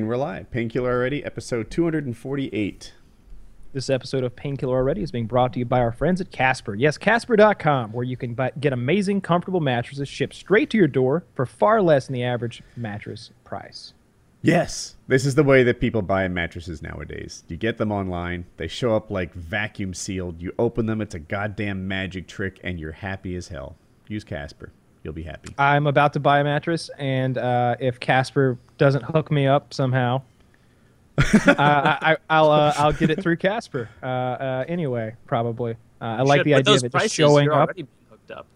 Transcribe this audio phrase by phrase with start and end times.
[0.00, 0.52] We're live.
[0.52, 2.92] Painkiller already, episode 248.
[3.72, 6.76] This episode of Painkiller Already is being brought to you by our friends at Casper.
[6.76, 11.24] Yes, Casper.com, where you can buy, get amazing, comfortable mattresses shipped straight to your door
[11.34, 13.92] for far less than the average mattress price.
[14.40, 17.42] Yes, this is the way that people buy mattresses nowadays.
[17.48, 20.40] You get them online, they show up like vacuum sealed.
[20.40, 23.74] You open them, it's a goddamn magic trick, and you're happy as hell.
[24.06, 24.70] Use Casper.
[25.08, 25.54] You'll be happy.
[25.56, 30.20] I'm about to buy a mattress, and uh, if Casper doesn't hook me up somehow,
[31.16, 33.88] uh, I, I, will uh, I'll get it through Casper.
[34.02, 35.72] Uh, uh, anyway, probably.
[35.98, 37.74] Uh, I like Should, the idea of it prices, just showing you're up.
[37.74, 38.46] being hooked up.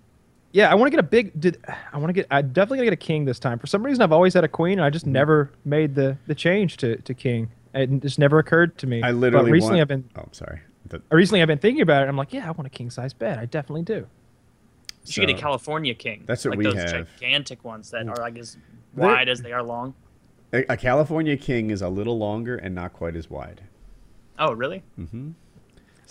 [0.53, 1.41] Yeah, I want to get a big.
[1.41, 1.57] Did
[1.91, 2.27] I want to get?
[2.31, 3.59] I definitely gonna get a king this time.
[3.59, 4.93] For some reason, I've always had a queen, and I Mm-hmm.
[4.93, 7.51] just never made the the change to to king.
[7.73, 9.03] It just never occurred to me.
[9.03, 10.61] I literally But recently, want- I've been Oh, I'm sorry.
[10.89, 12.11] The- recently I've been thinking about it.
[12.11, 13.39] I'm like, yeah, I want a king size bed.
[13.39, 14.07] I definitely do.
[15.05, 16.25] You should get a California king.
[16.27, 17.09] That's what like we those have.
[17.19, 18.11] gigantic ones that mm.
[18.11, 18.57] are like as
[18.95, 19.95] They're- wide as they are long.
[20.53, 23.63] A, a California King is a little longer and not quite as wide.
[24.39, 24.83] Oh, really?
[24.99, 25.31] Mm-hmm.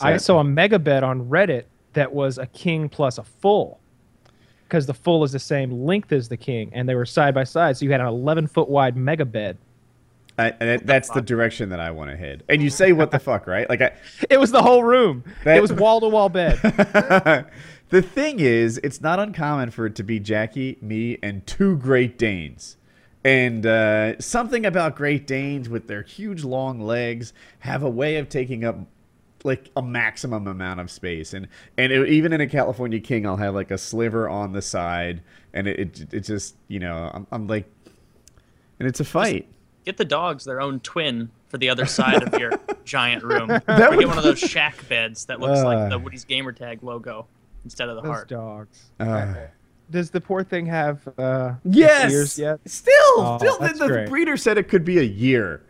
[0.02, 3.80] I So- saw a mega bed on Reddit that was a king plus a full,
[4.64, 7.44] because the full is the same length as the king, and they were side by
[7.44, 7.78] side.
[7.78, 9.58] So you had an 11 foot wide mega bed.
[10.40, 12.44] I, and that, that's the direction that I want to head.
[12.50, 13.70] And you say, what the fuck, right?
[13.70, 13.92] Like, I,
[14.30, 15.24] It was the whole room.
[15.44, 16.58] That- it was wall to wall bed.
[17.92, 22.18] the thing is, it's not uncommon for it to be Jackie, me, and two Great
[22.18, 22.78] Danes.
[23.24, 28.28] And uh, something about Great Danes with their huge long legs have a way of
[28.30, 28.80] taking up
[29.44, 31.34] like a maximum amount of space.
[31.34, 31.48] And
[31.78, 35.22] and it, even in a California King, I'll have like a sliver on the side,
[35.54, 37.70] and it it, it just you know I'm, I'm like,
[38.80, 39.48] and it's a fight.
[39.86, 42.54] Get the dogs their own twin for the other side of your
[42.86, 43.48] giant room.
[43.50, 45.66] That or would- get one of those shack beds that looks Uh.
[45.66, 47.28] like the Woody's gamertag logo
[47.64, 48.28] instead of the Those heart.
[48.28, 48.92] dogs.
[49.00, 49.34] Uh,
[49.90, 52.12] Does the poor thing have uh, Yes.
[52.12, 52.60] ears yet?
[52.66, 54.10] Still, Oh, still, the, that's the great.
[54.10, 55.64] breeder said it could be a year.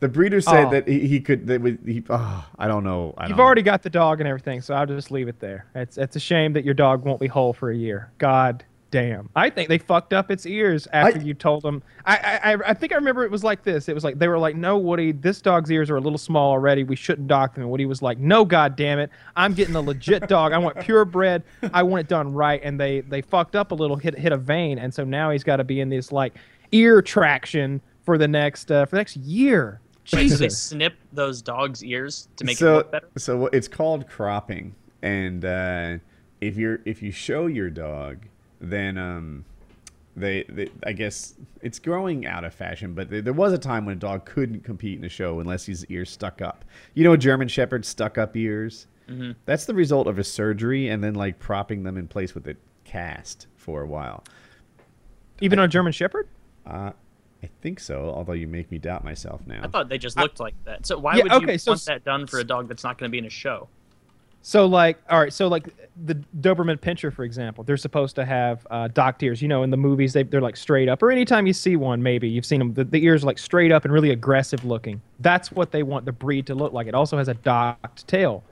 [0.00, 0.70] The breeder said Oh.
[0.70, 1.46] that he, he could.
[1.46, 3.14] That would, he, oh, I don't know.
[3.16, 5.66] I You've don't already got the dog and everything, so I'll just leave it there.
[5.74, 8.12] It's it's a shame that your dog won't be whole for a year.
[8.18, 8.64] God
[8.94, 9.28] damn.
[9.34, 11.82] I think they fucked up its ears after I- you told them.
[12.06, 13.88] I, I I- I think I remember it was like this.
[13.88, 16.52] It was like they were like, "No, Woody, this dog's ears are a little small
[16.52, 16.84] already.
[16.84, 19.80] We shouldn't dock them." And Woody was like, "No, god damn it, I'm getting a
[19.80, 20.52] legit dog.
[20.52, 21.42] I want purebred.
[21.72, 24.36] I want it done right." And they they fucked up a little, hit hit a
[24.36, 26.34] vein, and so now he's got to be in this like
[26.70, 29.80] ear traction for the next uh, for the next year.
[30.04, 30.56] Wait, so they Jesus.
[30.62, 33.08] snip those dogs' ears to make so, it look better?
[33.18, 35.96] So it's called cropping, and uh,
[36.40, 38.18] if you're if you show your dog,
[38.70, 39.44] then um,
[40.16, 42.94] they, they I guess it's growing out of fashion.
[42.94, 45.66] But there, there was a time when a dog couldn't compete in a show unless
[45.66, 46.64] his ears stuck up.
[46.94, 48.86] You know, a German Shepherd stuck up ears.
[49.08, 49.32] Mm-hmm.
[49.44, 52.56] That's the result of a surgery and then like propping them in place with a
[52.84, 54.24] cast for a while.
[55.40, 56.28] Even on a German Shepherd.
[56.66, 56.92] Uh,
[57.42, 58.10] I think so.
[58.14, 59.60] Although you make me doubt myself now.
[59.62, 60.86] I thought they just looked like that.
[60.86, 62.84] So why Yeah, would you okay, so want s- that done for a dog that's
[62.84, 63.68] not going to be in a show?
[64.46, 65.74] So like, all right, so like
[66.04, 69.40] the Doberman Pinscher, for example, they're supposed to have uh, docked ears.
[69.40, 71.02] You know, in the movies, they they're like straight up.
[71.02, 72.74] Or anytime you see one, maybe you've seen them.
[72.74, 75.00] The, the ears are like straight up and really aggressive looking.
[75.20, 76.86] That's what they want the breed to look like.
[76.86, 78.44] It also has a docked tail.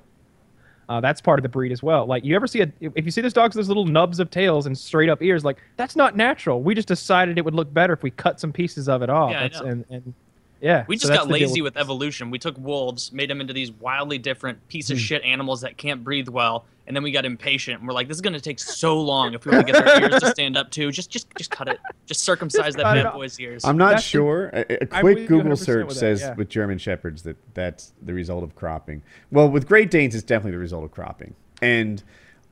[0.89, 2.07] Uh, that's part of the breed as well.
[2.07, 4.65] Like you ever see a if you see those dogs those little nubs of tails
[4.65, 6.63] and straight up ears, like that's not natural.
[6.63, 9.33] We just decided it would look better if we cut some pieces of it off.
[9.33, 10.15] Yeah, and, and
[10.63, 12.31] yeah, We just that's got lazy with with evolution.
[12.31, 14.95] We took wolves, made them into these wildly different piece Hmm.
[14.95, 17.81] of shit animals that can't breathe well, and then we got impatient.
[17.81, 20.01] And we're like, this is gonna take so long if we want to get their
[20.03, 20.93] ears to stand up too.
[20.93, 21.81] Just, just, just cut it.
[22.07, 23.65] Just circumcise that bad boy's ears.
[23.65, 24.51] I'm not That's sure.
[24.53, 26.35] A, a I'm quick Google search with that, says yeah.
[26.35, 29.03] with German Shepherds that that's the result of cropping.
[29.31, 31.35] Well, with Great Danes, it's definitely the result of cropping.
[31.61, 32.03] And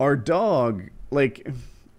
[0.01, 1.47] our dog, like,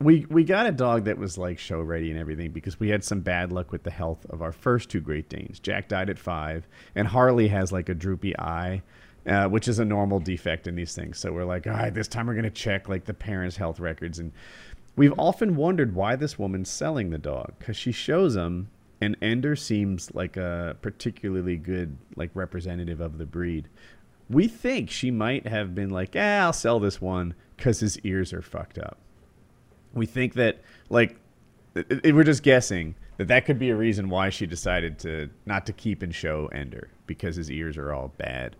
[0.01, 3.03] we we got a dog that was like show ready and everything because we had
[3.03, 5.59] some bad luck with the health of our first two Great Danes.
[5.59, 8.81] Jack died at five, and Harley has like a droopy eye.
[9.23, 11.19] Uh, which is a normal defect in these things.
[11.19, 13.79] So we're like, all right, this time we're going to check like the parents' health
[13.79, 14.17] records.
[14.17, 14.31] And
[14.95, 18.69] We've often wondered why this woman's selling the dog because she shows him,
[18.99, 23.69] and Ender seems like a particularly good like representative of the breed.
[24.29, 28.33] We think she might have been like, "Eh, I'll sell this one because his ears
[28.33, 28.97] are fucked up."
[29.93, 31.17] We think that like
[31.75, 35.29] it, it- we're just guessing that that could be a reason why she decided to
[35.45, 38.55] not to keep and show Ender because his ears are all bad.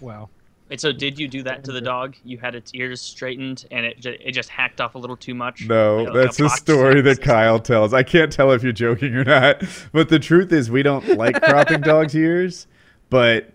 [0.00, 0.28] Wow.
[0.70, 2.14] Wait, so did you do that to the dog?
[2.24, 5.34] You had its ears straightened, and it ju- it just hacked off a little too
[5.34, 5.66] much.
[5.66, 7.94] No, Like like that's a box story that Kyle tells.
[7.94, 9.62] I can't tell if you're joking or not,
[9.92, 12.66] but the truth is we don't like cropping dogs' ears,
[13.08, 13.50] but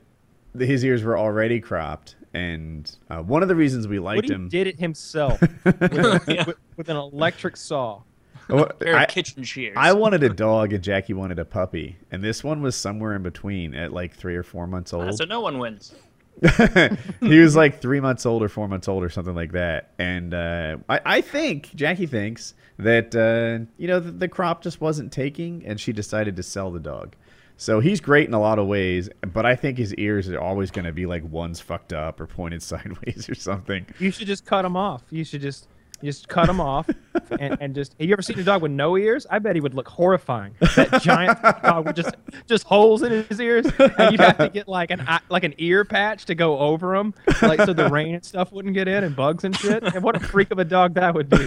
[0.58, 4.50] his ears were already cropped, and uh, one of the reasons we liked Woody him.
[4.50, 6.44] did it himself with, Yeah.
[6.48, 8.02] with, with an electric saw.
[8.50, 9.76] Well, I- kitchen shears.
[9.78, 13.24] I wanted a dog and Jackie wanted a puppy, and this one was somewhere in
[13.24, 15.18] between at like three or four months Ah, old.
[15.18, 15.94] so no one wins.
[17.22, 19.92] he was like three months old or four months old or something like that.
[20.00, 24.82] And uh, I, I think Jackie thinks that uh, you know the, the crop just
[24.82, 27.16] wasn't taking, and she decided to sell the dog.
[27.58, 30.72] So he's great in a lot of ways, but I think his ears are always
[30.72, 33.86] going to be like one's fucked up or pointed sideways or something.
[34.00, 35.04] You should just cut them off.
[35.10, 35.68] You should just
[36.04, 36.90] just cut them off
[37.40, 37.96] and, and just.
[38.00, 39.26] Have you ever seen a dog with no ears?
[39.30, 40.54] I bet he would look horrifying.
[40.76, 42.16] That giant dog with just
[42.46, 45.54] just holes in his ears, and you'd have to get like an eye- like an
[45.58, 49.04] ear patch to go over them, like so the rain and stuff wouldn't get in
[49.06, 49.82] and bugs and shit.
[49.84, 51.38] And what a freak of a dog that would be.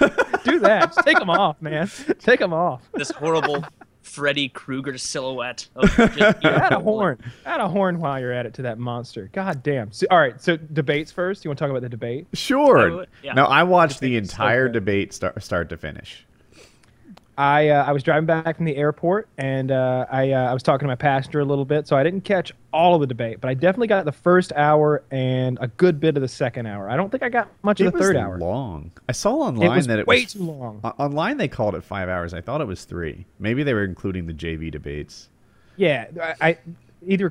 [0.45, 0.95] Do that.
[0.95, 1.91] Just take them off, man.
[2.19, 2.89] Take them off.
[2.95, 3.63] This horrible
[4.07, 5.69] Freddy Krueger silhouette.
[5.75, 7.19] Of just Add a horn.
[7.45, 9.29] Add a horn while you're at it to that monster.
[9.33, 9.91] God damn.
[9.93, 10.41] So, all right.
[10.41, 11.45] So debates first.
[11.45, 12.27] You want to talk about the debate?
[12.33, 13.07] Sure.
[13.23, 13.35] Yeah.
[13.35, 14.75] Now I watched the Debate's so entire good.
[14.75, 16.25] debate start start to finish.
[17.39, 20.63] I uh, I was driving back from the airport and uh, I uh, I was
[20.63, 23.41] talking to my passenger a little bit, so I didn't catch all of the debate,
[23.43, 26.89] but I definitely got the first hour and a good bit of the second hour.
[26.89, 28.39] I don't think I got much It of the was third hour.
[28.39, 28.91] long.
[29.09, 30.81] I saw It online was that it way was too long.
[30.83, 32.33] Online, they called it five hours.
[32.33, 33.27] I thought it was three.
[33.39, 35.29] Maybe they were including the JV debates.
[35.77, 36.59] Yeah, I, I
[37.07, 37.31] either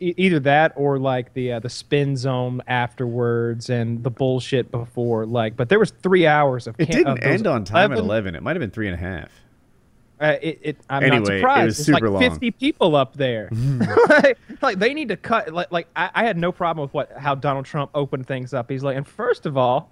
[0.00, 5.26] e- either that or like the uh, the spin zone afterwards and the bullshit before.
[5.26, 6.74] Like, but there was three hours of.
[6.78, 8.34] It didn't of end on time at eleven.
[8.34, 9.30] It might have been three and a half.
[10.20, 11.64] Uh, it, it, I'm Anyway, not it surprised.
[11.66, 12.30] was It's super like long.
[12.30, 13.48] 50 people up there.
[14.08, 15.52] like, like, they need to cut.
[15.52, 18.70] Like, like I, I had no problem with what how Donald Trump opened things up.
[18.70, 19.90] He's like, and first of all,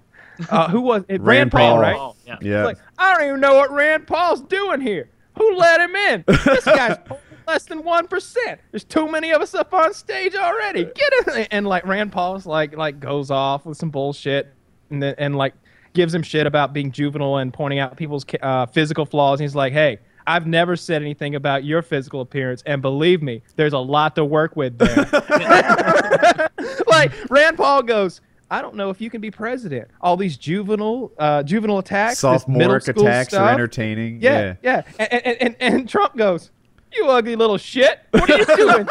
[0.49, 1.21] uh, who was it?
[1.21, 1.79] Rand, Paul, Paul.
[1.79, 1.95] right?
[1.95, 2.37] Oh, yeah.
[2.41, 2.57] Yeah.
[2.59, 5.09] He's like, I don't even know what Rand Paul's doing here.
[5.37, 6.23] Who let him in?
[6.27, 6.97] This guy's
[7.47, 8.61] less than one percent.
[8.71, 10.85] There's too many of us up on stage already.
[10.85, 11.47] Get him!
[11.51, 14.53] And like Rand Paul's like like goes off with some bullshit,
[14.89, 15.53] and then and like
[15.93, 19.39] gives him shit about being juvenile and pointing out people's uh, physical flaws.
[19.39, 19.99] And he's like, hey.
[20.25, 24.25] I've never said anything about your physical appearance, and believe me, there's a lot to
[24.25, 25.05] work with there.
[26.87, 29.89] like Rand Paul goes, I don't know if you can be president.
[30.01, 33.41] All these juvenile, uh, juvenile attacks, this Sophomoric attacks stuff.
[33.41, 34.21] are entertaining.
[34.21, 34.83] Yeah, yeah.
[34.99, 36.51] And, and, and, and Trump goes,
[36.93, 37.99] "You ugly little shit!
[38.11, 38.87] What are you doing?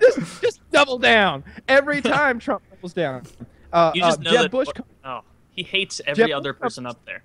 [0.00, 3.22] just, just double down every time Trump doubles down."
[3.72, 4.50] Uh, You just uh, know Jeb that.
[4.50, 4.68] Bush,
[5.04, 5.20] oh,
[5.52, 7.22] he hates every Jeb other person up there.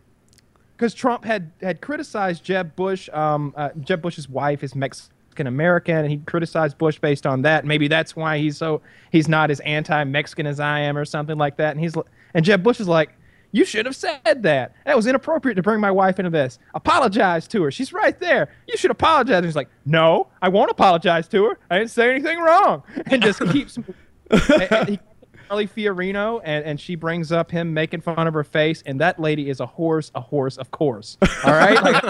[0.77, 3.10] Because Trump had had criticized Jeb Bush.
[3.13, 7.66] Um, uh, Jeb Bush's wife is Mexican American, and he criticized Bush based on that.
[7.66, 8.81] Maybe that's why he's so
[9.12, 11.72] he's not as anti-Mexican as I am, or something like that.
[11.72, 11.94] And he's
[12.33, 13.10] and Jeb Bush is like,
[13.51, 14.74] "You should have said that.
[14.86, 16.60] That was inappropriate to bring my wife into this.
[16.74, 17.71] Apologize to her.
[17.71, 18.50] She's right there.
[18.68, 21.60] You should apologize." And he's like, "No, I won't apologize to her.
[21.69, 23.78] I didn't say anything wrong." And just keeps.
[24.30, 25.00] and- and he
[25.47, 29.19] Charlie Fiorina, and, and she brings up him making fun of her face, and that
[29.19, 31.18] lady is a horse, a horse, of course.
[31.44, 32.03] All right, like,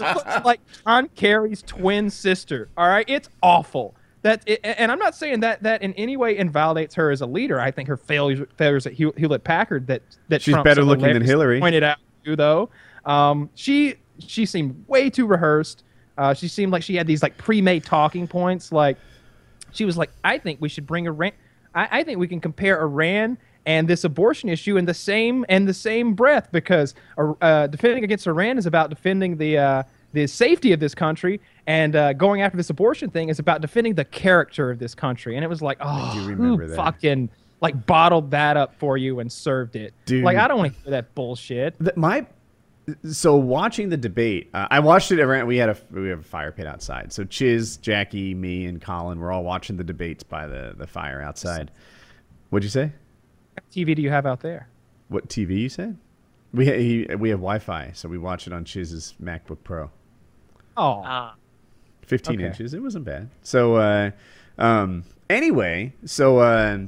[0.00, 2.68] looks like John Kerry's twin sister.
[2.76, 3.94] All right, it's awful.
[4.22, 7.26] That it, and I'm not saying that that in any way invalidates her as a
[7.26, 7.60] leader.
[7.60, 11.60] I think her failures failures at Hewlett Packard that that She's better looking than Hillary.
[11.60, 12.68] Pointed out too, though.
[13.04, 15.84] Um, she she seemed way too rehearsed.
[16.16, 18.96] Uh, she seemed like she had these like pre-made talking points, like
[19.72, 21.32] she was like, I think we should bring Iran.
[21.78, 25.68] I, I think we can compare Iran and this abortion issue in the same and
[25.68, 29.82] the same breath because uh, uh, defending against Iran is about defending the uh,
[30.12, 33.94] the safety of this country, and uh, going after this abortion thing is about defending
[33.94, 35.36] the character of this country.
[35.36, 36.76] And it was like, oh, do who remember that.
[36.76, 37.28] fucking
[37.60, 39.92] like bottled that up for you and served it?
[40.06, 40.24] Dude.
[40.24, 41.76] Like I don't want to hear that bullshit.
[41.78, 42.26] The- my
[43.10, 45.46] so watching the debate, uh, I watched it around.
[45.46, 47.12] We had a we have a fire pit outside.
[47.12, 51.20] So Chiz, Jackie, me, and Colin were all watching the debates by the the fire
[51.22, 51.70] outside.
[52.50, 52.92] What'd you say?
[53.54, 54.68] What TV do you have out there?
[55.08, 55.96] What TV you said?
[56.54, 59.90] We ha- he, we have Wi-Fi, so we watch it on Chiz's MacBook Pro.
[60.76, 61.34] Oh, Ah,
[62.02, 62.46] 15 Okay.
[62.46, 62.72] inches.
[62.72, 63.28] It wasn't bad.
[63.42, 64.10] So, uh,
[64.56, 66.78] um, anyway, so uh,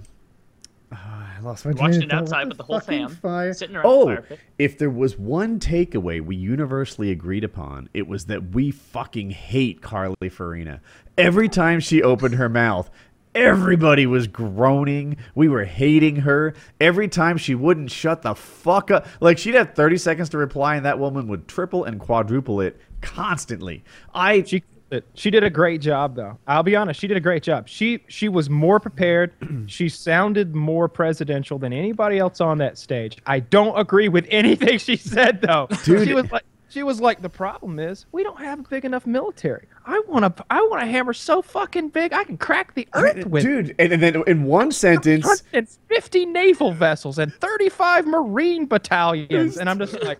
[0.92, 2.20] ah, I lost my Watching train it of thought.
[2.22, 3.54] outside with the whole fucking fam, Fire.
[3.54, 4.40] sitting around oh, the fire pit.
[4.58, 9.80] if there was one takeaway we universally agreed upon, it was that we fucking hate
[9.80, 10.80] Carly Fiorina.
[11.16, 12.90] Every time she opened her mouth.
[13.32, 15.16] Everybody was groaning.
[15.36, 16.52] We were hating her.
[16.80, 19.06] Every time she wouldn't shut the fuck up.
[19.20, 22.80] Like she'd have 30 seconds to reply and that woman would triple and quadruple it
[23.02, 23.84] constantly.
[24.12, 24.64] I She
[25.14, 26.38] she did a great job though.
[26.46, 27.68] I'll be honest, she did a great job.
[27.68, 29.32] She she was more prepared.
[29.66, 33.18] she sounded more presidential than anybody else on that stage.
[33.26, 35.68] I don't agree with anything she said though.
[35.84, 36.06] Dude.
[36.06, 39.06] She was like she was like the problem is we don't have a big enough
[39.06, 39.66] military.
[39.86, 43.26] I want to I want a hammer so fucking big I can crack the earth
[43.26, 43.42] with.
[43.42, 45.42] dude, and, and then in one sentence,
[45.88, 50.18] fifty naval vessels and 35 marine battalions and I'm just like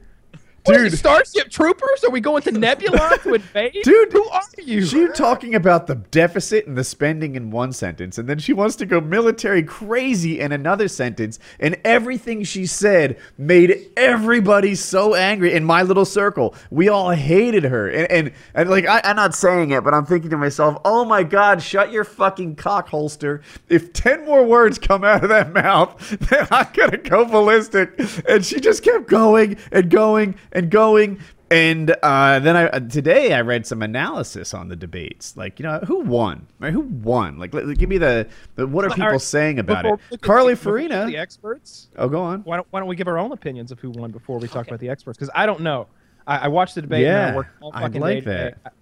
[0.70, 2.04] Dude, What is it, Starship Troopers?
[2.04, 3.78] Are we going to Nebula to invade?
[3.82, 4.84] Dude, who are you?
[4.84, 8.76] She talking about the deficit and the spending in one sentence, and then she wants
[8.76, 15.54] to go military crazy in another sentence, and everything she said made everybody so angry
[15.54, 16.54] in my little circle.
[16.70, 20.06] We all hated her, and and, and like I, I'm not saying it, but I'm
[20.06, 23.42] thinking to myself, oh my god, shut your fucking cock holster.
[23.68, 27.98] If ten more words come out of that mouth, then I'm gonna go ballistic.
[28.28, 31.20] And she just kept going and going and going.
[31.52, 35.64] And uh, then I uh, today I read some analysis on the debates, like you
[35.64, 36.72] know who won, right?
[36.72, 37.38] Who won?
[37.40, 40.00] Like, let- give me the, the what are people right, saying about Before it?
[40.00, 41.06] we look at Carly the- before we look at Fiorina.
[41.08, 41.88] the experts.
[41.96, 42.42] Oh, go on.
[42.42, 44.68] Why don't, why don't we give our own opinions of who won before we talk
[44.68, 45.18] about the experts?
[45.18, 45.88] Because I don't know.
[46.24, 47.04] I, I watched the debate.
[47.06, 48.54] and Yeah, I worked all I'd fucking like day today.
[48.62, 48.72] that.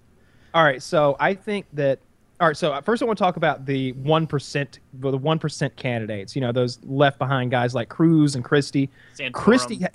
[0.53, 2.01] All right, so I think that.
[2.39, 5.39] All right, so uh, first I want to talk about the one percent, the one
[5.39, 6.37] percent candidates.
[6.37, 8.91] You know, those left behind guys like Cruz and Christie.
[9.17, 9.33] Santorum.
[9.33, 9.89] Christie, Yeah.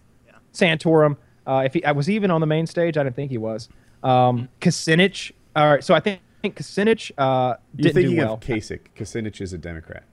[0.54, 1.18] Santorum.
[1.46, 3.70] Uh, if he I was even on the main stage, I didn't think he was.
[4.04, 5.32] Um, Kucinich.
[5.56, 8.34] All right, so I think, I think Kucinich uh, You're didn't do thinking well.
[8.36, 8.80] of Kasich.
[8.96, 10.04] Kucinich is a Democrat.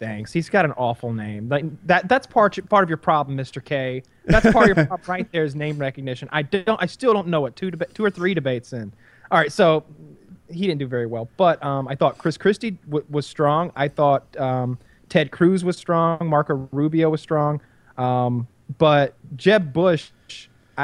[0.00, 0.32] Thanks.
[0.32, 1.48] He's got an awful name.
[1.48, 2.08] Like that.
[2.08, 3.64] That's part part of your problem, Mr.
[3.64, 4.02] K.
[4.24, 6.28] That's part of your problem right there is name recognition.
[6.32, 6.82] I don't.
[6.82, 8.92] I still don't know what two deba- two or three debates in.
[9.30, 9.84] All right, so
[10.50, 13.70] he didn't do very well, but um, I thought Chris Christie w- was strong.
[13.76, 14.76] I thought um,
[15.08, 16.26] Ted Cruz was strong.
[16.26, 17.60] Marco Rubio was strong.
[17.96, 18.48] Um,
[18.78, 20.10] but Jeb Bush,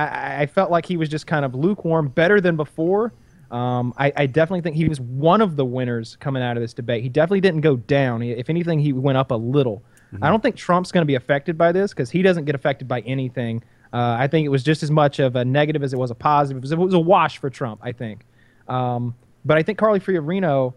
[0.05, 3.13] I- I, felt like he was just kind of lukewarm, better than before.
[3.51, 6.75] Um, I, I definitely think he was one of the winners coming out of this
[6.75, 7.03] debate.
[7.03, 8.21] He definitely didn't go down.
[8.21, 9.83] He- If anything, he went up a little.
[10.23, 12.89] I don't think Trump's going to be affected by this because he doesn't get affected
[12.89, 13.63] by anything.
[13.93, 16.15] Uh, I think it was just as much of a negative as it was a
[16.15, 16.57] positive.
[16.59, 18.25] It was, it was a wash for Trump, I think.
[18.69, 19.15] Um,
[19.45, 20.73] but I think Carly Fiorina,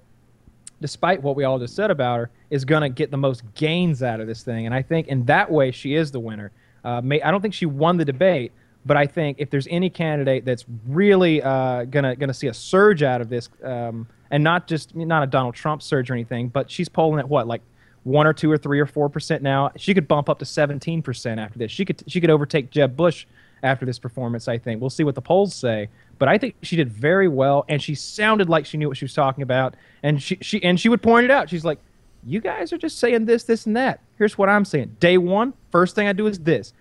[0.82, 4.04] despite what we all just said about her, is going to get the most gains
[4.04, 4.66] out of this thing.
[4.66, 6.52] And I think in that way, she is the winner.
[6.84, 8.52] Uh, may, I don't think she won the debate,
[8.86, 13.04] but I think if there's any candidate that's really uh, gonna gonna see a surge
[13.04, 16.70] out of this, um, and not just not a Donald Trump surge or anything, but
[16.70, 17.62] she's polling at what like
[18.04, 19.72] one or two or three or four percent now.
[19.78, 21.72] She could bump up to 17 percent after this.
[21.72, 23.26] She could she could overtake Jeb Bush
[23.64, 24.48] after this performance.
[24.48, 27.66] I think we'll see what the polls say, but I think she did very well,
[27.70, 30.80] and she sounded like she knew what she was talking about, and she she and
[30.80, 31.50] she would point it out.
[31.52, 31.78] She's like,
[32.26, 34.00] "You guys are just saying this, this, and that.
[34.18, 34.96] Here's what I'm saying.
[35.00, 36.74] Day one, first thing I do is this."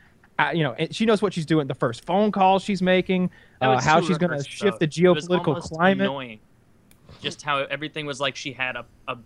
[0.54, 1.66] You know, and she knows what she's doing.
[1.66, 3.30] The first phone call she's making,
[3.60, 6.04] uh, how she's going to shift the geopolitical climate.
[6.06, 6.40] Annoying.
[7.20, 9.18] Just how everything was like she had a, a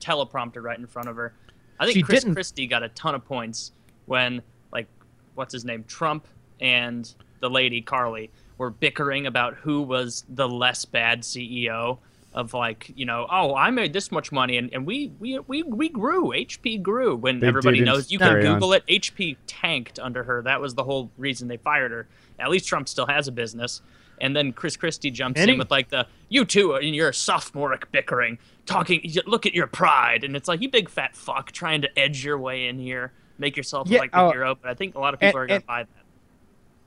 [0.00, 1.34] teleprompter right in front of her.
[1.80, 3.72] I think She Chris didn't- Christie got a ton of points
[4.06, 4.42] when,
[4.72, 4.86] like,
[5.34, 6.26] what's his name, Trump
[6.60, 11.98] and the lady Carly were bickering about who was the less bad CEO
[12.34, 15.62] of like you know oh I made this much money and, and we, we we
[15.62, 16.30] we grew.
[16.30, 18.54] HP grew when They everybody knows you can carry on.
[18.54, 18.86] Google it.
[18.86, 20.42] HP tanked under her.
[20.42, 22.08] That was the whole reason they fired her.
[22.38, 23.82] At least Trump still has a business.
[24.20, 27.90] And then Chris Christie jumps And in with like the you two and your sophomoric
[27.92, 30.22] bickering talking look at your pride.
[30.24, 33.12] And it's like you big fat fuck trying to edge your way in here.
[33.38, 35.44] Make yourself Yeah, like the uh, hero but I think a lot of people and-
[35.44, 35.88] are gonna and- buy that.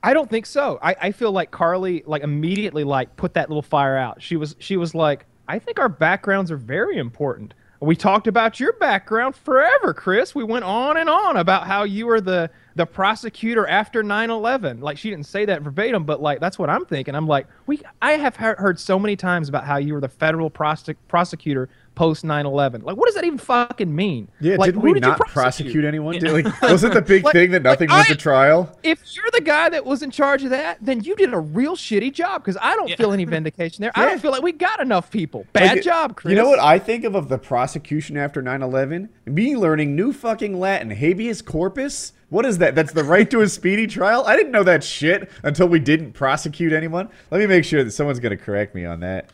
[0.02, 0.78] I don't think so.
[0.82, 4.22] I, I feel like Carly like immediately like put that little fire out.
[4.22, 7.54] She was she was like, I think our backgrounds are very important.
[7.80, 10.34] We talked about your background forever, Chris.
[10.34, 14.80] We went on and on about how you were the the prosecutor after 9/11.
[14.80, 17.14] Like she didn't say that verbatim, but like that's what I'm thinking.
[17.14, 20.50] I'm like, we I have heard so many times about how you were the federal
[20.50, 22.84] prosec- prosecutor post 9/11.
[22.84, 24.28] Like what does that even fucking mean?
[24.38, 26.14] Yeah, like, didn't we did not prosecute, anyone?
[26.14, 26.20] Yeah.
[26.20, 28.78] Did, like, wasn't the big Like- thing that like, nothing went I- to trial?
[28.84, 31.74] if you're the guy that was in charge of that, then you did a real
[31.74, 32.96] shitty job because I don't Yeah.
[32.96, 33.90] feel any vindication there.
[33.96, 35.44] I don't feel like we got enough people.
[35.52, 36.30] Bad Like, job, Chris.
[36.30, 39.08] You know what I think of of the prosecution after 9/11?
[39.26, 42.12] Me learning new fucking Latin, habeas corpus.
[42.28, 42.74] What is that?
[42.74, 44.24] That's the right to a speedy trial.
[44.26, 47.08] I didn't know that shit until we didn't prosecute anyone.
[47.30, 49.30] Let me make sure that someone's gonna correct me on that.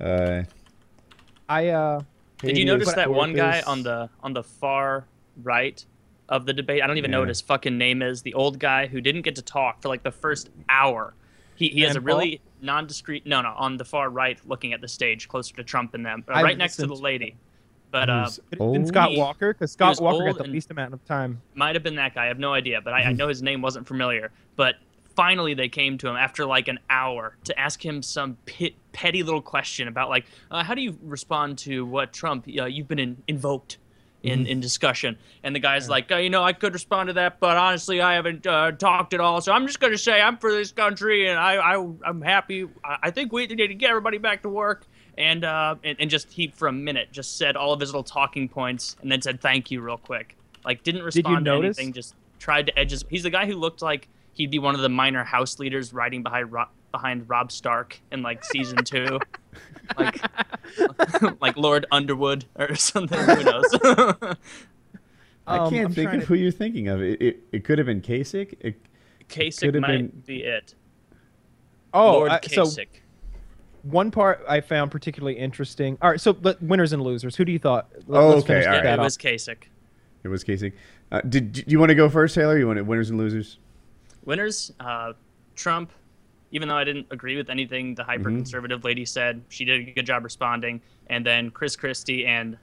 [0.00, 0.42] Uh,
[1.48, 2.02] I uh,
[2.38, 5.06] Did you notice that one guy on the on the far
[5.42, 5.84] right
[6.28, 6.82] of the debate?
[6.82, 8.22] I don't even know what his fucking name is.
[8.22, 11.14] The old guy who didn't get to talk for like the first hour.
[11.56, 12.06] He, he has a Paul?
[12.06, 13.26] really non-discreet.
[13.26, 16.24] No, no, on the far right, looking at the stage, closer to Trump and them,
[16.28, 17.36] uh, right next to the lady.
[17.92, 20.44] But uh, Who's could it have been Scott He- Walker because Scott Walker got the
[20.50, 21.40] least amount of time.
[21.54, 22.24] might have been that guy.
[22.24, 24.32] I have no idea, but I, I know his name wasn't familiar.
[24.56, 24.76] But
[25.16, 29.22] finally, they came to him after like an hour to ask him some pit, petty
[29.22, 32.98] little question about like, uh, how do you respond to what Trump uh, you've been
[32.98, 33.78] in, invoked
[34.22, 35.18] in, in discussion?
[35.42, 38.14] And the guy's like, uh, you know, I could respond to that, but honestly, I
[38.14, 39.40] haven't uh, talked at all.
[39.40, 42.66] So I'm just gonna say I'm for this country, and I, I I'm happy.
[42.84, 44.86] I, think we need to get everybody back to work.
[45.16, 48.02] And, uh, and and just he for a minute just said all of his little
[48.02, 51.78] talking points and then said thank you real quick like didn't respond to notice?
[51.78, 53.04] anything just tried to edge his.
[53.08, 56.22] He's the guy who looked like he'd be one of the minor house leaders riding
[56.22, 59.18] behind Rob, behind Rob Stark in like season two,
[59.98, 60.20] like
[61.40, 63.18] like Lord Underwood or something.
[63.18, 63.74] Who knows?
[65.46, 67.02] I Um, can't I'm think of to- who you're thinking of.
[67.02, 68.54] It, it, it could have been Kasich.
[68.60, 68.80] It,
[69.28, 70.74] Kasich Could've might been- be it.
[71.92, 72.86] Oh, Lord I- so Kasich.
[73.82, 75.98] one part I found particularly interesting.
[76.00, 77.36] All right, so but winners and losers.
[77.36, 77.88] Who do you thought?
[78.06, 78.84] Let- Oh, okay, finish all Yeah, right.
[78.84, 79.04] that it off.
[79.04, 79.64] was Kasich.
[80.22, 80.72] it was Kasich.
[81.12, 82.58] Uh, did, do you want to go first, Taylor?
[82.58, 83.58] You want winners and losers?
[84.24, 85.12] Winners, uh,
[85.54, 85.92] Trump.
[86.50, 89.90] Even though I didn't agree with anything the hyper conservative lady said, she did a
[89.90, 90.80] good job responding.
[91.08, 92.56] And then Chris Christie and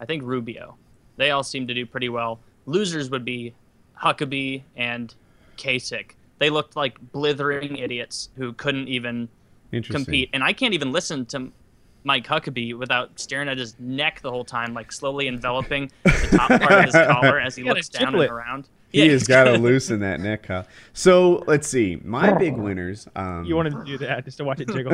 [0.00, 0.76] I think Rubio.
[1.16, 2.40] They all seem to do pretty well.
[2.66, 3.54] Losers would be
[3.96, 5.14] Huckabee and
[5.56, 6.12] Kasich.
[6.38, 9.28] They looked like blithering idiots who couldn't even
[9.82, 10.30] compete.
[10.32, 11.52] And I can't even listen to
[12.04, 16.48] Mike Huckabee without staring at his neck the whole time, like slowly enveloping the top
[16.48, 18.68] part of his collar as he You looks down and around.
[18.92, 20.66] He Yeah, has got to loosen that neck, Kyle.
[20.92, 21.98] So let's see.
[22.04, 23.08] My big winners.
[23.16, 24.92] Um, You wanted to do that just to watch it jiggle.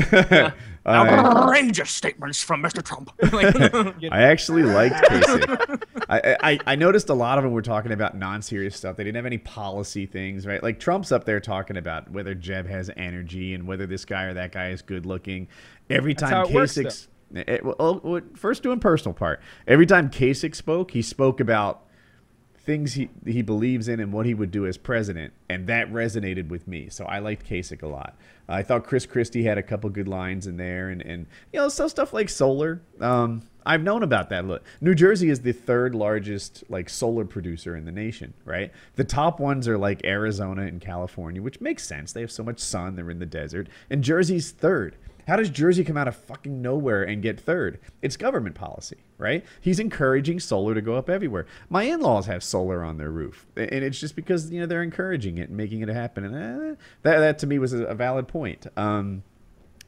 [0.87, 2.83] I, outrageous statements from Mr.
[2.85, 3.11] Trump.
[4.13, 5.83] I actually liked Kasich.
[6.09, 8.97] I, I I noticed a lot of them were talking about non-serious stuff.
[8.97, 10.63] They didn't have any policy things, right?
[10.63, 14.35] Like Trump's up there talking about whether Jeb has energy and whether this guy or
[14.35, 15.49] that guy is good looking.
[15.91, 19.41] Every That's time how it works, Kasich, eh, well, well, first doing personal part.
[19.67, 21.83] Every time Kasich spoke, he spoke about
[22.69, 26.49] things he he believes in and what he would do as president, and that resonated
[26.51, 26.91] with me.
[26.91, 28.15] So I liked Kasich a lot.
[28.47, 31.71] I thought Chris Christie had a couple good lines in there, and and you know
[31.71, 32.83] so stuff like solar.
[33.01, 34.45] Um, I've known about that.
[34.45, 38.71] Look, New Jersey is the third largest like solar producer in the nation, right?
[38.97, 42.13] The top ones are like Arizona and California, which makes sense.
[42.13, 44.95] They have so much sun; they're in the desert, and Jersey's third.
[45.29, 47.79] How does Jersey come out of fucking nowhere and get third?
[48.01, 49.45] It's government policy, right?
[49.61, 51.45] He's encouraging solar to go up everywhere.
[51.69, 55.37] My in-laws have solar on their roof, and it's just because you know they're encouraging
[55.37, 56.25] it and making it happen.
[56.25, 58.67] And eh, that that to me was a, a valid point.
[58.79, 59.23] Um,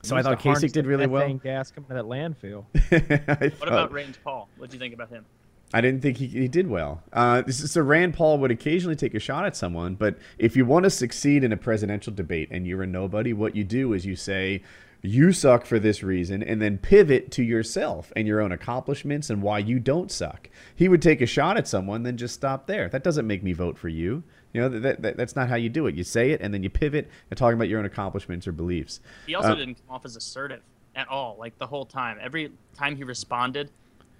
[0.03, 1.33] so I thought harness Kasich did really well.
[1.35, 2.67] gas coming to that landfill.
[3.41, 4.47] I what about Rand Paul?
[4.59, 5.25] What do you think about him?
[5.73, 7.03] I didn't think he, he did well.
[7.13, 10.67] Uh, is, so Rand Paul would occasionally take a shot at someone, but if you
[10.67, 14.05] want to succeed in a presidential debate and you're a nobody, what you do is
[14.05, 14.63] you say,
[15.03, 19.43] you suck for this reason, and then pivot to yourself and your own accomplishments and
[19.43, 20.51] why you don't suck.
[20.75, 22.89] He would take a shot at someone, then just stop there.
[22.89, 24.23] That doesn't make me vote for you.
[24.53, 25.95] You know, that, that, that's not how you do it.
[25.95, 29.01] You say it, and then you pivot and talking about your own accomplishments or beliefs.
[29.27, 30.63] He also Uh, didn't come off as assertive
[30.97, 32.19] at all, like the whole time.
[32.21, 33.71] Every time he responded,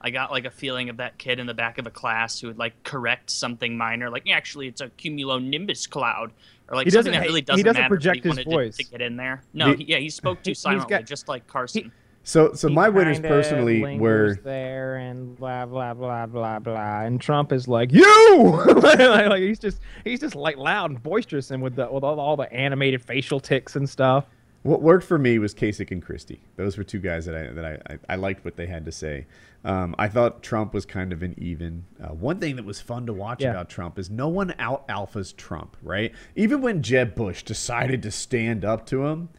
[0.01, 2.47] I got like a feeling of that kid in the back of a class who
[2.47, 6.33] would like correct something minor, like actually it's a cumulonimbus cloud,
[6.71, 7.89] or like He something doesn't- that really he doesn't, doesn't matter.
[7.95, 8.77] project he his wanted to- voice.
[8.77, 9.43] To, get in there.
[9.53, 11.93] No, The- he, yeah, he spoke too silently, got- just like Carson.
[12.23, 17.19] So, so He my winners personally were there and blah blah blah blah blah, and
[17.19, 21.63] Trump is like you, like, like, he's just he's just like loud and boisterous and
[21.63, 24.27] with the with all, all the animated facial ticks and stuff.
[24.63, 26.43] What worked for me was Kasich and Christie.
[26.57, 28.93] Those were two guys that I that I, I, I liked what they had to
[28.93, 29.27] say.
[29.65, 31.85] Um, I thought Trump was kind of an even.
[32.03, 33.51] Uh, one thing that was fun to watch Yeah.
[33.53, 36.13] about Trump is no one out alphas Trump, right?
[36.37, 39.31] Even when Jeb Bush decided to stand up to him,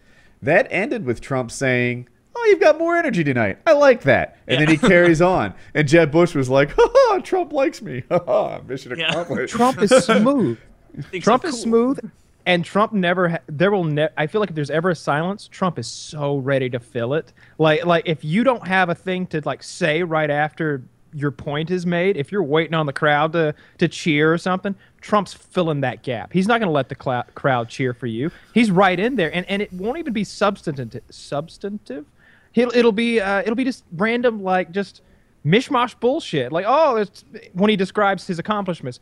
[0.42, 3.60] that ended with Trump saying, "Oh, you've got more energy tonight.
[3.68, 7.20] I like that." And then he carries on, and Jeb Bush was like, "Ha ha,
[7.24, 8.02] Trump likes me.
[8.10, 9.12] Ha ha, mission Yeah.
[9.12, 10.58] accomplished." Trump is smooth.
[11.22, 11.64] Trump I'm is cool.
[11.64, 12.12] smooth,
[12.46, 13.30] and Trump never.
[13.30, 16.38] Ha- there will ne- I feel like if there's ever a silence, Trump is so
[16.38, 17.34] ready to fill it.
[17.58, 21.72] Like like if you don't have a thing to like say right after your point
[21.72, 25.82] is made, if you're waiting on the crowd to to cheer or something, Trump's filling
[25.82, 26.32] that gap.
[26.34, 28.32] He's not going to let the clou- crowd cheer for you.
[28.54, 31.02] He's right in there, and and it won't even be substantive.
[31.10, 32.06] Substantive.
[32.54, 35.02] He'll, it'll be uh, it'll be just random like just
[35.46, 36.52] mishmash bullshit.
[36.52, 37.24] Like oh, it's
[37.54, 39.00] when he describes his accomplishments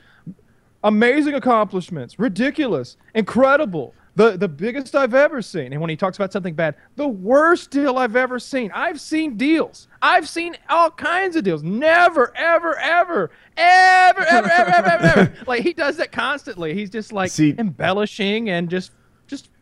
[0.83, 5.71] amazing accomplishments, ridiculous, incredible, the the biggest I've ever seen.
[5.71, 8.71] And when he talks about something bad, the worst deal I've ever seen.
[8.73, 9.87] I've seen deals.
[10.01, 11.63] I've seen all kinds of deals.
[11.63, 15.33] Never, ever, ever, ever, ever, ever, ever, ever, ever.
[15.47, 16.73] Like he does that constantly.
[16.73, 18.91] He's just like See- embellishing and just just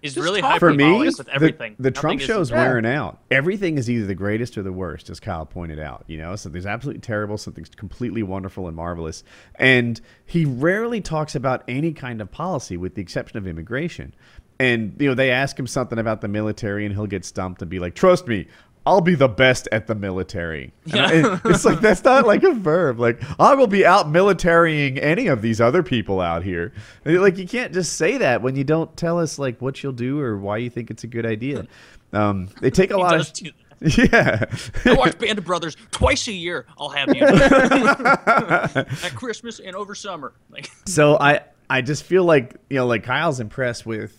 [0.07, 0.59] He's just really talking.
[0.59, 1.75] for me, with the- everything.
[1.79, 2.57] the, Nothing Trump is- show's Yeah.
[2.65, 3.19] wearing out.
[3.31, 6.03] Everything is either the greatest or the worst, as Kyle pointed out.
[6.07, 9.23] You know, something's absolutely terrible, something's completely wonderful and marvelous,
[9.55, 14.13] and he rarely talks about any kind of policy, with the exception of immigration.
[14.59, 17.69] And you know, they ask him something about the military, and he'll get stumped and
[17.69, 18.47] be like, "Trust me."
[18.87, 20.71] I'll be the best at the military.
[20.91, 22.99] And I- it's like that's not like a verb.
[22.99, 26.73] Like I will be out militarying any of these other people out here.
[27.05, 30.19] Like you can't just say that when you don't tell us like what you'll do
[30.19, 31.67] or why you think it's a good idea.
[32.13, 33.31] Um, they take a lot of
[33.81, 34.45] yeah.
[34.85, 36.65] I watch Band of Brothers twice a year.
[36.79, 40.33] I'll have you at Christmas and over summer.
[40.49, 44.17] Like, so I I just feel like you know, like Kyle's impressed with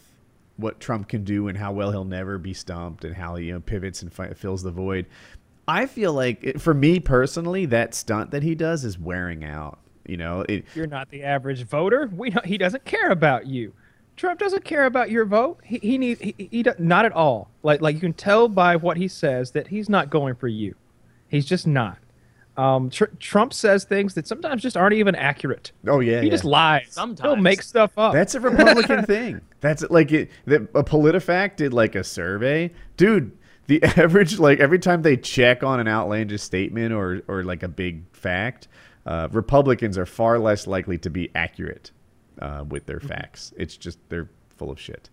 [0.58, 3.54] what Trump can do and how well he'll never be stumped and how he you
[3.54, 5.06] know pivots and fi- fills the void.
[5.66, 9.78] I feel like it, for me personally, that stunt that he does is wearing out.
[10.06, 12.10] You know, it, You're not the average voter.
[12.12, 13.72] We he doesn't care about you.
[14.16, 15.60] Trump doesn't care about your vote.
[15.62, 17.50] He he need he, he not at all.
[17.62, 20.74] Like like you can tell by what he says that he's not going for you.
[21.28, 21.98] He's just not.
[22.58, 25.70] Um, tr- Trump says things that sometimes just aren't even accurate.
[25.86, 26.32] oh yeah, He yeah.
[26.32, 26.88] just lies.
[26.90, 28.12] Sometimes He'll make stuff up.
[28.12, 29.40] That's a Republican thing.
[29.60, 30.30] That's like it.
[30.46, 33.32] That a PolitiFact did like a survey, dude.
[33.68, 37.68] The average, like every time they check on an outlandish statement or or like a
[37.68, 38.66] big fact,
[39.06, 41.92] uh, Republicans are far less likely to be accurate
[42.40, 43.52] uh, with their facts.
[43.56, 45.10] It's just they're full of shit.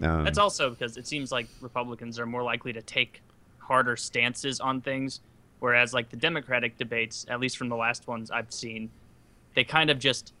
[0.00, 3.22] Um, That's also because it seems like Republicans are more likely to take
[3.58, 5.20] harder stances on things,
[5.60, 8.90] whereas like the Democratic debates, at least from the last ones I've seen,
[9.54, 10.32] they kind of just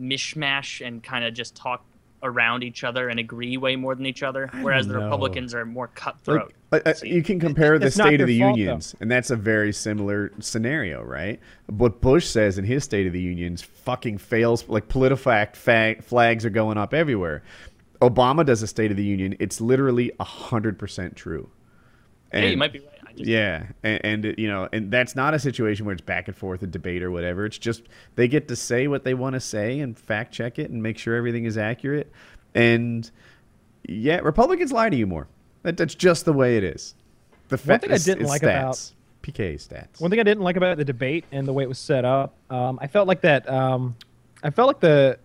[0.00, 1.84] mishmash and kind of just talk
[2.22, 5.04] around each other and agree way more than each other, whereas the know.
[5.04, 6.52] Republicans are more cutthroat.
[6.70, 8.58] Like, uh, you can compare the it's State of the fault, though.
[8.58, 11.40] Unions, and that's a very similar scenario, right?
[11.66, 14.68] What Bush says in his State of the Unions fucking fails.
[14.68, 17.42] Like PolitiFact fa- flags are going up everywhere.
[18.00, 19.36] Obama does a State of the Union.
[19.40, 21.50] It's literally hundred percent true.
[22.32, 22.99] yeah, you might be right.
[23.10, 26.28] I just, yeah, and, and you know, and that's not a situation where it's back
[26.28, 27.44] and forth, a debate or whatever.
[27.44, 27.82] It's just
[28.14, 30.96] they get to say what they want to say and fact check it and make
[30.98, 32.10] sure everything is accurate.
[32.54, 33.10] And
[33.86, 35.26] yeah, Republicans lie to you more.
[35.62, 36.94] That, that's just the way it is.
[37.48, 38.44] The fa- One thing I didn't like stats.
[38.44, 38.92] about-
[39.22, 40.00] PK stats.
[40.00, 42.34] One thing I didn't like about the debate and the way it was set up,
[42.48, 43.46] um, I felt like that.
[43.50, 43.94] Um,
[44.42, 45.18] I felt like the.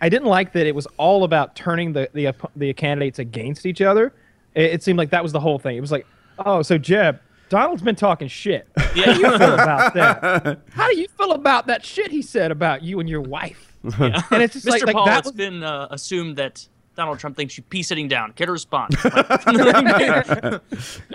[0.00, 3.82] I didn't like that it was all about turning the the, the candidates against each
[3.82, 4.14] other.
[4.54, 5.76] It, it seemed like that was the whole thing.
[5.76, 6.06] It was like,
[6.38, 7.20] oh, so Jeb,
[7.52, 8.66] Donald's been talking shit.
[8.94, 9.06] Yeah.
[9.06, 10.58] How do you feel about that?
[10.72, 13.74] How do you feel about that shit he said about you and your wife?
[13.98, 14.22] Yeah.
[14.30, 14.70] And it's just Mr.
[14.70, 17.82] like, like Paul, that it's was, been uh, assumed that Donald Trump thinks you pee
[17.82, 18.32] sitting down.
[18.36, 19.02] Get a response.
[19.02, 19.16] Like,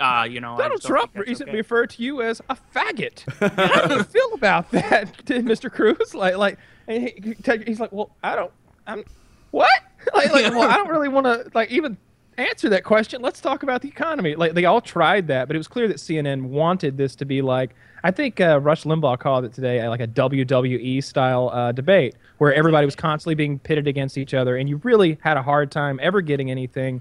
[0.00, 1.58] uh, you know, Donald Trump recently okay.
[1.58, 3.22] referred to you as a faggot.
[3.56, 5.72] How do you feel about that, to Mr.
[5.72, 6.14] Cruz?
[6.14, 8.52] Like, like, and he, he's like, well, I don't,
[8.86, 9.04] I'm,
[9.52, 9.70] what?
[10.12, 11.96] Like, like well, I don't really want to, like, even
[12.38, 13.20] answer that question.
[13.20, 14.34] Let's talk about the economy.
[14.34, 17.42] Like, they all tried that, but it was clear that CNN wanted this to be
[17.42, 17.74] like,
[18.04, 22.54] I think uh, Rush Limbaugh called it today like a WWE style uh, debate where
[22.54, 25.98] everybody was constantly being pitted against each other, and you really had a hard time
[26.00, 27.00] ever getting anything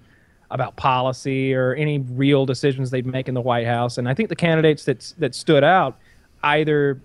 [0.49, 3.97] about policy or any real decisions they'd make in the White House.
[3.97, 5.97] And I think the candidates that that stood out
[6.43, 6.99] either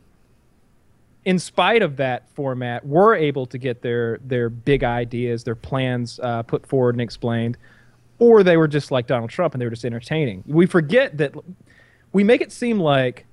[1.25, 6.19] in spite of that format were able to get their their big ideas, their plans
[6.23, 7.57] uh, put forward and explained,
[8.23, 10.45] or they were just like Donald Trump and they were just entertaining.
[10.47, 11.35] We forget that
[12.13, 13.27] we make it seem like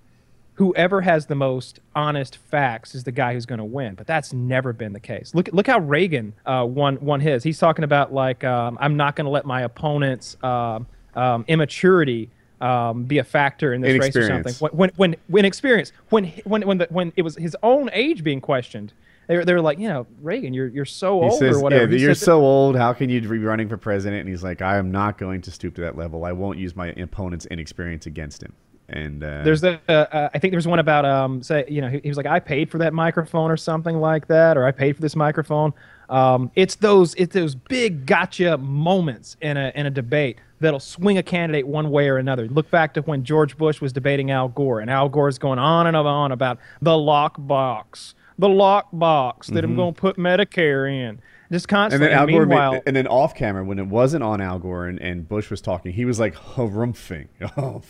[0.55, 3.93] whoever has the most honest facts is the guy who's going to win.
[3.93, 5.35] But that's never been the case.
[5.35, 7.43] Look, look how Reagan uh, won won his.
[7.43, 12.31] He's talking about like um, I'm not going to let my opponent's um, um, immaturity
[12.59, 14.55] um, be a factor in this race or something.
[14.55, 18.23] When when when, when experience when when when the, when it was his own age
[18.23, 18.91] being questioned.
[19.29, 21.61] They were, they were like, you know, Reagan, you're you're so He old says, or
[21.61, 21.91] whatever.
[21.93, 22.75] "Yeah, you're said so old.
[22.75, 25.51] How can you be running for president?" And he's like, "I am not going to
[25.51, 26.25] stoop to that level.
[26.25, 28.53] I won't use my opponent's inexperience against him."
[28.89, 31.99] And uh, There's the uh, I think there's one about um say you know he,
[32.01, 34.95] he was like I paid for that microphone or something like that or I paid
[34.95, 35.75] for this microphone.
[36.09, 41.19] Um, it's those it's those big gotcha moments in a in a debate that'll swing
[41.19, 42.47] a candidate one way or another.
[42.47, 45.85] Look back to when George Bush was debating Al Gore and Al Gore's going on
[45.85, 50.89] and on about the lock box, the lock box that I'm going to put Medicare
[50.91, 51.21] in.
[51.51, 51.93] Just Mm-hmm.
[51.93, 54.59] and then Al Gore, made- meanwhile, and then off camera when it wasn't on Al
[54.59, 57.27] Gore and, and Bush was talking, he was like harumphing.
[57.57, 57.81] Oh,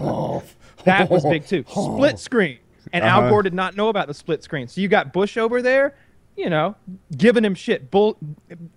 [0.00, 0.42] oh,
[0.84, 1.64] That was big too.
[1.68, 2.58] Split screen.
[2.92, 3.30] And Al Uh-huh.
[3.30, 4.68] Gore did not know about the split screen.
[4.68, 5.96] So you got Bush over there,
[6.36, 6.76] you know,
[7.16, 7.90] giving him shit.
[7.90, 8.16] Bull,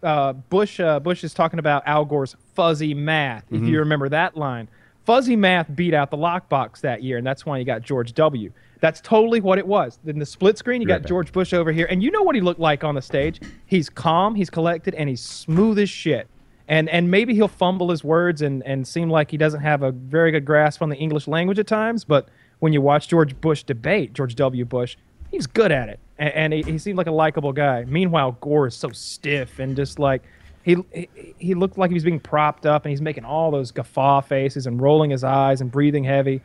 [0.02, 3.44] uh, Bush uh, Bush is talking about Al Gore's fuzzy math.
[3.52, 3.68] If Mm-hmm.
[3.68, 4.70] you remember that line,
[5.10, 8.52] fuzzy math beat out the lockbox that year, and that's why you got George W.
[8.80, 9.98] That's totally what it was.
[10.06, 11.04] In the split screen, you got.
[11.04, 13.42] George Bush over here, and you know what he looked like on the stage.
[13.66, 16.28] He's calm, he's collected, and he's smooth as shit.
[16.68, 19.92] And and maybe he'll fumble his words and and seem like he doesn't have a
[19.92, 22.04] very good grasp on the English language at times.
[22.04, 24.64] But when you watch George Bush debate, George W.
[24.64, 24.96] Bush,
[25.32, 27.84] he's good at it, and, and he, he seemed like a likable guy.
[27.86, 30.22] Meanwhile, Gore is so stiff and just like
[30.64, 33.72] he, he he looked like he was being propped up, and he's making all those
[33.72, 36.42] guffaw faces and rolling his eyes and breathing heavy.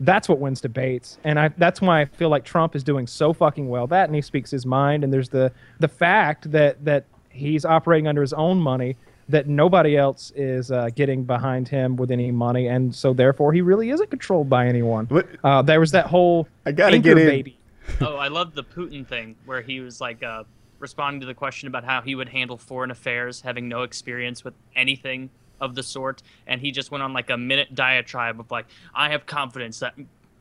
[0.00, 3.32] That's what wins debates, and I that's why I feel like Trump is doing so
[3.32, 3.86] fucking well.
[3.86, 8.08] That and he speaks his mind, and there's the the fact that that he's operating
[8.08, 8.96] under his own money
[9.28, 13.62] that nobody else is uh, getting behind him with any money, and so therefore he
[13.62, 15.06] really isn't controlled by anyone.
[15.06, 17.26] What- Uh, there was that whole I gotta get in.
[17.28, 17.58] baby.
[18.02, 20.42] oh, I love the Putin thing where he was like, uh,
[20.78, 24.54] responding to the question about how he would handle foreign affairs, having no experience with
[24.76, 28.66] anything of the sort, and he just went on like a minute diatribe of like,
[28.94, 29.94] I have confidence that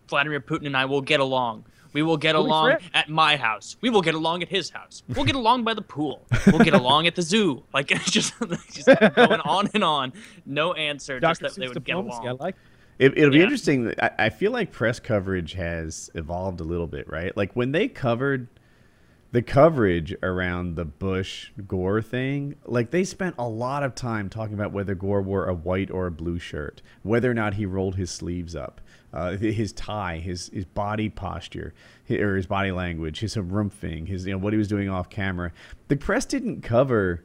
[0.08, 1.66] Vladimir Putin and I will get along.
[1.94, 2.82] We will get Holy along frick.
[2.96, 3.78] at my house.
[3.82, 5.04] We will get along at his house.
[5.10, 6.26] We'll get along by the pool.
[6.48, 7.64] We'll get along at the zoo.
[7.74, 8.34] Like it's just,
[8.72, 10.14] just going on and on.
[10.46, 11.50] No answer, just Dr.
[11.54, 12.18] that they Seuss would get diplomacy.
[12.24, 12.28] along.
[12.42, 12.56] I like.
[12.98, 13.44] It, it'll be Yeah.
[13.44, 13.94] interesting.
[14.02, 17.36] I, I feel like press coverage has evolved a little bit, right?
[17.38, 18.48] Like when they covered
[19.34, 24.54] the coverage around the Bush Gore thing, like they spent a lot of time talking
[24.54, 27.96] about whether Gore wore a white or a blue shirt, whether or not he rolled
[27.96, 28.80] his sleeves up,
[29.12, 31.74] uh, his tie, his his body posture,
[32.08, 35.10] hi- or his body language, his rumphing, his you know what he was doing off
[35.10, 35.52] camera.
[35.88, 37.24] The press didn't cover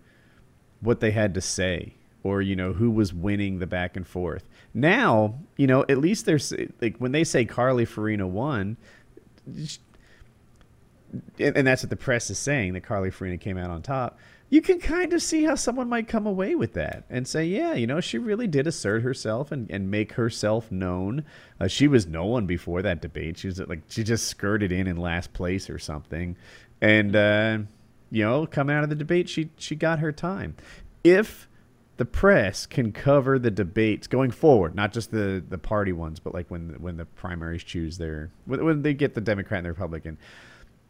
[0.80, 1.92] what they had to say
[2.22, 6.24] or you know who was winning the back and forth now you know at least
[6.26, 8.76] there's like when they say carly Fiorina won
[11.38, 14.18] and, that's what the press is saying that carly Fiorina came out on top.
[14.50, 17.74] You can kind of see how someone might come away with that and say yeah
[17.74, 21.24] you know she really did assert herself and, and make herself known.
[21.60, 23.38] Uh, she was no one before that debate.
[23.38, 26.36] She was like she just skirted in in last place or something.
[26.80, 27.58] And uh,
[28.10, 30.56] you know coming out of the debate she she got her time.
[31.04, 31.48] If
[31.98, 36.32] the press can cover the debates going forward, not just the, the party ones, but
[36.32, 39.70] like when when the primaries choose their when, when they get the Democrat and the
[39.70, 40.16] Republican.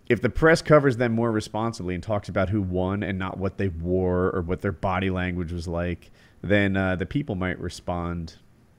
[0.09, 3.59] If the press covers them more responsibly and talks about who won and not what
[3.59, 6.11] they wore or what their body language was like,
[6.43, 8.37] then uh, the people might respond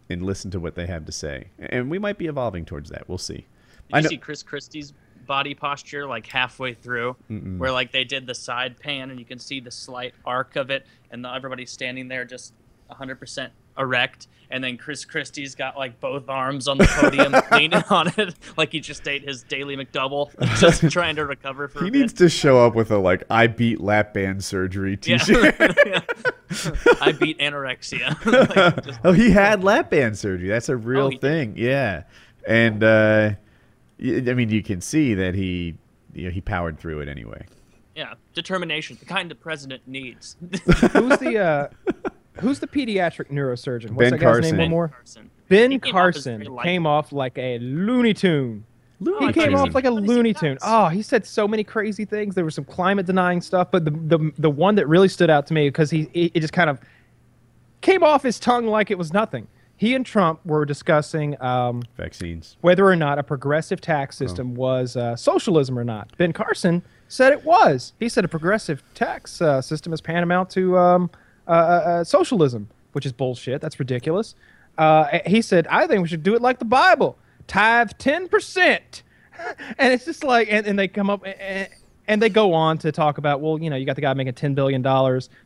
[0.09, 1.49] and listen to what they have to say.
[1.59, 3.07] And we might be evolving towards that.
[3.07, 3.35] We'll see.
[3.35, 3.45] Did
[3.93, 4.93] I you know- see Chris Christie's
[5.27, 9.37] body posture like halfway through, where like they did the side pan and you can
[9.37, 12.53] see the slight arc of it, and the, everybody's standing there just
[12.89, 18.11] 100% erect, and then Chris Christie's got like both arms on the podium leaning on
[18.17, 21.91] it, like he just ate his daily McDouble, just trying to recover for He a
[21.91, 22.19] needs bit.
[22.19, 25.55] to show up with a like I beat lap band surgery t-shirt.
[25.85, 26.01] Yeah.
[27.01, 28.15] I beat anorexia.
[28.25, 30.47] Like, just- Oh, he had lap band surgery.
[30.49, 31.21] That's a real he did.
[31.21, 31.53] thing.
[31.57, 32.03] Yeah,
[32.47, 33.31] and uh,
[34.01, 35.75] y- I mean, you can see that he,
[36.13, 37.45] you know, he powered through it anyway.
[37.95, 40.37] yeah, determination, the kind the president needs.
[40.41, 41.67] Who's the uh,
[42.41, 43.91] Who's the pediatric neurosurgeon?
[43.91, 44.57] What's Ben that guy's Carson.
[44.57, 44.65] name?
[44.65, 44.87] One more.
[44.89, 45.29] Carson.
[45.47, 48.65] Ben He came off Carson very came off like a Looney Tune.
[49.07, 50.57] Oh, He I came off like a thought Looney Tune.
[50.61, 52.35] Oh, he said so many crazy things.
[52.35, 55.47] There was some climate denying stuff, but the the the one that really stood out
[55.47, 56.79] to me because he it it just kind of
[57.81, 59.47] came off his tongue like it was nothing.
[59.77, 62.57] He and Trump were discussing um, Vaccines.
[62.59, 66.11] whether or not a progressive tax system was uh, socialism or not.
[66.17, 67.93] Ben Carson said it was.
[67.97, 71.09] He said a progressive tax uh, system is paramount to um,
[71.49, 73.59] uh, uh, uh, socialism, which is bullshit.
[73.59, 74.35] That's ridiculous.
[75.25, 78.79] He said, I think we should do it like the Bible tithe 10%.
[79.79, 81.67] and it's just like, and, and they come up and,
[82.07, 84.33] and they go on to talk about, well, you know, you got the guy making
[84.33, 84.83] $10 billion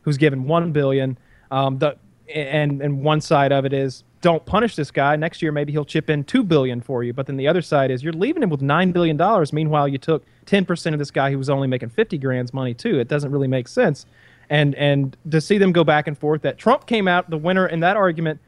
[0.02, 1.18] who's given 1 billion.
[1.50, 1.96] Um, the,
[2.32, 5.84] and and one side of it is don't punish this guy next year maybe he'll
[5.84, 8.48] chip in 2 billion for you but then the other side is you're leaving him
[8.48, 11.90] with 9 billion dollars meanwhile you took 10% of this guy who was only making
[11.90, 14.06] 50 grand's money too it doesn't really make sense
[14.50, 17.66] and and to see them go back and forth that Trump came out the winner
[17.66, 18.40] in that argument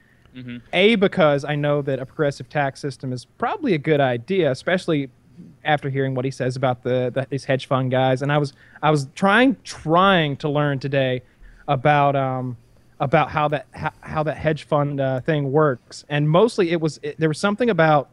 [0.73, 5.11] a because I know that a progressive tax system is probably a good idea especially
[5.65, 8.23] after hearing what he says about the, the these hedge fund guys.
[8.23, 11.23] And I was I was trying trying to learn today
[11.69, 12.57] about um
[13.01, 16.05] about how that how, how that hedge fund uh, thing works.
[16.09, 18.11] And mostly it was it, there was something about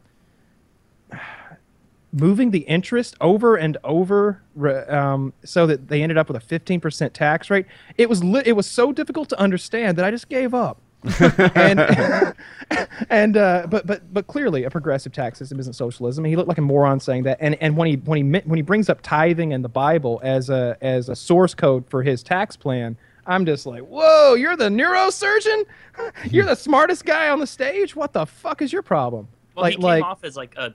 [2.14, 4.42] moving the interest over and over
[4.90, 7.66] um, so that they ended up with a 15% tax rate
[7.98, 10.80] it was li- it was so difficult to understand that I just gave up
[11.56, 11.80] and
[13.10, 16.24] and uh, but but but clearly a progressive tax system isn't socialism.
[16.24, 17.38] He looked like a moron saying that.
[17.42, 20.50] And and when he when he when he brings up tithing and the Bible as
[20.50, 24.70] a as a source code for his tax plan, I'm just like, whoa, you're the
[24.70, 25.66] neurosurgeon,
[26.32, 27.96] you're the smartest guy on the stage.
[27.96, 29.28] What the fuck is your problem?
[29.56, 30.74] Well, like he came like off as like a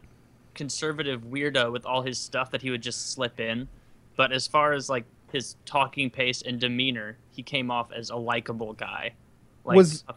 [0.59, 3.69] conservative weirdo with all his stuff that he would just slip in.
[4.17, 8.17] But as far as like his talking pace and demeanor, he came off as a
[8.17, 9.13] likable guy.
[9.65, 10.15] Like Was- a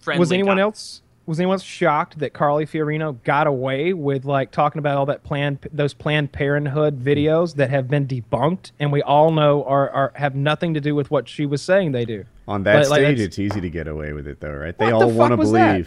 [0.00, 0.62] friendly was anyone guy.
[0.62, 5.06] else was anyone else shocked that Carly Fiorina got away with like talking about all
[5.06, 9.88] that planned those Planned Parenthood videos that have been debunked and we all know are,
[9.88, 12.26] are have nothing to do with what she was saying they do.
[12.46, 14.76] On that Like- like stage, that's- it's easy to get away with it, though, right?
[14.76, 15.54] They all the want to believe.
[15.54, 15.86] that?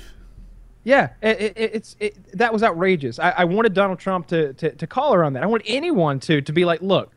[0.87, 3.19] Yeah, it, it, it's it, that was outrageous.
[3.19, 5.43] I, I wanted Donald Trump to, to to call her on that.
[5.43, 7.11] I want anyone to to be like, look,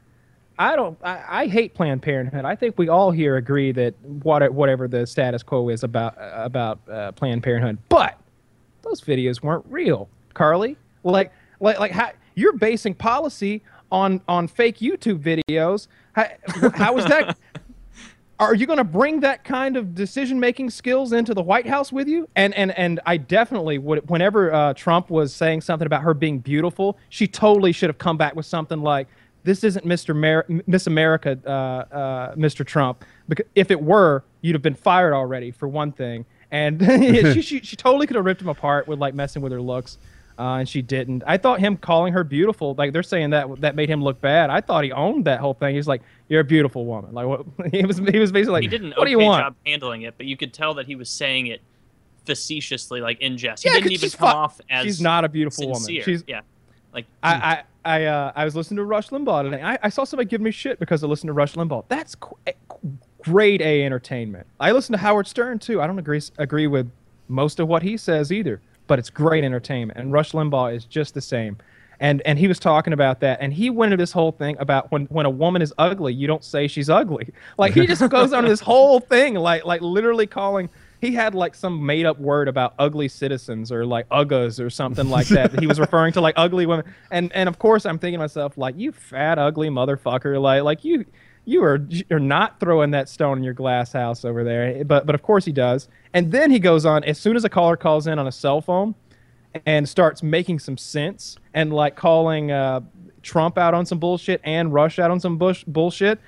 [0.58, 2.44] I don't, I, I hate Planned Parenthood.
[2.44, 6.80] I think we all here agree that what whatever the status quo is about about
[6.90, 8.18] uh, Planned Parenthood, but
[8.82, 10.76] those videos weren't real, Carly.
[11.04, 15.86] Like like like how you're basing policy on on fake YouTube videos.
[16.14, 16.26] How,
[16.74, 17.38] how is that?
[18.40, 21.92] Are you going to bring that kind of decision making skills into the White House
[21.92, 22.26] with you?
[22.36, 24.08] And and and I definitely would.
[24.08, 28.16] Whenever uh, Trump was saying something about her being beautiful, she totally should have come
[28.16, 29.08] back with something like,
[29.44, 30.16] "This isn't Mr.
[30.16, 31.50] Mer- Miss America, uh,
[31.94, 32.66] uh, Mr.
[32.66, 33.04] Trump.
[33.28, 36.82] Because if it were, you'd have been fired already for one thing." And
[37.34, 39.98] she, she she totally could have ripped him apart with like messing with her looks.
[40.40, 41.22] Uh, and she didn't.
[41.26, 44.48] I thought him calling her beautiful, like they're saying that that made him look bad.
[44.48, 45.74] I thought he owned that whole thing.
[45.74, 46.00] He's like,
[46.30, 48.88] "You're a beautiful woman." Like what, he was, he was basically like, he did an
[48.90, 51.10] "What okay do you want?" job handling it, but you could tell that he was
[51.10, 51.60] saying it
[52.24, 53.64] facetiously, like in jest.
[53.64, 56.00] Yeah, he didn't 'cause even come fu- off as She's not a beautiful sincere.
[56.00, 56.04] woman.
[56.04, 56.40] She's yeah,
[56.94, 59.62] like I I I, uh, I was listening to Rush Limbaugh today.
[59.62, 61.84] I, I saw somebody give me shit because I listened to Rush Limbaugh.
[61.88, 62.78] That's qu- eh, qu-
[63.22, 64.46] grade A entertainment.
[64.58, 65.80] I listen to Howard Stern too.
[65.80, 66.90] I don't agree agree with
[67.28, 69.96] most of what he says either, but it's great entertainment.
[70.00, 71.56] And Rush Limbaugh is just the same.
[72.00, 74.90] And and he was talking about that, and he went into this whole thing about
[74.90, 77.28] when when a woman is ugly, you don't say she's ugly.
[77.58, 80.70] Like he just goes on this whole thing, like like literally calling.
[81.00, 85.08] He had like some made up word about ugly citizens or like uggas or something
[85.08, 85.58] like that.
[85.60, 88.58] he was referring to like ugly women, and and of course I'm thinking to myself
[88.58, 91.04] like you fat ugly motherfucker, like like you
[91.44, 94.84] you are you're not throwing that stone in your glass house over there.
[94.84, 95.88] But but of course he does.
[96.12, 98.60] And then he goes on as soon as a caller calls in on a cell
[98.60, 98.94] phone
[99.66, 102.80] and starts making some sense and like calling uh,
[103.22, 106.20] Trump out on some bullshit and Rush out on some bush bullshit.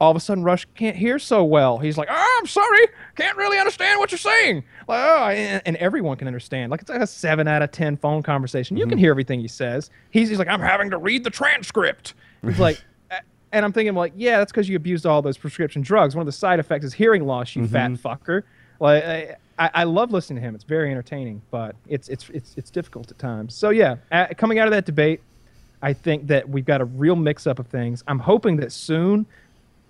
[0.00, 1.78] All of a sudden, Rush can't hear so well.
[1.78, 5.76] He's like, oh, "I'm sorry, can't really understand what you're saying." Like, oh, and, and
[5.76, 6.72] everyone can understand.
[6.72, 8.76] Like it's like a seven out of ten phone conversation.
[8.76, 9.90] You can hear everything he says.
[10.10, 12.14] He's, he's like, "I'm having to read the transcript."
[12.44, 12.82] He's like,
[13.52, 16.14] and I'm thinking like, yeah, that's because you abused all those prescription drugs.
[16.16, 17.54] One of the side effects is hearing loss.
[17.54, 18.42] You fat fucker.
[18.80, 20.54] Like, I, I love listening to him.
[20.54, 23.54] It's very entertaining, but it's it's it's it's difficult at times.
[23.54, 25.20] So yeah, uh, coming out of that debate,
[25.82, 28.02] I think that we've got a real mix up of things.
[28.08, 29.26] I'm hoping that soon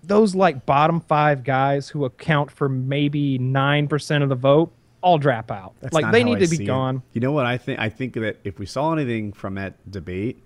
[0.05, 5.19] those like bottom five guys who account for maybe nine percent of the vote all
[5.19, 5.75] drop out.
[5.81, 6.67] That's like they need I to be it.
[6.67, 7.03] gone.
[7.13, 7.79] You know what I think?
[7.79, 10.43] I think that if we saw anything from that debate,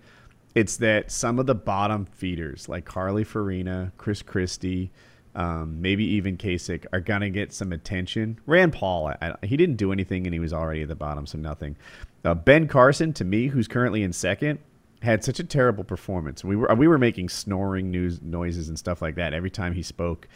[0.57, 4.91] it's that some of the bottom feeders, like Carly Fiorina, Chris Christie,
[5.35, 8.41] um, maybe even Kasich, are gonna get some attention.
[8.47, 11.27] Rand Paul, I, I, he didn't do anything, and he was already at the bottom,
[11.27, 11.77] so nothing.
[12.25, 14.59] Uh, ben Carson, to me, who's currently in second,
[15.03, 16.43] had such a terrible performance.
[16.43, 19.83] We were we were making snoring news noises and stuff like that every time he
[19.83, 20.27] spoke.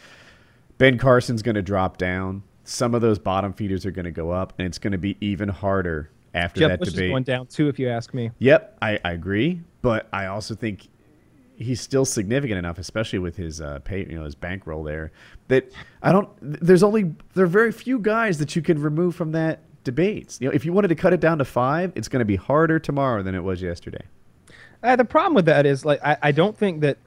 [0.77, 2.43] Ben Carson's going to drop down.
[2.63, 5.17] Some of those bottom feeders are going to go up, and it's going to be
[5.19, 7.09] even harder after Jeb that Bush is debate.
[7.09, 8.31] going down too, if you ask me.
[8.39, 10.87] Yep, I, I agree, but I also think
[11.55, 15.11] he's still significant enough, especially with his uh, pay, you know, his bankroll there.
[15.47, 16.29] That I don't.
[16.41, 20.37] There's only there are very few guys that you can remove from that debate.
[20.39, 22.35] You know, if you wanted to cut it down to five, it's going to be
[22.35, 24.03] harder tomorrow than it was yesterday.
[24.83, 26.97] Uh, the problem with that is like I, I don't think that,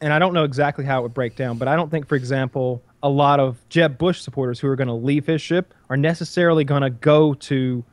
[0.00, 2.16] and I don't know exactly how it would break down, but I don't think, for
[2.16, 5.96] example, a lot of Jeb Bush supporters who are going to leave his ship are
[5.96, 7.84] necessarily going to go to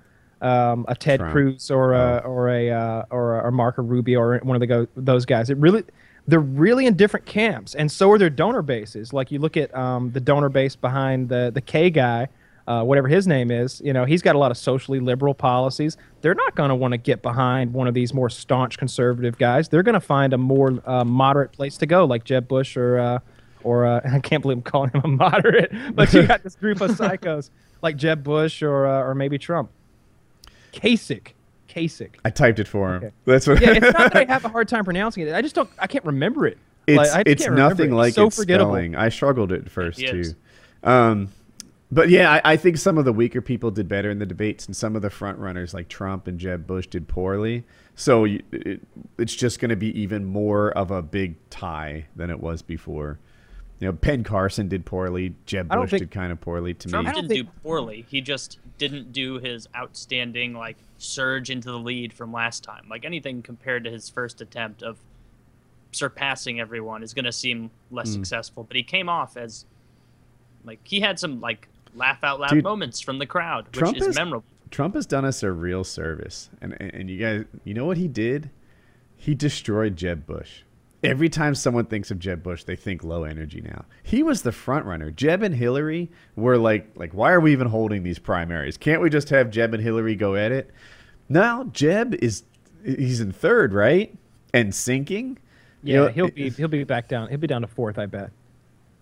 [0.42, 1.32] um, a Ted Trump.
[1.32, 4.68] Cruz or a, or a uh, or a or Marco Rubio or one of the
[4.68, 5.50] go- those guys.
[5.50, 5.84] It really
[6.28, 9.14] they're really in different camps, and so are their donor bases.
[9.14, 12.28] Like you look at um, the donor base behind the the K guy.
[12.68, 15.98] Uh, whatever his name is, you know, he's got a lot of socially liberal policies.
[16.22, 19.68] They're not going to want to get behind one of these more staunch conservative guys.
[19.68, 23.00] They're going to find a more uh, moderate place to go, like Jeb Bush or,
[23.00, 23.20] uh,
[23.64, 26.82] or uh, I can't believe I'm calling him a moderate, but you got this group
[26.82, 27.50] of psychos
[27.82, 29.72] like Jeb Bush or, uh, or maybe Trump.
[30.74, 31.28] Kasich,
[31.70, 32.16] Kasich.
[32.26, 33.04] I typed it for him.
[33.04, 33.12] Okay.
[33.26, 33.62] That's what.
[33.62, 35.34] Yeah, it's not that I have a hard time pronouncing it.
[35.34, 35.70] I just don't.
[35.80, 36.58] I can't remember it.
[36.88, 37.96] It's Like, I it's can't remember nothing it.
[37.96, 38.72] like so its forgettable.
[38.74, 38.96] spelling.
[38.96, 40.34] I struggled at first It is.
[40.84, 40.90] too.
[40.90, 41.30] Um,
[41.92, 44.66] but yeah, I, I think some of the weaker people did better in the debates,
[44.66, 47.66] and some of the front runners like Trump and Jeb Bush did poorly.
[47.96, 48.82] So you, it,
[49.20, 53.20] it's just going to be even more of a big tie than it was before.
[53.80, 55.36] You know, Ben Carson did poorly.
[55.46, 57.10] Jeb Bush think- did kind of poorly to Trump me.
[57.10, 58.06] I don't didn't do poorly.
[58.10, 62.86] He just didn't do his outstanding like surge into the lead from last time.
[62.90, 64.98] Like anything compared to his first attempt of
[65.92, 68.14] surpassing everyone is going to seem less Hmm.
[68.16, 68.64] successful.
[68.64, 69.66] But he came off as
[70.64, 74.08] like he had some like laugh out loud Dude, moments from the crowd, which is,
[74.08, 74.46] is- memorable.
[74.70, 78.08] Trump has done us a real service, and and you guys, you know what he
[78.08, 78.50] did?
[79.18, 80.62] He destroyed Jeb Bush.
[81.04, 83.86] Every time someone thinks of Jeb Bush, they think low energy now.
[84.04, 85.10] He was the front runner.
[85.10, 88.78] Jeb and Hillary were like, like, why are we even holding these primaries?
[88.78, 90.70] Can't we just have Jeb and Hillary go at it?
[91.28, 92.44] Now Jeb is
[92.86, 94.16] he's in third, right?
[94.54, 95.40] And sinking.
[95.84, 97.30] You Yeah, know, he'll be he'll be back down.
[97.30, 98.30] He'll be down to fourth, I bet.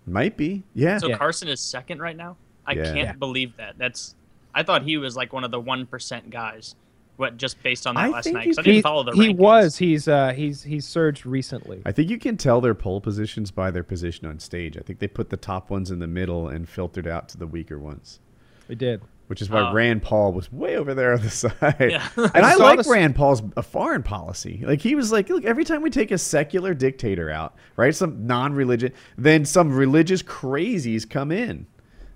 [0.06, 0.62] might be.
[0.74, 0.96] Yeah.
[0.98, 1.18] So Yeah.
[1.18, 2.36] Carson is second right now.
[2.66, 2.84] I Yeah.
[2.84, 3.12] can't Yeah.
[3.12, 3.76] believe that.
[3.76, 4.14] That's
[4.54, 6.74] I thought he was like one of the one percent guys,
[7.20, 8.46] what just based on that I last think night?
[8.46, 9.36] you 'Cause I didn't He, follow the he rankings.
[9.36, 9.76] was.
[9.78, 11.82] He's uh he's he's surged recently.
[11.86, 14.76] I think you can tell their poll positions by their position on stage.
[14.76, 17.46] I think they put the top ones in the middle and filtered out to the
[17.46, 18.18] weaker ones.
[18.66, 19.02] We did.
[19.28, 19.72] Which is why Oh.
[19.72, 21.76] Rand Paul was way over there on the side.
[21.78, 22.08] Yeah.
[22.16, 24.60] and I saw like this- Rand Paul's uh, foreign policy.
[24.66, 28.26] Like he was like, look, every time we take a secular dictator out, right, some
[28.26, 31.66] non-religion, then some religious crazies come in,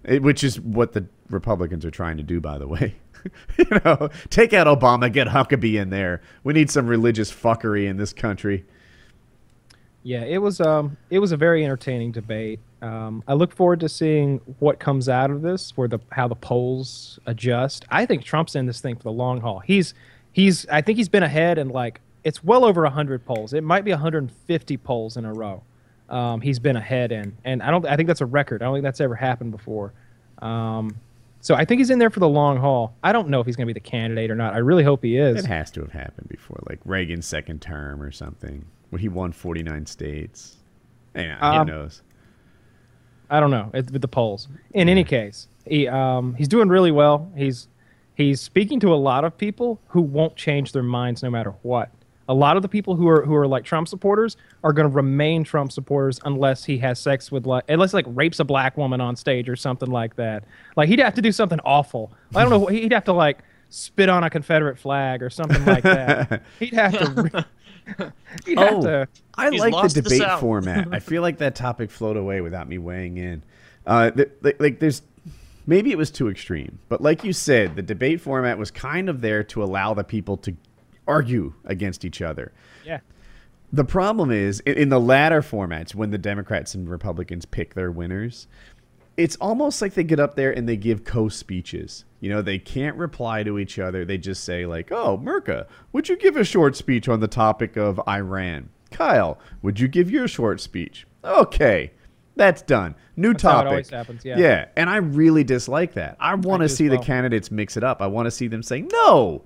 [0.04, 2.96] It- which is what the Republicans are trying to do, by the way.
[3.58, 6.20] you know, take out Obama, get Huckabee in there.
[6.42, 8.64] We need some religious fuckery in this country.
[10.02, 12.60] Yeah, it was um it was a very entertaining debate.
[12.82, 16.34] Um, I look forward to seeing what comes out of this, where the how the
[16.34, 17.86] polls adjust.
[17.90, 19.60] I think Trump's in this thing for the long haul.
[19.60, 19.94] He's
[20.32, 23.54] he's I think he's been ahead in like it's well over hundred polls.
[23.54, 25.62] It might be 150 polls in a row.
[26.10, 28.62] Um, he's been ahead in, and I don't I think that's a record.
[28.62, 29.94] I don't think that's ever happened before.
[30.40, 30.94] Um,
[31.44, 32.96] so I think he's in there for the long haul.
[33.02, 34.54] I don't know if he's going to be the candidate or not.
[34.54, 35.44] I really hope he is.
[35.44, 39.30] It has to have happened before, like Reagan's second term or something, where he won
[39.30, 40.56] 49 states.
[41.14, 42.02] Yeah, Um, who knows?
[43.28, 44.48] I don't know it, with the polls.
[44.72, 47.30] In any case, he um, he's doing really well.
[47.36, 47.68] He's
[48.14, 51.90] he's speaking to a lot of people who won't change their minds no matter what.
[52.28, 54.94] A lot of the people who are who are like Trump supporters are going to
[54.94, 59.00] remain Trump supporters unless he has sex with like unless like rapes a black woman
[59.00, 60.44] on stage or something like that.
[60.76, 62.12] Like he'd have to do something awful.
[62.34, 62.66] I don't know.
[62.74, 66.42] He'd have to like spit on a Confederate flag or something like that.
[66.60, 67.46] he'd have to.
[68.46, 69.08] He'd have Oh, to.
[69.34, 70.40] I like the the debate South.
[70.40, 70.88] format.
[70.92, 73.42] I feel like that topic flowed away without me weighing in.
[73.86, 75.02] Uh, th- like, like there's
[75.66, 79.20] maybe it was too extreme, but like you said, the debate format was kind of
[79.20, 80.56] there to allow the people to
[81.06, 82.52] argue against each other.
[82.84, 83.00] Yeah.
[83.72, 88.46] The problem is in, the latter formats when the Democrats and Republicans pick their winners,
[89.16, 92.04] it's almost like they get up there and they give co-speeches.
[92.20, 94.04] You know, they can't reply to each other.
[94.04, 97.76] They just say like, "Oh, Merca, would you give a short speech on the topic
[97.76, 101.06] of Iran?" Kyle, would you give your short speech?
[101.24, 101.92] Okay.
[102.36, 102.94] That's done.
[103.16, 103.68] New That's topic.
[103.68, 104.38] always happens, yeah.
[104.38, 106.16] Yeah, and I really dislike that.
[106.18, 108.02] I want to see the candidates mix it up.
[108.02, 109.42] I want to see them saying, "No,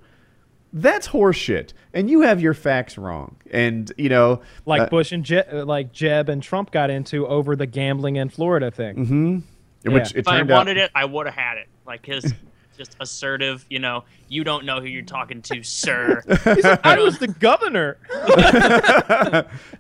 [0.72, 3.36] that's horseshit," and you have your facts wrong.
[3.50, 7.26] And you know, like uh, Bush and Je- uh, like Jeb and Trump got into
[7.26, 8.96] over the gambling in Florida thing.
[8.96, 9.92] Mm-hmm.
[9.92, 10.18] which Yeah.
[10.18, 10.56] it If I turned out.
[10.58, 11.68] wanted it, I would have had it.
[11.86, 12.34] Like his
[12.76, 16.22] just assertive, you know, you don't know who you're talking to, sir.
[16.44, 17.96] He's like, I was the governor.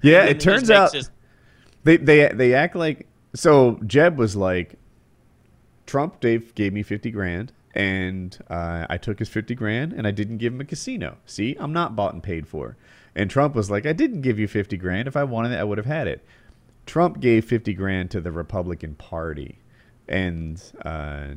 [0.02, 1.10] yeah, it turns out his-
[1.84, 3.78] they they they act like so.
[3.86, 4.74] Jeb was like,
[5.86, 10.10] Trump Dave gave me fifty grand, and uh, I took his fifty grand, and I
[10.10, 11.16] didn't give him a casino.
[11.24, 12.76] See, I'm not bought and paid for.
[13.14, 15.08] And Trump was like, I didn't give you fifty grand.
[15.08, 16.24] If I wanted it, I would have had it.
[16.84, 19.60] Trump gave fifty grand to the Republican Party,
[20.08, 21.28] and uh,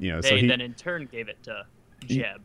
[0.00, 1.64] you know, so they he then in turn gave it to
[2.04, 2.40] Jeb.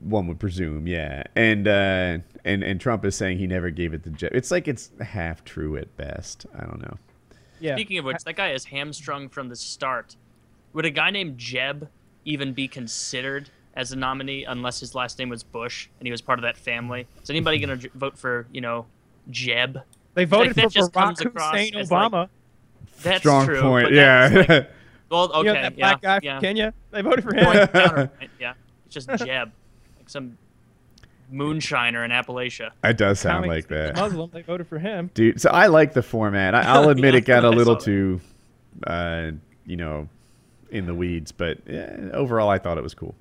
[0.00, 1.22] one would presume, yeah.
[1.36, 4.32] And uh, and and Trump is saying he never gave it to Jeb.
[4.34, 6.46] It's like it's half true at best.
[6.52, 6.96] I don't know.
[7.60, 7.76] Yeah.
[7.76, 10.16] Speaking of which, that guy is hamstrung from the start.
[10.72, 11.88] Would a guy named Jeb
[12.28, 16.20] even be considered as a nominee unless his last name was Bush and he was
[16.20, 17.06] part of that family?
[17.22, 18.86] Is anybody going to vote for, you know,
[19.30, 19.80] Jeb?
[20.14, 22.28] They voted that for just comes Barack across Hussein as, like, Obama.
[23.02, 23.60] That's Strong true.
[23.62, 23.86] point.
[23.86, 24.28] but Yeah.
[24.28, 24.70] that's, like,
[25.10, 25.38] well, okay.
[25.38, 26.36] you know that yeah, black guy yeah.
[26.36, 26.74] from Kenya?
[26.90, 27.44] They voted for him.
[27.44, 28.54] Point, counterpoint, yeah.
[28.86, 29.52] It's just Jeb.
[29.98, 30.36] Like some
[31.32, 32.70] moonshiner in Appalachia.
[32.84, 33.96] it does sound Comic like that.
[33.96, 34.30] Muslim.
[34.32, 35.10] They voted for him.
[35.14, 36.54] Dude, so I like the format.
[36.54, 37.84] I, I'll admit it got a I little saw that.
[37.84, 38.20] too,
[38.86, 39.30] uh,
[39.66, 40.08] you know,
[40.70, 43.14] in the weeds, but yeah, overall, I thought it was cool.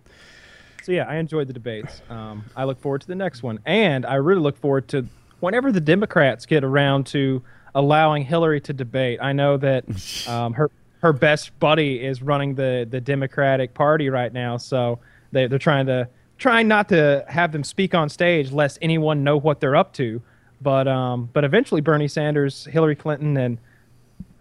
[0.83, 2.01] So yeah, I enjoyed the debates.
[2.09, 5.05] Um, I look forward to the next one, and I really look forward to
[5.39, 7.43] whenever the Democrats get around to
[7.75, 9.19] allowing Hillary to debate.
[9.21, 9.85] I know that
[10.27, 10.71] um, her
[11.01, 14.99] her best buddy is running the the Democratic Party right now, so
[15.31, 19.37] they they're trying to trying not to have them speak on stage lest anyone know
[19.37, 20.21] what they're up to.
[20.61, 23.57] But um, but eventually Bernie Sanders, Hillary Clinton, and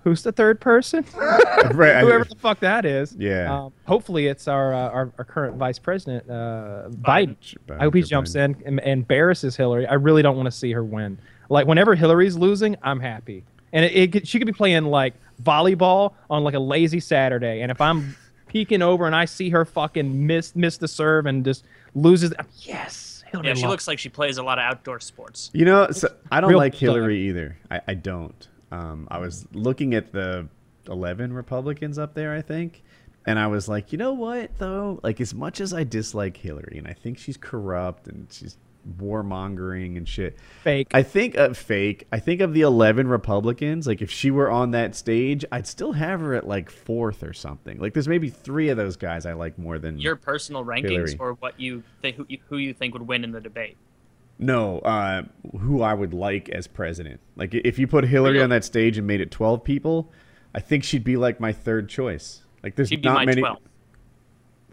[0.07, 1.05] who's the third person?
[1.75, 3.17] Right, I- Whoever the fuck that is.
[3.19, 3.53] Yeah.
[3.53, 7.37] Um, hopefully, it's our, uh, our our current vice president, uh, Biden.
[7.67, 7.81] Biden.
[7.81, 8.57] I hope he jumps Biden.
[8.61, 9.85] in and, and embarrasses Hillary.
[9.87, 11.19] I really don't want to see her win.
[11.49, 13.43] Like whenever Hillary's losing, I'm happy.
[13.73, 17.73] And it, it she could be playing like volleyball on like a lazy Saturday, and
[17.73, 18.15] if I'm
[18.47, 22.47] peeking over and I see her fucking miss miss the serve and just loses, I'm,
[22.61, 23.49] yes, Hillary.
[23.49, 25.51] Yeah, she looks like she plays a lot of outdoor sports.
[25.53, 26.75] You know, so I don't Real like.
[26.77, 27.59] Hillary either.
[27.71, 28.49] I, I don't.
[28.71, 30.49] Um, I was looking at the
[30.89, 32.83] 11 Republicans up there, I think,
[33.25, 35.01] and I was like, you know what, though?
[35.03, 38.57] Like, as much as I dislike Hillary, and I think she's corrupt and she's
[39.01, 40.39] warmongering and shit.
[40.63, 40.89] Fake.
[40.93, 42.07] I think of fake.
[42.13, 43.87] I think of the 11 Republicans.
[43.87, 47.33] Like if she were on that stage, I'd still have her at like fourth or
[47.33, 47.79] something.
[47.79, 51.17] Like there's maybe three of those guys I like more than Your personal rankings Hillary.
[51.19, 53.77] or what you think who you, who you think would win in the debate.
[54.39, 55.23] No, uh,
[55.59, 57.21] who I would like as president.
[57.37, 58.45] Like if you put Hillary Really?
[58.45, 60.13] on that stage and made it 12 people,
[60.55, 62.43] I think she'd be like my third choice.
[62.63, 63.41] Like there's She'd be not my many.
[63.41, 63.59] 12.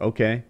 [0.01, 0.43] Okay,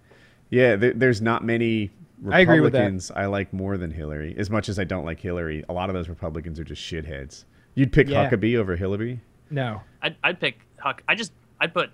[0.50, 1.92] yeah, there, there's not many
[2.32, 2.80] I agree with that.
[2.80, 4.34] Republicans I like more than Hillary.
[4.38, 7.44] As much as I don't like Hillary, a lot of those Republicans are just shitheads.
[7.76, 8.30] You'd pick Yeah.
[8.30, 9.20] Huckabee over Hillary.
[9.50, 9.82] no.
[10.02, 11.04] I'd, I'd pick Huck.
[11.08, 11.92] I just I'd put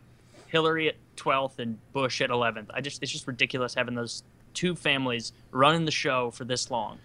[0.47, 2.67] Hillary at 12th and Bush at 11th.
[2.73, 6.99] I just it's just ridiculous having those two families running the show for this long.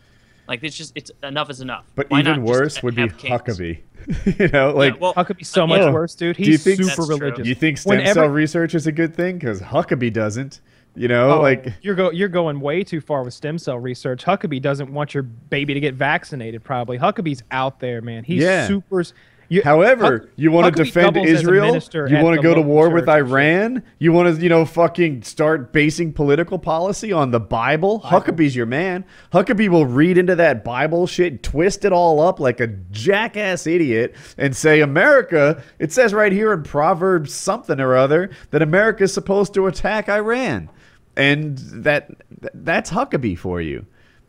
[0.48, 1.84] Like it's just it's enough is enough.
[1.94, 3.40] But Why even worse would be kings?
[3.40, 3.80] Huckabee.
[4.38, 5.90] you know, like yeah, well, How could be so uh, much yeah.
[5.92, 6.36] worse, dude?
[6.36, 7.16] Do you He's think- super That's true.
[7.28, 7.46] religious.
[7.46, 10.60] you think stem Whenever- cell research is a good thing because Huckabee doesn't.
[10.96, 14.24] You know, Oh, like you're go you're going way too far with stem cell research.
[14.24, 16.62] Huckabee doesn't want your baby to get vaccinated.
[16.62, 18.22] Probably Huckabee's out there, man.
[18.22, 18.68] He's Yeah.
[18.68, 19.02] super.
[19.48, 21.74] You, However, Huck- you want to defend doubles as a Israel?
[22.08, 23.30] You want to go to war with church and.
[23.30, 23.82] Iran?
[23.98, 28.00] You want to, you know, fucking start basing political policy on the Bible?
[28.00, 29.04] Huckabee's your man.
[29.32, 34.14] Huckabee will read into that Bible shit, twist it all up like a jackass idiot,
[34.38, 39.12] and say, America, it says right here in Proverbs something or other that America is
[39.12, 40.68] supposed to attack Iran.
[41.16, 42.10] And that
[42.54, 43.86] that's Huckabee for you.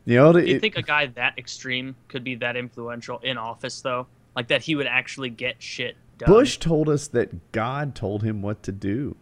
[0.07, 3.37] You know, Do you it- think a guy that extreme could be that influential in
[3.39, 4.05] office though?
[4.35, 6.29] Like that he would actually get shit done.
[6.29, 9.15] Bush told us that God told him what to do.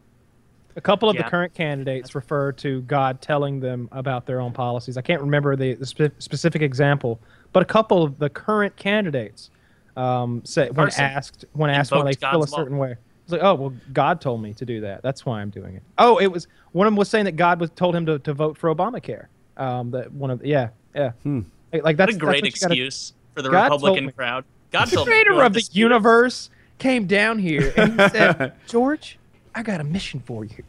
[0.76, 4.98] A couple of the current candidates refer to God telling them about their own policies.
[4.98, 7.20] I can't remember the, the spe- specific example,
[7.52, 9.52] but a couple of the current candidates
[9.96, 12.58] um, said when Carson asked when asked why they invoked feel a God's law.
[12.58, 12.96] certain way.
[13.26, 15.04] It's like, oh well, God told me to do that.
[15.04, 15.84] That's why I'm doing it.
[16.00, 18.34] Oh, it was one of them was saying that God was told him to, to
[18.34, 19.28] vote for Obamacare.
[19.58, 22.62] Um, that one of yeah yeah like, like What that's a great that's what you
[22.62, 24.12] gotta- excuse for the God Republican me.
[24.14, 24.44] crowd.
[24.74, 26.50] God the creator of the this- universe
[26.80, 29.18] came down here and he said, George,
[29.56, 30.64] I got a mission for you.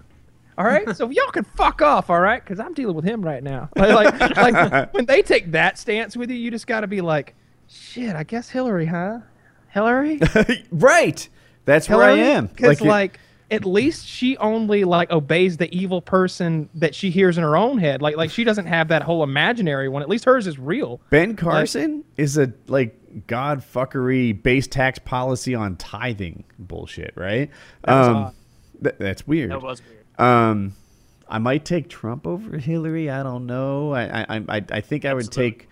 [0.57, 3.43] All right, so y'all can fuck off, all right, because I'm dealing with him right
[3.43, 3.69] now.
[3.77, 7.01] Like, like, like, when they take that stance with you, you just got to be
[7.01, 7.35] like,
[7.69, 8.15] shit.
[8.15, 9.19] I guess Hillary, huh?
[9.71, 10.21] Hillary,
[10.71, 11.29] right.
[11.65, 12.47] That's where I am.
[12.47, 13.19] because it- like,
[13.51, 17.79] at least she only like obeys the evil person that she hears in her own
[17.79, 18.01] head.
[18.01, 20.03] Like, like she doesn't have that whole imaginary one.
[20.03, 21.01] At least hers is real.
[21.11, 22.97] Ben Carson is a like
[23.27, 27.51] god fuckery base tax policy on tithing bullshit, right?
[27.87, 28.35] was um,
[28.83, 29.51] th- that's weird.
[29.51, 30.21] That was weird.
[30.21, 30.75] Um,
[31.29, 33.11] I might take Trump over Hillary.
[33.11, 33.93] I don't know.
[33.93, 35.69] I I I, I think I would take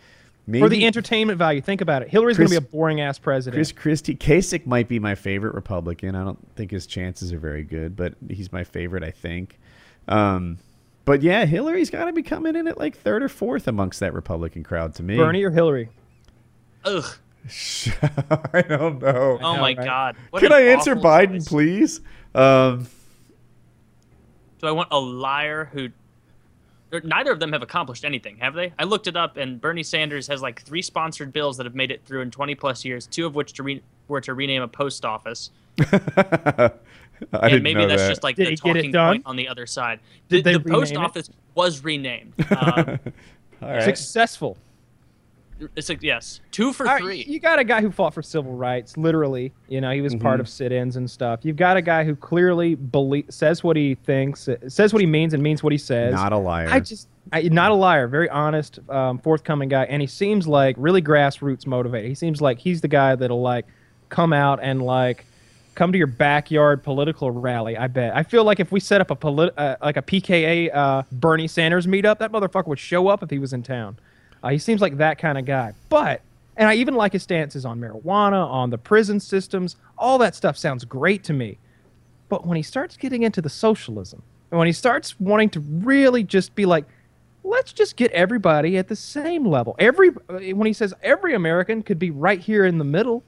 [0.47, 2.09] maybe For the entertainment value, think about it.
[2.09, 3.57] Hillary's going to be a boring ass president.
[3.59, 4.14] Chris Christie.
[4.14, 6.14] Kasich might be my favorite Republican.
[6.14, 9.05] I don't think his chances are very good, but he's my favorite.
[9.05, 9.59] I think.
[10.09, 10.59] Um,
[11.05, 14.14] but yeah, Hillary's got to be coming in at like third or fourth amongst that
[14.14, 15.16] Republican crowd to me.
[15.16, 15.88] Bernie or Hillary?
[16.84, 17.05] Ugh.
[18.53, 19.38] I don't know.
[19.43, 19.76] Oh my right?
[19.76, 20.16] God.
[20.30, 21.49] What Can I answer Biden, choice.
[21.49, 22.01] please?
[22.34, 22.86] Um,
[24.61, 25.88] Do I want a liar who?
[27.05, 28.72] Neither of them have accomplished anything, have they?
[28.78, 31.90] I looked it up, and Bernie Sanders has like three sponsored bills that have made
[31.90, 33.07] it through in 20 plus years.
[33.07, 36.70] Two of which to re- were to rename a post office, I
[37.32, 38.09] and didn't maybe that's that.
[38.11, 40.01] just like Did the he get it talking point on the other side.
[40.28, 41.07] The, they the post rename it?
[41.09, 42.34] office was renamed.
[42.51, 42.99] Um,
[43.62, 43.82] All right.
[43.84, 44.57] Successful.
[45.76, 47.24] It's like yes, two for All right, three.
[47.26, 49.52] you got a guy who fought for civil rights, literally.
[49.68, 51.40] You know, he was part of sit-ins and stuff.
[51.42, 55.34] You've got a guy who clearly belie- says what he thinks, says what he means,
[55.34, 56.14] and means what he says.
[56.14, 56.68] Not a liar.
[56.70, 60.76] I just, I, not a liar, very honest, um, forthcoming guy, and he seems like
[60.78, 62.08] really grassroots motivated.
[62.08, 63.66] He seems like he's the guy that'll like
[64.08, 65.24] come out and like
[65.74, 67.76] come to your backyard political rally.
[67.76, 68.14] I bet.
[68.14, 71.48] I feel like if we set up a polit- uh, like a PKA uh, Bernie
[71.48, 73.96] Sanders meetup, that motherfucker would show up if he was in town.
[74.43, 75.74] Uh, he seems like that kind of guy.
[75.88, 76.22] But
[76.57, 79.76] and I even like his stances on marijuana, on the prison systems.
[79.97, 81.59] All that stuff sounds great to me.
[82.28, 86.22] But when he starts getting into the socialism, and when he starts wanting to really
[86.22, 86.84] just be like,
[87.45, 89.74] let's just get everybody at the same level.
[89.78, 93.22] Every uh, when he says every American could be right here in the middle,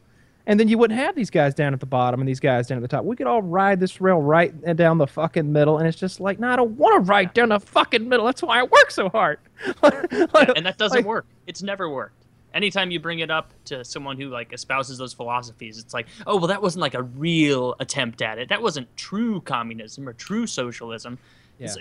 [0.47, 2.76] and then you wouldn't have these guys down at the bottom and these guys down
[2.78, 3.05] at the top.
[3.05, 6.38] We could all ride this rail right down the fucking middle, and it's just like,
[6.38, 8.26] no, I don't want to ride down the fucking middle.
[8.26, 9.38] That's why I work so hard.
[9.82, 11.26] Yeah, and that doesn't Like- work.
[11.47, 12.20] It's never worked.
[12.53, 16.36] Anytime you bring it up to someone who like espouses those philosophies, it's like, oh
[16.36, 18.49] well, that wasn't like a real attempt at it.
[18.49, 21.18] That wasn't true communism or true socialism.
[21.59, 21.74] Yeah.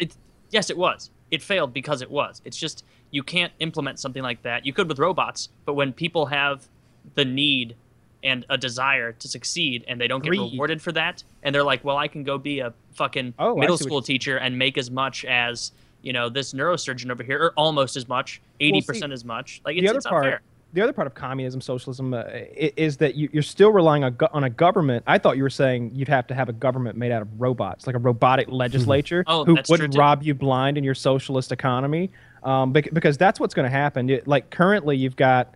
[0.50, 1.12] yes, it was.
[1.30, 2.42] It failed because it was.
[2.44, 4.66] It's just you can't implement something like that.
[4.66, 6.68] You could with robots, but when people have
[7.14, 7.76] the need
[8.24, 11.84] and a desire to succeed and they don't get rewarded for that, and they're like,
[11.84, 14.90] well, I can go be a fucking Oh, middle see school teacher and make as
[14.90, 15.72] much as
[16.04, 19.62] you know, this neurosurgeon over here, or almost as much, eighty percent as much.
[19.66, 20.42] Like it's, the other it's part,
[20.74, 22.24] the other part of communism, socialism, uh,
[22.56, 25.04] is that you, you're still relying on, on a government.
[25.08, 27.88] I thought you were saying you'd have to have a government made out of robots,
[27.88, 32.12] like a robotic legislature Oh, who wouldn't rob you blind in your socialist economy.
[32.44, 34.20] Um, because that's what's going to happen.
[34.26, 35.56] Like currently, you've got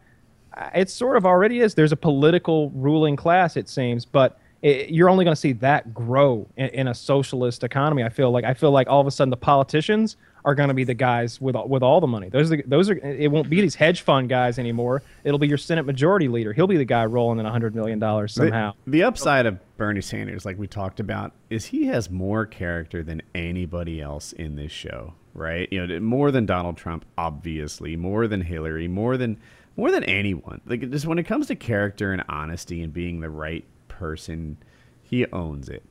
[0.73, 1.75] it sort of already is.
[1.75, 5.93] There's a political ruling class, it seems, but it, you're only going to see that
[5.93, 8.03] grow in, in a socialist economy.
[8.03, 10.73] I feel like I feel like all of a sudden the politicians are going to
[10.73, 12.29] be the guys with all- with all the money.
[12.29, 15.03] Those are the, those are it won't be these hedge fund guys anymore.
[15.23, 16.53] It'll be your Senate Majority Leader.
[16.53, 18.73] He'll be the guy rolling in a hundred million dollars The- somehow.
[18.87, 23.21] The, upside of Bernie Sanders, like we talked about, is he has more character than
[23.35, 25.67] anybody else in this show, right?
[25.71, 29.37] You know, more than Donald Trump, obviously, more than Hillary, more than
[29.77, 30.59] more than anyone.
[30.65, 34.57] Like just when it comes to character and honesty and being the right person,
[35.03, 35.85] he owns it.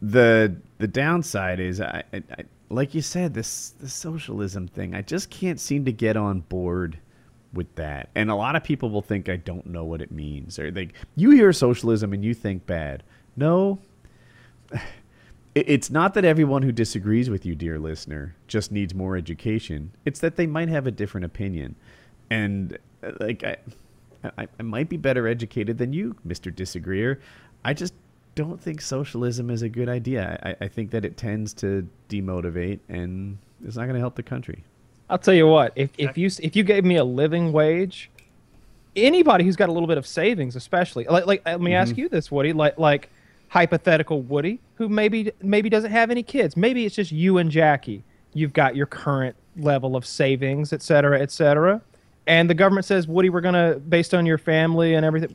[0.00, 4.94] the The downside is, I, I, I like you said, this the socialism thing.
[4.94, 6.98] I just can't seem to get on board
[7.52, 8.08] with that.
[8.14, 10.58] And a lot of people will think I don't know what it means.
[10.58, 13.02] Or like you hear socialism and you think bad.
[13.36, 13.80] No.
[15.52, 19.90] It's not that everyone who disagrees with you, dear listener, just needs more education.
[20.04, 21.74] It's that they might have a different opinion.
[22.30, 23.56] And uh, like I
[24.38, 26.54] I, I might be better educated than you, Mr.
[26.54, 27.20] Disagreeer.
[27.64, 27.94] I just
[28.34, 30.38] don't think socialism is a good idea.
[30.42, 34.22] I, I think that it tends to demotivate and it's not going to help the
[34.22, 34.64] country.
[35.08, 35.72] I'll tell you what.
[35.74, 38.10] If if you if you gave me a living wage,
[38.94, 42.08] anybody who's got a little bit of savings, especially like like let me ask you
[42.08, 43.10] this, Woody, like like
[43.48, 48.04] hypothetical Woody, who maybe maybe doesn't have any kids, maybe it's just you and Jackie.
[48.32, 51.82] You've got your current level of savings, et cetera, et cetera,
[52.26, 55.34] and the government says, Woody, we're gonna based on your family and everything,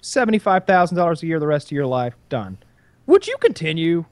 [0.00, 2.58] seventy five thousand dollars a year the rest of your life, done.
[3.06, 4.04] Would you continue?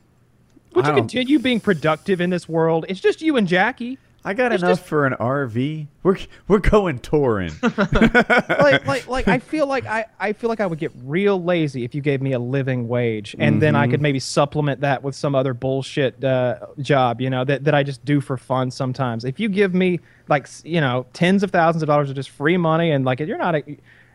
[0.74, 2.84] Would I you continue being productive in this world?
[2.88, 3.98] It's just you and Jackie.
[4.26, 5.86] I got It's enough just- for an RV.
[6.02, 6.16] We're
[6.48, 7.52] we're going touring.
[7.62, 11.84] like like like I feel like I, I feel like I would get real lazy
[11.84, 15.14] if you gave me a living wage and then I could maybe supplement that with
[15.14, 19.24] some other bullshit uh, job, you know, that, that I just do for fun sometimes.
[19.24, 22.56] If you give me like you know tens of thousands of dollars of just free
[22.56, 23.58] money and like you're not a,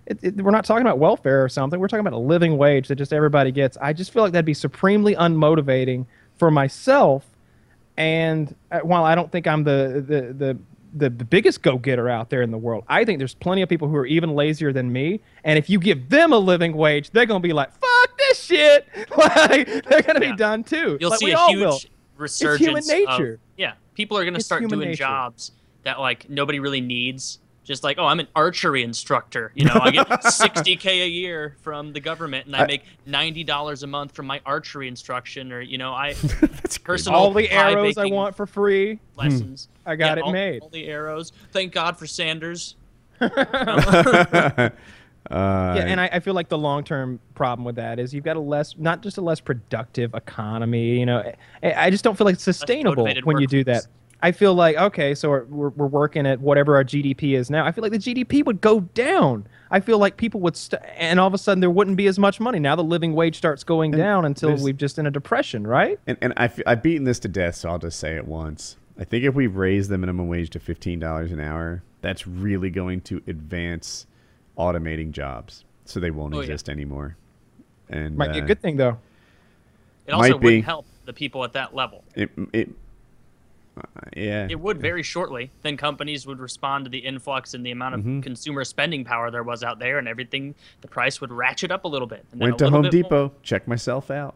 [0.08, 1.80] it, it, we're not talking about welfare or something.
[1.80, 3.78] We're talking about a living wage that just everybody gets.
[3.80, 6.08] I just feel like that'd be supremely unmotivating
[6.38, 7.28] for myself
[8.00, 10.58] and uh, while I don't think I'm the the the
[10.96, 13.88] the, the biggest go-getter out there in the world, I think there's plenty of people
[13.88, 15.20] who are even lazier than me.
[15.44, 18.88] And if you give them a living wage, they're gonna be like, "Fuck this shit!"
[19.18, 20.32] like they're gonna Yeah.
[20.32, 20.98] be done too.
[21.00, 21.80] You'll Like, see we a all huge will.
[22.18, 22.88] resurgence.
[22.88, 23.34] nature.
[23.34, 24.96] Of, yeah, people are going to start doing nature.
[25.04, 25.52] jobs
[25.84, 27.38] that like nobody really needs.
[27.70, 29.52] Just like, oh, I'm an archery instructor.
[29.54, 33.44] You know, I get 60k a year from the government, and I, I- make ninety
[33.44, 36.84] dollars a month from my archery instruction, or you know, I That's great.
[36.98, 39.00] personal All the arrows I want for free.
[39.16, 39.68] lessons.
[39.86, 40.64] I got Yeah, it all, made.
[40.64, 41.32] All the arrows.
[41.52, 42.76] Thank God for Sanders.
[45.30, 48.24] Uh, yeah, and I, I feel like the long term problem with that is you've
[48.24, 50.98] got a less, not just a less productive economy.
[50.98, 53.86] You know, I, I just don't feel like it's sustainable motivated when you do that.
[54.22, 54.36] Workforce.
[54.36, 57.66] I feel like okay, so we're, we're we're working at whatever our GDP is now.
[57.66, 59.48] I feel like the GDP would go down.
[59.72, 62.18] I feel like people would, st- and all of a sudden there wouldn't be as
[62.18, 62.58] much money.
[62.58, 66.00] Now the living wage starts going down until we've just in a depression, right?
[66.08, 68.78] and, and I've, I've beaten this to death, so I'll just say it once.
[69.00, 72.70] I think if we raise the minimum wage to fifteen dollars an hour, that's really
[72.70, 74.08] going to advance
[74.58, 76.44] automating jobs, so they won't Oh, yeah.
[76.46, 77.16] exist anymore.
[77.90, 78.98] And Might be a uh, good thing though.
[80.06, 80.56] It also Might be.
[80.58, 82.04] would help the people at that level.
[82.16, 82.70] It, it,
[83.80, 84.48] uh, yeah.
[84.50, 85.52] It would very shortly.
[85.62, 88.22] Then companies would respond to the influx and the amount of Mm-hmm.
[88.22, 90.56] consumer spending power there was out there, and everything.
[90.82, 92.26] The price would ratchet up a little bit.
[92.32, 93.04] And Went to Home bit more.
[93.04, 94.36] Depot, check myself out.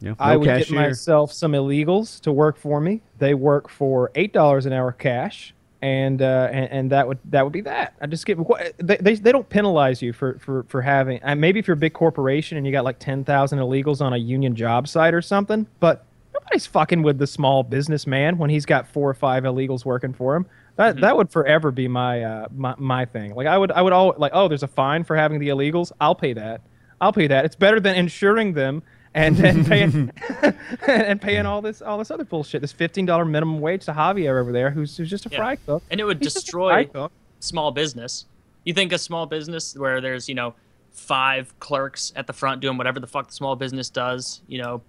[0.00, 0.64] Yeah, no I would cashier.
[0.78, 3.00] get myself some illegals to work for me.
[3.18, 7.44] They work for eight dollars an hour cash, and, uh, and and that would that
[7.44, 7.94] would be that.
[8.00, 11.18] I just get what- they, they they don't penalize you for for for having.
[11.22, 14.12] And maybe if you're a big corporation and you got like ten thousand illegals on
[14.12, 16.04] a union job site or something, but
[16.40, 20.36] nobody's fucking with the small businessman when he's got four or five illegals working for
[20.36, 20.46] him.
[20.76, 23.34] That that would forever be my uh my, my thing.
[23.34, 25.92] Like I would I would all like oh there's a fine for having the illegals.
[26.00, 26.60] I'll pay that.
[27.00, 27.44] I'll pay that.
[27.44, 28.82] It's better than insuring them
[29.14, 30.12] and then paying
[30.86, 32.60] and paying all this all this other bullshit.
[32.60, 35.38] This fifteen dollar minimum wage to Javier over there, who's who's just a Yeah.
[35.38, 35.82] fry cook.
[35.90, 37.08] And it would He's just a fry destroy
[37.40, 38.26] small business.
[38.64, 40.54] You think a small business where there's, you know,
[40.92, 44.78] five clerks at the front doing whatever the fuck the small business does, you know,
[44.78, 44.82] do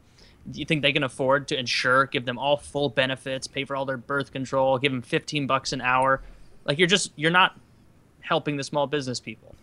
[0.53, 3.85] you think they can afford to insure, give them all full benefits, pay for all
[3.85, 6.21] their birth control, give them 15 bucks an hour?
[6.65, 7.57] Like you're just you're not
[8.21, 9.55] helping the small business people.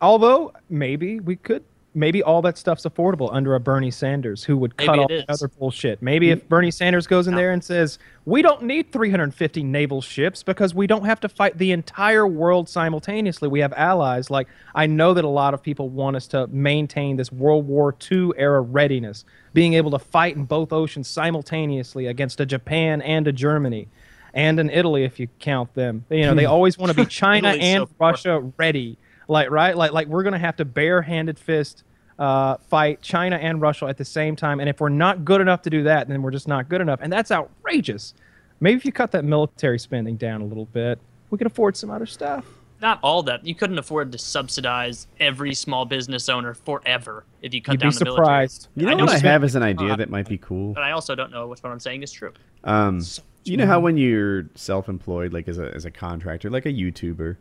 [0.00, 1.64] Although maybe we could
[1.94, 5.48] maybe all that stuff's affordable under a Bernie Sanders who would cut all the other
[5.48, 6.00] bullshit.
[6.00, 10.42] Maybe if Bernie Sanders goes in there and says, "We don't need 350 naval ships
[10.42, 13.48] because we don't have to fight the entire world simultaneously.
[13.48, 17.16] We have allies." Like I know that a lot of people want us to maintain
[17.16, 22.40] this World War II era readiness, being able to fight in both oceans simultaneously against
[22.40, 23.88] a Japan and a Germany.
[24.34, 27.48] And in Italy, if you count them, you know they always want to be China
[27.48, 27.94] and so.
[27.98, 28.96] Russia ready
[29.32, 31.82] like right like like we're gonna have to bare-handed fist
[32.18, 35.62] uh, fight china and russia at the same time and if we're not good enough
[35.62, 38.14] to do that then we're just not good enough and that's outrageous
[38.60, 40.98] maybe if you cut that military spending down a little bit
[41.30, 42.44] we could afford some other stuff
[42.82, 43.46] Not all that.
[43.46, 47.90] You couldn't afford to subsidize every small business owner forever if you cut you'd down
[47.92, 48.26] be the military.
[48.26, 50.36] surprised You I know know what I it's have as an idea that might be
[50.38, 50.74] cool?
[50.74, 52.32] But I also don't know if what I'm saying is true.
[52.64, 53.00] Um,
[53.44, 57.36] you know how when you're self-employed, like as a as a contractor, like a YouTuber,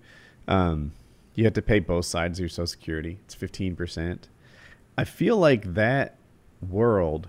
[0.47, 0.91] um,
[1.35, 3.19] you have to pay both sides of your Social Security.
[3.25, 4.29] It's fifteen percent.
[4.97, 6.17] I feel like that
[6.61, 7.27] world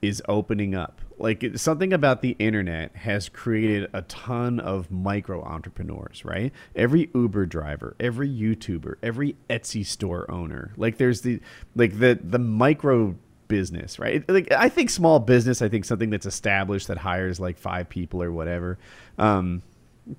[0.00, 1.00] is opening up.
[1.18, 6.52] Like it, something about the internet has created a ton of micro entrepreneurs, right?
[6.74, 10.72] Every Uber driver, every YouTuber, every Etsy store owner.
[10.76, 11.40] Like there's the
[11.76, 13.14] like the the micro
[13.46, 14.28] business, right?
[14.28, 18.20] Like I think small business, I think something that's established that hires like five people
[18.22, 18.78] or whatever.
[19.18, 19.62] Um,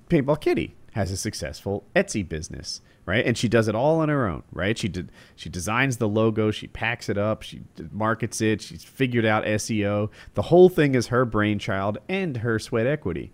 [0.08, 3.26] Paintball Kitty has a successful Etsy business, right?
[3.26, 4.78] And she does it all on her own, right?
[4.78, 9.26] She did she designs the logo, she packs it up, she markets it, she's figured
[9.26, 10.10] out SEO.
[10.34, 13.32] The whole thing is her brainchild and her sweat equity.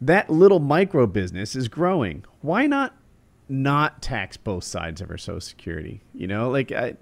[0.00, 2.24] That little micro business is growing.
[2.40, 2.96] Why not
[3.48, 6.02] not tax both sides of her social security?
[6.14, 6.96] You know, like I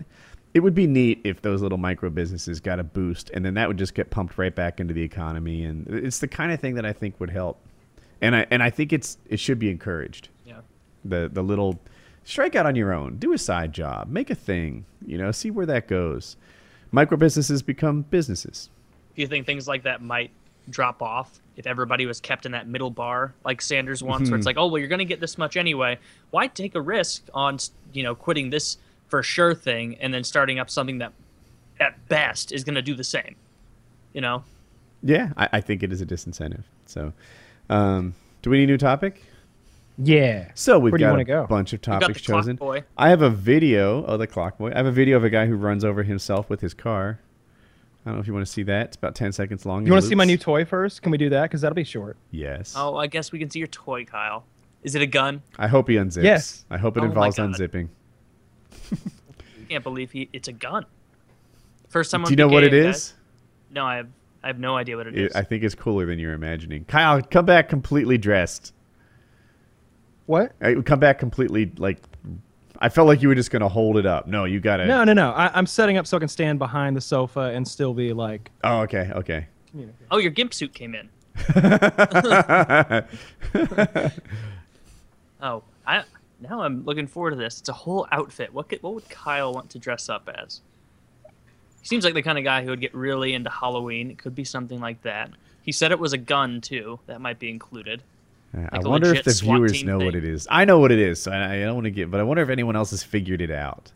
[0.52, 3.66] it would be neat if those little micro businesses got a boost and then that
[3.66, 6.74] would just get pumped right back into the economy and it's the kind of thing
[6.74, 7.62] that I think would help
[8.20, 10.28] and I and I think it's it should be encouraged.
[10.44, 10.60] Yeah.
[11.04, 11.78] The the little
[12.24, 15.50] strike out on your own, do a side job, make a thing, you know, see
[15.50, 16.36] where that goes.
[16.90, 18.68] Micro businesses become businesses.
[19.14, 20.30] Do you think things like that might
[20.68, 24.46] drop off if everybody was kept in that middle bar like Sanders wants, where it's
[24.46, 24.58] mm-hmm.
[24.58, 25.98] like, oh well, you're going to get this much anyway.
[26.30, 27.58] Why take a risk on
[27.92, 31.12] you know quitting this for sure thing and then starting up something that
[31.78, 33.36] at best is going to do the same?
[34.12, 34.44] You know,
[35.02, 36.64] Yeah, I, I think it is a disincentive.
[36.86, 37.12] So,
[37.70, 39.22] um, do we need a new topic?
[39.98, 41.46] yeah So we've Where got wanna a go?
[41.46, 42.56] bunch of topics chosen.
[42.56, 42.84] boy.
[42.98, 44.04] I have a video.
[44.06, 44.70] Oh, the clock boy.
[44.72, 47.18] I have a video of a guy who runs over himself with his car.
[48.04, 48.86] I don't know if you want to see that.
[48.88, 49.84] It's about ten seconds long.
[49.86, 51.82] you want to see my new toy first can we do that because that'll be
[51.82, 52.74] short Yes.
[52.76, 54.44] oh, I guess we can see your toy, Kyle.
[54.82, 55.42] Is it a gun?
[55.58, 56.22] I hope he unzips.
[56.22, 56.64] Yes.
[56.70, 57.50] I hope it Oh involves God.
[57.54, 57.88] unzipping.
[59.68, 60.28] Can't believe he.
[60.32, 60.84] It's a gun.
[61.88, 62.22] First time.
[62.22, 63.14] Do you know what it PKA, is?
[63.70, 64.08] No, I have.
[64.46, 65.32] I have no idea what it It, is.
[65.34, 66.84] I think it's cooler than you're imagining.
[66.84, 68.72] Kyle, come back completely dressed.
[70.26, 71.98] what I, come back completely like.
[72.78, 74.28] I felt like you were just gonna hold it up.
[74.28, 74.86] No, you gotta.
[74.86, 77.66] no no no I, i'm setting up so i can stand behind the sofa and
[77.66, 79.48] still be like Oh, okay, okay.
[80.12, 81.08] oh, your gimp suit came in.
[85.42, 86.04] Oh, I
[86.40, 87.58] now I'm looking forward to this.
[87.60, 88.52] It's a whole outfit.
[88.54, 90.60] What could, what would Kyle want to dress up as?
[91.86, 94.10] He seems like the kind of guy who would get really into Halloween.
[94.10, 95.30] It could be something like that.
[95.62, 96.98] He said it was a gun too.
[97.06, 98.02] That might be included.
[98.52, 100.48] I Like a wonder if the SWAT viewers team know what it is.
[100.50, 102.42] I know what it is, so I, I don't want to get, but I wonder
[102.42, 103.92] if anyone else has figured it out.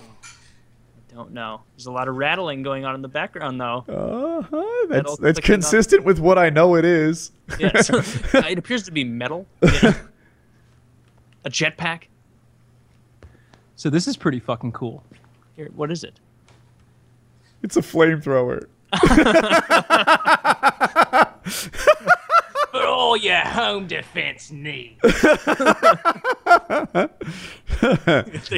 [0.00, 1.60] I don't know.
[1.76, 3.84] There's a lot of rattling going on in the background though.
[3.86, 4.86] Uh huh.
[4.88, 7.30] Metal That's that's clicking on- consistent with what I know it is.
[7.60, 8.02] Yeah, so-
[8.34, 9.46] it appears to be metal.
[9.62, 9.94] Yeah.
[11.44, 12.08] a jetpack.
[13.76, 15.04] so this is pretty fucking cool
[15.54, 16.18] Here, what is it?
[17.62, 18.66] It's a flamethrower.
[22.72, 25.00] For all your home defense needs.
[25.02, 25.10] they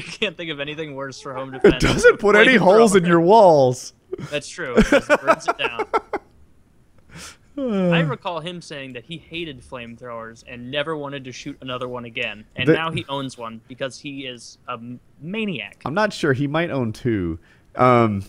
[0.03, 1.82] can't think of anything worse for home defense.
[1.82, 3.94] It doesn't put any holes in your walls.
[4.30, 4.74] That's true.
[4.76, 5.86] It just burns it down.
[7.59, 12.05] I recall him saying that he hated flamethrowers and never wanted to shoot another one
[12.05, 12.44] again.
[12.57, 14.78] And The- now he owns one because he is a
[15.20, 15.80] maniac.
[15.86, 16.34] I'm not sure.
[16.34, 17.38] He might own two.
[17.76, 18.24] Um,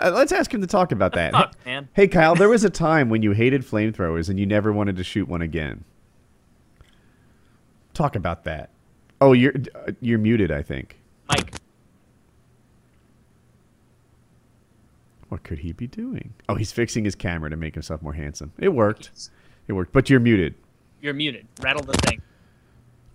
[0.00, 1.32] uh, let's ask him to talk about that.
[1.32, 1.88] Fuck, man.
[1.94, 5.04] Hey, Kyle, there was a time when you hated flamethrowers and you never wanted to
[5.04, 5.84] shoot one again.
[7.94, 8.70] Talk about that.
[9.20, 10.50] Oh, you're uh, you're muted.
[10.50, 10.98] I think.
[11.28, 11.52] Mike,
[15.32, 16.34] What could he be doing?
[16.50, 18.52] Oh, he's fixing his camera to make himself more handsome.
[18.58, 19.30] It worked.
[19.66, 19.90] It worked.
[19.90, 20.54] But you're muted.
[21.00, 21.46] you're muted.
[21.62, 22.20] Rattle the thing.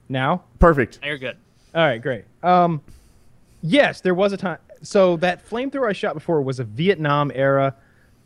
[0.09, 0.99] now Perfect.
[1.03, 1.38] Now you're good.
[1.75, 2.25] All right, great.
[2.41, 2.82] Um,
[3.61, 4.57] yes, there was a time.
[4.82, 7.75] So that flamethrower I shot before was a Vietnam era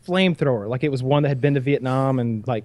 [0.06, 0.68] flamethrower.
[0.68, 2.64] Like it was one that had been to Vietnam and like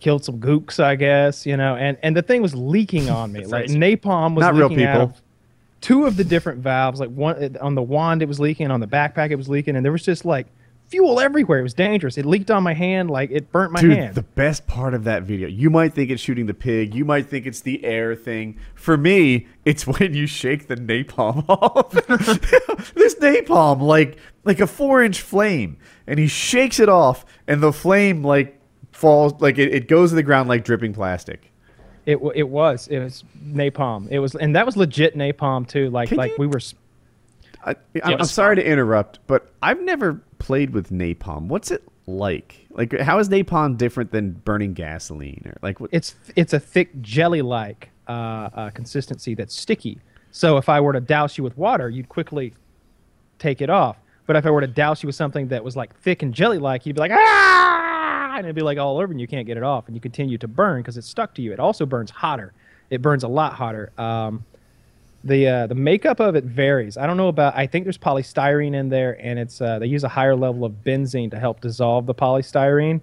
[0.00, 1.46] killed some gooks, I guess.
[1.46, 3.44] You know, and and the thing was leaking on me.
[3.46, 4.84] like napalm was Not real people.
[5.02, 5.22] of-
[5.80, 8.86] two of the different valves, like one on the wand, it was leaking, on the
[8.86, 10.48] backpack, it was leaking, and there was just like
[10.88, 11.58] fuel everywhere.
[11.60, 12.16] It was dangerous.
[12.18, 14.14] It leaked on my hand, like it burnt my Dude, hand.
[14.14, 17.26] the best part of that video, you might think it's shooting the pig, you might
[17.26, 18.58] think it's the air thing.
[18.74, 21.90] For me, it's when you shake the napalm off.
[22.94, 25.76] this napalm, like like a four inch flame,
[26.06, 28.58] and he shakes it off, and the flame like
[28.92, 31.52] falls, like it, it goes to the ground like dripping plastic.
[32.06, 34.08] It it was it was napalm.
[34.10, 35.90] It was and that was legit napalm too.
[35.90, 36.60] Like Can like you- we were.
[37.68, 41.48] I, it I'm, I'm was sorry to interrupt, but I've never played with napalm.
[41.48, 42.66] What's it like?
[42.70, 45.42] Like, how is napalm different than burning gasoline?
[45.46, 48.12] Or like, what, It's it's a thick jelly like uh,
[48.54, 49.98] uh, consistency that's sticky.
[50.30, 52.54] So if I were to douse you with water, you'd quickly
[53.38, 53.96] take it off.
[54.26, 56.58] But if I were to douse you with something that was like thick and jelly
[56.58, 59.56] like, you'd be like ah, and it'd be like all over, and you can't get
[59.56, 61.52] it off, and you continue to burn because it's stuck to you.
[61.52, 62.52] It also burns hotter.
[62.90, 63.92] It burns a lot hotter.
[63.98, 64.44] Um,
[65.24, 66.96] the uh, the makeup of it varies.
[66.96, 67.56] I don't know about.
[67.56, 70.72] I think there's polystyrene in there, and it's uh, they use a higher level of
[70.84, 73.00] benzene to help dissolve the polystyrene.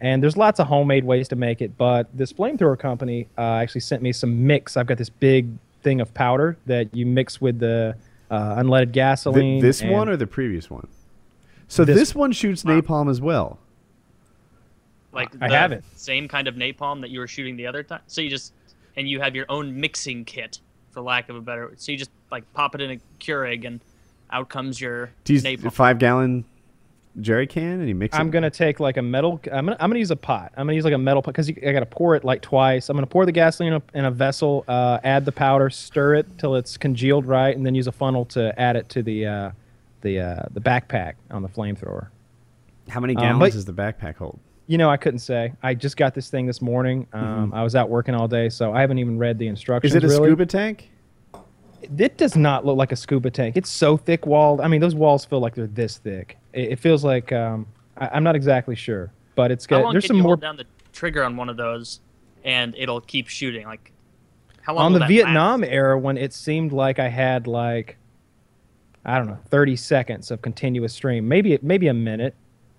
[0.00, 3.80] And there's lots of homemade ways to make it, but this flamethrower company uh, actually
[3.80, 4.76] sent me some mix.
[4.76, 5.48] I've got this big
[5.82, 7.96] thing of powder that you mix with the
[8.30, 9.60] uh, unleaded Th- gasoline.
[9.60, 10.86] this one or the previous one?
[11.66, 13.58] So This- this, one shoots napalm as well.
[15.12, 15.82] Like I have it.
[15.96, 18.00] Same kind of napalm that you were shooting the other time.
[18.06, 18.52] So you just
[18.96, 20.60] and you have your own mixing kit,
[20.90, 21.72] for lack of a better.
[21.76, 23.80] So you just like pop it in a Keurig and
[24.30, 25.72] out comes your Do you use napalm.
[25.72, 26.44] five gallon
[27.20, 28.30] jerry can and you mix I'm it?
[28.30, 29.40] gonna take like a metal.
[29.52, 30.52] I'm gonna, I'm gonna use a pot.
[30.56, 32.88] I'm gonna use like a metal pot because I gotta pour it like twice.
[32.88, 36.14] I'm gonna pour the gasoline in a, in a vessel, uh, add the powder, stir
[36.16, 39.26] it till it's congealed right, and then use a funnel to add it to the
[39.26, 39.50] uh,
[40.02, 42.08] the uh, the backpack on the flamethrower.
[42.88, 44.38] How many Um, gallons but- does the backpack hold?
[44.68, 45.54] You know, I couldn't say.
[45.62, 47.06] I just got this thing this morning.
[47.14, 49.94] Um, I was out working all day, so I haven't even read the instructions.
[49.94, 50.04] Mm-hmm.
[50.04, 50.28] Is it a really.
[50.28, 50.90] scuba tank?
[51.96, 53.56] It does not look like a scuba tank.
[53.56, 54.60] It's so thick walled.
[54.60, 56.36] I mean, those walls feel like they're this thick.
[56.52, 57.66] It, it feels like um,
[57.96, 59.84] I, I'm not exactly sure, but it's How got.
[59.84, 62.00] long There's can some you more hold down the trigger on one of those,
[62.44, 63.66] and it'll keep shooting?
[63.66, 63.92] Like
[64.60, 65.70] how long on the that Vietnam last?
[65.70, 67.96] era when it seemed like I had like
[69.04, 72.34] I don't know 30 seconds of continuous stream, maybe maybe a minute.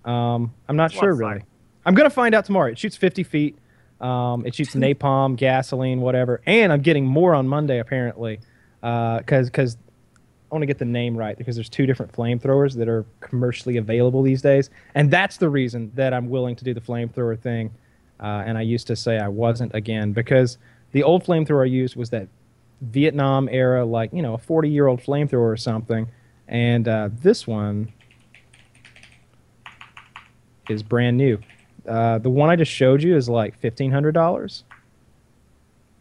[0.05, 1.39] Um, I'm not That's sure really.
[1.39, 1.43] fire.
[1.85, 2.71] I'm gonna find out tomorrow.
[2.71, 3.57] It shoots 50 feet.
[4.01, 8.39] Um, it shoots napalm, gasoline, whatever, and I'm getting more on Monday apparently,
[8.81, 9.77] because because
[10.51, 13.77] I want to get the name right because there's two different flamethrowers that are commercially
[13.77, 17.71] available these days, and that's the reason that I'm willing to do the flamethrower thing.
[18.19, 20.57] Uh, and I used to say I wasn't again because
[20.91, 22.27] the old flamethrower I used was that
[22.81, 26.07] Vietnam era, like you know, a 40 year old flamethrower or something,
[26.47, 27.91] and uh, this one
[30.69, 31.39] is brand new.
[31.89, 34.63] Uh, the one I just showed you is like fifteen hundred dollars,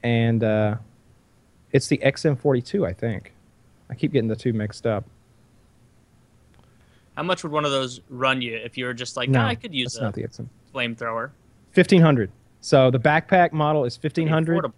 [0.03, 0.77] and uh,
[1.73, 3.33] it's the XM42, I think.
[3.91, 5.05] I keep getting the two mixed up.
[7.17, 9.49] How much would one of those run you if you were just like, no, nah,
[9.49, 10.49] I could use that's a not the XM.
[10.75, 11.31] flamethrower?
[11.73, 12.31] Fifteen hundred.
[12.61, 14.71] So the backpack model is fifteen hundred.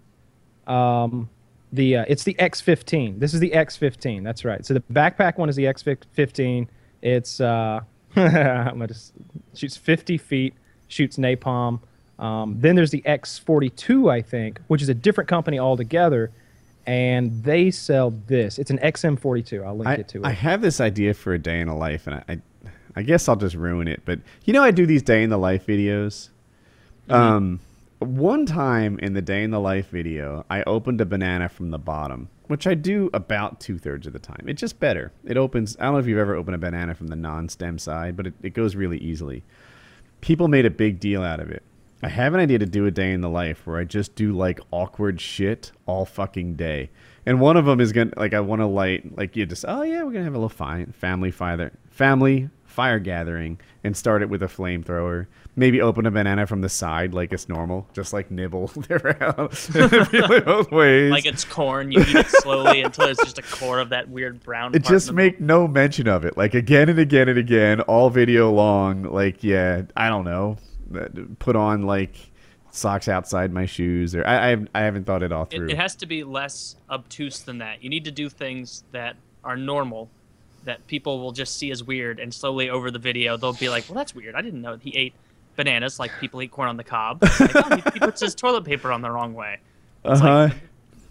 [0.67, 1.29] Um,
[1.73, 3.19] the uh, it's the X15.
[3.19, 4.23] This is the X15.
[4.23, 4.65] That's right.
[4.65, 6.69] So the backpack one is the X15.
[7.03, 7.81] It's uh,
[8.17, 9.13] I'm gonna just
[9.55, 10.55] shoots 50 feet,
[10.91, 11.81] shoots napalm.
[12.19, 16.31] Um, then there's the X42, I think, which is a different company altogether,
[16.87, 18.59] and they sell this.
[18.59, 19.65] It's an XM42.
[19.65, 20.27] I'll link I, it to it.
[20.27, 22.41] I have this idea for a day in a life, and I, I,
[22.97, 24.03] I guess I'll just ruin it.
[24.05, 26.29] But you know, I do these day in the life videos.
[27.09, 27.13] Mm-hmm.
[27.13, 27.61] Um,
[28.01, 31.79] one time in the day in the life video, I opened a banana from the
[31.79, 34.45] bottom, which I do about two thirds of the time.
[34.47, 35.13] It's just better.
[35.25, 35.77] It opens.
[35.79, 38.35] I don't know if you've ever opened a banana from the non-stem side, but it,
[38.43, 39.43] it goes really easily.
[40.21, 41.63] People made a big deal out of it.
[42.03, 44.33] I have an idea to do a day in the life where I just do
[44.33, 46.91] like awkward shit all fucking day.
[47.27, 49.83] And one of them is gonna like I want to light like you just oh
[49.83, 54.29] yeah we're gonna have a little fi- family fire family fire gathering and start it
[54.29, 55.27] with a flamethrower.
[55.57, 60.71] Maybe open a banana from the side like it's normal, just like nibble around both
[60.73, 61.11] ways.
[61.11, 64.41] Like it's corn, you eat it slowly until there's just a core of that weird
[64.43, 64.75] brown.
[64.75, 68.51] It just make no mention of it, like again and again and again, all video
[68.51, 69.05] long.
[69.05, 70.57] Like, yeah, I don't know,
[71.39, 72.15] put on like
[72.73, 75.67] socks outside my shoes, or I, I, I haven't thought it all through.
[75.67, 77.83] It, it has to be less obtuse than that.
[77.83, 80.11] You need to do things that are normal,
[80.65, 83.85] that people will just see as weird, and slowly over the video they'll be like,
[83.89, 84.35] "Well, that's weird.
[84.35, 85.15] I didn't know he ate
[85.57, 87.23] bananas like people eat corn on the cob.
[87.23, 89.59] Like, oh, he, he puts his toilet paper on the wrong way."
[90.05, 90.45] It's Uh-huh.
[90.49, 90.53] like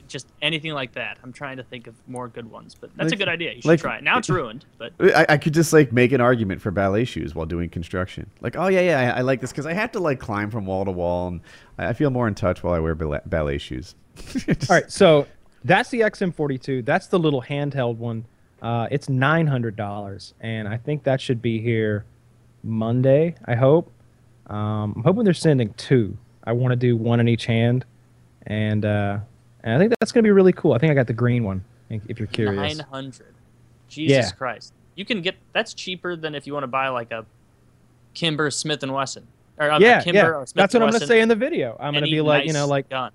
[0.07, 1.19] just anything like that.
[1.23, 3.53] I'm trying to think of more good ones, but that's a good idea.
[3.53, 4.03] You should like- try it.
[4.03, 7.35] Now it's ruined, but I, I could just like make an argument for ballet shoes
[7.35, 8.27] while doing construction.
[8.41, 10.65] Like, oh yeah, yeah, I, I like this because I have to like climb from
[10.65, 11.41] wall to wall, and
[11.77, 13.93] I, I feel more in touch while I wear ballet, ballet shoes.
[14.31, 15.27] Just- All right, so
[15.63, 16.85] That's the XM42.
[16.85, 18.25] That's the little handheld one.
[18.62, 22.05] Uh, it's nine hundred dollars, and I think that should be here
[22.64, 23.36] Monday.
[23.45, 23.91] I hope.
[24.47, 26.18] Um, I'm hoping they're sending two.
[26.43, 27.86] I want to do one in each hand,
[28.47, 29.20] and uh,
[29.64, 30.74] and I think that's going to be really cool.
[30.74, 31.64] I think I got the green one.
[31.89, 32.78] If you're curious.
[32.78, 33.34] Nine hundred.
[33.88, 34.32] Jesus Yeah.
[34.32, 34.74] Christ!
[34.95, 37.26] You can get that's cheaper than if you want to buy like a
[38.14, 39.28] Kimber Smith and Wesson.
[39.57, 40.28] Or yeah, Kimber yeah.
[40.28, 41.76] or Smith That's what I'm going to say in the video.
[41.80, 43.12] I'm going to be like, you know, like gun.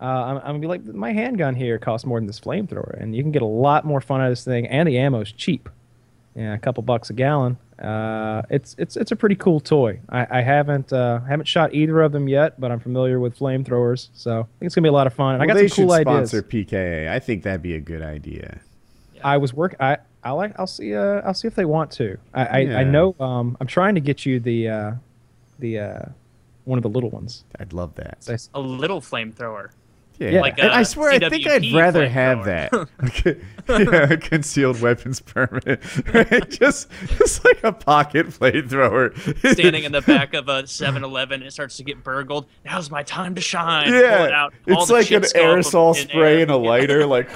[0.00, 3.14] Uh, I'm, I'm gonna be like, my handgun here costs more than this flamethrower, and
[3.14, 5.68] you can get a lot more fun out of this thing, and the ammo's cheap.
[6.34, 7.56] Yeah, a couple bucks a gallon.
[7.78, 10.00] Uh, it's it's it's a pretty cool toy.
[10.08, 14.08] I, I haven't uh, haven't shot either of them yet, but I'm familiar with flamethrowers,
[14.14, 15.34] so I think it's gonna be a lot of fun.
[15.34, 16.30] And I got they some cool should ideas.
[16.30, 17.08] sponsor PKA.
[17.08, 18.58] I think that'd be a good idea.
[19.22, 19.76] I was work.
[19.78, 20.58] I I like.
[20.58, 20.92] I'll see.
[20.94, 22.18] Uh, I'll see if they want to.
[22.34, 22.78] I I, Yeah.
[22.78, 23.14] I know.
[23.20, 24.92] Um, I'm trying to get you the uh,
[25.60, 26.02] the uh,
[26.64, 27.44] one of the little ones.
[27.60, 28.24] I'd love that.
[28.24, 29.68] So I s- A little flamethrower.
[30.18, 30.40] Yeah, Yeah.
[30.42, 32.72] Like and a I swear, I think I'd rather have that.
[33.04, 33.40] Okay.
[33.68, 35.80] yeah, a concealed weapons permit,
[36.14, 36.50] right?
[36.50, 39.16] just just like a pocket flamethrower.
[39.54, 42.46] Standing in the back of a 7-Eleven, it starts to get burgled.
[42.64, 43.92] Now's my time to shine.
[43.92, 44.52] Yeah, it out.
[44.68, 46.42] all it's the like an chips go up aerosol in spray air.
[46.42, 46.60] and a Yeah.
[46.60, 47.06] lighter.
[47.06, 47.30] Like,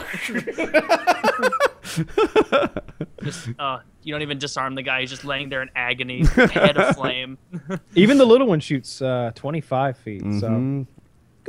[3.22, 5.00] Just, uh, you don't even disarm the guy.
[5.00, 7.38] He's just laying there in agony, head aflame.
[7.94, 10.20] even the little one shoots uh, 25 feet.
[10.22, 10.86] So Mhm.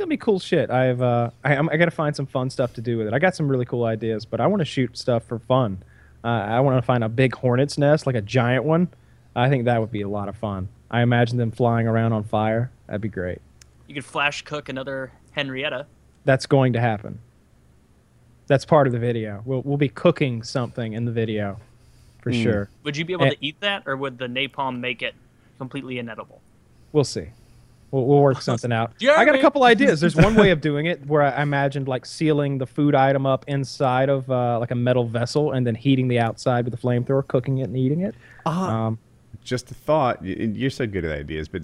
[0.00, 0.70] Gonna be cool shit.
[0.70, 3.14] I've uh, I, I'm, I got to find some fun stuff to do with it.
[3.14, 5.82] I got some really cool ideas, but I want to shoot stuff for fun.
[6.24, 8.88] Uh, I want to find a big hornet's nest, like a giant one.
[9.36, 10.68] I think that would be a lot of fun.
[10.90, 12.70] I imagine them flying around on fire.
[12.86, 13.40] That'd be great.
[13.86, 15.86] You could flash cook another Henrietta.
[16.24, 17.20] That's going to happen.
[18.48, 19.42] That's part of the video.
[19.44, 21.58] We'll we'll be cooking something in the video,
[22.20, 22.42] for Hmm.
[22.42, 22.70] sure.
[22.82, 23.30] Would you be able Eh.
[23.30, 25.14] to eat that, or would the napalm make it
[25.58, 26.40] completely inedible?
[26.92, 27.28] We'll see.
[27.90, 28.92] We'll, we'll work something out.
[29.02, 30.00] I got a couple ideas.
[30.02, 33.44] There's one way of doing it where I imagined like sealing the food item up
[33.48, 37.26] inside of uh, like a metal vessel and then heating the outside with a flamethrower,
[37.26, 38.14] cooking it and eating it.
[38.46, 38.86] Ah.
[38.86, 38.98] Um,
[39.42, 40.24] just a thought.
[40.24, 41.62] You're so good at ideas, but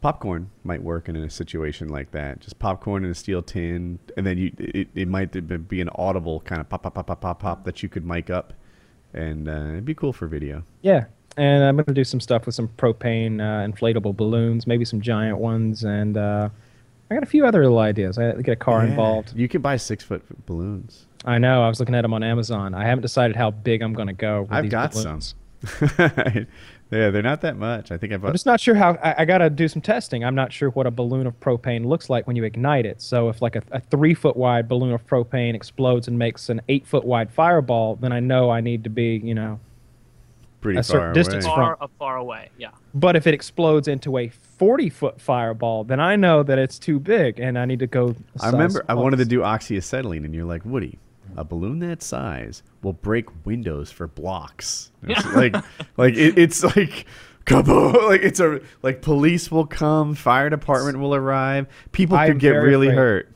[0.00, 2.40] popcorn might work in a situation like that.
[2.40, 5.32] Just popcorn in a steel tin, and then you it, it might
[5.68, 8.30] be an audible kind of pop pop pop pop pop pop that you could mic
[8.30, 8.52] up,
[9.12, 10.62] and uh, it'd be cool for video.
[10.82, 11.06] yeah,
[11.36, 15.38] and I'm gonna do some stuff with some propane uh, inflatable balloons, maybe some giant
[15.38, 16.48] ones, and uh,
[17.10, 18.18] I got a few other little ideas.
[18.18, 18.90] I get a car Yeah.
[18.90, 19.32] involved.
[19.36, 21.06] You can buy six foot balloons.
[21.24, 21.62] I know.
[21.62, 22.74] I was looking at them on Amazon.
[22.74, 24.42] I haven't decided how big I'm gonna go.
[24.42, 25.34] With I've these got balloons.
[25.34, 25.38] some.
[25.98, 27.90] yeah, they're not that much.
[27.90, 28.92] I think I I'm just not sure how.
[29.02, 30.24] I, I got to do some testing.
[30.24, 33.00] I'm not sure what a balloon of propane looks like when you ignite it.
[33.02, 36.60] So if like a, a three foot wide balloon of propane explodes and makes an
[36.68, 39.58] eight foot wide fireball, then I know I need to be, you know.
[40.60, 41.54] Pretty a certain far distance away.
[41.54, 42.50] from- Far, far away.
[42.58, 42.70] Yeah.
[42.94, 46.98] But if it explodes into a 40 foot fireball, then I know that it's too
[46.98, 48.14] big and I need to go.
[48.40, 50.98] I remember I wanted to do oxyacetylene, and you're like, Woody,
[51.36, 54.90] a balloon that size will break windows for blocks.
[55.06, 55.54] It's like,
[55.96, 57.06] like it, it's like,
[57.44, 57.94] kaboom!
[58.08, 62.50] Like it's a like police will come, fire department will arrive, people I could get
[62.50, 62.96] really afraid.
[62.96, 63.32] hurt.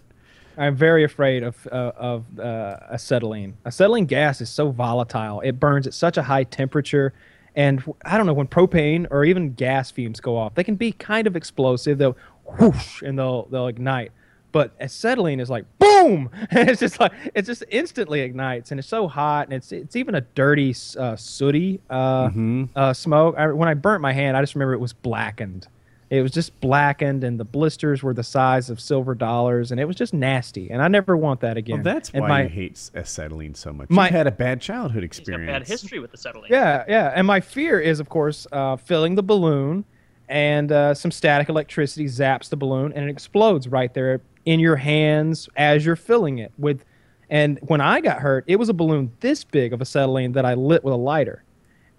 [0.59, 3.57] I'm very afraid of uh, of uh, acetylene.
[3.64, 7.12] Acetylene gas is so volatile; it burns at such a high temperature,
[7.55, 10.92] and I don't know when propane or even gas fumes go off, they can be
[10.92, 11.98] kind of explosive.
[11.98, 12.16] They'll
[12.59, 14.12] whoosh and they'll they'll ignite.
[14.53, 18.88] But acetylene is like boom, and it's just like it just instantly ignites, and it's
[18.88, 22.68] so hot, and it's it's even a dirty, uh, sooty uh, Mhm.
[22.74, 23.36] uh, smoke.
[23.38, 25.68] I, when I burnt my hand, I just remember it was blackened.
[26.11, 29.84] It was just blackened, and the blisters were the size of silver dollars, and it
[29.84, 30.68] was just nasty.
[30.68, 31.76] And I never want that again.
[31.76, 33.90] Well, that's and why my, you hate acetylene so much.
[33.90, 35.68] My- you had a bad childhood He's got experience.
[35.68, 36.50] bad history with the settling.
[36.50, 37.12] Yeah, yeah.
[37.14, 39.84] And my fear is, of course, uh, filling the balloon,
[40.28, 44.76] and uh, some static electricity zaps the balloon, and it explodes right there in your
[44.76, 46.84] hands as you're filling it with.
[47.28, 50.54] And when I got hurt, it was a balloon this big of acetylene that I
[50.54, 51.44] lit with a lighter,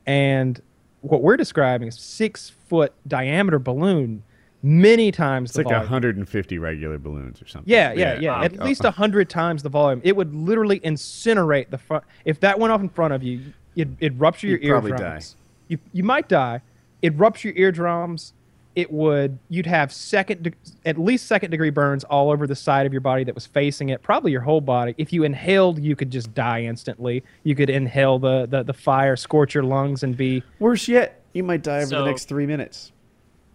[0.05, 0.61] and
[0.99, 4.23] what we're describing is six foot diameter balloon,
[4.63, 5.81] many times It's the like volume.
[5.81, 7.69] 150 regular balloons or something.
[7.69, 8.37] Yeah, yeah, yeah.
[8.37, 8.43] Wow.
[8.45, 9.99] At least a hundred times the volume.
[10.05, 12.05] It would literally incinerate the front.
[12.23, 13.41] If that went off in front of you,
[13.75, 15.35] it it'd rupture your You'd probably eardrums.
[15.67, 16.61] You you might die.
[17.01, 18.31] It'd rupture your eardrums.
[18.73, 19.37] It would.
[19.49, 20.53] You'd have second, de-
[20.85, 23.89] at least second degree burns all over the side of your body that was facing
[23.89, 24.01] it.
[24.01, 24.95] Probably your whole body.
[24.97, 27.21] If you inhaled, you could just die instantly.
[27.43, 31.43] You could inhale the the, the fire, scorch your lungs, and be Worse yet, you
[31.43, 32.91] might die over So- the next three minutes.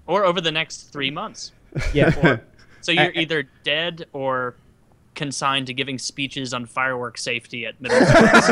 [0.06, 1.52] Or over the next three months.
[1.92, 2.14] yeah.
[2.22, 2.40] Or,
[2.80, 4.54] so you're I- I- either dead or
[5.16, 8.50] consigned to giving speeches on firework safety at middle schools.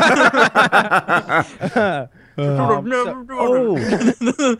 [2.37, 3.77] Um, so- Oh,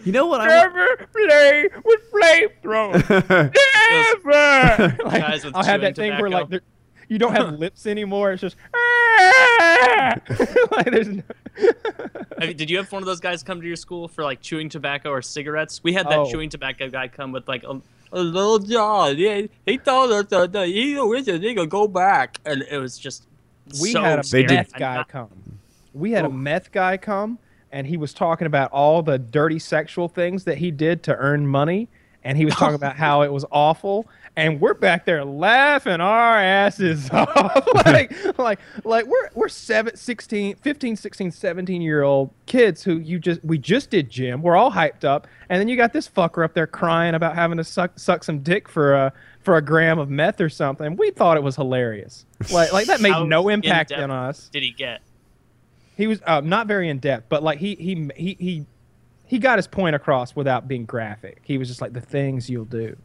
[0.06, 0.40] you know what?
[0.42, 0.76] I want?
[0.76, 3.54] Never play with flamethrower.
[4.26, 5.04] Never.
[5.04, 6.62] Like, Guys with I'll have that thing where like, they're-
[7.10, 8.32] you don't have lips anymore.
[8.32, 8.56] It's just
[10.72, 11.24] like there's no,
[12.40, 14.42] I mean, did you have one of those guys come to your school for like
[14.42, 15.82] chewing tobacco or cigarettes?
[15.84, 16.30] We had that Oh.
[16.32, 17.80] chewing tobacco guy come with like a,
[18.12, 19.08] a little jaw.
[19.08, 22.98] Yeah, he told us that that he wishes he could go back, and it was
[22.98, 23.26] just.
[23.82, 24.48] we so had a scary.
[24.48, 25.30] meth guy not- come.
[25.94, 27.40] We had a meth guy come,
[27.72, 31.48] and he was talking about all the dirty sexual things that he did to earn
[31.48, 31.88] money,
[32.24, 34.06] and he was talking about how it was awful.
[34.38, 37.68] And we're back there laughing our asses off.
[37.86, 43.18] like, like, like we're, we're seven, 16, 15, 16, 17 year old kids who you
[43.18, 44.42] just, we just did gym.
[44.42, 45.28] We're all hyped up.
[45.48, 48.40] And then you got this fucker up there crying about having to suck, suck some
[48.40, 50.98] dick for a, for a gram of meth or something.
[50.98, 52.26] We thought it was hilarious.
[52.52, 54.50] Like, like that made no impact on us.
[54.52, 55.02] Did he get?
[55.96, 58.66] He was uh, not very in depth, but like he he he he
[59.28, 61.40] he got his point across without being graphic.
[61.44, 62.98] He was just like the things you'll do.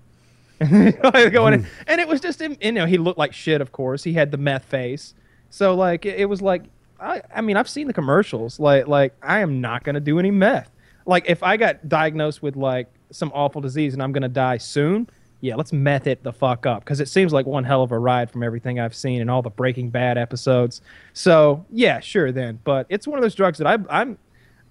[1.32, 1.68] Going in- hmm.
[1.86, 4.04] and it was just him, you know he looked like shit of course.
[4.04, 5.14] He had the meth face.
[5.48, 6.64] So like it, it was like
[7.00, 8.60] I, I mean i've seen the commercials.
[8.60, 10.70] Like like i am not going to do any meth.
[11.06, 14.58] Like if i got diagnosed with like some awful disease and i'm going to die
[14.58, 15.08] soon
[15.40, 16.84] yeah let's meth it the fuck up.
[16.84, 19.40] Because it seems like one hell of a ride from everything i've seen and all
[19.40, 20.82] the breaking bad episodes.
[21.14, 22.60] So yeah sure then.
[22.64, 24.18] But it's one of those drugs that I, i'm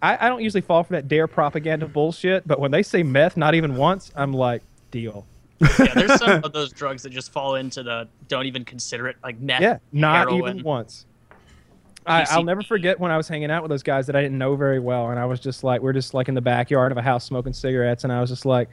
[0.03, 2.47] I, I don't usually fall for that DARE propaganda bullshit.
[2.47, 4.61] But when they say meth not even once i'm like
[4.91, 5.25] deal
[5.59, 9.17] Yeah, there's some of those drugs that just fall into the don't even consider it
[9.23, 9.61] like meth.
[9.61, 10.57] Yeah, not heroin.
[10.57, 11.05] even once.
[12.05, 14.37] I, I'll never forget when I was hanging out with those guys that I didn't
[14.37, 16.97] know very well, and I was just like, we're just like in the backyard of
[16.97, 18.69] a house smoking cigarettes, and I was just like,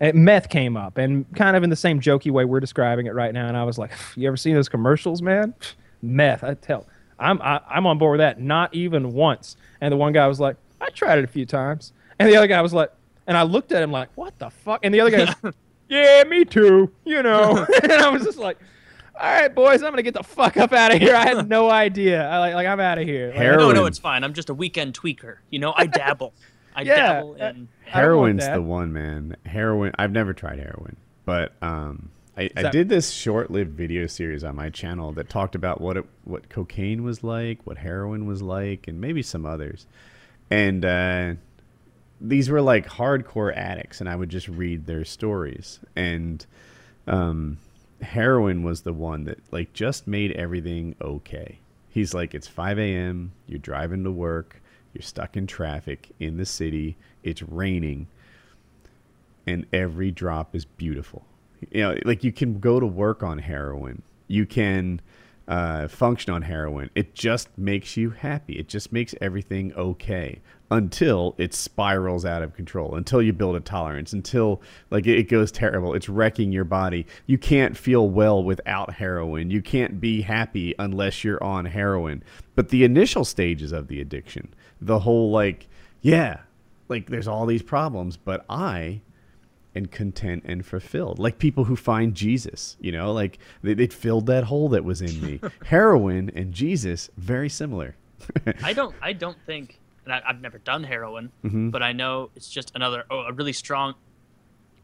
[0.00, 3.14] eh, meth came up, and kind of in the same jokey way we're describing it
[3.14, 5.54] right now, and I was like, you ever seen those commercials, man?
[6.02, 6.86] Meth, I tell,
[7.18, 8.40] I'm I, I'm on board with that.
[8.40, 9.56] Not even once.
[9.80, 12.46] And the one guy was like, I tried it a few times, and the other
[12.46, 12.92] guy was like,
[13.26, 14.84] and I looked at him like, what the fuck?
[14.84, 15.54] And the other guy, was,
[15.88, 18.58] yeah, me too, you know, and I was just like
[19.18, 21.14] all right, boys, I'm gonna get the fuck up out of here.
[21.16, 22.28] I had no idea.
[22.28, 23.28] I like, like I'm out of here.
[23.28, 24.22] Like, No, no, it's fine.
[24.22, 25.38] I'm just a weekend tweaker.
[25.48, 26.34] You know, I dabble.
[26.74, 27.68] I Yeah, dabble uh, in.
[27.92, 29.36] I don't want Heroin's the one, man.
[29.46, 29.92] Heroin.
[29.98, 34.68] I've never tried heroin, but um, I, I did this short-lived video series on my
[34.68, 39.00] channel that talked about what it, what cocaine was like, what heroin was like, and
[39.00, 39.86] maybe some others.
[40.50, 41.34] And uh,
[42.20, 45.80] these were like hardcore addicts, and I would just read their stories.
[45.94, 46.44] And
[47.06, 47.58] um,
[48.00, 51.58] heroin was the one that like just made everything okay.
[51.90, 53.32] He's like, it's 5 a.m.
[53.46, 54.60] You're driving to work.
[54.92, 56.96] You're stuck in traffic in the city.
[57.22, 58.06] It's raining,
[59.46, 61.24] and every drop is beautiful.
[61.70, 64.02] You know, like you can go to work on heroin.
[64.28, 65.00] You can
[65.48, 66.90] uh, function on heroin.
[66.94, 68.54] It just makes you happy.
[68.54, 70.40] It just makes everything okay
[70.70, 72.96] until it spirals out of control.
[72.96, 74.12] Until you build a tolerance.
[74.12, 75.94] Until like it goes terrible.
[75.94, 77.06] It's wrecking your body.
[77.26, 79.50] You can't feel well without heroin.
[79.50, 82.24] You can't be happy unless you're on heroin.
[82.54, 85.68] But the initial stages of the addiction, the whole like,
[86.00, 86.40] yeah,
[86.88, 89.00] like there's all these problems, but I
[89.76, 91.18] and content and fulfilled.
[91.18, 95.00] Like people who find Jesus, you know, like they, they filled that hole that was
[95.02, 95.40] in me.
[95.66, 97.94] Heroin and Jesus, very similar.
[98.62, 98.94] I don't.
[99.02, 99.78] I don't think.
[100.04, 101.70] And I, I've never done heroin, Mm-hmm.
[101.70, 103.94] but I know it's just another oh, a really strong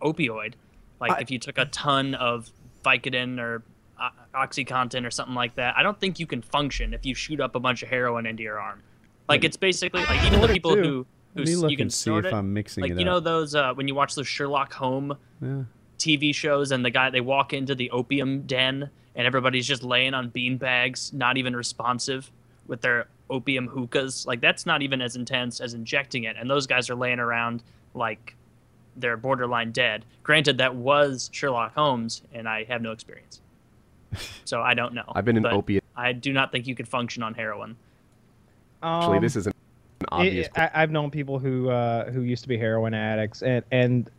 [0.00, 0.54] opioid.
[1.00, 2.50] Like I- if you took a ton of
[2.84, 3.62] Vicodin or
[4.00, 7.40] uh, OxyContin or something like that, I don't think you can function if you shoot
[7.40, 8.82] up a bunch of heroin into your arm.
[9.28, 10.82] Like it's basically like even the people do?
[10.82, 12.36] who who Let me look you can and see snort if it.
[12.36, 13.24] I'm mixing like it you know up.
[13.24, 15.62] those uh, when you watch those Sherlock Holmes Yeah.
[15.98, 20.14] TV shows and the guy they walk into the opium den and everybody's just laying
[20.14, 22.30] on bean bags, not even responsive
[22.66, 24.26] with their opium hookahs.
[24.26, 26.36] Like that's not even as intense as injecting it.
[26.38, 27.62] And those guys are laying around
[27.94, 28.34] like
[28.96, 30.04] they're borderline dead.
[30.22, 33.40] Granted, that was Sherlock Holmes, and I have no experience,
[34.44, 35.10] so I don't know.
[35.14, 35.82] I've been an But opiate.
[35.96, 37.76] I do not think you could function on heroin.
[38.82, 39.61] Actually, Um, this is an, an
[40.10, 40.46] obvious.
[40.48, 44.10] it- I, I've known people who uh, who used to be heroin addicts, and and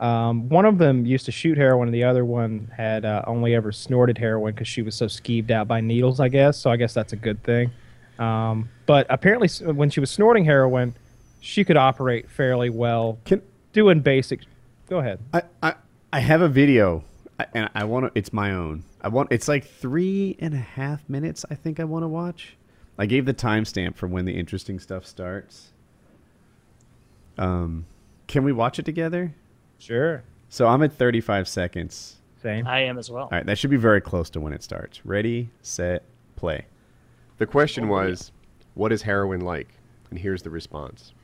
[0.00, 3.54] um, one of them used to shoot heroin, and the other one had uh, only
[3.54, 6.20] ever snorted heroin because she was so skeeved out by needles.
[6.20, 6.70] I guess so.
[6.70, 7.70] I guess that's a good thing.
[8.18, 10.94] Um, but apparently, when she was snorting heroin,
[11.40, 13.42] she could operate fairly well, Can
[13.72, 14.40] doing basic.
[14.88, 15.20] Go ahead.
[15.32, 15.74] I, I
[16.12, 17.04] I have a video
[17.54, 18.18] and I want to.
[18.18, 18.84] It's my own.
[19.00, 19.32] I want.
[19.32, 21.44] It's like three and a half minutes.
[21.50, 22.56] I think I want to watch.
[23.00, 25.70] I gave the timestamp for when the interesting stuff starts.
[27.38, 27.86] Um,
[28.26, 29.34] can we watch it together?
[29.78, 30.22] Sure.
[30.50, 32.16] So I'm at 35 seconds.
[32.42, 32.66] Same.
[32.66, 33.22] I am as well.
[33.22, 35.00] All right, that should be very close to when it starts.
[35.06, 36.02] Ready, set,
[36.36, 36.66] play.
[37.38, 38.32] The question was,
[38.74, 39.68] what is heroin like?
[40.10, 41.14] And here's the response.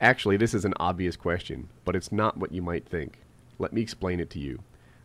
[0.00, 3.20] Actually, this is an obvious question, but it's not what you might think.
[3.60, 4.58] Let me explain it to you.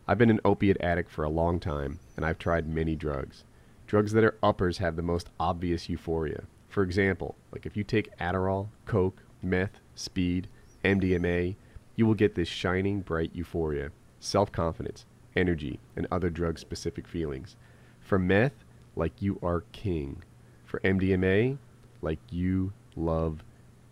[0.08, 3.44] I've been an opiate addict for a long time, and I've tried many drugs.
[3.90, 6.44] Drugs that are uppers have the most obvious euphoria.
[6.68, 10.46] For example, like if you take Adderall, Coke, meth, speed,
[10.84, 11.56] MDMA,
[11.96, 13.90] you will get this shining, bright euphoria,
[14.20, 17.56] self confidence, energy, and other drug specific feelings.
[17.98, 18.64] For meth,
[18.94, 20.22] like you are king.
[20.64, 21.58] For MDMA,
[22.00, 23.42] like you love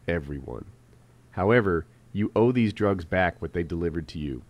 [0.06, 0.66] everyone.
[1.32, 4.42] However, you owe these drugs back what they delivered to you.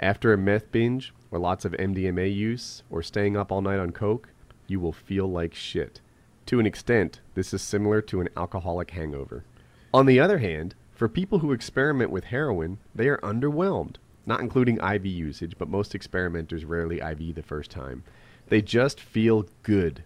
[0.00, 3.92] After a meth binge, or lots of MDMA use, or staying up all night on
[3.92, 4.30] Coke,
[4.66, 6.00] you will feel like shit.
[6.46, 9.44] To an extent, this is similar to an alcoholic hangover.
[9.92, 13.96] On the other hand, for people who experiment with heroin, they are underwhelmed.
[14.24, 18.02] Not including IV usage, but most experimenters rarely IV the first time.
[18.48, 20.02] They just feel good,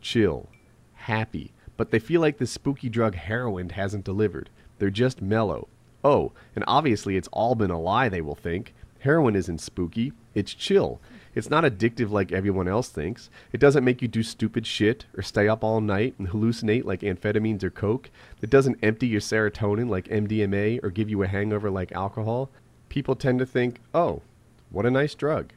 [0.00, 0.48] chill,
[0.94, 4.50] happy, but they feel like the spooky drug heroin hasn't delivered.
[4.78, 5.68] They're just mellow.
[6.04, 8.74] Oh, and obviously it's all been a lie, they will think.
[9.00, 11.00] Heroin isn't spooky, it's chill.
[11.34, 13.30] It's not addictive like everyone else thinks.
[13.52, 17.00] It doesn't make you do stupid shit or stay up all night and hallucinate like
[17.00, 18.10] amphetamines or coke.
[18.42, 22.50] It doesn't empty your serotonin like MDMA or give you a hangover like alcohol.
[22.88, 24.22] People tend to think, oh,
[24.70, 25.52] what a nice drug.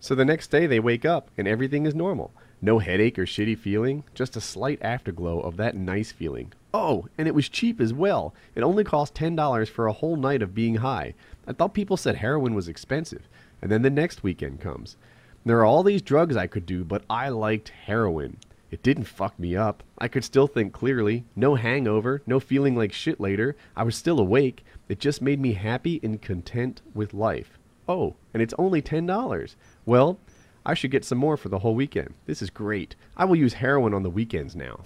[0.00, 2.32] So the next day they wake up and everything is normal.
[2.60, 6.52] No headache or shitty feeling, just a slight afterglow of that nice feeling.
[6.74, 8.34] Oh, and it was cheap as well.
[8.54, 11.14] It only cost $10 for a whole night of being high.
[11.46, 13.28] I thought people said heroin was expensive.
[13.60, 14.96] And then the next weekend comes.
[15.44, 18.36] There are all these drugs I could do, but I liked heroin.
[18.70, 19.82] It didn't fuck me up.
[19.96, 21.24] I could still think clearly.
[21.34, 23.56] No hangover, no feeling like shit later.
[23.74, 24.64] I was still awake.
[24.88, 27.58] It just made me happy and content with life.
[27.88, 29.54] Oh, and it's only $10.
[29.86, 30.18] Well,
[30.66, 32.12] I should get some more for the whole weekend.
[32.26, 32.94] This is great.
[33.16, 34.80] I will use heroin on the weekends now.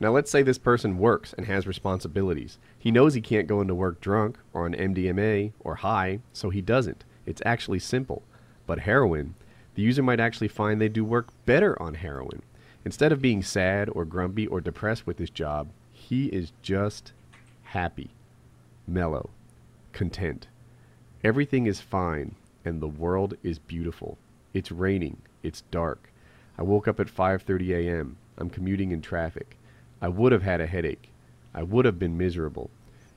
[0.00, 2.58] Now, let's say this person works and has responsibilities.
[2.78, 6.62] He knows he can't go into work drunk or on MDMA or high, so he
[6.62, 7.04] doesn't.
[7.26, 8.22] It's actually simple.
[8.66, 9.34] But heroin,
[9.74, 12.42] the user might actually find they do work better on heroin.
[12.84, 17.12] Instead of being sad or grumpy or depressed with his job, he is just
[17.62, 18.10] happy,
[18.86, 19.30] mellow,
[19.92, 20.48] content.
[21.22, 22.34] Everything is fine,
[22.64, 24.18] and the world is beautiful.
[24.52, 25.18] It's raining.
[25.42, 26.12] It's dark.
[26.58, 28.16] I woke up at 5:30 a.m.
[28.36, 29.56] I'm commuting in traffic.
[30.00, 31.08] I would have had a headache.
[31.54, 32.70] I would have been miserable.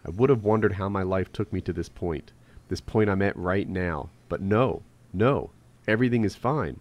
[0.05, 2.31] I would have wondered how my life took me to this point,
[2.67, 4.09] this point I'm at right now.
[4.29, 4.83] But no,
[5.13, 5.51] no,
[5.87, 6.79] everything is fine.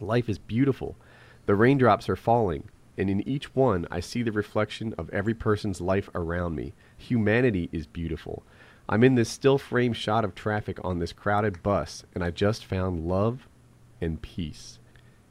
[0.00, 0.96] Life is beautiful.
[1.46, 2.64] The raindrops are falling,
[2.98, 6.72] and in each one I see the reflection of every person's life around me.
[6.96, 8.42] Humanity is beautiful.
[8.88, 12.64] I'm in this still frame shot of traffic on this crowded bus, and I just
[12.64, 13.48] found love
[14.00, 14.78] and peace.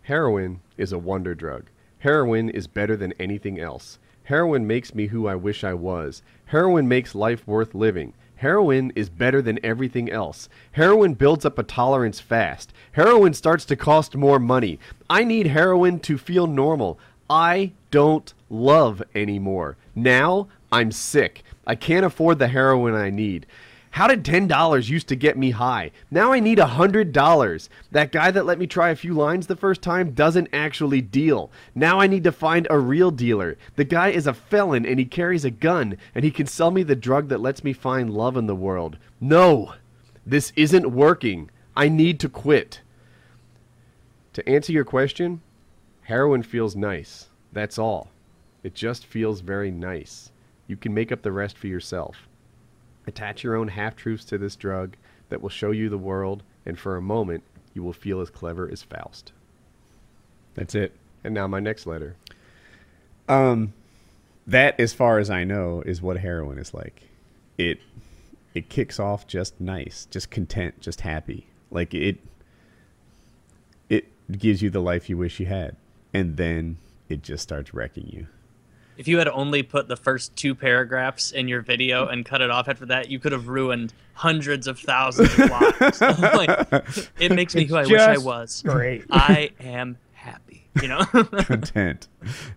[0.04, 1.70] Heroin is a wonder drug.
[2.00, 4.00] Heroin is better than anything else.
[4.24, 6.22] Heroin makes me who I wish I was.
[6.46, 8.14] Heroin makes life worth living.
[8.44, 10.50] Heroin is better than everything else.
[10.74, 12.74] Heroin builds up a tolerance fast.
[12.92, 14.80] Heroin starts to cost more money.
[15.10, 17.00] I need heroin to feel normal.
[17.30, 19.78] I don't love anymore.
[19.96, 21.44] Now I'm sick.
[21.66, 23.46] I can't afford the heroin I need.
[23.94, 25.92] How did $10 used to get me high?
[26.10, 27.70] Now I need a $100.
[27.92, 31.52] That guy that let me try a few lines the first time doesn't actually deal.
[31.76, 33.56] Now I need to find a real dealer.
[33.76, 36.82] The guy is a felon and he carries a gun and he can sell me
[36.82, 38.98] the drug that lets me find love in the world.
[39.22, 39.76] No,
[40.26, 41.52] this isn't working.
[41.76, 42.82] I need to quit.
[44.34, 45.42] To answer your question,
[46.02, 47.28] heroin feels nice.
[47.52, 48.10] That's all.
[48.64, 50.32] It just feels very nice.
[50.66, 52.28] You can make up the rest for yourself.
[53.08, 54.96] Attach your own half truths to this drug
[55.30, 57.44] that will show you the world, and for a moment,
[57.74, 59.32] you will feel as clever as Faust.
[60.56, 60.94] That's it.
[61.24, 62.16] And now, my next letter.
[63.28, 63.74] Um,
[64.46, 67.10] that, as far as I know, is what heroin is like.
[67.58, 67.80] It
[68.54, 71.48] it kicks off just nice, just content, just happy.
[71.72, 72.18] Like it
[73.90, 75.76] it gives you the life you wish you had,
[76.14, 76.78] and then
[77.10, 78.28] it just starts wrecking you.
[78.98, 82.50] If you had only put the first two paragraphs in your video and cut it
[82.50, 86.02] off after that, you could have ruined hundreds of thousands of lives.
[86.02, 86.86] like,
[87.20, 88.62] it makes me who I wish I was.
[88.66, 89.06] Great.
[89.10, 90.68] I am happy.
[90.82, 91.04] You know.
[91.46, 92.08] content.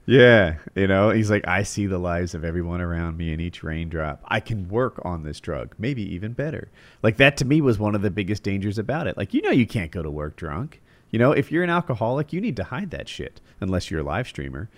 [0.06, 3.62] Yeah, you know, he's like, I see the lives of everyone around me in each
[3.62, 4.22] raindrop.
[4.26, 6.70] I can work on this drug, maybe even better.
[7.02, 9.16] Like that to me was one of the biggest dangers about it.
[9.16, 10.80] Like you know, you can't go to work drunk.
[11.10, 14.04] You know, if you're an alcoholic, you need to hide that shit unless you're a
[14.04, 14.68] live streamer.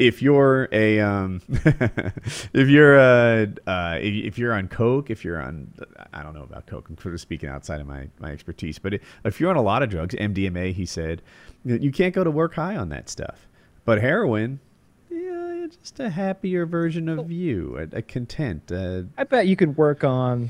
[0.00, 5.42] If you're a, um, if you're a, uh, if if you're on coke, if you're
[5.42, 5.72] on,
[6.14, 6.88] I don't know about coke.
[6.88, 8.94] I'm sort of speaking outside of my my expertise, but
[9.24, 11.20] if you're on a lot of drugs, MDMA, he said,
[11.64, 13.46] you can't go to work high on that stuff.
[13.84, 14.60] But heroin,
[15.10, 18.72] yeah, just a happier version of you, a, a content.
[18.72, 20.48] Uh, I bet you could work on.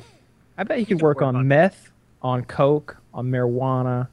[0.58, 1.90] I bet you could work, work on, on- meth,
[2.22, 4.08] on coke, on marijuana.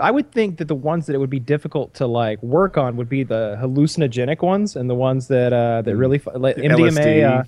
[0.00, 2.96] I would think that the ones that it would be difficult to like work on
[2.96, 7.40] would be the hallucinogenic ones and the ones that uh that really like MDMA.
[7.40, 7.44] Uh,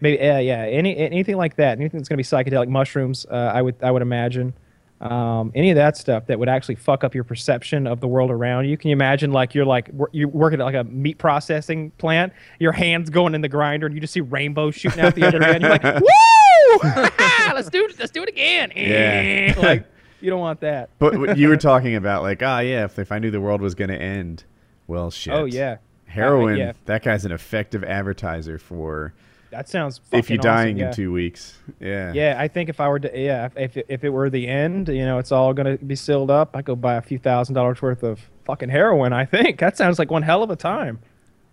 [0.00, 1.78] maybe yeah, yeah, any anything like that.
[1.78, 3.26] Anything that's gonna be psychedelic mushrooms.
[3.30, 4.54] Uh, I would I would imagine.
[5.00, 8.30] Um, any of that stuff that would actually fuck up your perception of the world
[8.30, 8.78] around you.
[8.78, 12.72] Can you imagine like you're like you're working at like a meat processing plant, your
[12.72, 15.62] hands going in the grinder, and you just see rainbows shooting out the other end.
[15.62, 16.78] You're like, woo!
[17.54, 17.98] let's do it.
[17.98, 18.72] Let's do it again.
[18.74, 19.54] Yeah.
[19.58, 19.86] like
[20.24, 20.90] you don't want that.
[20.98, 23.74] But you were talking about like, ah, yeah, if, if I knew the world was
[23.74, 24.44] going to end,
[24.86, 25.34] well, shit.
[25.34, 25.76] Oh yeah,
[26.06, 26.72] Heroin, yeah.
[26.86, 29.14] that guy's an effective advertiser for
[29.54, 30.00] that sounds.
[30.10, 30.88] if you're fucking awesome, dying yeah.
[30.88, 31.56] in two weeks.
[31.78, 32.12] Yeah.
[32.12, 35.04] Yeah, I think if I were to, yeah, if, if, it- were the end, you
[35.04, 36.56] know, it's all going to be sealed up.
[36.56, 39.12] I go buy a few thousand dollars worth of fucking heroin.
[39.12, 40.98] I think that sounds like one hell of a time.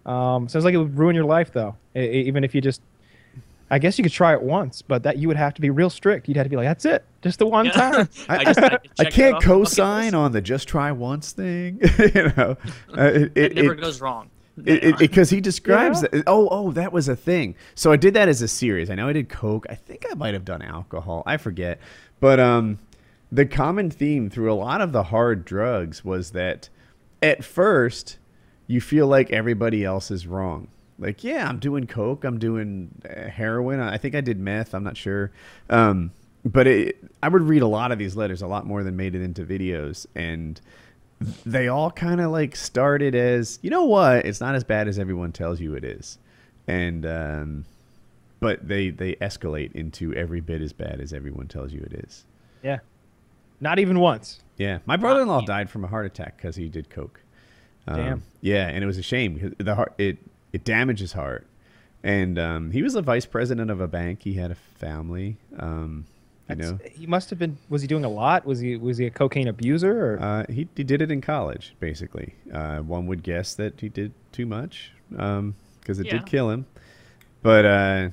[0.05, 1.75] Um, sounds like it would ruin your life though.
[1.95, 2.81] E- even if you just,
[3.71, 5.89] I guess you could try it once, but that you would have to be real
[5.89, 6.27] strict.
[6.27, 8.07] You'd have to be like, that's it, just the one time.
[8.29, 11.79] I, just- I check it can't off co-sign on the just try once thing.
[12.13, 12.57] you know,
[12.97, 14.29] uh, it, It, it, never it- goes wrong.
[14.61, 16.09] because he describes Yeah.
[16.11, 16.23] that.
[16.27, 17.55] Oh, oh, that was a thing.
[17.73, 18.89] So I did that as a series.
[18.89, 19.65] I know I did coke.
[19.69, 21.23] I think I might have done alcohol.
[21.25, 21.79] I forget.
[22.19, 22.77] But um,
[23.31, 26.67] the common theme through a lot of the hard drugs was that
[27.23, 28.17] at first
[28.67, 30.67] you feel like everybody else is wrong.
[31.01, 32.23] Like, yeah, I'm doing coke.
[32.23, 33.79] I'm doing uh, heroin.
[33.79, 34.73] I think I did meth.
[34.73, 35.31] I'm not sure.
[35.69, 36.11] Um,
[36.45, 39.15] but it, I would read a lot of these letters, a lot more than made
[39.15, 40.61] it into videos, and
[41.45, 44.97] they all kind of like started as you know what it's not as bad as
[44.97, 46.17] everyone tells you it is
[46.67, 47.65] and um
[48.39, 52.25] but they they escalate into every bit as bad as everyone tells you it is
[52.63, 52.77] yeah,
[53.59, 54.39] not even once.
[54.57, 57.21] yeah my brother-in-law died from a heart attack because he did coke
[57.87, 58.23] um, Damn.
[58.41, 60.17] yeah and it was a shame because the heart it
[60.53, 61.45] it damaged his heart
[62.03, 66.05] and um he was a vice president of a bank he had a family um
[66.49, 67.57] you know he must have been.
[67.69, 68.45] Was he doing a lot?
[68.45, 70.15] Was he was he a cocaine abuser?
[70.15, 72.35] Or Uh, he, he did it in college, basically.
[72.51, 76.17] Uh, one would guess that he did too much because it Yeah.
[76.17, 76.65] did kill him.
[77.41, 78.09] But, uh,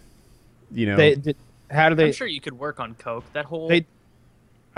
[0.70, 1.36] you know, they, did,
[1.68, 2.06] how do they?
[2.06, 3.24] I'm sure you could work on coke.
[3.32, 3.86] That whole They-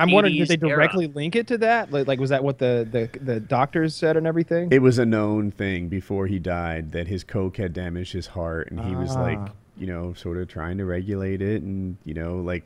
[0.01, 0.77] I'm wondering, did 80s they era.
[0.77, 1.93] directly link it to that?
[1.93, 4.69] Like, like, was that what the, the, the doctors said and everything?
[4.73, 8.71] it was a known thing before he died that his coke had damaged his heart.
[8.71, 9.51] And he was like, Ah.
[9.77, 11.63] you know, sort of trying to regulate it.
[11.63, 12.65] And, you know, like,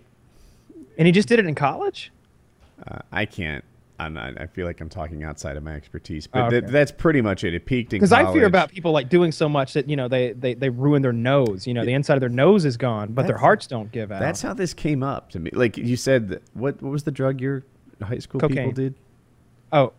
[0.96, 2.12] and he just did it in college.
[2.86, 3.64] uh, I can't.
[4.04, 6.92] I'm not, I feel like I'm talking outside of my expertise, but Oh, th- that's
[6.92, 7.54] pretty much it.
[7.54, 10.08] It peaked in Because I fear about people like doing so much that you know
[10.08, 11.66] they they, they ruin their nose.
[11.66, 14.20] You know, the inside of their nose is gone, but their hearts don't give out.
[14.20, 15.50] That's how this came up to me.
[15.52, 17.64] Like you said, what what was the drug your
[18.02, 18.94] high school people did?
[19.72, 19.92] oh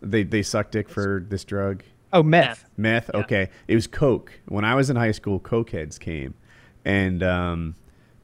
[0.00, 1.82] They they sucked dick for this drug.
[2.12, 2.64] oh meth.
[2.76, 3.10] Meth.
[3.14, 3.20] Yeah.
[3.20, 4.32] Okay, it was coke.
[4.46, 6.34] When I was in high school, cokeheads came,
[6.84, 7.74] and um,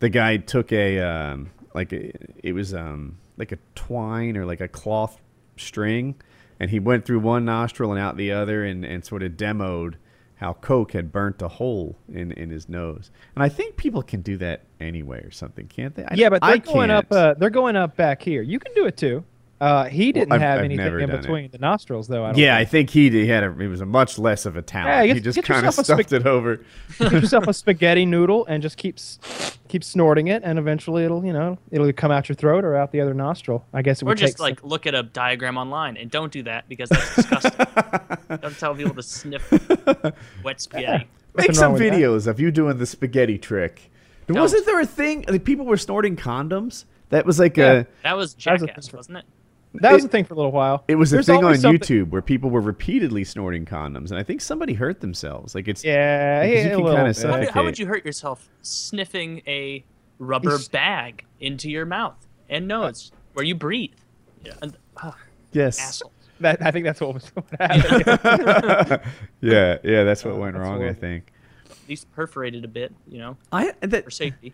[0.00, 2.12] the guy took a um, like a,
[2.42, 5.20] it was um, like a twine or like a cloth
[5.56, 6.16] string,
[6.60, 9.94] and he went through one nostril and out the other, and and sort of demoed
[10.36, 13.10] how coke had burnt a hole in in his nose.
[13.34, 16.04] And I think people can do that anyway or something, can't they?
[16.04, 17.08] I, yeah, but they're I going up.
[17.08, 17.20] can't.
[17.20, 18.42] Uh, they're going up back here.
[18.42, 19.24] You can do it too.
[19.60, 21.20] Uh, he didn't I've- have I've anything in done it.
[21.20, 22.24] between the nostrils, though.
[22.24, 22.90] I don't yeah, I think.
[22.90, 24.88] think he he had a it was a much less of a talent.
[25.08, 26.64] Yeah, he get- just kind of yourself a stuffed spag- it over.
[26.98, 31.24] Get yourself a spaghetti noodle and just keep s- keep snorting it, and eventually it'll
[31.24, 33.64] you know it'll come out your throat or out the other nostril.
[33.74, 36.08] I guess it Or would just take some- like look at a diagram online and
[36.08, 37.66] don't do that because that's disgusting.
[38.40, 39.50] don't tell people to sniff
[40.44, 41.08] wet spaghetti.
[41.34, 41.92] Make some wrong with that.
[41.92, 43.90] videos of you doing the spaghetti trick.
[44.28, 44.38] Don't.
[44.38, 45.24] Wasn't there a thing?
[45.26, 46.84] Like, people were snorting condoms.
[47.10, 47.72] That was like Yeah.
[47.72, 47.84] a.
[48.02, 49.24] That was That was a jackass, wasn't it?
[49.74, 50.84] That was it- a thing for a little while.
[50.88, 54.22] It was a thing on something- YouTube where people were repeatedly snorting condoms, and I
[54.22, 55.54] think somebody hurt themselves.
[55.54, 57.48] Like it's Yeah, Because you can a kinda bit.
[57.50, 59.84] How, how would you hurt yourself sniffing a
[60.18, 63.92] rubber It's- bag into your mouth and nose where you breathe?
[64.44, 64.52] Yeah.
[64.62, 65.16] And, ah,
[65.52, 66.12] yes, asshole.
[66.40, 68.04] That, I think that's what was what happened.
[69.40, 70.04] yeah, yeah.
[70.04, 70.84] That's what went That's wrong.
[70.84, 71.32] I think.
[71.68, 74.52] At least perforated a bit, you know, I that for safety.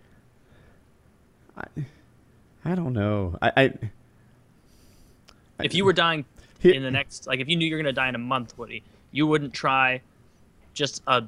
[2.64, 3.36] I don't know.
[3.42, 3.72] I, I
[5.62, 6.24] If you were dying
[6.62, 8.82] in the next, like, if you knew you're gonna die in a month, Woody,
[9.12, 10.00] you wouldn't try
[10.72, 11.24] just a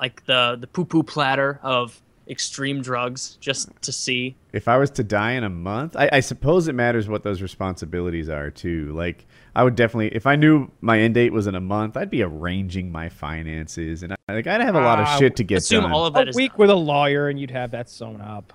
[0.00, 4.34] like the the poo poo platter of extreme drugs just to see.
[4.52, 7.40] if I was to die in a month, I, I suppose it matters what those
[7.40, 8.92] responsibilities are too.
[8.94, 9.24] Like
[9.54, 12.22] I would definitely, if I knew my end date was in a month, I'd be
[12.22, 15.58] arranging my finances, and I, like I'd have a lot of Ah, shit to get
[15.58, 15.92] Assume done.
[15.92, 18.52] all of that a is week with a lawyer and you'd have that sewn up.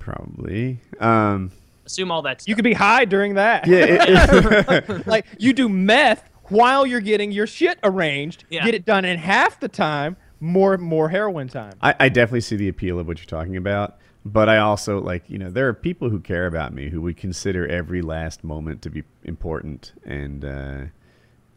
[0.00, 0.80] Probably.
[1.00, 1.50] Um,
[1.88, 3.66] assume all that's You could be high during that.
[3.66, 3.78] yeah.
[3.88, 8.44] it- it- like you do meth while you're getting your shit arranged.
[8.50, 8.64] Yeah.
[8.64, 10.16] Get it done in half the time.
[10.40, 11.72] More more heroin time.
[11.82, 15.28] I, I definitely see the appeal of what you're talking about, but I also like
[15.28, 18.80] you know there are people who care about me who would consider every last moment
[18.82, 20.80] to be important, and uh,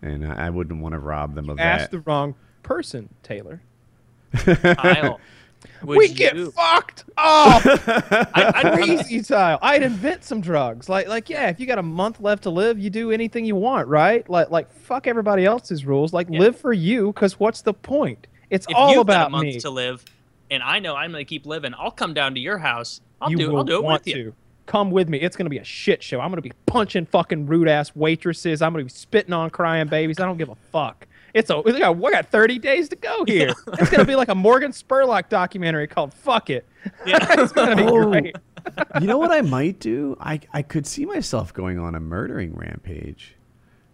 [0.01, 1.91] and I I wouldn't want to rob them of Ask that.
[1.91, 2.33] the wrong
[2.63, 3.61] person, Taylor.
[4.35, 5.19] Kyle,
[5.83, 7.05] would we get you- fucked.
[7.17, 7.61] Oh,
[8.33, 9.59] I, I, crazy style.
[9.61, 10.89] I'd invent some drugs.
[10.89, 13.55] Like, like, yeah, if you got a month left to live, you do anything you
[13.55, 14.27] want, right?
[14.29, 16.13] Like, like, fuck everybody else's rules.
[16.13, 16.39] Like, Yeah.
[16.39, 18.27] live for you, because what's the point?
[18.49, 19.59] It's if all you've about got a month me.
[19.59, 20.03] to live,
[20.49, 23.01] and I know I'm gonna keep living, I'll come down to your house.
[23.21, 23.49] I'll you do.
[23.51, 24.23] will I'll do it want with you.
[24.25, 24.33] to.
[24.65, 25.19] Come with me.
[25.19, 26.19] It's gonna be a shit show.
[26.21, 28.61] I'm gonna be punching fucking rude ass waitresses.
[28.61, 30.19] I'm gonna be spitting on crying babies.
[30.19, 31.07] I don't give a fuck.
[31.33, 33.53] It's a we got, we got 30 days to go here.
[33.79, 36.65] It's gonna be like a Morgan Spurlock documentary called "Fuck It."
[37.05, 37.17] Yeah.
[37.41, 38.09] it's gonna be Oh.
[38.09, 38.35] great.
[39.01, 40.15] you know what I might do?
[40.19, 43.35] I I could see myself going on a murdering rampage.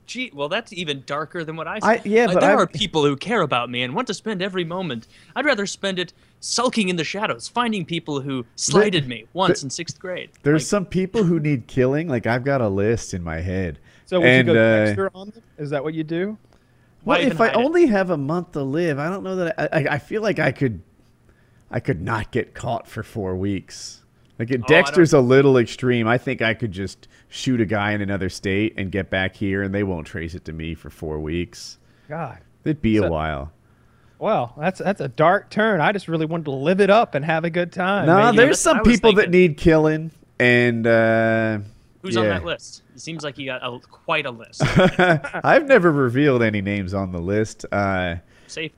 [0.06, 1.80] Gee, well, that's even darker than what I.
[1.84, 4.14] I- yeah, Uh, but there I- are people who care about me and want to
[4.14, 5.06] spend every moment.
[5.36, 9.70] I'd rather spend it sulking in the shadows, finding people who slighted me once in
[9.70, 10.30] sixth grade.
[10.44, 12.08] There's Like, some people who need killing.
[12.08, 13.80] Like I've got a list in my head.
[14.06, 15.44] So would and, you go uh, Dexter on them?
[15.58, 16.38] Is that what you do?
[17.08, 17.56] Why Well, if I it?
[17.56, 20.40] only have a month to live, I don't know that I, I, I feel like
[20.40, 20.82] I could,
[21.72, 24.04] I could not get caught for four weeks.
[24.40, 26.08] Like Oh, Dexter's a little extreme.
[26.08, 29.64] I think I could just shoot a guy in another state and get back here,
[29.64, 31.80] and they won't trace it to me for four weeks.
[32.08, 32.38] God.
[32.64, 33.52] It'd be a while.
[34.20, 35.80] Well, that's that's a dark turn.
[35.82, 38.06] I just really wanted to live it up and have a good time.
[38.08, 41.60] No, Maybe- there's that's some what I was people that need killing, and uh,
[42.02, 42.82] Who's on that list?
[42.98, 44.64] It seems like you got a, quite a list.
[44.66, 47.64] I've never revealed any names on the list.
[47.72, 48.16] Uh,
[48.48, 48.72] Safe.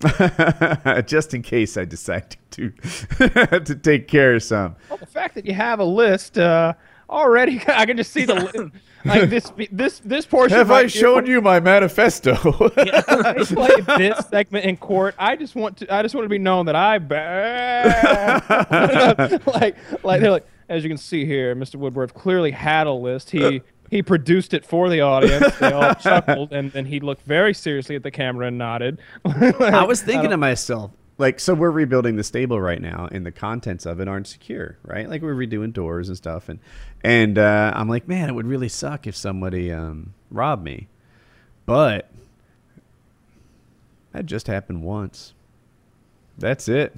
[1.06, 2.70] just in case I decide to
[3.58, 4.76] to take care of some.
[4.88, 6.74] Well, the fact that you have a list uh,
[7.10, 8.70] already, I can just see the li-
[9.04, 10.56] like this this this portion.
[10.56, 12.34] Have right I here, shown you my manifesto?
[12.76, 15.16] I played this segment in court.
[15.18, 15.92] I just want to.
[15.92, 18.40] I just want to be known that I bad.
[19.46, 21.76] like, like they're like, as you can see here, Mr.
[21.76, 23.30] Woodworth clearly had a list.
[23.30, 25.56] He he produced it for the audience.
[25.56, 28.98] They all chuckled, and then he looked very seriously at the camera and nodded.
[29.24, 33.32] I was thinking to myself, like, so we're rebuilding the stable right now, and the
[33.32, 35.08] contents of it aren't secure, right?
[35.08, 36.60] Like we're redoing doors and stuff, and
[37.02, 40.88] and uh, I'm like, man, it would really suck if somebody um, robbed me,
[41.64, 42.10] but
[44.12, 45.32] that just happened once.
[46.36, 46.94] That's it.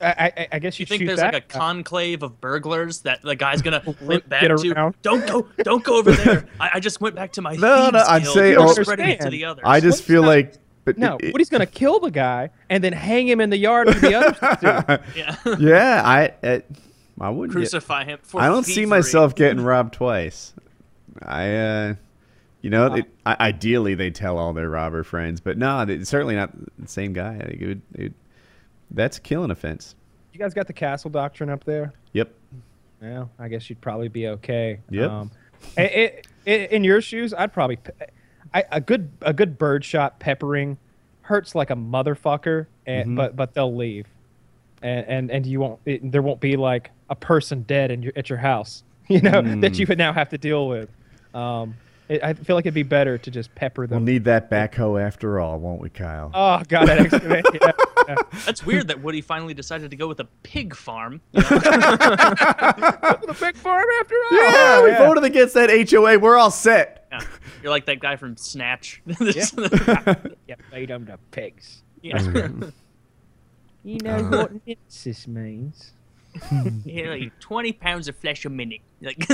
[0.00, 2.40] Well, I, I, I guess you, You think shoot there's that like a conclave of
[2.40, 4.72] burglars that the guy's gonna limp back Get to?
[4.72, 4.94] around.
[5.02, 6.46] Don't go, don't go over there.
[6.60, 8.34] I, I just went back to my No, no, I'm guild.
[8.34, 8.84] saying- oh- to
[9.30, 9.64] the others.
[9.66, 10.28] I just What's feel that?
[10.28, 10.54] like,
[10.84, 13.56] but No, it- but he's gonna kill the guy and then hang him in the
[13.58, 14.38] yard with the others.
[14.60, 14.98] do.
[15.18, 15.56] yeah.
[15.58, 16.60] yeah, I, uh,
[17.20, 17.52] I wouldn't.
[17.52, 18.18] get- crucify him.
[18.22, 18.90] For I don't see thievery.
[18.90, 20.54] myself getting robbed twice.
[21.22, 21.94] I, uh,
[22.62, 26.36] you know, it, I, ideally they tell all their robber friends, but no, it's certainly
[26.36, 27.36] not the same guy.
[27.40, 28.12] I think it would, it,
[28.90, 29.94] that's killing offense.
[30.32, 31.92] You guys got the castle doctrine up there?
[32.12, 32.32] Yep.
[33.02, 34.80] Yeah, I guess you'd probably be okay.
[34.90, 35.10] Yep.
[35.10, 35.30] Um,
[35.76, 37.78] i- i- i- in your shoes, I'd probably
[38.54, 40.78] I, a good a good bird shot peppering
[41.22, 43.16] hurts like a motherfucker, and, Mm-hmm.
[43.16, 44.06] but but they'll leave,
[44.82, 48.12] and and and you won't it, there won't be like a person dead in your
[48.16, 49.60] at your house, you know Mm.
[49.60, 50.88] that you would now have to deal with.
[51.34, 51.76] Um,
[52.08, 54.04] it, I feel like it'd be better to just pepper them.
[54.04, 56.30] We'll need that backhoe after all, won't we, Kyle?
[56.34, 57.42] oh god, that excavator.
[57.62, 57.72] yeah,
[58.08, 58.14] yeah.
[58.46, 61.20] That's weird that Woody finally decided to go with a pig farm.
[61.32, 61.50] you know?
[61.50, 64.36] the big farm after all.
[64.38, 66.18] yeah, Oh, we voted against that HOA.
[66.18, 67.06] We're all set.
[67.10, 67.20] Yeah.
[67.62, 69.02] You're like that guy from Snatch.
[70.46, 71.82] Yeah, made them the pigs.
[72.02, 72.48] Yeah.
[73.84, 75.92] You know what nitsis means?
[76.84, 78.80] Yeah, like 20 pounds of flesh a minute.
[79.00, 79.26] Like,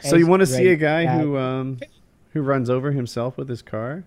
[0.00, 1.78] So you want to see a guy as- who um
[2.32, 4.04] who runs over himself with his car?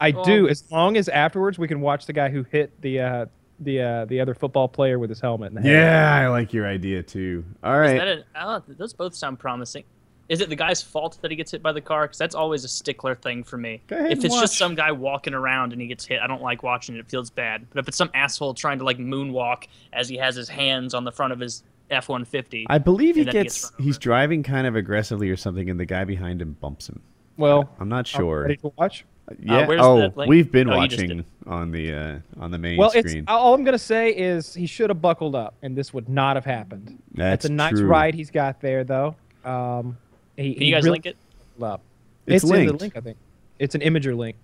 [0.00, 0.24] I Oh.
[0.24, 3.26] do, as long as afterwards we can watch the guy who hit the uh,
[3.60, 5.70] the uh, the other football player with his helmet in the head.
[5.72, 7.44] Yeah, I like your idea too.
[7.62, 9.84] All is that a, oh, those both sound promising.
[10.28, 12.04] Is it the guy's fault that he gets hit by the car?
[12.04, 13.82] Because that's always a stickler thing for me.
[13.86, 16.26] Go ahead if and it's just some guy walking around and he gets hit, I
[16.26, 17.00] don't like watching it.
[17.00, 17.66] It feels bad.
[17.70, 21.04] But if it's some asshole trying to like moonwalk as he has his hands on
[21.04, 21.62] the front of his
[21.92, 24.74] F one fifty, I believe he And then he gets, gets he's driving kind of
[24.76, 27.00] aggressively or something, and the guy behind him bumps him.
[27.36, 28.42] Well, I'm not sure.
[28.42, 29.04] Ready to watch?
[29.38, 29.66] Yeah.
[29.66, 33.24] where's oh, we've been Oh, watching on the uh, on the main Well, it's screen.
[33.28, 36.44] all I'm gonna say is he should have buckled up, and this would not have
[36.44, 37.00] happened.
[37.14, 37.86] That's it's a nice true.
[37.86, 39.14] ride he's got there, though.
[39.44, 39.96] Um,
[40.36, 41.16] he, can you guys link it?
[41.62, 41.80] Up.
[42.26, 42.80] It's in the linked.
[42.80, 43.16] link, I think.
[43.58, 44.36] It's an Imgur link.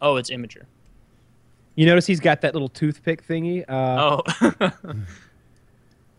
[0.00, 0.64] Oh, it's Imgur.
[1.74, 4.70] You notice he's got that little toothpick thingy uh, Oh,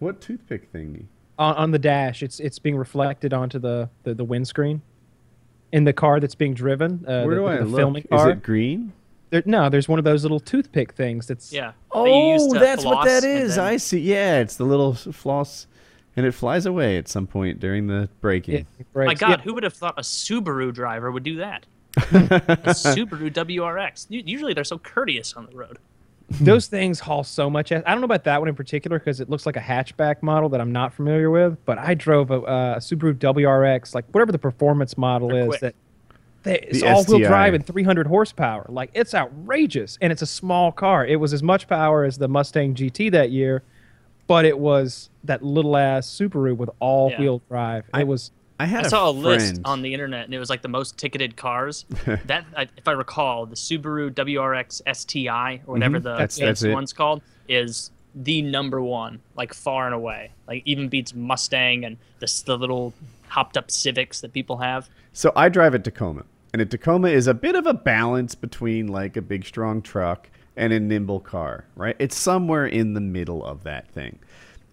[0.04, 1.06] What toothpick thingy?
[1.40, 2.22] on, on the dash.
[2.22, 4.82] It's it's being reflected onto the, the, the windscreen
[5.72, 7.04] in the car that's being driven.
[7.08, 7.80] Uh, Where the, do I the look?
[7.80, 8.94] filming Is it green?
[9.32, 11.26] There, no, there's one of those little toothpick things.
[11.26, 11.72] That's Yeah.
[11.94, 13.56] that you use Oh, to that's what floss that and is.
[13.56, 14.00] then- I see.
[14.00, 15.66] Yeah, it's the little floss,
[16.16, 18.68] and it flies away at some point during the braking.
[18.94, 19.16] My.
[19.16, 19.38] God, Yeah.
[19.38, 21.66] who would have thought a Subaru driver would do that?
[21.98, 22.02] a
[22.74, 24.06] Subaru WRX.
[24.10, 25.80] Usually they're so courteous on the road.
[26.42, 27.72] those things haul so much.
[27.72, 27.84] ass.
[27.86, 30.50] I don't know about that one in particular because it looks like a hatchback model
[30.50, 31.58] that I'm not familiar with.
[31.66, 35.48] But I drove a, uh, a Subaru WRX, like whatever the performance model They're is.
[35.48, 35.62] quick.
[35.62, 35.76] That
[36.44, 38.66] they, it's The all-wheel drive and 300 horsepower.
[38.70, 41.06] Like it's outrageous, and it's a small car.
[41.06, 43.64] It was as much power as the Mustang GT that year,
[44.28, 47.86] but it was that little ass Subaru with all-wheel drive.
[47.96, 48.32] It was.
[48.60, 49.24] I had I saw a friend.
[49.24, 51.86] list on the internet, and it was like the most ticketed cars.
[52.26, 52.46] that,
[52.78, 56.18] if I recall, the Subaru WRX STI or whatever the Mm-hmm.
[56.20, 56.74] That's- fancy that's it.
[56.74, 60.32] one's called is the number one, like far and away.
[60.48, 62.94] Like even beats Mustang and the the little
[63.28, 64.88] hopped up Civics that people have.
[65.14, 66.24] So I drive a Tacoma,
[66.54, 70.30] and a Tacoma is a bit of a balance between like a big strong truck
[70.56, 71.96] and a nimble car, right?
[71.98, 74.20] It's somewhere in the middle of that thing.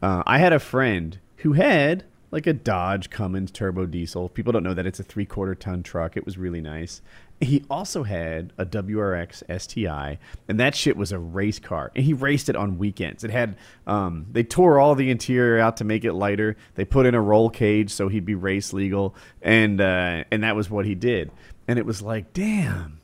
[0.02, 4.28] Uh, I had a friend who had like a Dodge Cummins turbo diesel.
[4.28, 6.16] People don't know that it's a three quarter ton truck.
[6.16, 7.02] It was really nice.
[7.40, 11.90] He also had a WRX STI, and that shit was a race car.
[11.97, 13.24] And he raced it on weekends.
[13.24, 16.59] It had, um, they tore all the interior out to make it lighter.
[16.74, 20.55] They put in a roll cage so he'd be race legal, and uh, and that
[20.55, 21.31] was what he did.
[21.66, 23.01] And it was like, damn,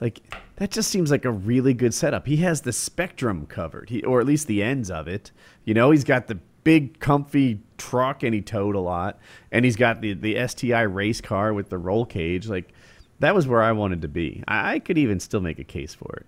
[0.00, 0.20] like
[0.56, 2.26] that just seems like a really good setup.
[2.26, 5.30] He has the spectrum covered, he, or at least the ends of it.
[5.64, 9.18] You know, he's got the big comfy truck and he towed a lot,
[9.50, 12.46] and he's got the the STI race car with the roll cage.
[12.46, 12.74] Like
[13.20, 14.44] that was where I wanted to be.
[14.46, 16.26] I, I could even still make a case for it.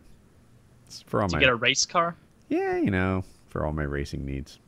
[0.86, 2.16] It's for all To my get a race car.
[2.48, 4.58] yeah, you know, for all my racing needs.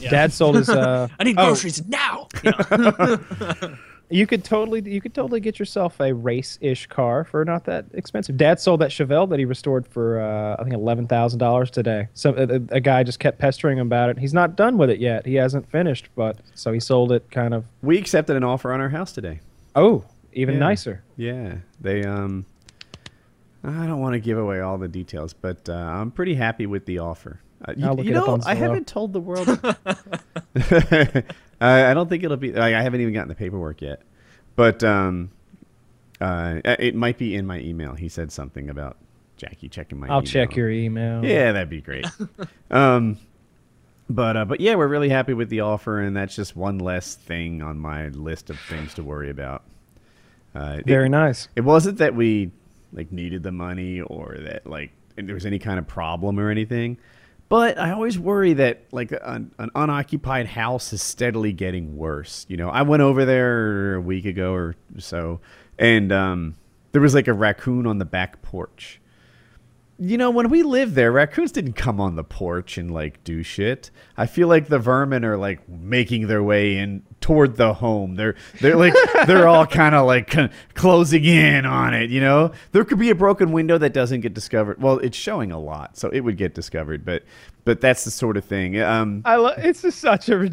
[0.00, 0.10] Yeah.
[0.10, 0.68] Dad sold his.
[0.76, 2.26] Uh, I need oh, groceries now.
[2.42, 3.18] You know?
[4.08, 8.36] You could totally, you could totally get yourself a race-ish car for not that expensive.
[8.36, 12.06] Dad sold that Chevelle that he restored for, uh, I think, eleven thousand dollars today.
[12.14, 14.18] So a, a- a guy just kept pestering him about it.
[14.18, 15.26] He's not done with it yet.
[15.26, 17.28] He hasn't finished, but so he sold it.
[17.32, 17.64] Kind of.
[17.82, 19.40] We accepted an offer on our house today.
[19.74, 20.60] Oh, even Yeah.
[20.60, 21.02] nicer.
[21.16, 22.46] Yeah, they um.
[23.64, 26.86] I don't want to give away all the details, but uh, I'm pretty happy with
[26.86, 27.40] the offer.
[27.66, 29.48] Uh, you you know, I haven't told the world.
[31.60, 32.52] I, I don't think it'll be.
[32.52, 34.02] Like, I haven't even gotten the paperwork yet,
[34.56, 35.30] but um,
[36.20, 37.94] uh, it might be in my email.
[37.94, 38.96] He said something about
[39.36, 40.06] Jackie checking my.
[40.08, 40.22] I'll email.
[40.26, 41.24] check your email.
[41.24, 42.06] Yeah, that'd be great.
[42.70, 43.18] um,
[44.08, 47.14] but uh, but yeah, we're really happy with the offer, and that's just one less
[47.14, 49.62] thing on my list of things to worry about.
[50.54, 51.48] Uh, it- Very nice.
[51.56, 52.50] it wasn't that we
[52.92, 56.96] like needed the money or that like there was any kind of problem or anything.
[57.48, 62.44] But I always worry that like an, an unoccupied house is steadily getting worse.
[62.48, 65.40] You know, I went over there a week ago or so,
[65.78, 66.56] and um,
[66.92, 69.00] there was like a raccoon on the back porch.
[69.98, 73.42] You know, when we lived there, raccoons didn't come on the porch and like do
[73.42, 73.90] shit.
[74.16, 78.14] I feel like the vermin are like making their way in toward the home.
[78.14, 78.94] They're they're like
[79.26, 80.32] they're all kind of like
[80.74, 82.08] closing in on it.
[82.08, 84.80] You know, there could be a broken window that doesn't get discovered.
[84.80, 87.04] Well, it's showing a lot, so it would get discovered.
[87.04, 87.24] But
[87.64, 88.80] but that's the sort of thing.
[88.80, 89.54] Um, I love.
[89.58, 90.48] It's just such a.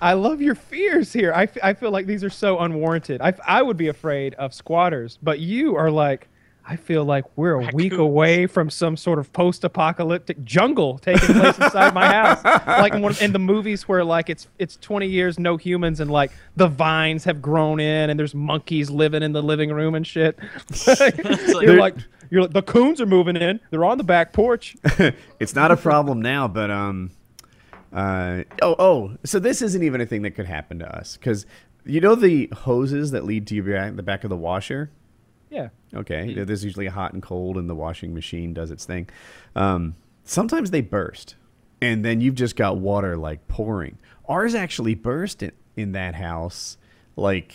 [0.00, 1.32] I love your fears here.
[1.32, 3.20] I, f- I feel like these are so unwarranted.
[3.20, 6.28] I, f- I would be afraid of squatters, but you are like.
[6.70, 11.58] I feel like we're a week away from some sort of post-apocalyptic jungle taking place
[11.58, 15.38] inside my house, like in, one, in the movies where like it's it's 20 years
[15.38, 19.42] no humans and like the vines have grown in and there's monkeys living in the
[19.42, 20.38] living room and shit.
[21.62, 21.94] you're like
[22.28, 23.60] you're like the coons are moving in.
[23.70, 24.76] They're on the back porch.
[25.40, 27.12] it's not a problem now, but um,
[27.94, 31.46] uh, oh oh, so this isn't even a thing that could happen to us because
[31.86, 34.90] you know the hoses that lead to your back, the back of the washer.
[35.50, 35.68] Yeah.
[35.94, 39.08] Okay, there's usually a hot and cold, and the washing machine does its thing.
[39.56, 39.94] Um,
[40.24, 41.36] sometimes they burst,
[41.80, 43.98] and then you've just got water like pouring.
[44.28, 46.76] Ours actually burst in, in that house,
[47.16, 47.54] like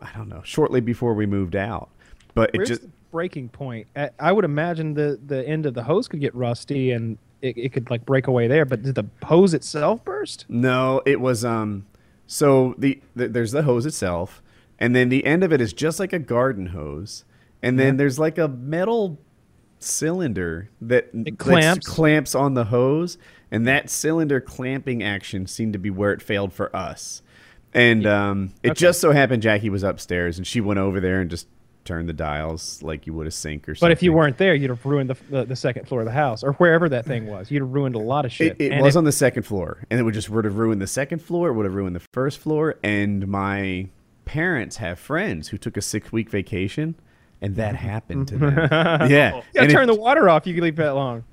[0.00, 1.90] I don't know, shortly before we moved out.
[2.34, 3.86] But it just breaking point?
[3.96, 7.56] I- I would imagine the the end of the hose could get rusty and it,
[7.58, 8.64] it could like break away there.
[8.64, 10.46] But did the hose itself burst?
[10.48, 11.86] No, it was um
[12.26, 14.42] so the, the there's the hose itself
[14.78, 17.24] and then the end of it is just like a garden hose
[17.62, 19.18] and then there's like a metal
[19.80, 21.86] cylinder that clamps.
[21.86, 23.18] clamps on the hose
[23.50, 27.22] and that cylinder clamping action seemed to be where it failed for us.
[27.74, 28.78] And um it Okay.
[28.78, 31.46] just so happened Jackie was upstairs and she went over there and just
[31.84, 33.86] turned the dials like you would a sink or something.
[33.88, 36.12] But if you weren't there, you'd have ruined the, the, the second floor of the
[36.12, 37.50] house or wherever that thing was.
[37.50, 38.56] You'd have ruined a lot of shit.
[38.58, 40.86] It, it was on the second floor, and it would just would have ruined the
[40.86, 41.48] second floor.
[41.48, 42.76] It would have ruined the first floor.
[42.82, 43.88] And my
[44.28, 46.94] parents have friends who took a six week vacation,
[47.40, 48.54] and that happened to them.
[49.10, 49.40] yeah.
[49.54, 50.46] Yeah, and turn it- the water off.
[50.46, 51.24] You can leave that long.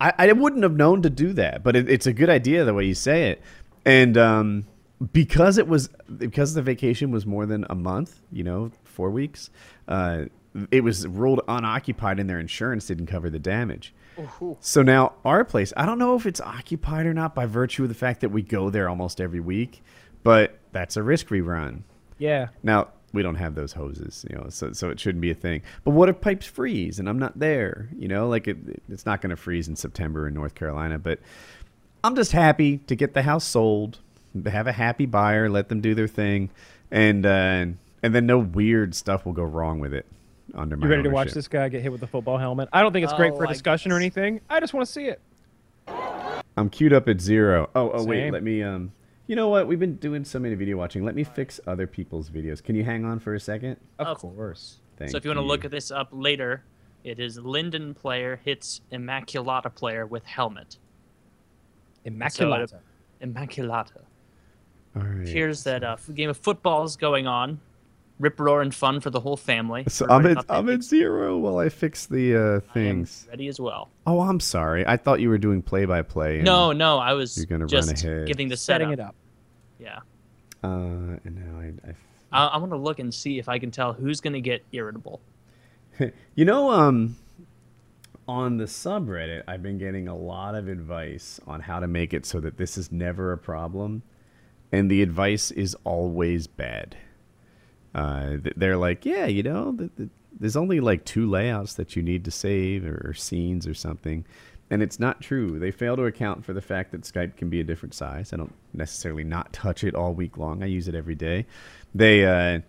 [0.00, 2.74] I, I wouldn't have known to do that, but it, it's a good idea the
[2.74, 3.40] way you say it.
[3.86, 4.66] And um,
[5.12, 9.50] because it was because the vacation was more than a month, you know, four weeks,
[9.88, 10.24] uh,
[10.70, 13.94] it was ruled unoccupied, and their insurance didn't cover the damage.
[14.60, 17.88] So now our place, I don't know if it's occupied or not by virtue of
[17.88, 19.82] the fact that we go there almost every week,
[20.22, 21.82] but that's a risk we run.
[22.24, 22.48] Yeah.
[22.62, 25.60] Now we don't have those hoses, you know, so so it shouldn't be a thing.
[25.84, 27.90] But what if pipes freeze and I'm not there?
[27.98, 28.56] You know, like it,
[28.88, 30.98] it's not going to freeze in September in North Carolina.
[30.98, 31.20] But
[32.02, 33.98] I'm just happy to get the house sold,
[34.46, 36.48] have a happy buyer, let them do their thing,
[36.90, 37.66] and uh,
[38.02, 40.06] and then no weird stuff will go wrong with it
[40.54, 40.86] under my.
[40.86, 42.70] You ready to watch this guy get hit with a football helmet?
[42.72, 44.40] I don't think it's great Oh, for I discussion or anything.
[44.48, 45.20] I just want to see it.
[46.56, 47.68] I'm queued up at zero.
[47.74, 48.92] Oh, oh wait, let me um.
[49.26, 49.66] You know what?
[49.66, 51.04] We've been doing so many video watching.
[51.04, 52.62] Let me fix other people's videos.
[52.62, 53.76] Can you hang on for a second?
[53.98, 54.80] Of Of course.
[54.96, 56.62] Thank so if you want to look at this up later,
[57.04, 60.78] it is Linden player hits Immaculata player with helmet.
[62.06, 62.80] Immaculata.
[63.22, 64.02] Immaculata.
[64.96, 65.26] All right.
[65.26, 67.60] Here's that uh, game of football is going on.
[68.20, 69.84] Rip roaring fun for the whole family.
[69.88, 73.26] So I'm at I'm at zero while I fix the uh, I am things.
[73.28, 73.90] ready as well.
[74.06, 74.86] Oh, I'm sorry.
[74.86, 76.40] I thought you were doing play by play.
[76.40, 78.26] No, no, I was You're gonna run ahead.
[78.28, 78.98] giving the Setting setup.
[79.00, 79.14] it up.
[79.80, 79.98] Yeah,
[80.62, 81.94] Uh, and now I, I
[82.32, 85.20] I, I want to look and see if I can tell who's gonna get irritable.
[86.36, 87.16] You know, um,
[88.26, 92.24] on the subreddit, I've been getting a lot of advice on how to make it
[92.26, 94.02] so that this is never a problem,
[94.72, 96.96] and the advice is always bad.
[97.94, 100.08] Uh, they're like, yeah, you know, th- th-
[100.38, 104.24] there's only like two layouts that you need to save or, or scenes or something.
[104.70, 105.58] And it's not true.
[105.58, 108.32] They fail to account for the fact that Skype can be a different size.
[108.32, 110.62] I don't necessarily not touch it all week long.
[110.62, 111.46] I use it every day.
[111.94, 112.60] They, uh,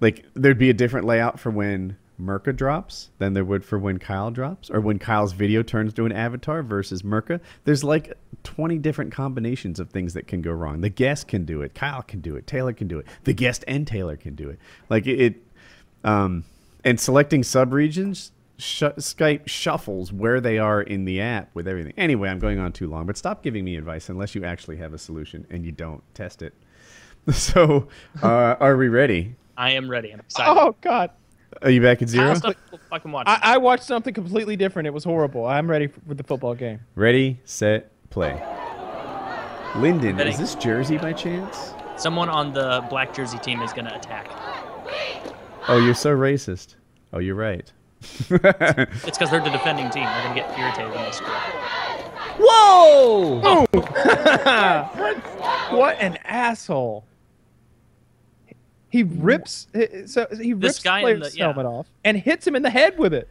[0.00, 3.98] like, there'd be a different layout for when Merca drops than there would for when
[3.98, 7.40] Kyle drops, or when Kyle's video turns to an avatar versus Merca.
[7.64, 8.12] There's like
[8.44, 10.80] 20 different combinations of things that can go wrong.
[10.80, 13.64] The guest can do it, Kyle can do it, Taylor can do it, the guest
[13.66, 14.58] and Taylor can do it.
[14.88, 15.34] Like it, it
[16.04, 16.44] um,
[16.84, 21.94] and selecting subregions, sh- Skype shuffles where they are in the app with everything.
[21.96, 24.94] Anyway, I'm going on too long, but stop giving me advice unless you actually have
[24.94, 26.54] a solution and you don't test it.
[27.32, 27.86] So,
[28.22, 29.36] uh, are we ready?
[29.54, 30.10] I am ready.
[30.10, 30.58] I'm excited.
[30.58, 31.10] Oh God.
[31.62, 32.26] Are you back at zero?
[32.26, 32.56] Kyle, stop
[32.90, 33.28] fucking watching.
[33.28, 34.86] I, I watched something completely different.
[34.86, 35.46] It was horrible.
[35.46, 36.80] I'm ready for, for the football game.
[36.94, 38.40] Ready, set, play.
[39.76, 40.30] Lyndon, Ready.
[40.30, 41.74] is this Jersey by chance?
[41.96, 44.28] Someone on the black jersey team is gonna attack.
[45.68, 46.76] Oh, you're so racist.
[47.12, 47.70] Oh, you're right.
[48.30, 50.04] It's because they're the defending team.
[50.04, 51.28] They're gonna get irritated when they score.
[52.38, 53.40] Whoa!
[53.44, 53.66] Oh!
[55.76, 57.04] What an asshole.
[58.90, 59.68] He rips
[60.06, 61.44] so he This rips guy in the- yeah.
[61.44, 63.28] helmet off and hits him in the head with it.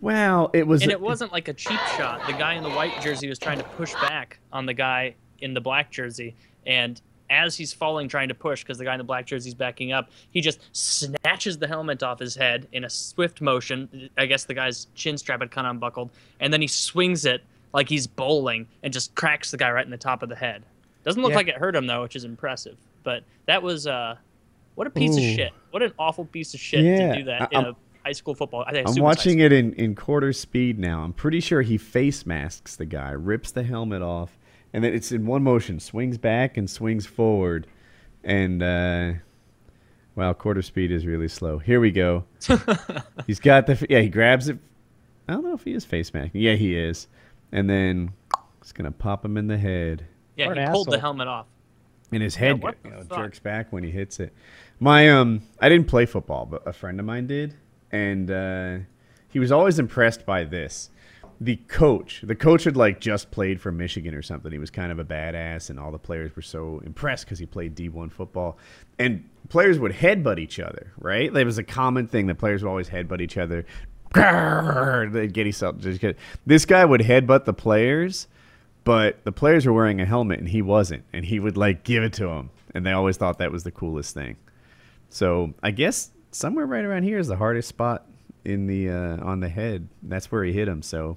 [0.00, 0.82] Wow, it was.
[0.82, 2.26] And it wasn't like a cheap shot.
[2.26, 5.54] The guy in the white jersey was trying to push back on the guy in
[5.54, 6.34] the black jersey,
[6.66, 7.00] and
[7.30, 10.10] as he's falling, trying to push because the guy in the black jersey's backing up,
[10.32, 14.10] he just snatches the helmet off his head in a swift motion.
[14.18, 16.10] I guess the guy's chin strap had kind of unbuckled,
[16.40, 17.42] and then he swings it
[17.72, 20.62] like he's bowling and just cracks the guy right in the top of the head.
[21.04, 21.36] Doesn't look Yeah.
[21.36, 22.76] like it hurt him though, which is impressive.
[23.02, 24.16] But that was uh,
[24.74, 25.52] what a piece of shit.
[25.70, 28.12] What an awful piece of shit Yeah, to do that I- in I'm- a high
[28.12, 28.64] school football.
[28.66, 31.02] I think I'm watching it in, in quarter speed now.
[31.02, 34.36] I'm pretty sure he face masks the guy, rips the helmet off,
[34.72, 37.66] and then it's in one motion, swings back and swings forward.
[38.24, 39.12] And, uh,
[40.16, 41.58] wow, quarter speed is really slow.
[41.58, 42.24] Here we go.
[43.26, 44.58] He's got the, yeah, he grabs it.
[45.28, 46.40] I don't know if he is face masking.
[46.40, 47.06] Yeah, he is.
[47.52, 48.12] And then
[48.60, 50.04] it's going to pop him in the head.
[50.36, 51.46] Yeah, What he an pulled the helmet off.
[52.12, 54.32] And his head what you know, jerks back when he hits it.
[54.80, 57.54] My um, I didn't play football, but a friend of mine did,
[57.90, 58.78] and uh,
[59.28, 60.90] he was always impressed by this.
[61.40, 64.52] The coach, the coach had like just played for Michigan or something.
[64.52, 67.46] He was kind of a badass, and all the players were so impressed because he
[67.46, 68.58] played D1 football.
[68.98, 71.32] And players would headbutt each other, right?
[71.32, 73.64] There was a common thing that players would always headbutt each other.
[74.14, 75.78] Grrr, They'd get himself.
[75.78, 76.16] Just get,
[76.46, 78.28] this guy would headbutt the players,
[78.84, 82.02] but the players were wearing a helmet and he wasn't and he would like give
[82.02, 84.36] it to them and they always thought that was the coolest thing
[85.08, 88.06] so i guess somewhere right around here is the hardest spot
[88.44, 91.16] in the uh, on the head that's where he hit him so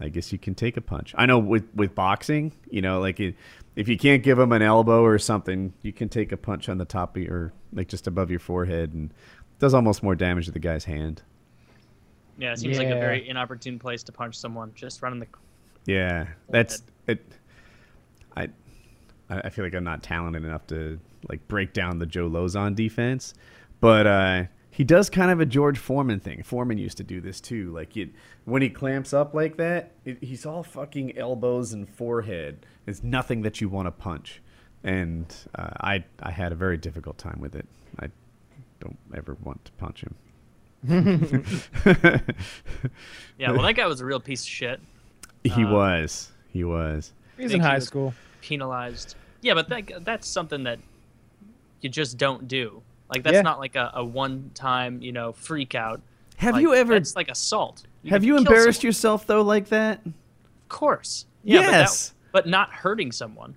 [0.00, 3.20] i guess you can take a punch i know with with boxing you know like
[3.20, 3.34] it,
[3.76, 6.78] if you can't give him an elbow or something you can take a punch on
[6.78, 10.46] the top of your like just above your forehead and it does almost more damage
[10.46, 11.22] to the guy's hand
[12.38, 14.72] Yeah, it seems like a very inopportune place to punch someone.
[14.74, 15.26] Just running the.
[15.86, 17.24] Yeah, that's it.
[18.36, 18.48] I
[19.28, 20.98] I feel like I'm not talented enough to
[21.28, 23.34] like break down the Joe Lauzon defense,
[23.80, 26.42] but uh, he does kind of a George Foreman thing.
[26.42, 27.70] Foreman used to do this too.
[27.72, 28.10] Like it,
[28.44, 32.66] when he clamps up like that, it, he's all fucking elbows and forehead.
[32.86, 34.42] It's nothing that you want to punch,
[34.82, 37.66] and uh, I I had a very difficult time with it.
[38.00, 38.08] I
[38.80, 40.14] don't ever want to punch him.
[43.38, 44.80] Yeah, well, that guy was a real piece of shit.
[45.44, 46.32] He Uh, was.
[46.52, 47.12] He was.
[47.36, 48.14] He's in think he high school.
[48.40, 49.14] Penalized.
[49.42, 50.78] Yeah, but that that's something that
[51.80, 52.82] you just don't do.
[53.08, 53.42] Like that's Yeah.
[53.42, 56.00] not like a, a one time, you know, freak out.
[56.36, 56.94] Have Like, you ever?
[56.94, 57.82] That's like assault.
[58.08, 58.88] have you embarrassed someone.
[58.88, 60.00] yourself though like that?
[60.06, 60.12] Of
[60.68, 61.26] course.
[61.44, 62.12] Yeah, Yes.
[62.32, 63.54] But, that, but not hurting someone.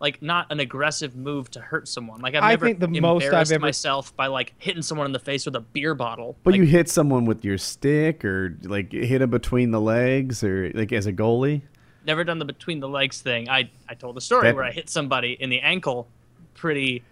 [0.00, 2.20] Like not an aggressive move to hurt someone.
[2.20, 5.06] Like I've I never think the most I've embarrassed ever- myself by like hitting someone
[5.06, 6.36] in the face with a beer bottle.
[6.44, 10.44] But Like, you hit someone with your stick, or like hit them between the legs,
[10.44, 11.62] or like as a goalie.
[12.06, 13.48] never done the between the legs thing.
[13.48, 16.06] I I told a story That- where I hit somebody in the ankle,
[16.54, 17.02] pretty,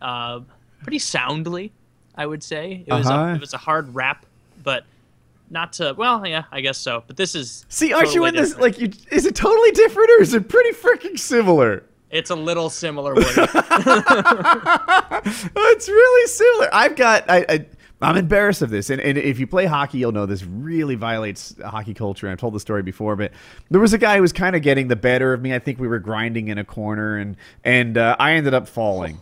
[0.00, 0.40] uh,
[0.82, 1.72] pretty soundly.
[2.14, 3.32] I would say it was Uh-huh.
[3.32, 4.24] a, it was a hard rap,
[4.64, 4.84] but
[5.50, 7.04] not to well yeah I guess so.
[7.06, 8.56] But this is See, aren't you totally in this?
[8.56, 11.82] Like, you is it totally different, or is it pretty freaking similar?
[12.10, 13.14] It's a little similar.
[15.22, 16.68] It's really similar.
[16.72, 17.66] I've got I, I
[18.02, 21.54] I'm embarrassed of this, and, and if you play hockey, you'll know this really violates
[21.62, 22.28] hockey culture.
[22.28, 23.32] I've told the story before, but
[23.70, 25.54] there was a guy who was kind of getting the better of me.
[25.54, 29.20] I think we were grinding in a corner, and and uh, I ended up falling.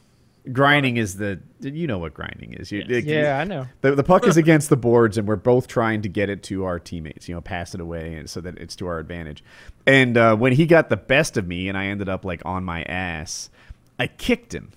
[0.53, 2.71] Grinding is the you know what grinding is.
[2.73, 3.05] You, Yes.
[3.05, 3.67] Yeah, I know.
[3.81, 6.65] The, the puck is against the boards, and we're both trying to get it to
[6.65, 7.29] our teammates.
[7.29, 9.43] You know, pass it away, and so that it's to our advantage.
[9.87, 12.65] And uh, when he got the best of me, and I ended up like on
[12.65, 13.51] my ass,
[13.99, 14.73] I kicked him,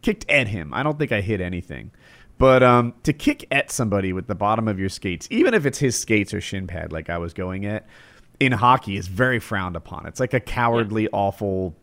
[0.00, 0.72] kicked at him.
[0.72, 1.90] I don't think I hit anything,
[2.38, 5.78] but um, to kick at somebody with the bottom of your skates, even if it's
[5.78, 7.86] his skates or shin pad, like I was going at,
[8.40, 10.06] in hockey is very frowned upon.
[10.06, 11.76] It's like a cowardly, awful,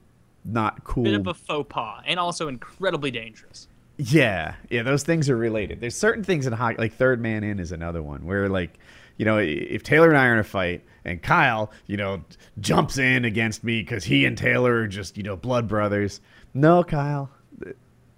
[0.46, 1.04] not cool.
[1.04, 3.68] Bit of a faux pas, and also incredibly dangerous.
[3.98, 5.82] Yeah, yeah, those things are related.
[5.82, 8.80] There's certain things in hockey, like third man in is another one where, like,
[9.18, 12.24] you know, if Taylor and I are in a fight and Kyle, you know,
[12.62, 16.22] jumps in against me because he and Taylor are just, you know, blood brothers.
[16.54, 17.30] No, Kyle,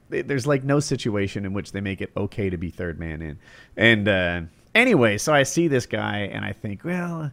[0.10, 3.40] there's like no situation in which they make it okay to be third man in.
[3.76, 4.42] And uh,
[4.76, 7.32] anyway, so I see this guy and I think, well,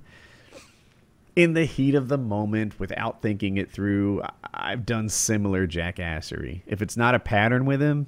[1.38, 6.62] in the heat of the moment, without thinking it through, I've done similar jackassery.
[6.66, 8.06] If it's not a pattern with him,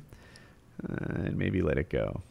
[0.89, 2.23] uh, maybe let it go.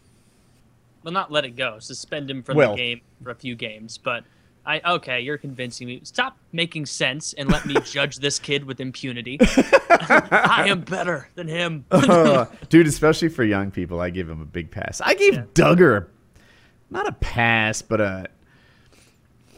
[1.03, 1.79] Well, not let it go.
[1.79, 3.97] Suspend him from Well- the game for a few games.
[3.97, 4.25] But
[4.65, 6.01] I okay, you're convincing me.
[6.03, 9.37] Stop making sense and let me judge this kid with impunity.
[9.89, 11.85] I am better than him.
[11.89, 14.99] Uh, dude, especially for young people, I give him a big pass.
[14.99, 15.43] I gave Yeah.
[15.53, 16.07] Duggar
[16.91, 18.25] not a pass, but a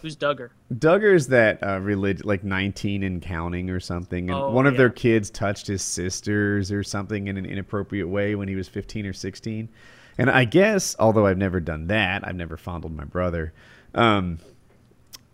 [0.01, 0.49] Who's Duggar?
[0.73, 4.89] Duggar's that uh, relig- like 19 and counting or something, and Oh, one of their
[4.89, 9.13] kids touched his sisters or something in an inappropriate way when he was 15 or
[9.13, 9.69] 16.
[10.17, 13.53] And I guess, although I've never done that, I've never fondled my brother.
[13.93, 14.39] Um,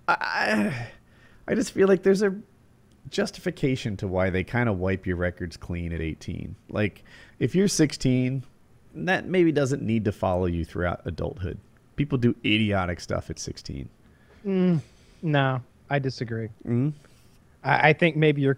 [0.08, 0.88] I,
[1.48, 2.36] I just feel like there's a
[3.10, 6.56] justification to why they kind of wipe your records clean at 18.
[6.70, 7.04] Like,
[7.40, 8.44] if you're 16,
[8.96, 11.58] that maybe doesn't need to follow you throughout adulthood.
[11.96, 13.90] People do idiotic stuff at 16.
[15.22, 16.50] No, I disagree.
[16.66, 16.94] Mhm.
[17.64, 18.58] I, I think maybe you're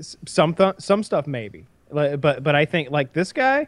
[0.00, 3.66] some th- some stuff maybe, but but I think like this guy,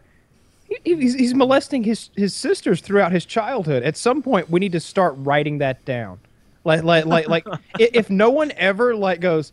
[0.69, 3.83] he, he's, he's molesting his his sisters throughout his childhood.
[3.83, 6.19] At some point, we need to start writing that down.
[6.65, 7.47] Like like like like
[7.79, 9.53] if no one ever like goes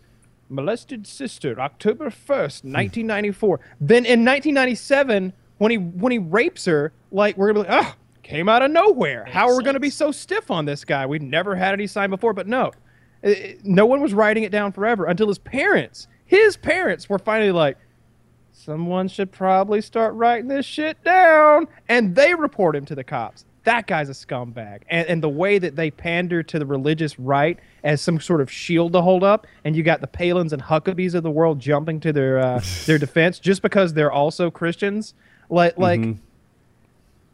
[0.49, 3.59] molested sister October first, nineteen ninety four.
[3.81, 7.69] Then in nineteen ninety seven, when he when he rapes her, like we're gonna be
[7.69, 7.95] like, oh,
[8.27, 9.23] came out of nowhere.
[9.25, 11.05] How are we gonna be so stiff on this guy?
[11.05, 12.71] We'd never had any sign before, but no,
[13.63, 17.77] no one was writing it down forever until his parents, his parents, were finally like,
[18.51, 23.45] someone should probably start writing this shit down, and they report him to the cops.
[23.63, 27.57] That guy's a scumbag, and, and the way that they pander to the religious right
[27.83, 31.13] as some sort of shield to hold up, and you got the Palins and Huckabees
[31.13, 35.13] of the world jumping to their uh, their defense just because they're also Christians,
[35.49, 36.01] like like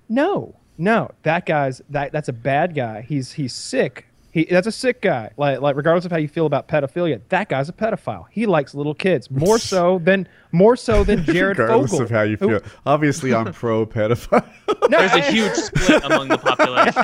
[0.09, 3.01] no, no, that guy's that that's a bad guy.
[3.01, 4.07] He's he's sick.
[4.33, 5.29] He that's a sick guy.
[5.37, 8.25] Like like regardless of how you feel about pedophilia, that guy's a pedophile.
[8.31, 11.65] He likes little kids more so than more so than Jared Fogle.
[11.83, 12.05] Regardless Fogle.
[12.05, 12.61] of how you who- feel.
[12.85, 14.43] Obviously, I'm pro pedophile.
[14.89, 17.03] No, There's a I- huge split among the population.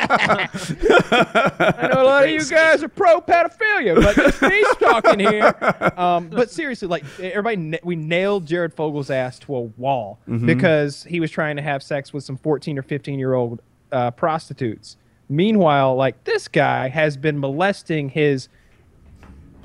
[1.78, 5.94] I know a lot of you guys are pro pedophilia, but it's me talking here.
[5.98, 11.20] Um, but seriously, like everybody, we nailed Jared Fogle's ass to a wall because he
[11.20, 13.62] was trying to have sex with some 14 or 15 year old
[13.92, 14.98] uh, prostitutes.
[15.30, 18.50] Meanwhile, like this guy has been molesting his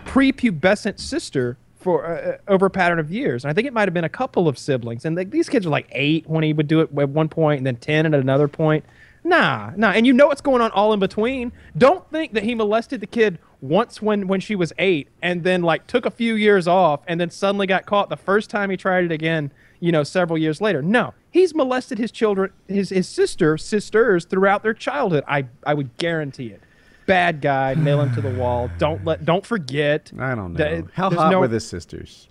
[0.05, 3.45] prepubescent sister for uh, over a pattern of years.
[3.45, 5.05] And I think it might have been a couple of siblings.
[5.05, 7.59] And like, these kids are like eight when he would do it at one point,
[7.59, 8.85] and then ten at another point.
[9.23, 9.91] Nah, nah.
[9.91, 11.53] And you know what's going on all in between.
[11.77, 15.63] Don't think that he molested the kid once when when she was eight, and then
[15.63, 18.77] like took a few years off, and then suddenly got caught the first time he
[18.77, 19.51] tried it again.
[19.81, 20.83] You know, several years later.
[20.83, 25.25] No, he's molested his children, his his sister, sisters throughout their childhood.
[25.29, 26.63] I I would guarantee it.
[27.07, 28.71] Bad guy, nail him to the wall.
[28.79, 30.11] Don't let, don't forget.
[30.19, 30.59] I don't know.
[30.59, 32.29] that- How there's hot no- were the sisters?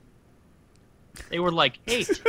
[1.29, 2.07] They were like eight.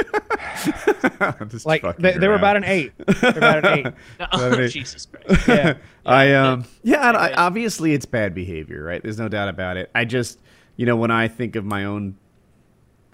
[1.49, 2.93] Just Like they, they were about an eight.
[2.99, 3.87] They're about an eight.
[4.33, 4.69] oh, Seven, eight.
[4.73, 5.49] Jesus Christ.
[5.49, 5.75] Yeah.
[6.05, 9.03] I um yeah, and I, obviously it's bad behavior, right?
[9.03, 9.91] There's no doubt about it.
[9.95, 10.39] I just
[10.77, 12.17] you know when I think of my own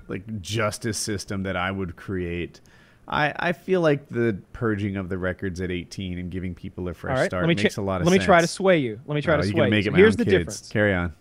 [0.08, 2.60] like justice system that I would create,
[3.10, 6.94] I I feel like the purging of the records at 18 and giving people a
[6.94, 7.26] fresh right.
[7.26, 8.20] start Let me makes cha- a lot of let sense.
[8.20, 9.00] Let me try to sway you.
[9.06, 9.90] Let me try Oh, to sway gonna make you.
[9.90, 10.32] it So Here's the kids.
[10.60, 10.68] difference.
[10.70, 11.12] Carry on.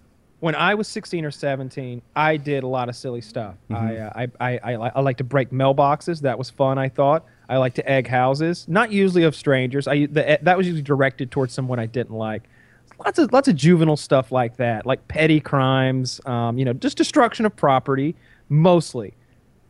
[0.41, 3.55] when I was 16 or 17, I did a lot of silly stuff.
[3.69, 3.75] Mm-hmm.
[3.75, 6.21] I, uh, I, I, I, I like to break mailboxes.
[6.21, 6.77] That was fun.
[6.77, 7.25] I thought.
[7.49, 9.87] I like to egg houses, not usually of strangers.
[9.87, 12.43] I the, that was usually directed towards someone I didn't like.
[13.03, 16.21] Lots of lots of juvenile stuff like that, like petty crimes.
[16.25, 18.15] Um, you know, just destruction of property,
[18.49, 19.13] mostly.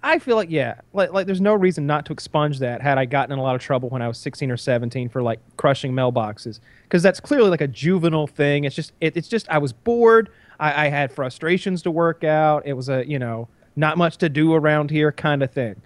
[0.01, 2.81] I feel like yeah, like, like there's no reason not to expunge that.
[2.81, 5.21] Had I gotten in a lot of trouble when I was 16 or 17 for
[5.21, 8.63] like crushing mailboxes, because that's clearly like a juvenile thing.
[8.63, 10.29] It's just it, it's just I was bored.
[10.59, 12.63] I, I had frustrations to work out.
[12.65, 15.81] It was a you know not much to do around here kind of thing.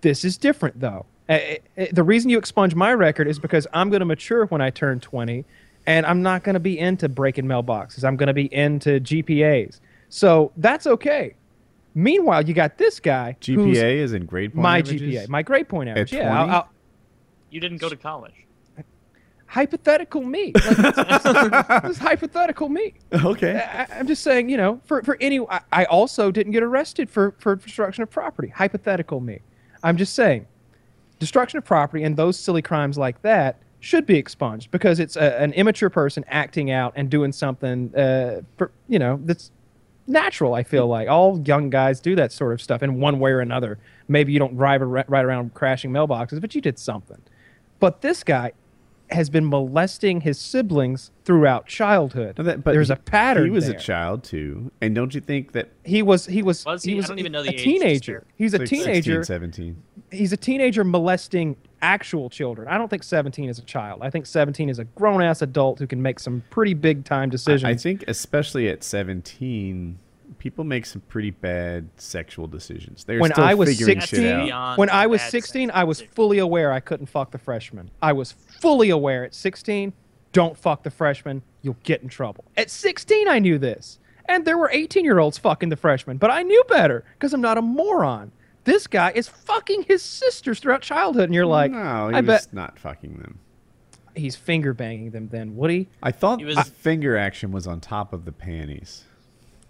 [0.00, 1.04] This is different though.
[1.28, 1.38] Uh,
[1.76, 4.70] uh, the reason you expunge my record is because I'm going to mature when I
[4.70, 5.44] turn 20,
[5.86, 8.04] and I'm not going to be into breaking mailboxes.
[8.04, 9.80] I'm going to be into GPAs.
[10.08, 11.34] So that's okay.
[11.96, 13.38] Meanwhile, you got this guy.
[13.40, 15.14] GPA is in grade point my averages?
[15.14, 16.12] GPA, my grade point average.
[16.12, 16.68] At yeah, I'll, I'll,
[17.50, 18.34] You didn't go to college.
[19.46, 20.52] hypothetical me.
[20.54, 22.92] Like, this, this is, this is hypothetical me.
[23.14, 23.56] Okay.
[23.56, 27.08] I, I'm just saying, you know, for for any, I, I also didn't get arrested
[27.08, 28.48] for for destruction of property.
[28.48, 29.40] Hypothetical me.
[29.82, 30.46] I'm just saying,
[31.18, 35.40] destruction of property and those silly crimes like that should be expunged because it's a,
[35.40, 39.50] an immature person acting out and doing something, uh, for, you know, that's
[40.06, 40.54] natural.
[40.54, 43.40] I feel like all young guys do that sort of stuff in one way or
[43.40, 43.78] another.
[44.08, 47.20] Maybe you don't drive ar- right around crashing mailboxes, but you did something.
[47.78, 48.52] But this guy
[49.10, 52.36] has been molesting his siblings throughout childhood.
[52.38, 53.44] No, that- but There's he- a pattern.
[53.44, 53.76] He was there.
[53.76, 56.26] a child too, and don't you think that He was.
[56.26, 56.64] He was.
[56.64, 56.94] Was he?
[56.94, 58.24] I was don't even know a the age, teenager.
[58.36, 59.22] He's a like teenager.
[59.22, 59.82] 16, 17.
[60.10, 62.66] He's a teenager molesting actual children.
[62.68, 64.00] I don't think 17 is a child.
[64.02, 67.28] I think 17 is a grown ass adult who can make some pretty big time
[67.30, 67.64] decisions.
[67.64, 69.98] I think especially at 17,
[70.46, 73.02] people make some pretty bad sexual decisions.
[73.02, 74.78] They're When still I was figuring That's shit 16, out.
[74.78, 76.14] when I was 16, sex I was decision.
[76.14, 77.90] fully aware I couldn't fuck the freshman.
[78.00, 79.92] I was fully aware at 16,
[80.30, 82.44] don't fuck the freshman, you'll get in trouble.
[82.56, 83.98] At 16, I knew this.
[84.28, 87.40] And there were 18 year olds fucking the freshman, but I knew better because I'm
[87.40, 88.30] not a moron.
[88.62, 92.46] This guy is fucking his sisters throughout childhood, and you're like, no, he I bet
[92.52, 93.40] not fucking them.
[94.14, 95.88] he's finger banging them then, would he?
[96.04, 99.02] I thought He was- the finger action was on top of the panties.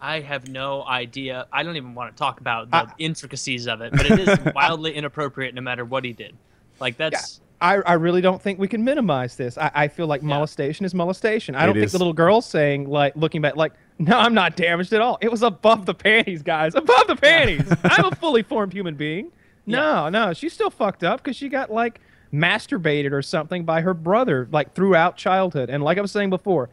[0.00, 1.46] I have no idea.
[1.52, 4.38] I don't even want to talk about the I- intricacies of it, but it is
[4.54, 6.34] wildly inappropriate no matter what he did.
[6.80, 9.56] Like that's I, I really don't think we can minimize this.
[9.56, 11.54] I, I feel like molestation is molestation.
[11.54, 14.56] I It don't think the little girl saying, like, looking back, like, no, I'm not
[14.56, 15.16] damaged at all.
[15.22, 16.74] It was above the panties, guys.
[16.74, 17.66] Above the panties.
[17.84, 19.32] I'm a fully formed human being.
[19.64, 22.00] No, no, she's still fucked up because she got, like,
[22.32, 25.70] masturbated or something by her brother, like, throughout childhood.
[25.70, 26.68] And like I was saying before,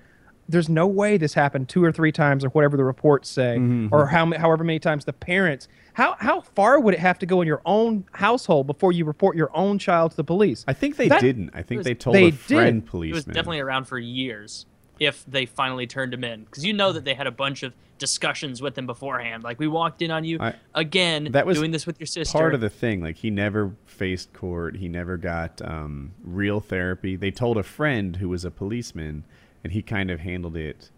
[0.50, 3.88] there's no way this happened two or three times or whatever the reports say, Mm-hmm.
[3.94, 5.68] or how however many times the parents.
[5.94, 9.36] How how far would it have to go in your own household before you report
[9.38, 10.66] your own child to the police?
[10.68, 11.52] I think they That- didn't.
[11.54, 12.90] I think was- they told They a friend did.
[12.90, 13.08] policeman.
[13.10, 14.66] He was definitely around for years
[15.00, 17.74] if they finally turned him in because you know that they had a bunch of
[18.00, 21.72] discussions with him beforehand like we walked in on you I- again that was doing
[21.72, 23.02] this with your sister part of the thing.
[23.02, 24.78] Like he never faced court.
[24.78, 27.16] He never got um, real therapy.
[27.16, 29.24] They told a friend who was a policeman,
[29.64, 30.90] and he kind of handled it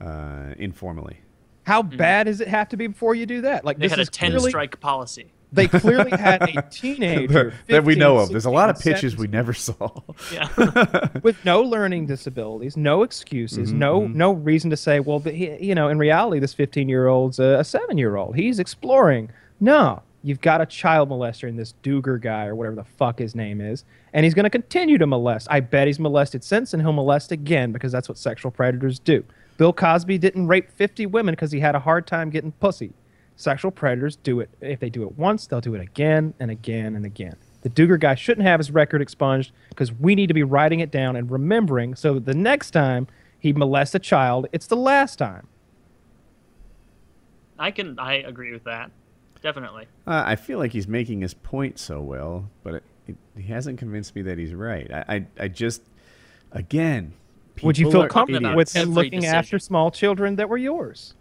[0.00, 1.18] uh, informally.
[1.64, 3.64] How bad does it have to be before you do that?
[3.64, 3.80] Like Mm-hmm.
[3.82, 7.94] they this had a 10 clearly, strike policy They clearly had a teenager that we
[7.94, 8.28] know of.
[8.28, 9.88] There's a lot of 16, pitches we never saw.
[10.32, 10.48] yeah
[11.22, 15.56] with no learning disabilities, no excuses, Mm-hmm, no no reason to say, well, but he,
[15.64, 18.36] you know, in reality, this 15 year old's a, a seven year old.
[18.36, 19.30] He's exploring.
[19.60, 23.34] No, you've got a child molester in this Duggar guy or whatever the fuck his
[23.34, 23.84] name is,
[24.14, 25.46] and he's going to continue to molest.
[25.50, 29.22] I bet he's molested since, and he'll molest again because that's what sexual predators do.
[29.58, 32.94] Bill Cosby didn't rape 50 women because he had a hard time getting pussy.
[33.36, 34.48] Sexual predators do it.
[34.60, 37.36] If they do it once, they'll do it again and again and again.
[37.60, 40.90] The Duggar guy shouldn't have his record expunged because we need to be writing it
[40.90, 43.06] down and remembering so that the next time
[43.38, 45.46] he molests a child, it's the last time.
[47.58, 48.90] I can I agree with that.
[49.44, 49.86] Definitely.
[50.06, 53.78] Uh, I feel like he's making his point so well, but it, it, he hasn't
[53.78, 54.90] convinced me that he's right.
[54.92, 55.82] I, I, I just,
[56.52, 57.12] again,
[57.62, 59.34] Would you feel comfortable with him looking decision.
[59.36, 61.14] after small children that were yours?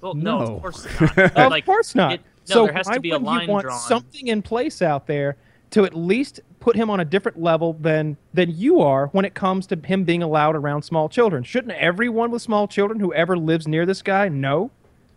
[0.00, 0.54] Well, no, No.
[0.56, 1.18] of course not.
[1.36, 2.12] Of Like, course not.
[2.14, 3.78] it- no, so there has why to be a wouldn't line you want drawn.
[3.80, 5.36] something in place out there
[5.70, 9.34] to at least put him on a different level than than you are when it
[9.34, 11.42] comes to him being allowed around small children?
[11.42, 14.70] Shouldn't everyone with small children who ever lives near this guy know?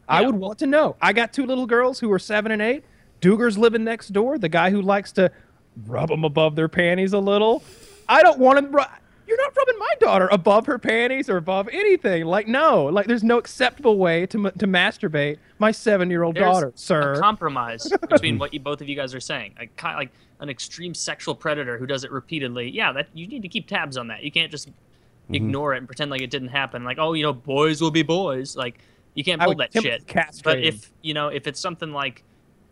[0.10, 0.96] I would want to know.
[1.02, 2.84] I got two little girls who are seven and eight.
[3.22, 4.38] Duggar's living next door.
[4.38, 5.32] The guy who likes to
[5.86, 7.64] rub them above their panties a little.
[8.08, 8.72] I don't want him.
[8.72, 8.82] Ru-
[9.28, 12.26] You're not rubbing my daughter above her panties or above anything.
[12.26, 17.14] Like no, like there's no acceptable way to to masturbate my seven-year-old There's daughter, sir.
[17.14, 19.54] a compromise between what you both of you guys are saying.
[19.60, 22.70] Like, ki- like an extreme sexual predator who does it repeatedly.
[22.72, 24.24] Yeah, that you need to keep tabs on that.
[24.24, 25.36] You can't just Mm-hmm.
[25.36, 26.84] ignore it and pretend like it didn't happen.
[26.84, 28.56] Like, oh, you know, boys will be boys.
[28.56, 28.80] Like,
[29.14, 30.06] you can't I pull that shit.
[30.44, 32.24] But if you know, if it's something like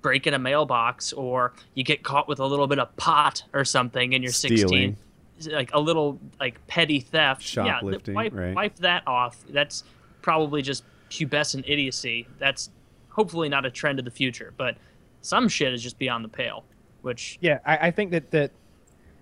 [0.02, 4.14] breaking a mailbox or you get caught with a little bit of pot or something
[4.14, 4.96] and you're Stealing.
[5.40, 8.56] 16 like a little like petty theft yeah wipe, right.
[8.56, 9.84] wipe that off that's
[10.24, 12.72] probably just pubescent idiocy that's
[13.10, 14.78] hopefully not a trend of the future but
[15.22, 16.64] some shit is just beyond the pale
[17.08, 18.52] which Yeah, I, I think that that,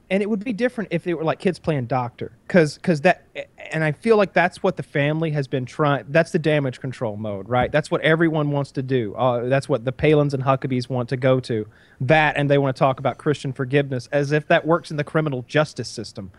[0.10, 3.26] and it would be different if it were like kids playing doctor, because because that,
[3.72, 6.06] and I feel like that's what the family has been trying.
[6.10, 7.72] That's the damage control mode, right?
[7.72, 9.16] That's what everyone wants to do.
[9.16, 11.68] Uh, that's what the Palins and Huckabees want to go to.
[12.02, 15.04] That, and they want to talk about Christian forgiveness as if that works in the
[15.04, 16.32] criminal justice system.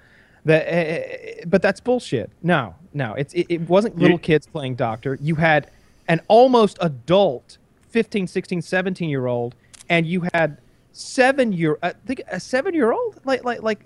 [0.44, 2.30] That, uh, but that's bullshit.
[2.42, 5.18] No, no, it's it, it wasn't little kids playing doctor.
[5.20, 5.70] You had
[6.06, 9.56] an almost adult 15, 16, 17 year old,
[9.88, 10.58] and you had
[10.96, 13.80] seven year I think a seven year old like like like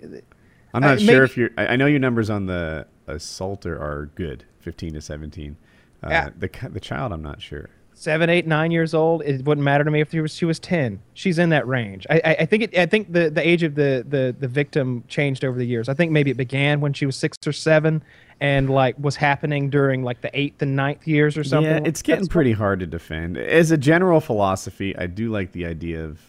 [0.73, 1.49] I'm not Uh, sure maybe- if you're.
[1.57, 5.57] I, I know your numbers on the assaulter are good, 15 to 17.
[6.01, 6.29] Uh, Yeah.
[6.39, 7.69] The the child, I'm not sure.
[7.93, 9.21] seven, eight, nine years old.
[9.23, 11.01] It wouldn't matter to me if she was she was ten.
[11.13, 12.07] She's in that range.
[12.09, 12.77] I I, I think it.
[12.77, 15.89] I think the, the age of the, the the victim changed over the years.
[15.89, 18.01] I think maybe it began when she was six or seven,
[18.39, 21.83] and like was happening during like the eighth and ninth years or something.
[21.83, 23.37] Yeah, it's getting That's- pretty hard to defend.
[23.37, 26.19] As a general philosophy, I do like the idea of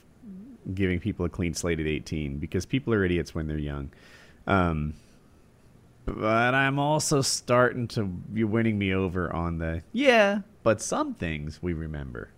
[0.75, 3.91] giving people a clean slate at 18 because people are idiots when they're young.
[4.47, 4.95] Um,
[6.05, 11.63] but I'm also starting to you're winning me over on the yeah, but some things
[11.63, 12.31] we remember.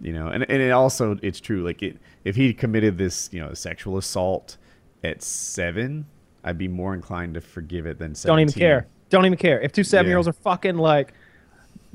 [0.00, 1.64] You know, and and it also it's true.
[1.64, 4.56] Like it, if he committed this, you know, sexual assault
[5.04, 6.06] at seven,
[6.44, 8.26] I'd be more inclined to forgive it than 17.
[8.26, 8.86] Don't even care.
[9.08, 9.60] Don't even care.
[9.60, 11.12] If two seven year olds are fucking like,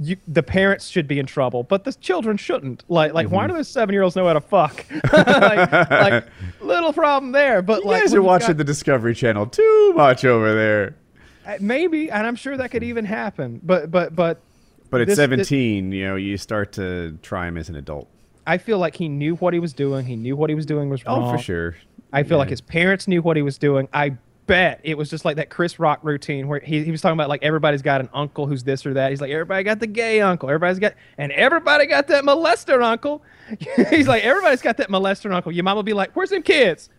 [0.02, 2.84] you, the parents should be in trouble, but the children shouldn't.
[2.90, 3.36] Like, like Mm-hmm.
[3.36, 4.86] why do those seven year olds know how to fuck?
[5.14, 6.26] like, like,
[6.62, 7.62] little problem there.
[7.62, 10.96] But You like, guys are watching got- the Discovery Channel too much over there.
[11.46, 13.60] Uh, maybe, and I'm sure that could even happen.
[13.64, 14.40] But but but
[14.90, 18.08] But at This- this- 17, you know, you start to try him as an adult.
[18.48, 20.06] I feel like he knew what he was doing.
[20.06, 21.18] He knew what he was doing was wrong.
[21.20, 21.38] Oh, wrong.
[21.38, 21.76] for sure.
[22.14, 23.88] I feel like his parents knew what he was doing.
[23.94, 24.18] I
[24.48, 27.30] bet it was just like that Chris Rock routine where he, he was talking about
[27.30, 29.12] like everybody's got an uncle who's this or that.
[29.12, 33.24] He's like everybody got the gay uncle, everybody's got, and everybody got that molester uncle.
[33.90, 35.52] He's like everybody's got that molester uncle.
[35.52, 36.90] Your mom will be like, "Where's them kids?"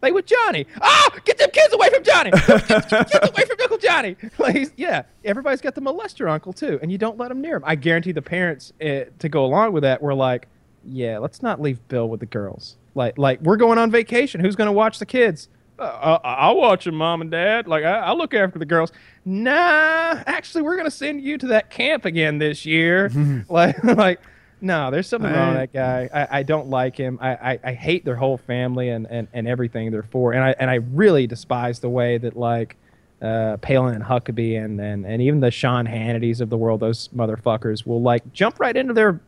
[0.00, 0.66] Like with Johnny.
[0.80, 2.30] Ah, get them kids away from Johnny.
[2.30, 4.16] Get away from Uncle Johnny.
[4.38, 7.64] Like, yeah, everybody's got the molester uncle too, and you don't let them near him.
[7.66, 10.46] I guarantee the parents uh, to go along with that were like,
[10.84, 12.76] yeah, let's not leave Bill with the girls.
[12.94, 14.40] Like, like we're going on vacation.
[14.40, 15.48] Who's gonna watch the kids?
[15.78, 17.68] Uh, uh, I'll watch them, mom and dad.
[17.68, 18.92] Like, I, I'll look after the girls.
[19.24, 23.10] Nah, actually, we're gonna send you to that camp again this year.
[23.48, 24.20] like, like,
[24.60, 26.08] no, there's something wrong with that guy.
[26.12, 27.18] I, I don't like him.
[27.20, 30.32] I, I, I hate their whole family and, and, and everything they're for.
[30.32, 32.76] And I and I really despise the way that like
[33.22, 37.08] uh, Palin and Huckabee and, and, and even the Sean Hannitys of the world, those
[37.08, 39.20] motherfuckers will like jump right into their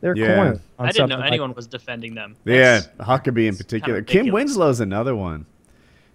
[0.00, 0.34] their Yeah.
[0.34, 0.60] corner.
[0.78, 4.02] i didn't know something like anyone was defending them Yeah, That's- Huckabee in particular.
[4.02, 4.32] Kim ridiculous.
[4.32, 5.46] Winslow's another one.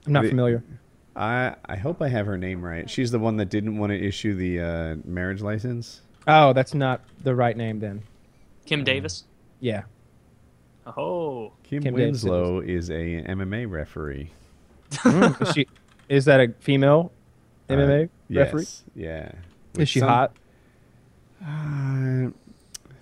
[0.08, 0.64] I'm not the- familiar.
[1.16, 2.90] I I hope I have her name right.
[2.90, 6.02] She's the one that didn't want to issue the uh, marriage license.
[6.28, 8.04] Oh, that's not the right name then.
[8.66, 9.24] kim davis
[9.60, 9.84] Yeah.
[10.86, 12.24] oh Kim, Kim Davis.
[12.24, 14.32] Winslow is a MMA referee.
[14.92, 15.68] Mm, is she
[16.10, 17.12] is that a female
[17.70, 18.62] MMA Uh, referee?
[18.62, 19.28] Yes, yeah.
[19.74, 20.34] Is With she some- hot?
[21.46, 22.30] Uh,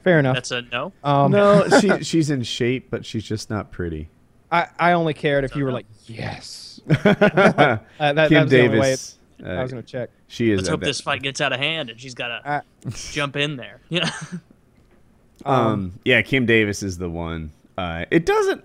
[0.03, 0.35] Fair enough.
[0.35, 4.09] that's a no Um, no, she she's in shape, but she's just not pretty.
[4.51, 6.64] I, I only cared if you were like yes.
[6.87, 9.17] Kim Uh, that, that was the only way Davis.
[9.43, 10.09] I was uh, gonna check.
[10.27, 10.57] she is.
[10.59, 12.61] let's hope ve- this fight gets out of hand and she's got to Uh,
[13.11, 14.09] jump in there yeah
[15.43, 17.51] Um, yeah, Kim Davis is the one.
[17.77, 18.63] Uh, it doesn't.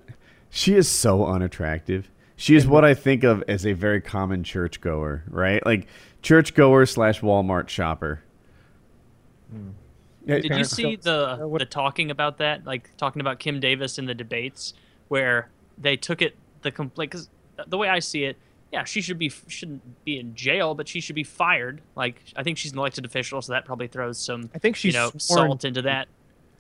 [0.51, 2.09] She is so unattractive.
[2.37, 5.65] She is what I think of as a very common churchgoer, right?
[5.67, 5.89] Like
[6.23, 8.23] churchgoer slash Walmart shopper.
[10.27, 12.65] Yeah, Did you see the uh, the talking about that?
[12.65, 14.75] Like talking about Kim Davis in the debates,
[15.09, 17.11] where they took it the complaint.
[17.11, 17.29] Because
[17.67, 18.37] the way I see it,
[18.73, 21.81] yeah, she should be shouldn't be in jail, but she should be fired.
[21.97, 24.95] Like I think she's an elected official, so that probably throws some I think she's
[24.95, 26.09] you know sworn- salt into that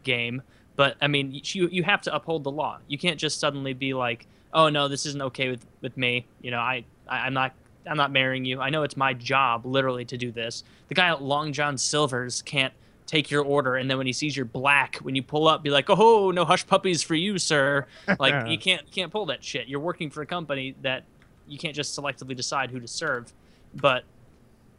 [0.03, 0.43] game.
[0.77, 2.79] But I mean, you you have to uphold the law.
[2.89, 6.27] You can't just suddenly be like, oh no, this isn't okay with with me.
[6.41, 7.53] You know, I, I I'm not.
[7.87, 8.61] I'm not marrying you.
[8.61, 10.65] I know it's my job, literally, to do this.
[10.89, 12.75] The guy at Long John Silver's can't
[13.11, 15.70] take your order, and then when he sees you're black, when you pull up, be
[15.70, 17.87] like, "Oh, no hush puppies for you, sir."
[18.20, 19.66] Like you can't you can't pull that shit.
[19.66, 21.05] You're working for a company that
[21.49, 23.32] you can't just selectively decide who to serve.
[23.74, 24.05] But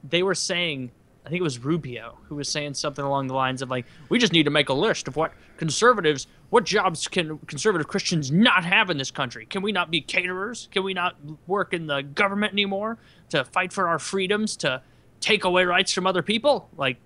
[0.08, 0.92] they were saying,
[1.26, 4.18] I think it was Rubio who was saying something along the lines of like, "We
[4.18, 8.64] just need to make a list of what conservatives, what jobs can conservative Christians not
[8.64, 9.46] have in this country?
[9.46, 10.70] Can we not be caterers?
[10.72, 11.18] Can we not
[11.48, 12.98] work in the government anymore
[13.30, 14.82] to fight for our freedoms, to
[15.20, 16.98] take away rights from other people?" Like,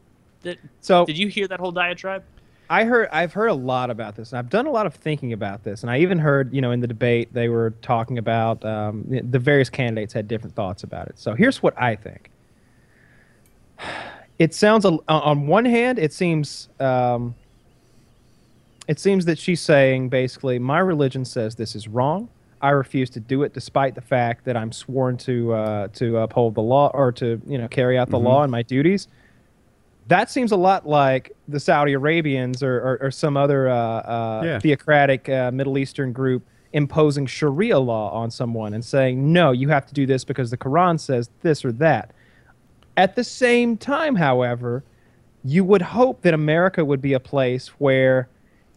[0.45, 2.23] that, So did you hear that whole diatribe?
[2.69, 5.33] I heard I've heard a lot about this, and I've done a lot of thinking
[5.33, 8.63] about this, and I even heard you know in the debate they were talking about
[8.65, 11.19] um, the various candidates had different thoughts about it.
[11.19, 12.31] So here's what I think.
[14.37, 17.35] It sounds on one hand, it seems um,
[18.87, 22.29] it seems that she's saying basically my religion says this is wrong.
[22.61, 26.55] I refuse to do it, despite the fact that I'm sworn to uh, to uphold
[26.55, 29.07] the law or to you know carry out the law and my duties
[30.07, 34.41] that seems a lot like the Saudi Arabians or, or, or some other uh, uh,
[34.45, 34.59] Yeah.
[34.59, 39.85] theocratic uh, Middle Eastern group imposing Sharia law on someone and saying, no, you have
[39.87, 42.11] to do this because the Quran says this or that.
[42.97, 44.83] At the same time, however,
[45.43, 48.27] you would hope that America would be a place where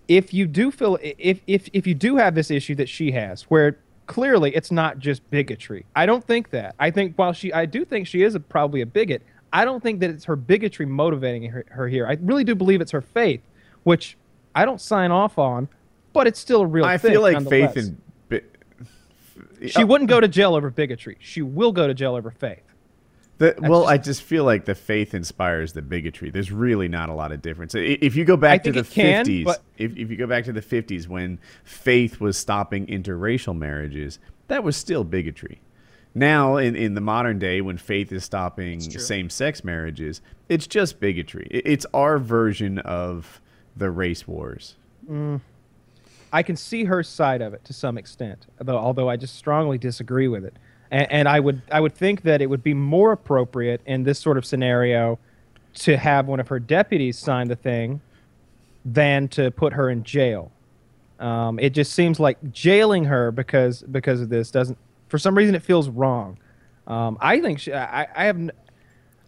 [0.07, 3.43] if you do feel if, if if you do have this issue that she has
[3.43, 7.67] where clearly it's not just bigotry i don't think that i think while she i
[7.67, 9.23] do think she is a, probably a bigot
[9.53, 12.81] i don't think that it's her bigotry motivating her, her here i really do believe
[12.81, 13.41] it's her faith
[13.85, 14.17] which
[14.55, 15.69] i don't sign off on
[16.13, 18.01] but it's still a real I thing I feel like faith in.
[18.29, 18.43] bi-
[19.67, 22.63] she uh, wouldn't go to jail over bigotry she will go to jail over faith
[23.39, 26.31] The, well, just- I just feel like the faith inspires the bigotry.
[26.31, 27.73] There's really not a lot of difference.
[27.77, 30.53] If you go back to the can, 50s, but- if, if you go back to
[30.53, 34.19] the 50s when faith was stopping interracial marriages,
[34.49, 35.61] that was still bigotry.
[36.19, 40.99] Now, in, in the modern day, when faith is stopping same sex marriages, it's just
[40.99, 41.47] bigotry.
[41.51, 43.41] It's our version of
[43.77, 44.75] the race wars.
[46.33, 49.79] I can see her side of it to some extent, although although I just strongly
[49.79, 50.55] disagree with it.
[50.91, 54.19] And, and I would I would think that it would be more appropriate in this
[54.19, 55.19] sort of scenario
[55.75, 58.01] to have one of her deputies sign the thing
[58.85, 60.51] than to put her in jail.
[61.21, 64.79] Um, it just seems like jailing her because because of this doesn't
[65.09, 66.39] for some reason it feels wrong.
[66.87, 68.51] Um, I think she, I, I have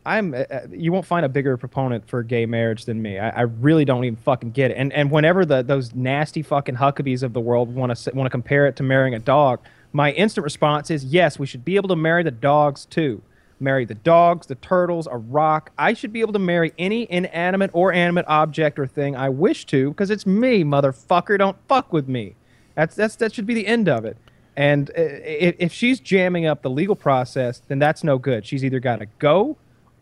[0.05, 0.32] I'm.
[0.32, 3.19] Uh, uh, you won't find a bigger proponent for gay marriage than me.
[3.19, 4.74] I, I really don't even fucking get it.
[4.77, 8.31] And and whenever the those nasty fucking Huckabees of the world want to want to
[8.31, 9.61] compare it to marrying a dog,
[9.93, 11.39] my instant response is yes.
[11.39, 13.23] We should be able to marry the dogs too.
[13.62, 15.70] Marry the dogs, the turtles, a rock.
[15.77, 19.66] I should be able to marry any inanimate or animate object or thing I wish
[19.66, 21.36] to because it's me, motherfucker.
[21.36, 22.36] Don't fuck with me.
[22.74, 24.16] That's that's that should be the end of it.
[24.61, 28.45] And if, she's jamming up the legal process, then that's no good.
[28.45, 29.57] She's either got to go,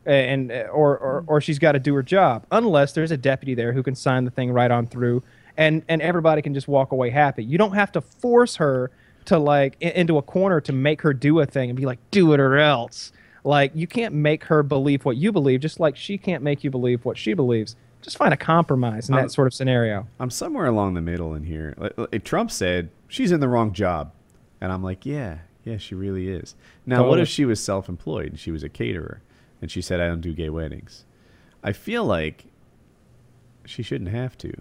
[0.04, 2.44] and uh, or or, or she's got to do her job.
[2.50, 5.22] Unless there's a deputy there who can sign the thing right on through,
[5.56, 7.44] and and everybody can just walk away happy.
[7.44, 8.90] You don't have to force her
[9.26, 12.32] to like into a corner to make her do a thing and be like, do
[12.32, 13.12] it or else.
[13.44, 16.70] Like you can't make her believe what you believe, just like she can't make you
[16.70, 17.76] believe what she believes.
[18.02, 20.06] Just find a compromise in that Um, sort of scenario.
[20.18, 21.74] I'm somewhere along the middle in here.
[22.24, 24.12] Trump said she's in the wrong job,
[24.60, 26.54] and I'm like, yeah, yeah, she really is.
[26.86, 29.22] Now, what if she was self-employed and she was a caterer,
[29.60, 31.04] and she said, I don't do gay weddings?
[31.62, 32.46] I feel like
[33.64, 34.52] she shouldn't have to.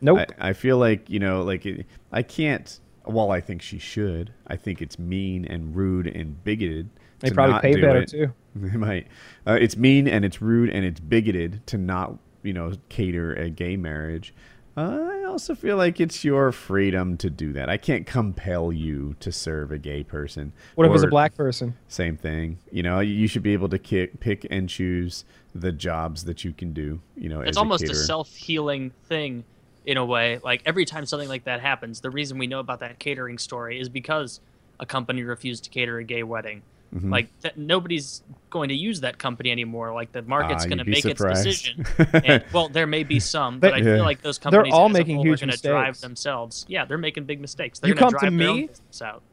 [0.00, 0.30] Nope.
[0.38, 2.80] I, I feel like you know, like it, I can't.
[3.04, 6.90] While I think she should, I think it's mean and rude and bigoted.
[7.20, 8.08] They probably pay better it.
[8.08, 8.32] too.
[8.56, 9.06] They might.
[9.46, 13.50] Uh, it's mean and it's rude and it's bigoted to not, you know, cater a
[13.50, 14.32] gay marriage.
[14.76, 17.70] I also feel like it's your freedom to do that.
[17.70, 20.52] I can't compel you to serve a gay person.
[20.74, 21.76] What if it's a black person?
[21.88, 22.58] Same thing.
[22.70, 25.24] You know, you should be able to kick, pick and choose
[25.54, 27.00] the jobs that you can do.
[27.16, 29.44] You know, it's as almost a, a, self-healing thing
[29.86, 32.80] in a way like every time something like that happens the reason we know about
[32.80, 34.40] that catering story is because
[34.80, 36.60] a company refused to cater a gay wedding
[36.94, 37.10] Mm-hmm.
[37.10, 40.84] like th- nobody's going to use that company anymore like the market's Ah, going to
[40.84, 41.46] make surprised.
[41.46, 41.84] its decision
[42.24, 43.96] and, well there may be some They- but i Yeah.
[43.96, 46.96] feel like those companies they're all making huge are going to drive themselves yeah they're
[46.96, 48.70] making big mistakes they're You going to come to me-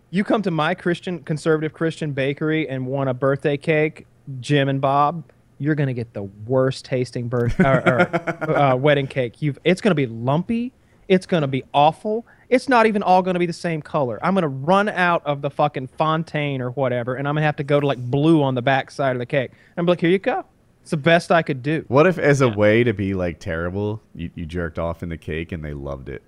[0.09, 4.05] You come to my Christian conservative Christian bakery and want a birthday cake,
[4.39, 5.23] Jim and Bob.
[5.59, 9.41] you're gonna get the worst tasting birth or, or uh, wedding cake.
[9.41, 10.71] You've it's gonna be lumpy.
[11.07, 12.25] It's gonna be awful.
[12.53, 14.19] It's not even all gonna be the same color.
[14.21, 17.63] I'm gonna run out of the fucking fondant or whatever, and I'm gonna have to
[17.63, 19.49] go to like blue on the back side of the cake.
[19.75, 20.45] I'm like, here you go.
[20.84, 21.84] It's the best I could do.
[21.88, 25.17] What if, as a way to be like terrible, you, you jerked off in the
[25.17, 26.21] cake and they loved it?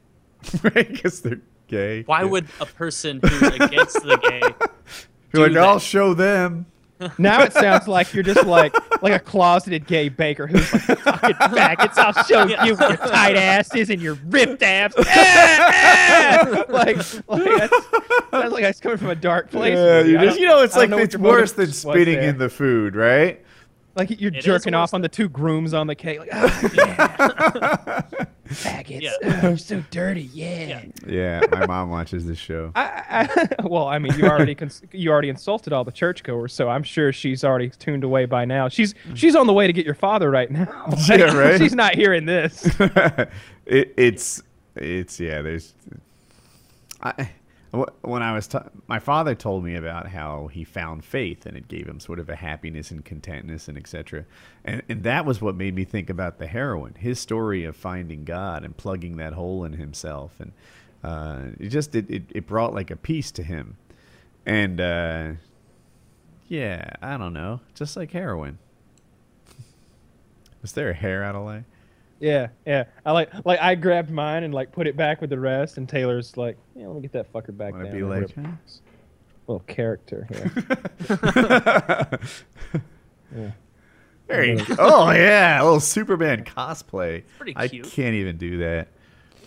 [0.64, 0.90] right?
[0.90, 2.02] Because they're gay.
[2.02, 4.66] Why would a person who's against the gay
[5.32, 6.66] You're like, do I'll show them.
[7.18, 11.36] Now it sounds like you're just like like a closeted gay baker who's like fucking
[11.36, 11.96] faggots.
[11.96, 12.64] I'll show Yeah.
[12.64, 14.94] you your tight asses and your ripped abs.
[14.98, 15.04] Ah,
[15.72, 16.64] ah!
[16.68, 16.96] like,
[17.28, 17.86] like that's,
[18.30, 19.76] that's like that's coming from a dark place.
[19.76, 22.48] Yeah, you just you know it's like what it's worse than was spitting in the
[22.48, 23.44] food, right?
[23.94, 26.20] Like you're It is jerking off on the two grooms on the cake.
[26.20, 28.24] Like, oh, yeah.
[28.48, 29.00] Faggots.
[29.02, 29.10] Yeah.
[29.42, 30.22] Oh, you're so dirty.
[30.32, 30.82] Yeah.
[31.06, 32.72] Yeah, my mom watches this show.
[32.76, 33.28] I,
[33.60, 36.82] I, well, I mean, you already cons- you already insulted all the churchgoers, so I'm
[36.82, 38.68] sure she's already tuned away by now.
[38.68, 40.88] She's she's on the way to get your father right now.
[41.08, 41.58] Yeah, right?
[41.60, 42.64] she's not hearing this.
[43.66, 44.42] it, it's
[44.76, 45.42] it's yeah.
[45.42, 45.74] There's
[47.02, 47.26] I wh-
[48.02, 51.68] when I was t- my father told me about how he found faith and it
[51.68, 54.24] gave him sort of a happiness and contentness and etc.
[54.64, 56.94] And and that was what made me think about the heroin.
[56.94, 60.52] His story of finding God and plugging that hole in himself and
[61.02, 63.76] uh, it just it, it, it brought like a peace to him.
[64.44, 65.32] And uh,
[66.48, 68.58] yeah, I don't know, just like heroin.
[70.62, 71.66] Was there a hair out of line?
[72.20, 72.84] Yeah, yeah.
[73.06, 75.88] I like like I grabbed mine and like put it back with the rest, and
[75.88, 77.94] Taylor's like, yeah, let me get that fucker back Wanna down.
[77.94, 78.50] be like, rip- huh?
[79.46, 80.50] little character here.
[83.36, 83.50] yeah.
[84.26, 84.60] Very.
[84.78, 87.22] Oh yeah, a little Superman cosplay.
[87.38, 87.86] pretty cute.
[87.86, 88.88] I can't even do that.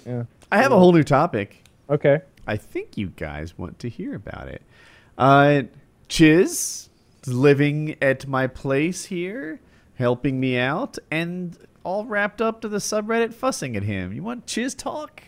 [0.05, 0.23] Yeah.
[0.51, 1.63] I have a whole new topic.
[1.89, 2.21] Okay.
[2.47, 4.63] I think you guys want to hear about it.
[5.17, 5.63] Uh,
[6.09, 6.89] Chiz
[7.23, 9.59] is living at my place here,
[9.95, 14.13] helping me out, and all wrapped up to the subreddit fussing at him.
[14.13, 15.23] You want Chiz talk?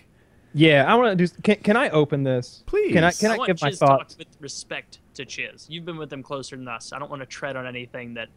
[0.53, 1.33] Yeah, I want to do.
[1.43, 2.63] Can, can I open this?
[2.65, 2.93] Please.
[2.93, 4.13] Can I can I, want give my Chiz thoughts?
[4.13, 5.65] talk with respect to Chiz.
[5.69, 6.93] You've been with them closer than us.
[6.93, 8.29] I don't want to tread on anything that.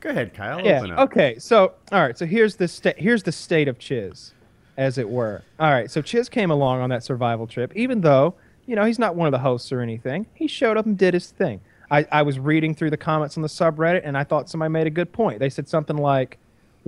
[0.00, 0.64] Go ahead, Kyle.
[0.64, 0.78] Yeah.
[0.78, 0.98] Open up.
[1.10, 1.38] Okay.
[1.40, 2.16] So, all right.
[2.16, 4.32] So here's the sta- here's the state of Chiz,
[4.76, 5.42] as it were.
[5.58, 5.90] All right.
[5.90, 8.34] So Chiz came along on that survival trip, even though
[8.66, 10.26] you know he's not one of the hosts or anything.
[10.34, 11.60] He showed up and did his thing.
[11.90, 14.86] I, I was reading through the comments on the subreddit, and I thought somebody made
[14.86, 15.38] a good point.
[15.38, 16.38] They said something like,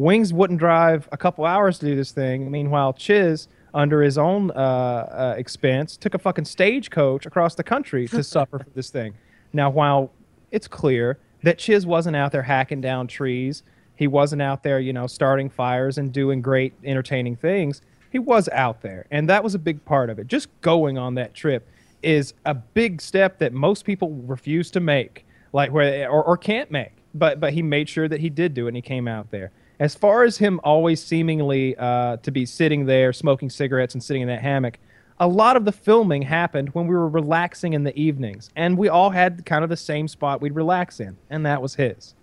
[0.01, 2.51] "Wings wouldn't drive a couple hours to do this thing.
[2.51, 8.09] Meanwhile, Chiz." Under his own uh, uh, expense, took a fucking stagecoach across the country
[8.09, 9.15] to suffer for this thing.
[9.53, 10.11] Now, while
[10.51, 13.63] it's clear that Chiz wasn't out there hacking down trees.
[13.97, 17.83] He wasn't out there, you know, starting fires and doing great, entertaining things.
[18.11, 20.27] He was out there, and that was a big part of it.
[20.27, 21.69] Just going on that trip
[22.03, 26.71] is a big step that most people refuse to make, like where or, or can't
[26.71, 26.93] make.
[27.15, 29.53] But but he made sure that he did do it, and he came out there.
[29.81, 34.21] As far as him always seemingly uh, to be sitting there smoking cigarettes and sitting
[34.23, 34.79] in that hammock,
[35.19, 38.89] a lot of the filming happened when we were relaxing in the evenings, and we
[38.89, 42.15] all had kind of the same spot we'd relax in, and that was his.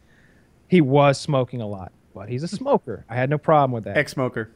[0.67, 3.05] He was smoking a lot, but he's a smoker.
[3.09, 3.97] I had no problem with that.
[3.97, 4.51] Ex smoker.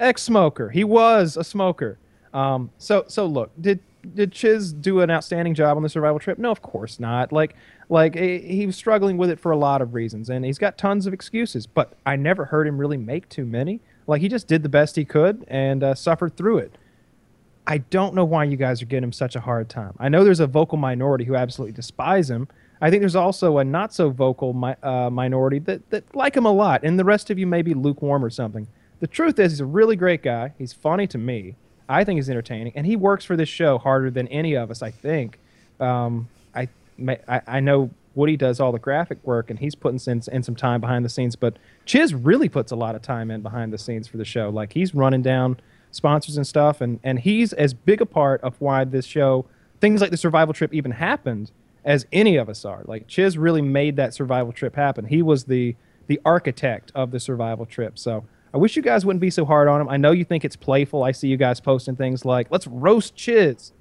[0.00, 0.70] Ex-smoker.
[0.70, 1.96] He was a smoker.
[2.34, 3.78] Um, so so look, did
[4.14, 6.38] did Chiz do an outstanding job on the survival trip?
[6.38, 7.32] No, of course not.
[7.32, 7.54] Like
[7.92, 11.06] like he, was struggling with it for a lot of reasons, and he's got tons
[11.06, 11.66] of excuses.
[11.66, 13.80] But I never heard him really make too many.
[14.06, 16.78] Like he just did the best he could and uh, suffered through it.
[17.66, 19.94] I don't know why you guys are giving him such a hard time.
[20.00, 22.48] I know there's a vocal minority who absolutely despise him.
[22.80, 26.46] I think there's also a not so vocal mi- uh, minority that, that like him
[26.46, 28.66] a lot, and the rest of you may be lukewarm or something.
[29.00, 30.54] The truth is, he's a really great guy.
[30.56, 31.56] He's funny to me.
[31.88, 34.82] I think he's entertaining, and he works for this show harder than any of us.
[34.82, 35.38] I think.
[35.78, 36.68] Um, I,
[37.10, 40.54] I I know Woody does all the graphic work, and he's putting in, in some
[40.56, 41.36] time behind the scenes.
[41.36, 44.50] But Chiz really puts a lot of time in behind the scenes for the show.
[44.50, 45.58] Like he's running down
[45.90, 49.46] sponsors and stuff, and and he's as big a part of why this show,
[49.80, 51.50] things like the survival trip, even happened
[51.84, 52.82] as any of us are.
[52.84, 55.06] Like Chiz really made that survival trip happen.
[55.06, 55.76] He was the
[56.06, 57.98] the architect of the survival trip.
[57.98, 59.88] So I wish you guys wouldn't be so hard on him.
[59.88, 61.02] I know you think it's playful.
[61.02, 63.72] I see you guys posting things like "Let's roast Chiz,"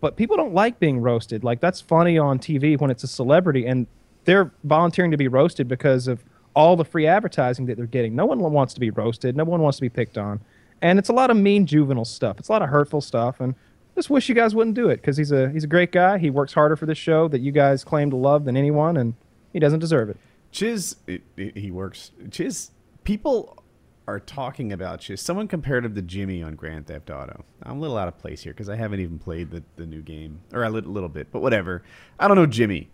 [0.00, 1.44] but people don't like being roasted.
[1.44, 3.86] Like that's funny on TV when it's a celebrity and
[4.24, 6.22] they're volunteering to be roasted because of
[6.54, 8.14] all the free advertising that they're getting.
[8.14, 9.36] No one wants to be roasted.
[9.36, 10.40] No one wants to be picked on,
[10.82, 12.38] and it's a lot of mean juvenile stuff.
[12.38, 13.54] It's a lot of hurtful stuff, and
[13.94, 16.18] just wish you guys wouldn't do it because he's a he's a great guy.
[16.18, 19.14] He works harder for this show that you guys claim to love than anyone, and
[19.52, 20.16] he doesn't deserve it.
[20.50, 20.96] Chiz,
[21.36, 22.12] he works.
[22.30, 22.70] Chiz,
[23.04, 23.57] people
[24.08, 25.18] are talking about you.
[25.18, 27.44] Someone compared him to Jimmy on Grand Theft Auto.
[27.62, 30.00] I'm a little out of place here because I haven't even played the, the new
[30.00, 31.82] game, or a little, little bit, but whatever.
[32.18, 32.88] I don't know Jimmy,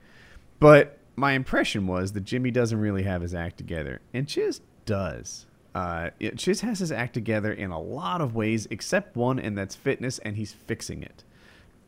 [0.58, 5.46] but my impression was that Jimmy doesn't really have his act together, and Chiz does.
[5.72, 9.76] Uh, Chiz has his act together in a lot of ways, except one, and that's
[9.76, 11.22] fitness, and he's fixing it.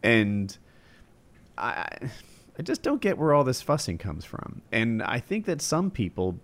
[0.05, 0.57] And
[1.59, 1.89] I,
[2.57, 4.63] I just don't get where all this fussing comes from.
[4.71, 6.39] And I think that some people,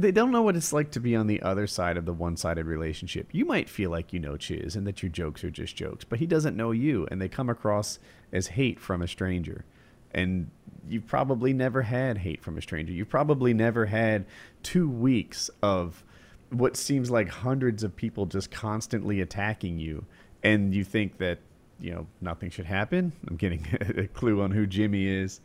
[0.00, 2.66] they don't know what it's like to be on the other side of the one-sided
[2.66, 3.28] relationship.
[3.32, 6.18] You might feel like you know Chiz and that your jokes are just jokes, but
[6.18, 7.98] he doesn't know you, and they come across
[8.32, 9.64] as hate from a stranger.
[10.12, 10.50] And
[10.88, 12.92] you've probably never had hate from a stranger.
[12.92, 14.26] You've probably never had
[14.62, 16.02] two weeks of
[16.50, 20.04] what seems like hundreds of people just constantly attacking you,
[20.42, 21.38] and you think that
[21.78, 23.12] you know nothing should happen.
[23.28, 23.66] I'm getting
[23.96, 25.40] a clue on who Jimmy is.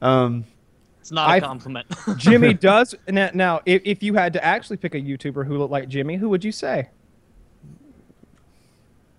[0.00, 0.44] Um,
[1.00, 1.86] It's not a I- compliment.
[2.16, 3.30] Jimmy does now.
[3.34, 6.28] now if, if you had to actually pick a YouTuber who looked like Jimmy, who
[6.28, 6.88] would you say?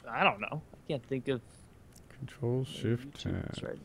[0.10, 0.62] I don't know.
[0.74, 1.42] I can't think of
[2.18, 3.78] Control Shift YouTubers right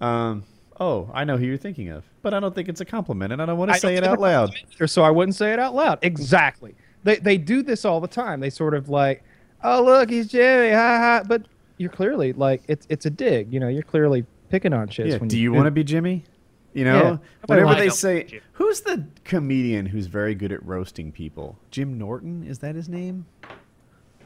[0.00, 0.06] now.
[0.06, 0.44] Um.
[0.80, 3.42] Oh, I know who you're thinking of, but I don't think it's a compliment, and
[3.42, 4.48] I don't want to I say it out loud.
[4.48, 5.98] compliment So I wouldn't say it out loud.
[6.02, 6.74] Exactly.
[7.04, 8.40] They they do this all the time.
[8.40, 9.22] They sort of like,
[9.62, 11.22] oh look, he's Jimmy, ha ha.
[11.26, 13.52] But you're clearly like it's it's a dig.
[13.52, 15.06] You know, you're clearly picking on shit.
[15.08, 15.16] Yeah.
[15.18, 16.24] when Do you want to be Jimmy?
[16.74, 17.18] You know, Yeah.
[17.46, 22.60] whenever they say, "Who's the comedian who's very good at roasting people?" Jim Norton is
[22.60, 23.26] that his name?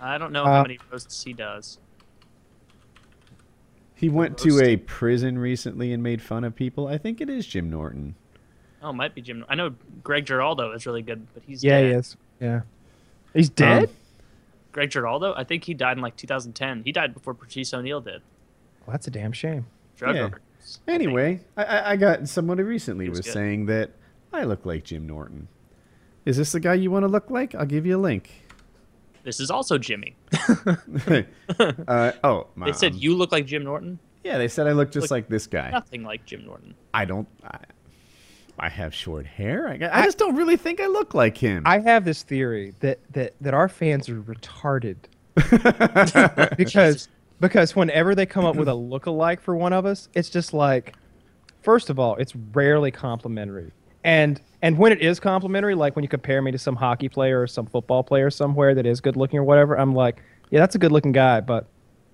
[0.00, 1.78] I don't know Uh, how many roasts he does.
[3.94, 6.86] He went to a prison recently and made fun of people.
[6.86, 8.14] I think it is Jim Norton.
[8.82, 9.44] Oh, it might be Jim.
[9.48, 9.74] I know
[10.04, 11.86] Greg Giraldo is really good, but he's Yeah, dead.
[11.86, 12.16] he is.
[12.38, 12.60] Yeah.
[13.32, 13.84] He's dead.
[13.88, 13.94] Um,
[14.72, 16.82] Greg Giraldo, I think he died in like 2010.
[16.84, 18.20] He died before Patrice O'Neal did.
[18.86, 19.66] well, that's a damn shame.
[19.96, 20.20] Drug Yeah.
[20.24, 20.40] overdose.
[20.66, 21.00] I think.
[21.02, 23.90] Anyway, I, I, I got someone who recently He was was saying that
[24.32, 25.48] I look like Jim Norton.
[26.24, 27.54] Is this the guy you want to look like?
[27.54, 28.30] I'll give you a link.
[29.22, 30.16] this is also Jimmy.
[31.88, 33.98] uh, oh, They said um, you look like Jim Norton.
[34.24, 35.70] Yeah, they said I look just Look- like this guy.
[35.70, 36.74] Nothing like Jim Norton.
[36.92, 37.28] I don't.
[37.44, 37.58] I,
[38.58, 39.68] I have short hair.
[39.68, 41.62] I, I just don't really think I look like him.
[41.64, 44.96] I have this theory that that that our fans are retarded
[46.56, 47.08] because
[47.40, 50.94] because whenever they come up with a look-alike for one of us, it's just like,
[51.62, 53.72] first of all, it's rarely complimentary,
[54.04, 57.40] and and when it is complimentary, like when you compare me to some hockey player
[57.42, 60.74] or some football player somewhere that is good looking or whatever, I'm like, yeah, that's
[60.74, 61.66] a good looking guy, but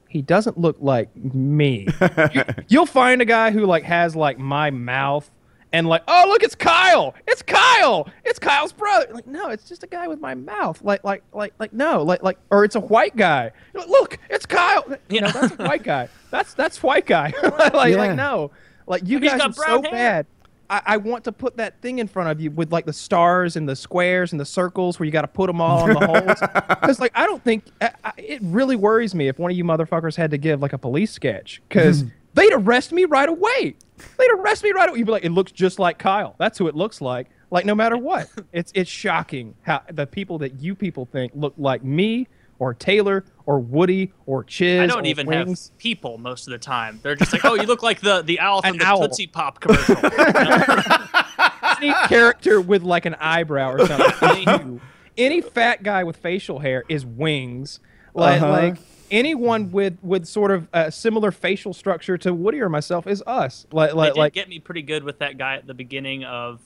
[0.08, 1.88] he doesn't look like me.
[2.34, 5.30] you, you'll find a guy who like has like my mouth
[5.72, 7.14] and like, oh look, it's Kyle.
[7.26, 8.08] It's Kyle.
[8.24, 9.06] It's Kyle's brother.
[9.12, 10.82] Like, no, it's just a guy with my mouth.
[10.82, 13.52] Like, like, like, like, no, like, like, or it's a white guy.
[13.74, 14.84] Like, look, it's Kyle.
[15.08, 16.08] You know, that's a white guy.
[16.30, 17.32] That's that's white guy.
[17.74, 17.96] like, Yeah.
[17.98, 18.52] like, no,
[18.86, 19.90] like you he's guys got are so hair.
[19.92, 20.26] bad.
[20.70, 23.56] I, I want to put that thing in front of you with like the stars
[23.56, 26.06] and the squares and the circles where you got to put them all on the
[26.06, 26.38] holes.
[26.82, 29.64] Because like I don't think I, I, it really worries me if one of you
[29.64, 32.08] motherfuckers had to give like a police sketch because hmm.
[32.34, 33.76] they'd arrest me right away.
[34.18, 34.98] They'd arrest me right away.
[34.98, 36.34] You'd be like, it looks just like Kyle.
[36.38, 37.28] That's who it looks like.
[37.50, 41.54] Like no matter what, it's it's shocking how the people that you people think look
[41.56, 42.26] like me
[42.62, 44.80] or Taylor or Woody or Chiz.
[44.80, 45.70] I don't or even Wings.
[45.70, 47.00] have people most of the time.
[47.02, 49.00] They're just like, oh, you look like the the owl from An the owl.
[49.08, 49.96] Tootsie Pop commercial.
[51.82, 54.80] any character with like an eyebrow or something.
[55.18, 57.80] Any fat guy with facial hair is wings.
[58.14, 58.50] Like Uh-huh.
[58.52, 58.76] like
[59.10, 63.66] anyone with with sort of a similar facial structure to Woody or myself is us.
[63.72, 66.22] Like they like did like get me pretty good with that guy at the beginning
[66.24, 66.60] of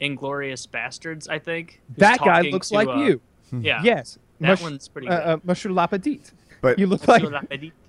[0.00, 1.30] Inglourious Basterds.
[1.30, 3.20] I think that guy looks to, like uh, you.
[3.52, 4.18] Yeah, Yes.
[4.40, 5.26] That Mush- one's pretty uh, good.
[5.26, 6.32] uh, Monsieur LaPadite.
[6.60, 7.22] But You look like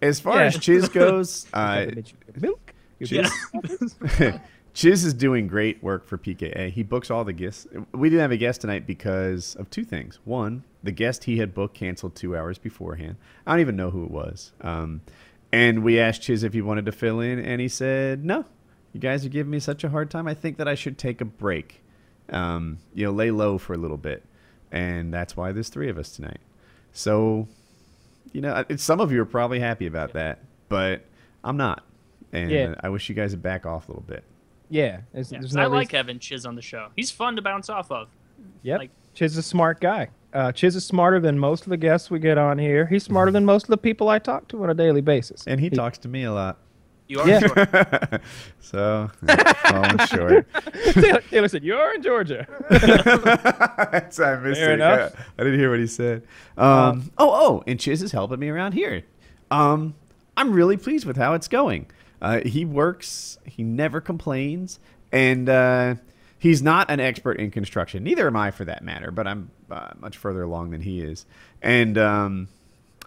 [0.02, 0.46] as far Yeah.
[0.48, 1.86] as Chiz goes, uh,
[2.40, 2.74] milk.
[3.00, 3.30] Yeah.
[4.74, 6.70] Chiz is doing great work for PKA.
[6.72, 7.68] He books all the guests.
[7.94, 10.20] We didn't have a guest tonight because of two things.
[10.26, 13.16] One, the guest he had booked canceled two hours beforehand.
[13.48, 14.52] I don't even know who it was.
[14.62, 15.02] Um,
[15.52, 18.46] and we asked Chiz if he wanted to fill in, and he said, "No,
[18.94, 20.28] you guys are giving me such a hard time.
[20.28, 21.82] I think that I should take a break.
[22.30, 24.24] Um, you know, lay low for a little bit."
[24.72, 26.40] And that's why there's three of us tonight.
[26.92, 27.48] So,
[28.34, 30.40] you know, some of you are probably happy about that,
[30.70, 31.02] but
[31.44, 31.84] I'm not.
[32.34, 32.76] And Yeah.
[32.82, 34.24] I wish you guys would back off a little bit.
[34.70, 35.02] Yeah.
[35.14, 36.90] There's, Yeah, there's 'cause no I like reason- Evan Chiz on the show.
[36.96, 38.10] He's fun to bounce off of.
[38.64, 38.80] Yep.
[38.80, 40.10] Like- Chiz is a smart guy.
[40.34, 42.88] Uh, Chiz is smarter than most of the guests we get on here.
[42.88, 45.46] He's smarter than most of the people I talk to on a daily basis.
[45.48, 46.58] And he talks to me a lot.
[47.08, 47.40] You are Yeah.
[47.40, 48.22] short.
[48.62, 49.12] so,
[49.64, 50.48] falling short.
[50.94, 54.74] Taylor, Taylor said, "You're in Georgia." That's- I missed Fair it.
[54.76, 55.14] enough.
[55.16, 56.24] Yeah, I didn't hear what he said.
[56.58, 59.04] Um, oh, oh, and Chiz is helping me around here.
[59.52, 59.94] Um,
[60.36, 61.86] I'm really pleased with how it's going.
[62.22, 63.38] Uh, he works.
[63.46, 64.80] He never complains,
[65.12, 65.96] and uh,
[66.40, 68.04] he's not an expert in construction.
[68.04, 69.12] Neither am I, for that matter.
[69.12, 71.26] But I'm uh, much further along than he is.
[71.62, 72.48] And um,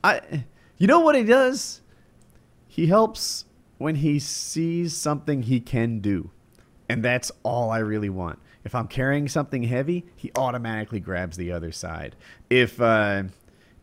[0.04, 0.44] I,
[0.76, 1.80] you know what he does?
[2.68, 3.44] He helps
[3.78, 6.30] when he sees something he can do.
[6.88, 8.38] And that's all I really want.
[8.64, 12.16] If I'm carrying something heavy, he automatically grabs the other side.
[12.50, 13.24] If uh,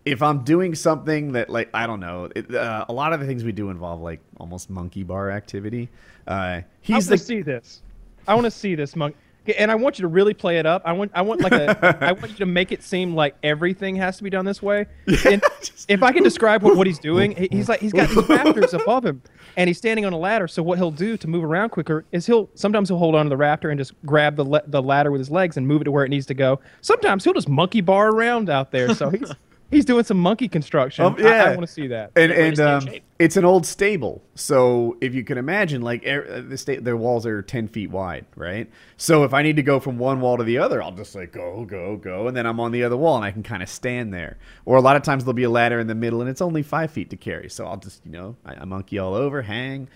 [0.06, 3.26] if I'm doing something that like I don't know, it, uh, a lot of the
[3.26, 5.90] things we do involve like almost monkey bar activity.
[6.28, 7.82] Uh, I he's want the to see this.
[8.28, 9.16] I want to see this monk.
[9.58, 10.82] And I want you to really play it up.
[10.86, 13.96] I want, I want like a, I want you to make it seem like everything
[13.98, 14.86] has to be done this way.
[15.26, 15.44] And
[15.88, 18.74] if I can describe what, what he's doing, he- he's like he's got these rafters
[18.74, 19.22] above him,
[19.58, 20.48] and he's standing on a ladder.
[20.48, 23.30] So what he'll do to move around quicker is he'll sometimes he'll hold on to
[23.30, 25.92] the rafter and just grab the the ladder with his legs and move it to
[25.92, 26.60] where it needs to go.
[26.82, 28.94] Sometimes he'll just monkey bar around out there.
[28.96, 29.32] So he's
[29.72, 31.06] he's doing some monkey construction.
[31.06, 32.12] Um, I- I, want to see that.
[32.16, 34.22] and Good way to and um, it's an old stable.
[34.36, 37.90] So if you can imagine, like er, uh, the sta- their walls are ten feet
[37.90, 38.70] wide, right?
[38.98, 41.32] So if I need to go from one wall to the other, I'll just like
[41.32, 43.70] go, go, go, and then I'm on the other wall and I can kind of
[43.70, 44.38] stand there.
[44.66, 46.64] Or a lot of times there'll be a ladder in the middle and it's only
[46.64, 49.88] five feet to carry, so I'll just you know I, I monkey all over, hang,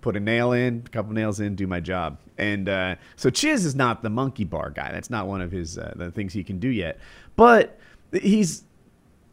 [0.00, 2.18] put a nail in, a couple nails in, do my job.
[2.38, 4.92] And uh, so Chiz is not the monkey bar guy.
[4.92, 6.98] That's not one of his uh, the things he can do yet.
[7.36, 7.78] But
[8.12, 8.64] he's i-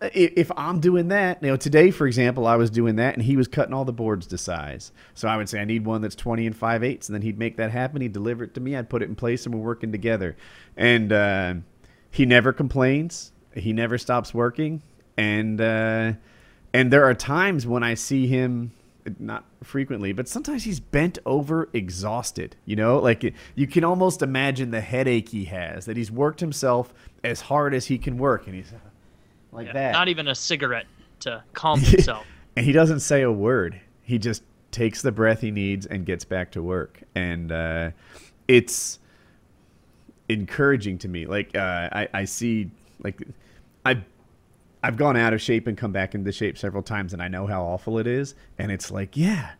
[0.01, 3.37] if I'm doing that, you know, today for example, I was doing that, and he
[3.37, 4.91] was cutting all the boards to size.
[5.13, 7.39] So I would say I need one that's 20 and 5 eighths, and then he'd
[7.39, 8.01] make that happen.
[8.01, 8.75] He'd deliver it to me.
[8.75, 10.35] I'd put it in place, and we're working together.
[10.75, 11.55] And uh,
[12.11, 13.31] he never complains.
[13.53, 14.81] He never stops working.
[15.17, 16.13] And uh,
[16.73, 18.73] and there are times when I see him,
[19.17, 22.57] not frequently, but sometimes he's bent over, exhausted.
[22.65, 25.85] You know, like you can almost imagine the headache he has.
[25.85, 26.93] That he's worked himself
[27.23, 28.73] as hard as he can work, and he's
[29.55, 29.91] like Yeah, that.
[29.93, 30.85] Not even a cigarette
[31.21, 32.25] to calm himself.
[32.55, 33.79] and he doesn't say a word.
[34.03, 37.01] He just takes the breath he needs and gets back to work.
[37.15, 37.91] And uh,
[38.47, 38.99] it's
[40.29, 41.25] encouraging to me.
[41.25, 42.69] Like uh, I, I see,
[43.03, 43.21] like
[43.85, 44.01] I,
[44.83, 47.47] I've gone out of shape and come back into shape several times, and I know
[47.47, 48.35] how awful it is.
[48.59, 49.51] And it's like, yeah,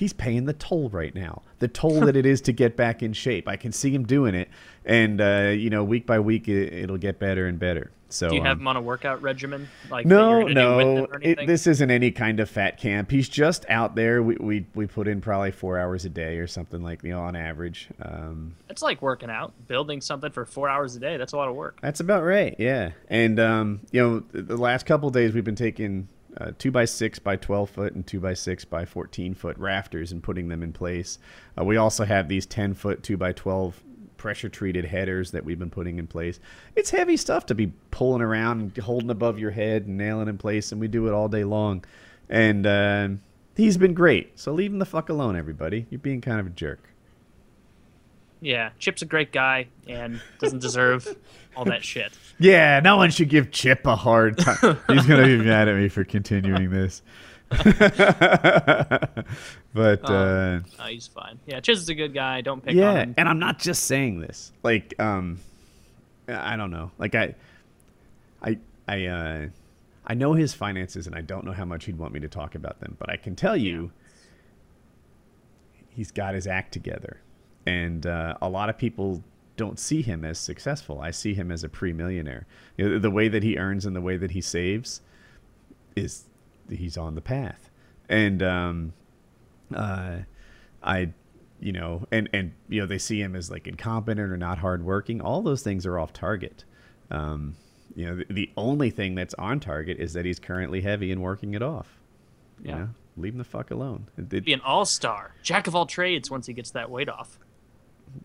[0.00, 1.42] he's paying the toll right now.
[1.58, 3.46] The toll that it is to get back in shape.
[3.46, 4.48] I can see him doing it,
[4.86, 7.90] and uh, you know, week by week, it, it'll get better and better.
[8.08, 9.68] So Do you have um, him on a workout regimen?
[9.88, 11.06] Like no, gonna do with him no.
[11.20, 13.10] It, this isn't any kind of fat camp.
[13.10, 14.22] He's just out there.
[14.22, 17.20] We, we we put in probably four hours a day or something like you know
[17.20, 17.88] on average.
[18.02, 21.18] Um, It's like working out, building something for four hours a day.
[21.18, 21.78] That's a lot of work.
[21.82, 22.56] that's about right.
[22.58, 26.52] Yeah, and um, you know the, the last couple of days we've been taking uh,
[26.58, 30.22] two by six by twelve foot and two by six by fourteen foot rafters and
[30.22, 31.18] putting them in place.
[31.58, 33.82] Uh, we also have these ten foot two by twelve
[34.16, 36.40] pressure treated headers that we've been putting in place.
[36.76, 40.36] It's heavy stuff to be pulling around and holding above your head and nailing in
[40.36, 41.84] place, and we do it all day long.
[42.28, 43.08] And uh,
[43.56, 44.38] he's been great.
[44.38, 45.86] So leave him the fuck alone, everybody.
[45.90, 46.90] You're being kind of a jerk.
[48.42, 51.16] Yeah, Chip's a great guy and doesn't deserve
[51.56, 52.12] all that shit.
[52.42, 54.78] Yeah, no one should give Chip a hard time.
[54.88, 57.02] He's gonna be mad at me for continuing this.
[57.50, 57.68] but
[60.08, 61.38] uh, Oh, he's fine.
[61.46, 62.40] Yeah, Chiz is a good guy.
[62.40, 63.14] Don't pick on yeah, him.
[63.18, 64.52] and I'm not just saying this.
[64.62, 65.38] Like, um,
[66.28, 66.92] I don't know.
[66.96, 67.34] Like, I,
[68.42, 68.58] I,
[68.88, 69.46] I, uh,
[70.06, 72.54] I know his finances, and I don't know how much he'd want me to talk
[72.54, 72.96] about them.
[72.98, 73.92] But I can tell you,
[75.90, 77.20] he's got his act together,
[77.66, 79.22] and uh, a lot of people
[79.60, 81.00] don't see him as successful.
[81.00, 82.46] I see him as a pre-millionaire.
[82.76, 85.00] You know, the way that he earns and the way that he saves
[85.94, 86.24] is
[86.68, 87.70] he's on the path,
[88.08, 88.92] and um,
[89.74, 90.18] uh,
[90.82, 91.12] I,
[91.60, 95.20] you know, and and you know they see him as like incompetent or not hardworking.
[95.20, 96.64] All those things are off target.
[97.10, 97.56] Um,
[97.94, 101.20] you know, the, the only thing that's on target is that he's currently heavy and
[101.20, 101.98] working it off.
[102.62, 102.78] You Yeah.
[102.78, 104.06] know, leave him the fuck alone.
[104.16, 107.08] It- it- Be an all star, jack of all trades once he gets that weight
[107.08, 107.38] off.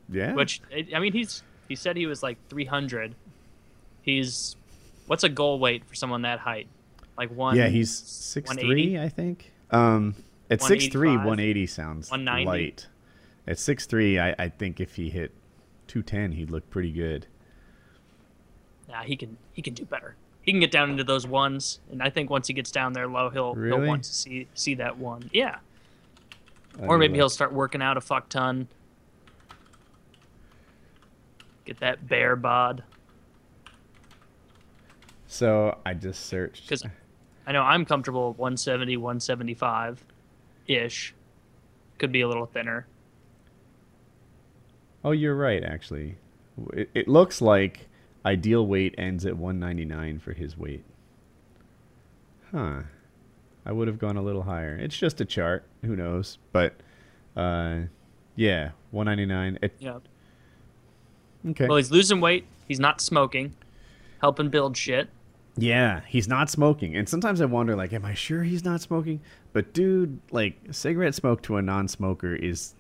[0.10, 0.62] Yeah, Which
[0.94, 3.16] I mean, he's he said he was like 300.
[4.02, 4.56] He's
[5.08, 6.68] what's a goal weight for someone that height?
[7.18, 7.56] Like one.
[7.56, 9.52] yeah, he's six three, I think.
[9.72, 10.16] Um,
[10.50, 12.46] at six three, one eighty sounds 190?
[12.46, 12.88] light.
[13.48, 15.32] At six three, I, I think if he hit
[15.88, 17.28] two ten, he'd look pretty good.
[18.90, 20.16] Nah, he can he can do better.
[20.42, 23.08] He can get down into those ones, and I think once he gets down there
[23.08, 23.80] low, he'll Really?
[23.80, 25.30] he'll want to see see that one.
[25.34, 25.58] Yeah,
[26.80, 28.68] I or maybe mean, he'll start working out a fuck ton.
[31.66, 32.84] Get that bear bod.
[35.28, 36.64] So I just searched.
[36.70, 36.86] Because
[37.48, 40.06] I know I'm comfortable at 170, 175
[40.68, 41.14] ish.
[41.98, 42.88] Could be a little thinner.
[45.04, 45.64] Oh, you're right.
[45.64, 46.16] Actually,
[46.74, 47.88] it, it looks like
[48.26, 50.84] ideal weight ends at 199 for his weight.
[52.52, 52.82] Huh.
[53.66, 54.76] I would have gone a little higher.
[54.76, 55.66] It's just a chart.
[55.84, 56.38] Who knows?
[56.52, 56.76] But,
[57.36, 57.82] uh,
[58.36, 59.60] yeah, 199.
[59.62, 60.00] It, Yeah.
[61.50, 61.68] Okay.
[61.68, 62.46] Well, he's losing weight.
[62.68, 63.56] He's not smoking.
[64.22, 65.10] Helping build shit.
[65.58, 66.96] Yeah, he's not smoking.
[66.96, 69.22] And sometimes I wonder, like, am I sure he's not smoking?
[69.54, 72.74] But dude, like, cigarette smoke to a non-smoker is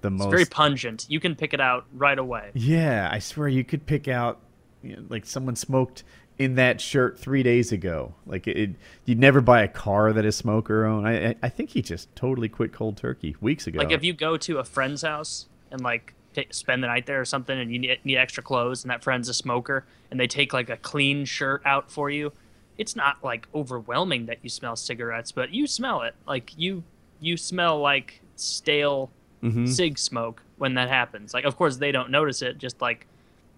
[0.00, 0.30] the It's most.
[0.30, 1.06] very pungent.
[1.08, 2.50] You can pick it out right away.
[2.54, 4.40] yeah, I swear you could pick out
[4.82, 6.02] you know, like someone smoked
[6.40, 8.14] in that shirt three days ago.
[8.26, 8.70] Like it,
[9.04, 11.06] you'd never buy a car that a smoker owned.
[11.06, 13.78] I, I, I think he just totally quit cold turkey weeks ago.
[13.78, 16.14] Like if you go to a friend's house and like
[16.50, 19.28] spend the night there or something, and you need, need extra clothes, and that friend's
[19.28, 22.32] a smoker, and they take like a clean shirt out for you,
[22.78, 26.14] it's not like overwhelming that you smell cigarettes, but you smell it.
[26.26, 26.82] Like you
[27.20, 29.10] you smell like stale
[29.42, 29.68] Mhm.
[29.68, 31.34] cig smoke when that happens.
[31.34, 33.06] Like of course they don't notice it, just like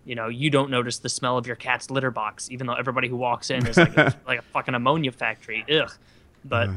[0.06, 3.08] you know, you don't notice the smell of your cat's litter box, even though everybody
[3.08, 3.96] who walks in is like
[4.26, 5.64] like a fucking ammonia factory.
[5.72, 5.90] Ugh.
[6.44, 6.68] But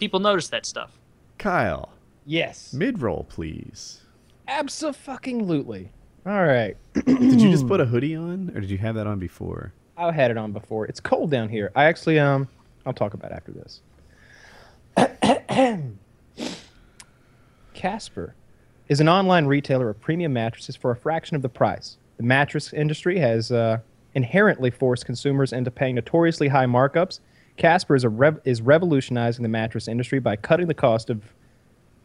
[0.00, 0.90] people notice that stuff.
[1.38, 1.90] Kyle,
[2.26, 2.72] Yes.
[2.72, 4.00] mid roll, please.
[4.48, 5.90] Absolutely.
[6.26, 6.76] All right.
[6.94, 9.72] Did you just put a hoodie on, or did you have that on before?
[9.96, 10.86] I had it on before.
[10.86, 11.70] It's cold down here.
[11.76, 12.48] I actually um
[12.84, 13.80] I'll talk about it after this.
[17.74, 18.34] Casper
[18.88, 21.98] is an online retailer of premium mattresses for a fraction of the price.
[22.16, 23.78] The mattress industry has uh,
[24.14, 27.20] inherently forced consumers into paying notoriously high markups.
[27.56, 31.22] Casper is, a rev- is revolutionizing the mattress industry by cutting the cost of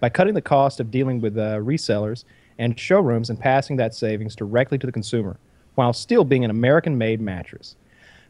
[0.03, 2.25] by cutting the cost of dealing with uh, resellers
[2.57, 5.39] and showrooms and passing that savings directly to the consumer,
[5.75, 7.77] while still being an American-made mattress.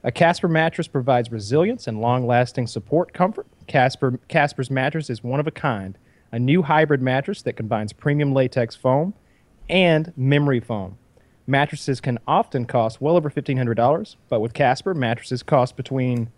[0.03, 3.47] A Casper mattress provides resilience and long-lasting support comfort.
[3.65, 5.97] Casper Casper's mattress is one of a kind,
[6.31, 9.15] a new hybrid mattress that combines premium latex foam
[9.67, 10.99] and memory foam.
[11.47, 16.29] Mattresses can often cost well over $1,500, but with Casper, mattresses cost between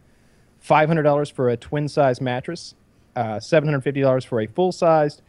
[0.66, 2.74] $500 for a twin size mattress,
[3.16, 5.22] uh, $750 for a full sized,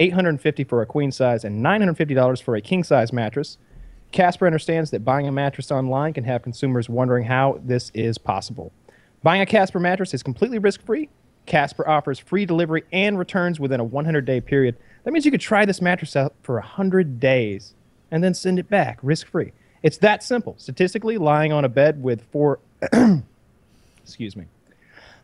[0.00, 3.58] $850 for a queen size, and $950 for a king size mattress.
[4.10, 8.72] Casper understands that buying a mattress online can have consumers wondering how this is possible.
[9.22, 11.08] Buying a Casper mattress is completely risk free.
[11.46, 14.76] Casper offers free delivery and returns within a 100 day period.
[15.04, 17.74] That means you could try this mattress out for 100 days
[18.10, 19.52] and then send it back risk free.
[19.82, 20.54] It's that simple.
[20.58, 22.60] Statistically, lying on a bed with four,
[24.02, 24.44] excuse me,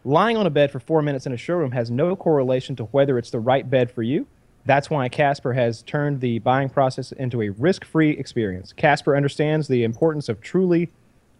[0.09, 3.19] lying on a bed for four minutes in a showroom has no correlation to whether
[3.19, 4.27] it's the right bed for you.
[4.65, 8.73] That's why Casper has turned the buying process into a risk free experience.
[8.73, 10.91] Casper understands the importance of truly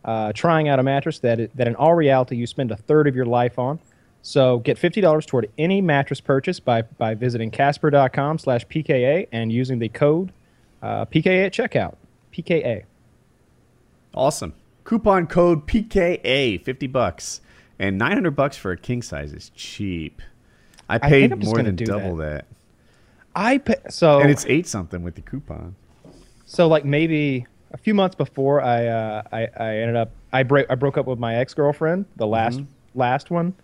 [0.05, 3.09] uh, trying out a mattress that, it, that in all reality you spend a third
[3.09, 3.81] of your life on.
[4.21, 9.79] So get $50 toward any mattress purchase by, by visiting casper.com slash PKA and using
[9.79, 10.33] the code
[10.83, 11.97] uh, PKA at checkout.
[12.33, 12.85] PKA.
[14.15, 14.53] Awesome.
[14.85, 17.41] Coupon code PKA, 50 bucks.
[17.79, 20.21] And 900 bucks for a king size is cheap.
[20.89, 22.47] I paid I'm more than do double that.
[23.37, 25.77] I pay, so And it's eight something with the coupon.
[26.47, 30.67] So like maybe a few months before I uh, I, I ended up I break
[30.71, 32.61] I broke up with my ex girlfriend the last
[32.95, 33.55] last one.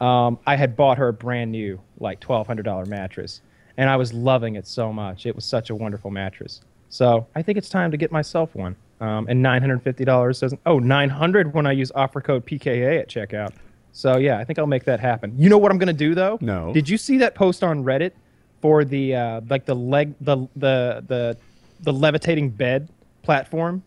[0.00, 3.40] Um, I had bought her a brand new like twelve hundred dollar mattress,
[3.76, 5.26] and I was loving it so much.
[5.26, 6.60] It was such a wonderful mattress.
[6.88, 8.76] So I think it's time to get myself one.
[9.00, 10.60] Um, and nine hundred fifty dollars doesn't.
[10.66, 13.52] Oh, nine hundred when I use offer code PKA at checkout.
[13.92, 15.34] So yeah, I think I'll make that happen.
[15.36, 16.38] You know what I'm gonna do though?
[16.40, 16.72] No.
[16.72, 18.12] Did you see that post on Reddit
[18.60, 21.36] for the uh, like the leg the the the
[21.80, 22.88] the levitating bed
[23.22, 23.82] platform?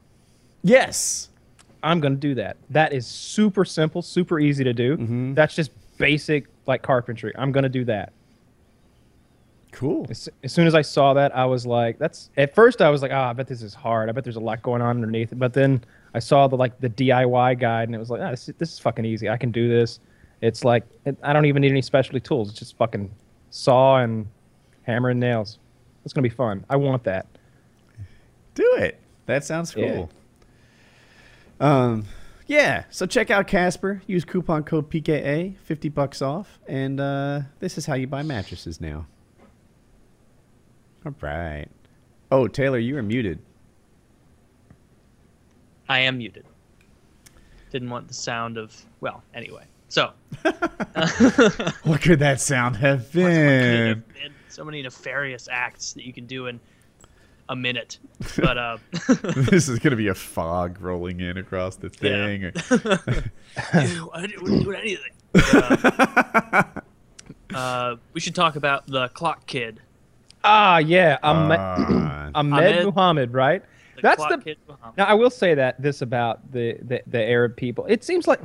[0.64, 1.30] Yes.
[1.84, 2.58] I'm gonna do that.
[2.70, 5.34] That is super simple, super easy to do.
[5.34, 7.34] That's just basic like carpentry.
[7.38, 8.14] I'm gonna do that.
[9.78, 10.08] Cool.
[10.10, 13.04] As, as soon as I saw that, I was like, "That's." At first, I was
[13.04, 14.10] like, "Oh, I bet this is hard.
[14.10, 15.84] I bet there's a lot going on underneath." it." But then
[16.16, 18.74] I saw the like the DIY guide, and it was like, "Ah, this, is- this
[18.74, 19.30] is fucking easy.
[19.30, 20.00] I can do this."
[20.42, 20.84] It's like
[21.22, 22.50] I don't even need any specialty tools.
[22.50, 23.12] It's just fucking
[23.52, 24.26] saw and
[24.82, 25.60] hammer and nails.
[26.06, 26.66] It's gonna be fun.
[26.72, 27.28] I want that.
[28.56, 29.00] Do it.
[29.28, 29.94] That sounds Yeah.
[29.94, 30.10] cool.
[31.60, 32.06] Um,
[32.48, 32.86] yeah.
[32.90, 34.02] So check out Casper.
[34.08, 38.82] Use coupon code PKA, fifty bucks off, and uh, this is how you buy mattresses
[38.82, 39.06] now.
[41.08, 41.68] All right.
[42.32, 43.40] Oh, Taylor, you are muted.
[45.88, 46.46] I am muted.
[47.72, 49.64] Didn't want the sound of well, anyway.
[49.88, 50.12] So
[50.44, 54.04] What could that sound have been?
[54.50, 56.60] so many nefarious acts that you can do in
[57.48, 58.00] a minute.
[58.36, 58.78] But uh
[59.24, 62.42] this is gonna be a fog rolling in across the thing.
[62.42, 65.12] Ew, I didn't do anything.
[65.34, 66.64] Uh,
[67.54, 69.80] uh, we should talk about the clock kid.
[70.50, 72.30] Ah, yeah, Ahmed, Ah.
[72.36, 72.86] Ahmed Ahmed.
[72.86, 73.62] Muhammad, right?
[73.96, 74.58] The That's the kid.
[74.98, 77.86] Now I will say that this about the, the the Arab people.
[77.88, 78.40] It seems like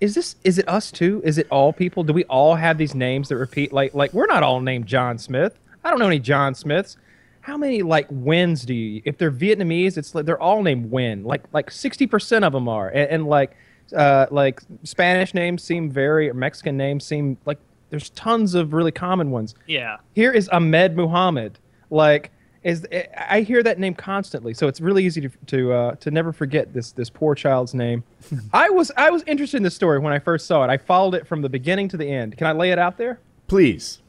[0.00, 1.20] is this is it us too?
[1.24, 2.04] Is it all people?
[2.04, 3.72] Do we all have these names that repeat?
[3.72, 5.58] Like like we're not all named John Smith.
[5.82, 6.96] I don't know any John Smiths.
[7.40, 9.00] How many like Wins do you?
[9.06, 11.24] If they're Vietnamese, it's like they're all named Win.
[11.24, 13.56] Like like sixty percent of them are, and, and like
[13.96, 17.58] uh like Spanish names seem very or Mexican names seem like
[17.90, 19.98] there's tons of really common ones Yeah.
[20.14, 21.58] here is Ahmed Muhammad.
[21.90, 22.30] Like,
[22.62, 22.86] is
[23.16, 26.72] I hear that name constantly, so it's really easy to to uh, to never forget
[26.74, 28.04] this this poor child's name.
[28.52, 30.68] I was I was interested in this story when I first saw it.
[30.70, 32.36] I followed it from the beginning to the end.
[32.36, 33.18] Can I lay it out there?
[33.48, 34.00] Please.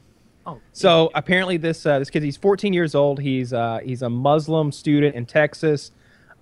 [0.44, 3.20] Oh, So apparently, this uh, this kid he's 14 years old.
[3.20, 5.90] He's uh, he's a Muslim student in Texas.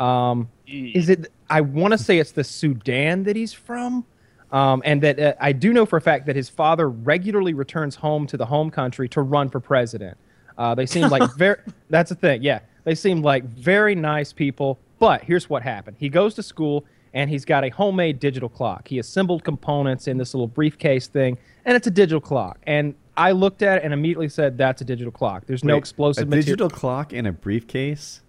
[0.00, 1.30] Um, is it?
[1.48, 4.04] I want to say it's the Sudan that he's from,
[4.52, 7.96] um, and that uh, I do know for a fact that his father regularly returns
[7.96, 10.16] home to the home country to run for president.
[10.58, 11.56] Uh, they seem like very.
[11.88, 12.42] That's the thing.
[12.42, 14.78] Yeah, they seem like very nice people.
[14.98, 15.96] But here's what happened.
[15.98, 18.86] He goes to school and he's got a homemade digital clock.
[18.88, 22.58] He assembled components in this little briefcase thing, and it's a digital clock.
[22.64, 25.46] And I looked at it and immediately said, "That's a digital clock.
[25.46, 28.20] There's no Wait, explosive A material." digital clock in a briefcase.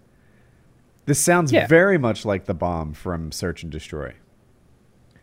[1.04, 1.66] This sounds Yeah.
[1.66, 4.14] very much like the bomb from Search and Destroy.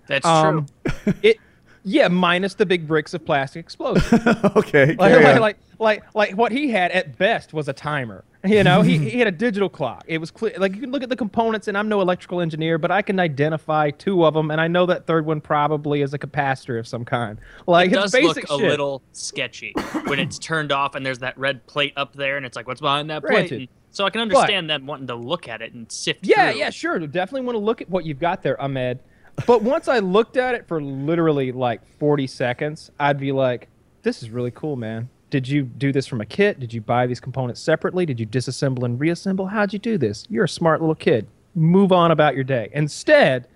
[0.10, 1.14] That's Um, true.
[1.24, 1.38] it,
[1.86, 4.20] yeah, minus the big bricks of plastic explosion.
[4.58, 4.88] okay.
[4.96, 5.42] like, carry like, on.
[5.42, 8.26] like, like, like what he had at best was a timer.
[8.46, 10.04] You know, he, he had a digital clock.
[10.08, 10.54] It was clear.
[10.58, 13.20] Like you can look at the components, and I'm no electrical engineer, but I can
[13.20, 16.88] identify two of them, and I know that third one probably is a capacitor of
[16.88, 17.38] some kind.
[17.68, 18.70] Like it it's does basic look a shit.
[18.72, 19.74] little sketchy
[20.06, 22.80] when it's turned off and there's that red plate up there, and it's like, what's
[22.82, 23.52] behind that plate?
[23.52, 26.60] And so I can understand them wanting to look at it and sift Yeah, through.
[26.60, 27.00] yeah, sure.
[27.00, 29.00] Definitely want to look at what you've got there, Ahmed.
[29.46, 33.68] But once I looked at it for literally like 40 seconds, I'd be like,
[34.04, 35.10] this is really cool, man.
[35.30, 36.60] Did you do this from a kit?
[36.60, 38.06] Did you buy these components separately?
[38.06, 39.48] Did you disassemble and reassemble?
[39.48, 40.26] How'd you do this?
[40.30, 41.28] You're a smart little kid.
[41.54, 42.70] Move on about your day.
[42.74, 43.48] Instead,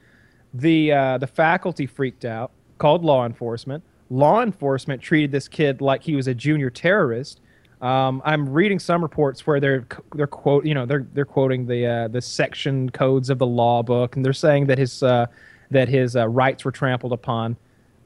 [0.53, 3.84] the uh, the faculty freaked out, called law enforcement.
[4.10, 7.41] Law enforcement treated this kid like he was a junior terrorist.
[7.81, 11.85] Um, I'm reading some reports where they're they're quote you know they're they're quoting the
[11.85, 15.26] uh, the section codes of the law book and they're saying that his uh,
[15.73, 17.57] that his uh, rights were trampled upon.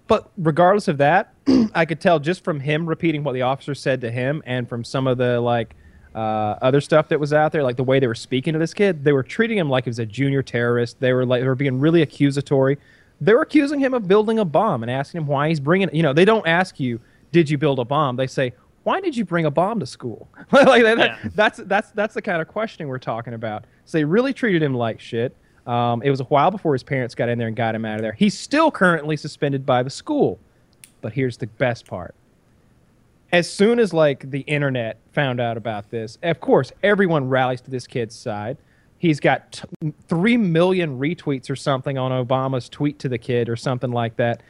[0.08, 1.34] But regardless of that,
[1.76, 4.84] I could tell just from him repeating what the officer said to him and from
[4.84, 5.76] some of the like
[6.16, 8.74] uh, other stuff that was out there, like the way they were speaking to this
[8.74, 11.00] kid, they were treating him like he was a junior terrorist.
[11.00, 12.78] They were like they were being really accusatory.
[13.20, 15.94] They were accusing him of building a bomb and asking him why he's bringing it.
[15.94, 17.00] You know, they don't ask you,
[17.32, 18.54] "Did you build a bomb?" They say,
[18.84, 21.18] "Why did you bring a bomb to school?" like that, Yeah.
[21.36, 23.66] that's that's that's the kind of questioning we're talking about.
[23.86, 25.36] So they really treated him like shit.
[25.68, 27.96] Um, it was a while before his parents got in there and got him out
[27.96, 28.14] of there.
[28.14, 30.40] He's still currently suspended by the school.
[31.02, 32.16] But here's the best part.
[33.32, 37.70] As soon as like the internet found out about this, of course, everyone rallies to
[37.70, 38.58] this kid's side.
[38.98, 43.58] He's got t- 3 million retweets or something on Obama's tweet to the kid or
[43.58, 44.42] something like that.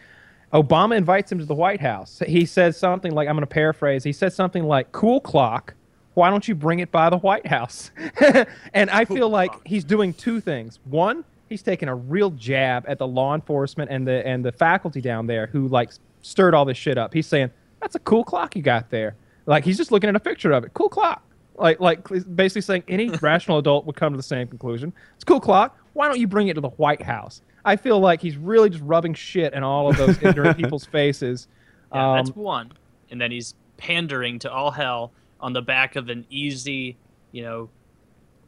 [0.53, 2.21] Obama invites him to the White House.
[2.25, 5.73] He says something like, I'm going to paraphrase, he says something like, cool clock.
[6.17, 7.91] Why don't you bring it by the White House?
[8.73, 10.79] and I feel like he's doing two things.
[10.85, 14.99] One, he's taking a real jab at the law enforcement and the and the faculty
[14.99, 15.91] down there who like
[16.23, 17.13] stirred all this shit up.
[17.13, 19.15] He's saying, That's a cool clock you got there.
[19.45, 20.73] Like he's just looking at a picture of it.
[20.73, 21.21] Cool clock.
[21.55, 24.93] Like like basically saying any rational adult would come to the same conclusion.
[25.13, 25.77] It's a cool clock.
[25.93, 27.43] Why don't you bring it to the White House?
[27.63, 31.47] I feel like he's really just rubbing shit in all of those ignorant people's faces.
[31.93, 32.71] Yeah, that's Um, one.
[33.11, 36.97] And then he's pandering to all hell on the back of an easy,
[37.31, 37.69] you know,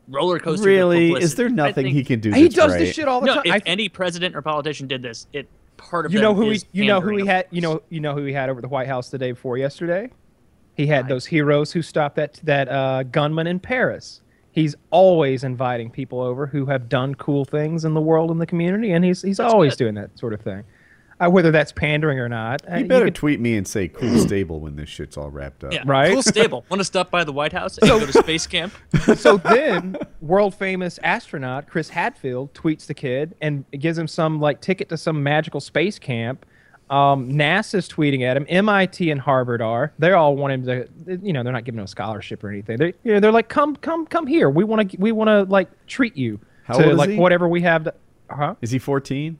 [0.08, 0.66] roller coaster.
[0.68, 1.12] Really?
[1.14, 2.32] Is there nothing think- he can do?
[2.32, 2.80] he does right?
[2.80, 3.44] this shit all the No, time.
[3.46, 6.62] if I- any president or politician did this, it part of you know who he
[6.74, 8.88] you know who he had you know you know who he had over the White
[8.88, 10.10] House the day before yesterday.
[10.76, 14.22] He had I- those heroes who stopped that that uh, gunman in Paris.
[14.52, 18.46] He's always inviting people over who have done cool things in the world and the
[18.48, 19.86] community, and he's he's That's always good.
[19.86, 20.64] doing that sort of thing.
[21.22, 24.18] Uh, whether that's pandering or not, uh, You better could- tweet me and say cool
[24.28, 25.74] stable when this shit's all wrapped up.
[25.74, 26.14] Yeah, Right?
[26.14, 26.64] Cool stable.
[26.70, 28.74] Want to stop by the White House and go to space camp?
[29.16, 34.62] so then world famous astronaut Chris Hadfield tweets the kid and gives him some like
[34.62, 36.46] ticket to some magical space camp.
[36.90, 38.46] Um, NASA's tweeting at him.
[38.50, 39.94] MIT and Harvard are.
[40.00, 41.20] They all want him to.
[41.22, 42.78] You know, they're not giving him a scholarship or anything.
[42.78, 44.50] They, you know, they're like, come, come, come here.
[44.50, 47.18] We want to, we want to like treat you How to like he?
[47.18, 47.84] whatever we have.
[47.84, 47.94] To,
[48.32, 48.56] huh?
[48.62, 49.38] Is he 14?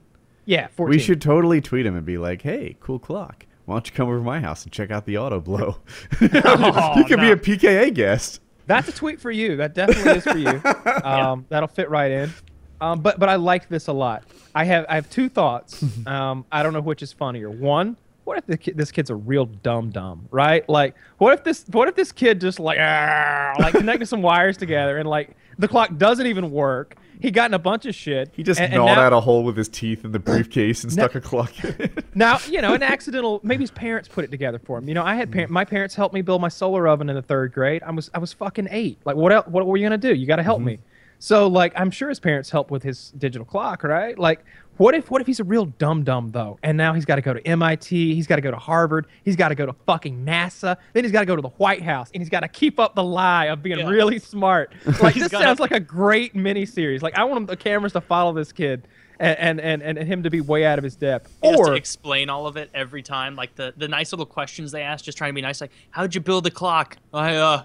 [0.50, 0.90] Yeah, 14.
[0.90, 3.46] We should totally tweet him and be like, "Hey, cool clock.
[3.66, 5.78] Why don't you come over to my house and check out the Autoblow?
[6.98, 9.58] you could be a PKA guest." That's a tweet for you.
[9.58, 10.60] That definitely is for you.
[11.06, 12.34] Um, That'll fit right in.
[12.82, 14.24] Um, but but I like this a lot.
[14.56, 15.84] I have I have two thoughts.
[16.08, 17.52] Um, I don't know which is funnier.
[17.52, 20.68] One, what if kid, this kid's a real dumb dumb, right?
[20.68, 24.58] Like, what if this what if this kid just like "Ah," like connected some wires
[24.58, 26.96] together and like the clock doesn't even work.
[27.20, 28.32] He got in a bunch of shit.
[28.34, 30.84] He just and, and gnawed now, out a hole with his teeth in the briefcase
[30.84, 32.06] and stuck a clock in it.
[32.16, 33.42] now you know an accidental.
[33.44, 34.88] Maybe his parents put it together for him.
[34.88, 35.50] You know, I had par- mm.
[35.50, 37.84] my parents helped me build my solar oven in the third grade.
[37.84, 39.00] I was I was fucking eight.
[39.04, 40.16] Like what else, what were you gonna do?
[40.16, 40.68] You got to help mm-hmm.
[40.68, 40.80] me.
[41.20, 44.18] So like I'm sure his parents helped with his digital clock, right?
[44.18, 44.46] Like
[44.80, 47.22] what if what if he's a real dumb dumb though, and now he's got to
[47.22, 50.26] go to MIT, he's got to go to Harvard, he's got to go to fucking
[50.26, 52.80] NASA, then he's got to go to the White House, and he's got to keep
[52.80, 53.88] up the lie of being Yeah.
[53.90, 54.74] really smart.
[55.02, 57.02] Like this gotta- sounds like a great miniseries.
[57.02, 58.88] Like I want the cameras to follow this kid.
[59.22, 61.30] And, and, and, and him to be way out of his depth.
[61.42, 64.26] He has Or to explain all of it every time, like the, the nice little
[64.26, 65.60] questions they ask, just trying to be nice.
[65.60, 66.96] Like, how'd you build the clock?
[67.14, 67.64] I uh,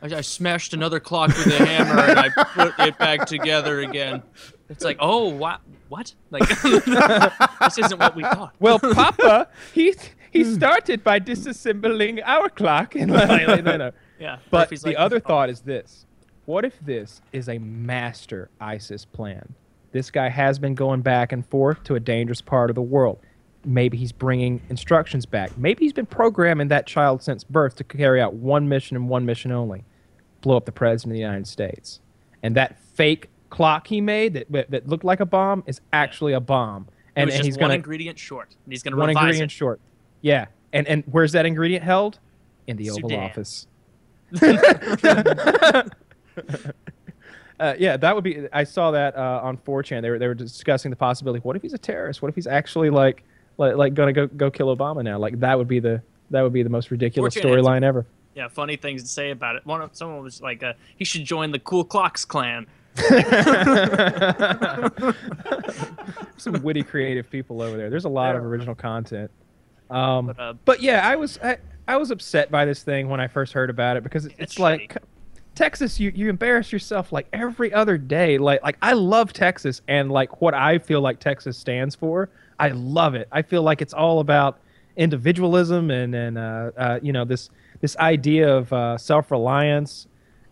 [0.00, 4.22] I, I smashed another clock with a hammer and I put it back together again.
[4.68, 5.60] It's like, oh, what?
[5.88, 6.14] What?
[6.30, 8.54] Like, this isn't what we thought.
[8.58, 9.94] Well, Papa, he
[10.32, 12.94] he started by disassembling our clock.
[12.94, 13.92] And like, like, no, no.
[14.18, 14.38] Yeah.
[14.50, 16.06] But the like, other "Oh, thought is this:
[16.46, 19.54] What if this is a master ISIS plan?
[19.92, 23.18] This guy has been going back and forth to a dangerous part of the world.
[23.64, 25.56] Maybe he's bringing instructions back.
[25.56, 29.24] Maybe he's been programming that child since birth to carry out one mission and one
[29.24, 29.84] mission only:
[30.40, 32.00] blow up the president of the United States.
[32.42, 36.40] And that fake clock he made that that, looked like a bomb is actually a
[36.40, 36.88] bomb.
[37.14, 39.54] And, and he's one gonna ingredient short, and he's gonna one revise ingredient it.
[39.54, 39.80] short.
[40.20, 42.18] Yeah, and and where's that ingredient held?
[42.66, 43.68] In the Oval Office.
[47.60, 48.48] uh, yeah, that would be.
[48.52, 50.02] I saw that uh, on 4chan.
[50.02, 51.40] They were they were discussing the possibility.
[51.42, 52.22] What if he's a terrorist?
[52.22, 53.22] What if he's actually like
[53.56, 55.18] like, like gonna go go kill Obama now?
[55.18, 58.04] Like that would be the that would be the most ridiculous storyline ever.
[58.34, 59.64] Yeah, funny things to say about it.
[59.64, 62.66] One of someone was like, uh, he should join the Cool Clocks clan.
[66.36, 67.90] Some witty, creative people over there.
[67.90, 69.30] There's a lot of original content.
[69.90, 71.58] Um, But, uh, But yeah, I was I,
[71.88, 74.52] I was upset by this thing when I first heard about it because it- it's,
[74.52, 74.96] It's like
[75.54, 78.38] Texas, you you embarrass yourself like every other day.
[78.38, 82.28] Like like I love Texas and like what I feel like Texas stands for.
[82.58, 83.28] I love it.
[83.32, 84.58] I feel like it's all about
[84.96, 87.50] individualism and and uh, uh, you know this
[87.80, 90.06] this idea of uh, self reliance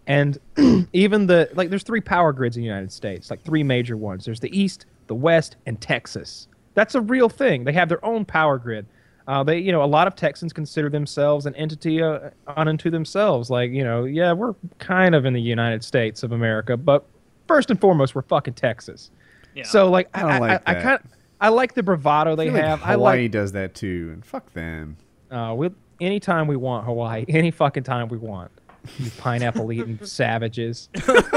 [0.07, 0.39] and
[0.93, 4.25] even the like there's three power grids in the United States, like three major ones.
[4.25, 6.49] There's the East, the West, and Texas.
[6.75, 7.65] That's a real thing.
[7.65, 8.87] They have their own power grid.
[9.27, 13.49] Uh, they, you know, a lot of Texans consider themselves an entity uh, unto themselves.
[13.49, 17.07] Like, you know, yeah, we're kind of in the United States of America, but
[17.49, 19.11] first and foremost, we're fucking Texas.
[19.55, 19.65] yeah.
[19.65, 21.11] So, like, I I, don't I, like I, I kind of,
[21.41, 22.83] I like the bravado they I feel like have.
[22.83, 24.97] I Hawaii like does that too, and fuck them.
[25.31, 25.71] uh, we
[26.03, 28.51] anytime we want Hawaii, any fucking time we want.
[28.99, 30.89] You pineapple eating savages.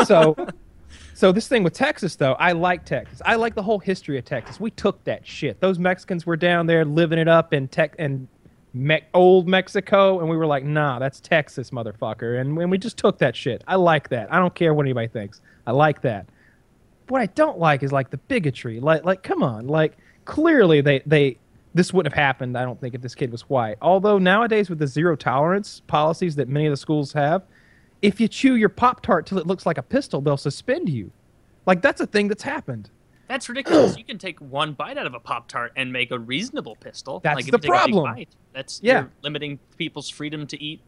[0.05, 0.35] So,
[1.13, 3.21] so this thing with Texas though, I like Texas.
[3.25, 4.59] I like the whole history of Texas.
[4.59, 5.59] We took that shit.
[5.59, 8.27] Those Mexicans were down there living it up in tech and
[8.73, 12.39] Me- old Mexico, and we were like, nah, that's Texas, motherfucker.
[12.39, 14.31] And when we just took that shit, I like that.
[14.31, 15.41] I don't care what anybody thinks.
[15.65, 16.27] I like that.
[17.07, 18.79] What I don't like is like the bigotry.
[18.79, 19.67] Like, like, come on.
[19.67, 21.37] Like, clearly they they
[21.73, 22.57] this wouldn't have happened.
[22.57, 23.77] I don't think if this kid was white.
[23.81, 27.43] Although nowadays with the zero tolerance policies that many of the schools have,
[28.01, 31.11] if you chew your pop tart till it looks like a pistol, they'll suspend you.
[31.65, 32.89] Like that's a thing that's happened.
[33.27, 33.97] That's ridiculous.
[33.97, 37.19] you can take one bite out of a Pop Tart and make a reasonable pistol.
[37.19, 38.03] That's like the you take a big problem.
[38.05, 39.07] bite, That's Yeah.
[39.21, 40.79] limiting people's freedom to eat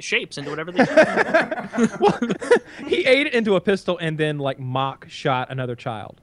[0.00, 0.84] shapes into whatever they
[2.00, 2.18] well,
[2.88, 6.20] he ate it into a pistol and then like mock shot another child.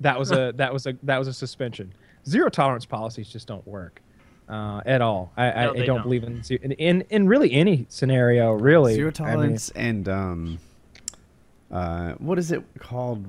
[0.00, 1.92] That was a that was a that was a suspension.
[2.28, 4.00] Zero tolerance policies just don't work
[4.48, 5.32] uh, at all.
[5.36, 6.02] I, I, No, I they don't, don't.
[6.04, 8.52] believe in, in in in really any scenario.
[8.52, 10.58] Really, Zero I mean, tolerance and um,
[11.70, 13.26] uh, what is it called?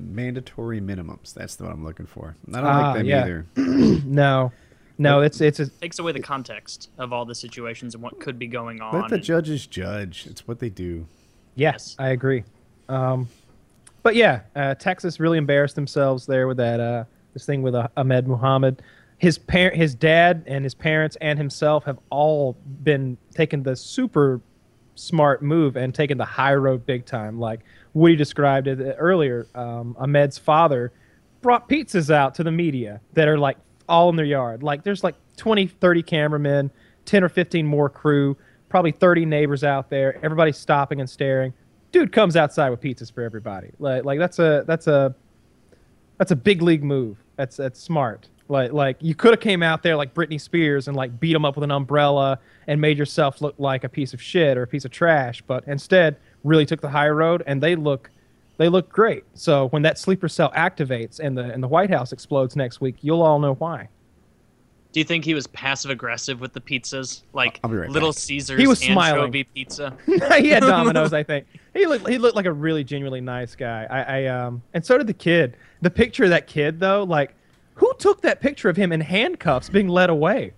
[0.00, 1.34] Mandatory minimums.
[1.34, 2.36] That's the one I'm looking for.
[2.48, 3.20] I don't Ah, like them yeah.
[3.24, 3.46] either.
[3.56, 4.52] no,
[4.96, 8.38] no, it's it's a Takes away the context of all the situations and what could
[8.38, 8.94] be going on.
[9.00, 10.26] Let the and- judges judge.
[10.30, 11.04] It's what they do.
[11.56, 12.44] Yes, I agree.
[12.88, 13.28] Um,
[14.04, 17.04] but yeah, uh, Texas really embarrassed themselves there with that uh,
[17.38, 18.82] this thing with uh, Ahmed Muhammad.
[19.18, 24.40] His parent, his dad, and his parents and himself have all been taking the super
[24.94, 27.38] smart move and taking the high road big time.
[27.38, 27.60] Like
[27.94, 30.92] Woody described it earlier, um, Ahmed's father
[31.40, 33.56] brought pizzas out to the media that are like
[33.88, 34.62] all in their yard.
[34.62, 36.70] Like there's like 20, 30 cameramen,
[37.04, 38.36] 10 or 15 more crew,
[38.68, 40.16] probably 30 neighbors out there.
[40.22, 41.52] Everybody's stopping and staring.
[41.90, 43.70] Dude comes outside with pizzas for everybody.
[43.78, 45.14] Like like that's a that's a
[46.18, 47.16] that's a big league move.
[47.38, 48.28] That's that's smart.
[48.48, 51.44] Like like you could have came out there like Britney Spears and like beat him
[51.44, 54.66] up with an umbrella and made yourself look like a piece of shit or a
[54.66, 58.10] piece of trash, but instead really took the high road and they look
[58.56, 59.22] they look great.
[59.34, 62.96] So when that sleeper cell activates and the and the White House explodes next week,
[63.02, 63.88] you'll all know why.
[64.92, 68.10] Do you think he was passive aggressive with the pizzas, like I'll be right Little
[68.10, 68.18] back.
[68.18, 69.44] Caesars He was anchovy smiling.
[69.54, 69.96] pizza?
[70.06, 71.46] he had Domino's, I think.
[71.74, 73.86] He looked he looked like a really genuinely nice guy.
[73.90, 75.56] I, I um and so did the kid.
[75.82, 77.34] The picture of that kid though, like
[77.74, 80.52] who took that picture of him in handcuffs being led away?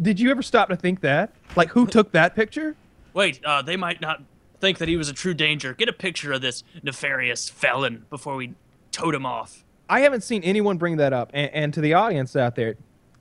[0.00, 1.34] Did you ever stop to think that?
[1.54, 2.74] Like who took that picture?
[3.12, 4.22] Wait, uh, they might not
[4.60, 5.74] think that he was a true danger.
[5.74, 8.54] Get a picture of this nefarious felon before we
[8.90, 9.62] tote him off.
[9.88, 11.30] I haven't seen anyone bring that up.
[11.34, 12.76] And, and to the audience out there,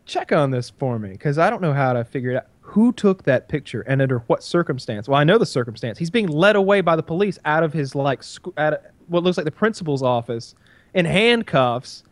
[0.05, 2.47] check on this for me because I don't know how to figure it out.
[2.61, 5.07] Who took that picture and under what circumstance?
[5.07, 5.97] Well, I know the circumstance.
[5.97, 9.23] He's being led away by the police out of his like sc- out of what
[9.23, 10.55] looks like the principal's office
[10.93, 12.03] in handcuffs.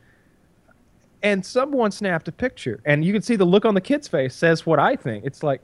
[1.24, 4.34] And someone snapped a picture, and you can see the look on the kid's face
[4.34, 5.24] says what I think.
[5.24, 5.62] It's like,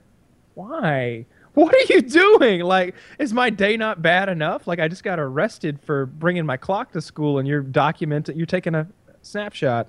[0.53, 1.25] why?
[1.57, 2.61] What are you doing?
[2.61, 4.67] Like, is my day not bad enough?
[4.67, 8.45] Like, I just got arrested for bringing my clock to school, and you're documenting, you're
[8.45, 8.85] taking a
[9.23, 9.87] snapshot.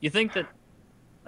[0.00, 0.46] You think that,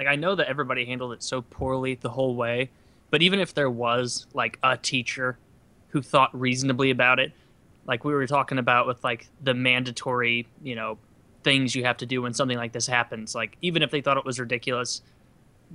[0.00, 2.70] like, I know that everybody handled it so poorly the whole way,
[3.10, 5.36] but even if there was like a teacher
[5.88, 7.32] who thought reasonably about it,
[7.84, 10.96] like we were talking about with like the mandatory, you know,
[11.42, 14.16] things you have to do when something like this happens, like even if they thought
[14.16, 15.02] it was ridiculous,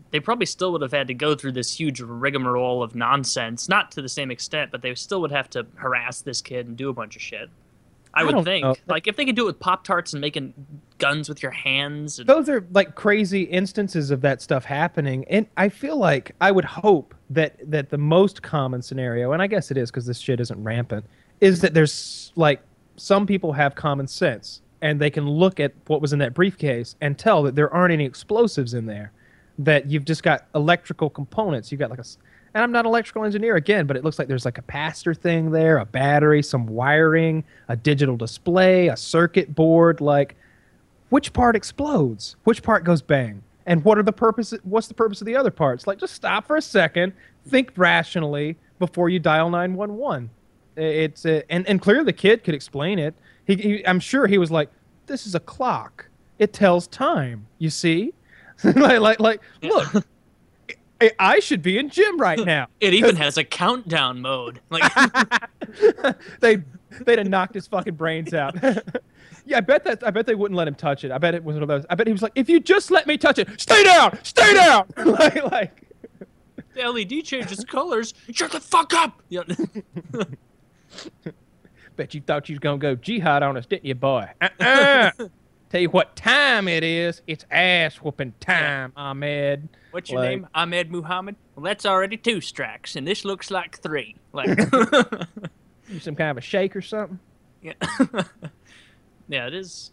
[0.10, 3.70] they probably still would have had to go through this huge rigmarole of nonsense.
[3.70, 6.76] Not to the same extent, but they still would have to harass this kid and
[6.76, 7.52] do a bunch of shit.
[8.16, 8.64] I, I would think.
[8.64, 8.76] know.
[8.88, 10.54] Like if they could do it with Pop Tarts and making
[10.98, 12.20] guns with your hands.
[12.20, 16.52] And, Those are like crazy instances of that stuff happening, and I feel like I
[16.52, 20.20] would hope that that the most common scenario, and I guess it is because this
[20.20, 21.06] shit isn't rampant,
[21.42, 22.62] is that there's like
[22.96, 26.96] some people have common sense and they can look at what was in that briefcase
[27.02, 29.12] and tell that there aren't any explosives in there,
[29.58, 31.72] that you've just got electrical components.
[31.72, 32.06] You've got like a,
[32.56, 35.16] and I'm not an electrical engineer again, but it looks like there's like a capacitor
[35.16, 40.38] thing there, a battery, some wiring, a digital display, a circuit board, like
[41.10, 42.38] which part explodes?
[42.46, 43.44] Which part goes bang?
[43.66, 45.86] And what are the purposes what's the purpose of the other parts?
[45.86, 47.12] Like just stop for a second
[47.46, 50.30] think rationally before you dial 911
[50.78, 53.16] it's uh, and and clearly the kid could explain it.
[53.46, 54.70] He, he i'm sure he was like
[55.08, 56.08] this is a clock.
[56.40, 58.14] It tells time you see?
[58.64, 60.06] Like like like look
[61.20, 62.68] I- should be in gym right now.
[62.80, 64.60] it even has a countdown mode.
[64.70, 64.92] Like
[66.40, 66.58] they
[67.02, 68.56] they'd have knocked his fucking brains out.
[69.46, 71.12] yeah, I bet that I bet they wouldn't let him touch it.
[71.12, 71.86] I bet it was one of those.
[71.90, 74.54] I bet he was like, if you just let me touch it, stay down, stay
[74.54, 74.86] down.
[74.98, 75.82] like like
[76.74, 78.14] the LED changes colors.
[78.32, 79.22] Shut the fuck up.
[79.30, 79.44] Yeah.
[81.96, 84.30] bet you thought you was gonna go jihad on us, didn't you, boy?
[84.42, 85.12] Uh-uh.
[85.70, 87.22] Tell you what time it is.
[87.28, 89.68] It's ass whooping time, Ahmed.
[89.92, 90.48] What's your Like- name?
[90.54, 91.36] Ahmed Muhammad.
[91.56, 94.16] Well, that's already two strikes, and this looks like three.
[94.32, 94.48] Like,
[95.90, 97.20] You some kind of a shake or something?
[97.62, 97.74] yeah,
[99.28, 99.92] yeah, it is.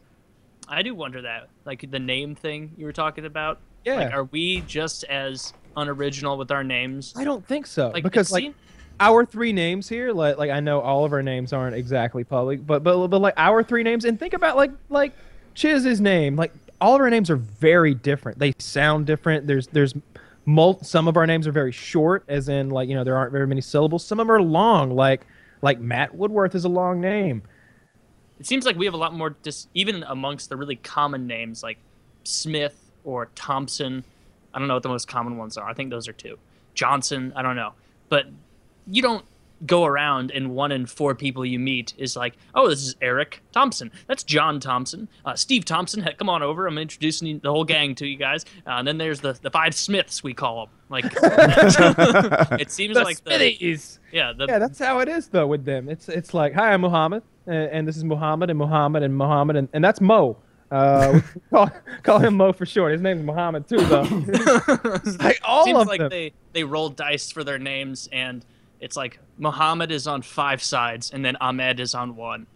[0.69, 3.59] I do wonder that, like the name thing you were talking about.
[3.85, 3.97] Yeah.
[3.97, 7.13] Like, are we just as unoriginal with our names?
[7.17, 7.89] I don't think so.
[7.89, 8.55] Like, because like
[9.01, 12.65] our three names here, like like I know all of our names aren't exactly public,
[12.67, 15.13] but but but like our three names, and think about like like
[15.55, 18.39] Chiz's name, like all of our names are very different.
[18.39, 19.47] They sound different.
[19.47, 19.95] There's there's
[20.47, 23.33] mul- some of our names are very short, as in like you know there aren't
[23.33, 24.05] very many syllables.
[24.05, 25.27] Some of them are long, like
[25.63, 27.43] like Matt Woodworth is a long name.
[28.41, 31.63] it seems like we have a lot more dis- even amongst the really common names
[31.63, 31.79] like
[32.25, 34.05] smith or thompson
[34.55, 36.37] i don't know what the most common ones are i think those are two
[36.75, 37.73] johnson i don't know
[38.09, 38.27] but
[38.89, 39.25] you don't
[39.67, 43.43] go around and one in four people you meet is like oh this is eric
[43.53, 47.65] thompson that's john thompson uh, steve thompson heck, come on over i'm introducing the whole
[47.65, 50.75] gang to you guys uh, and then there's the, the five smiths we call them
[50.89, 51.05] like
[52.61, 53.99] it seems The like the, Smithies.
[54.13, 55.89] yeah the Yeah, that's how it is though with them.
[55.89, 59.57] It's it's like, hi, I'm Muhammad, and, and this is Muhammad and Muhammad and Muhammad,
[59.57, 60.37] and, and that's Mo.
[60.71, 61.71] Uh, call,
[62.03, 62.93] call him Mo for short.
[62.93, 64.03] His name's Muhammad too, though.
[65.21, 66.11] like all seems of like them.
[66.11, 68.45] they they roll dice for their names and
[68.83, 72.47] it's like Muhammad is on five sides and then Ahmed is on one.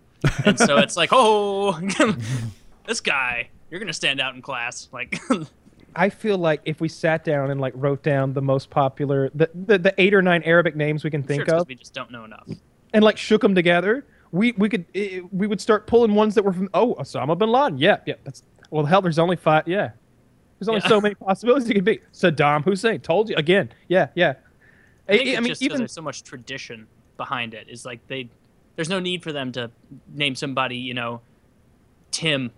[0.45, 1.81] And so it's like, oh,
[2.87, 4.89] this guy, you're gonna stand out in class.
[4.93, 5.19] Like,
[5.97, 9.49] I feel like if we sat down and like wrote down the most popular, the,
[9.55, 11.95] the, the eight or nine Arabic names we can sure, think 'cause of, we just
[11.95, 12.47] don't know enough.
[12.93, 16.45] and like shook them together, we we could eh, we would start pulling ones that
[16.45, 17.79] were from oh Osama bin Laden.
[17.79, 18.15] Yeah, yeah.
[18.25, 19.67] That's well, hell, there's only five.
[19.69, 19.91] Yeah,
[20.59, 20.89] there's only Yeah.
[20.89, 22.01] so many possibilities it could be.
[22.13, 23.01] Saddam Hussein.
[23.01, 23.71] Told you again.
[23.89, 24.35] Yeah, yeah.
[25.09, 26.87] I think I- mean, just even there's so much tradition
[27.17, 27.69] behind it.
[27.69, 28.29] Is like they,
[28.77, 29.71] there's no need for them to
[30.15, 31.21] name somebody, you know,
[32.11, 32.51] Tim,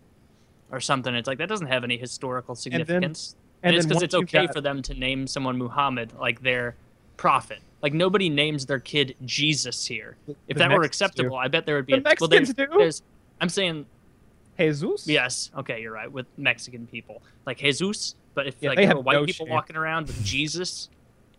[0.71, 1.15] or something.
[1.15, 3.35] It's like that doesn't have any historical significance.
[3.63, 6.75] and And, it's because it's okay got- for them to name someone Muhammad like their
[7.17, 7.61] prophet.
[7.83, 10.17] Like nobody names their kid Jesus here.
[10.27, 11.37] If the that were acceptable, do.
[11.37, 11.93] I bet there would be.
[11.93, 12.79] The a, well, there's, Mexicans do.
[12.79, 13.03] there's.
[13.41, 13.87] I'm saying
[14.59, 15.07] Jesus.
[15.07, 15.51] yes.
[15.57, 18.17] Okay, you're right with Mexican people like Jesus.
[18.35, 19.53] But if Yeah, like they there have were white no people shame.
[19.55, 20.89] walking around with Jesus,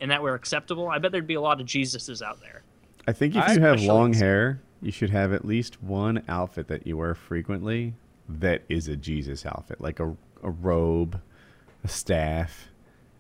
[0.01, 2.61] and that were acceptable, I bet there'd be a lot of Jesuses out there.
[3.07, 6.67] I think if I- you have long hair, you should have at least one outfit
[6.67, 7.93] that you wear frequently
[8.29, 11.19] that is a Jesus outfit, like a, a robe,
[11.83, 12.67] a staff,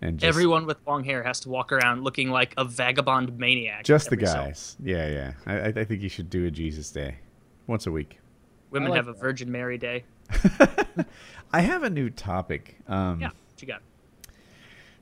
[0.01, 3.83] and just, Everyone with long hair has to walk around looking like a vagabond maniac.
[3.83, 4.77] just the every so- guys.
[4.81, 5.33] Yeah, yeah.
[5.45, 7.15] I, I I think you should do a Jesus Day,
[7.67, 8.19] once a week.
[8.71, 10.03] Women like have a Virgin Mary Day.
[11.51, 12.77] I have a new topic.
[12.87, 13.81] Um, Yeah, what you got?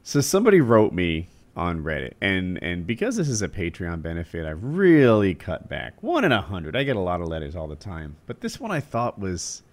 [0.04, 1.28] So somebody wrote me
[1.58, 6.02] on Reddit, and and because this is a Patreon benefit, I've really cut back.
[6.02, 6.76] One in a hundred.
[6.76, 9.64] I get a lot of letters all the time, but this one I thought was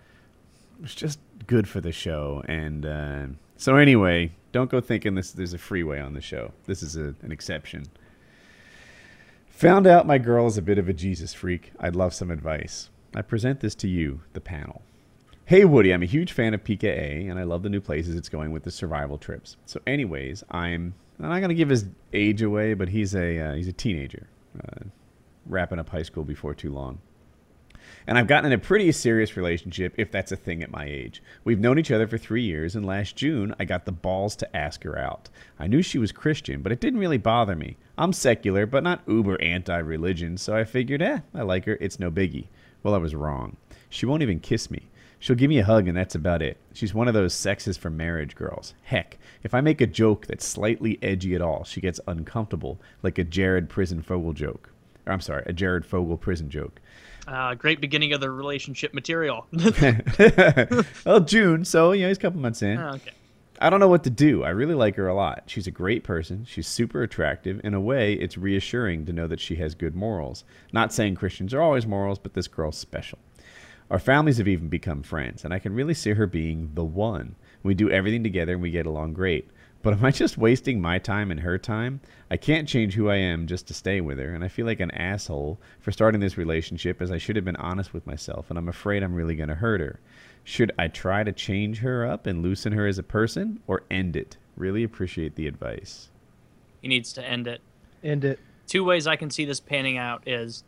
[0.80, 2.42] was just good for the show.
[2.48, 6.52] And uh, so anyway, don't go thinking this there's a freeway on the show.
[6.66, 7.84] This is a, an exception.
[9.50, 11.72] Found out my girl is a bit of a Jesus freak.
[11.78, 12.90] I'd love some advice.
[13.14, 14.82] I present this to you, the panel.
[15.44, 18.30] Hey Woody, I'm a huge fan of PKA, and I love the new places it's
[18.30, 19.58] going with the survival trips.
[19.66, 23.68] So, anyways, I'm I'm not gonna give his age away, but he's a uh, he's
[23.68, 24.26] a teenager,
[24.58, 24.84] uh,
[25.46, 26.98] wrapping up high school before too long.
[28.06, 31.22] And I've gotten in a pretty serious relationship, if that's a thing at my age.
[31.42, 34.56] We've known each other for three years, and last June I got the balls to
[34.56, 35.30] ask her out.
[35.58, 37.76] I knew she was Christian, but it didn't really bother me.
[37.96, 42.00] I'm secular, but not uber anti religion, so I figured, eh, I like her, it's
[42.00, 42.48] no biggie.
[42.82, 43.56] Well, I was wrong.
[43.88, 44.88] She won't even kiss me.
[45.24, 46.58] She'll give me a hug, and that's about it.
[46.74, 48.74] She's one of those sexes for marriage girls.
[48.82, 53.16] Heck, if I make a joke that's slightly edgy at all, she gets uncomfortable, like
[53.16, 54.70] a Jared Prison Fogle joke.
[55.06, 56.78] Or, I'm sorry, a Jared Fogle prison joke.
[57.26, 59.46] Uh, great beginning of the relationship material.
[61.06, 62.76] well, June, so you know he's a couple months in.
[62.76, 63.12] Oh, okay.
[63.62, 64.44] I don't know what to do.
[64.44, 65.44] I really like her a lot.
[65.46, 66.44] She's a great person.
[66.46, 67.62] She's super attractive.
[67.64, 70.44] In a way, it's reassuring to know that she has good morals.
[70.70, 73.18] Not saying Christians are always morals, but this girl's special.
[73.90, 77.34] Our families have even become friends, and I can really see her being the one.
[77.62, 79.50] We do everything together and we get along great.
[79.82, 82.00] But am I just wasting my time and her time?
[82.30, 84.80] I can't change who I am just to stay with her, and I feel like
[84.80, 88.58] an asshole for starting this relationship as I should have been honest with myself, and
[88.58, 90.00] I'm afraid I'm really going to hurt her.
[90.42, 94.16] Should I try to change her up and loosen her as a person, or end
[94.16, 94.38] it?
[94.56, 96.08] Really appreciate the advice.
[96.80, 97.60] He needs to end it.
[98.02, 98.38] End it.
[98.66, 100.64] Two ways I can see this panning out is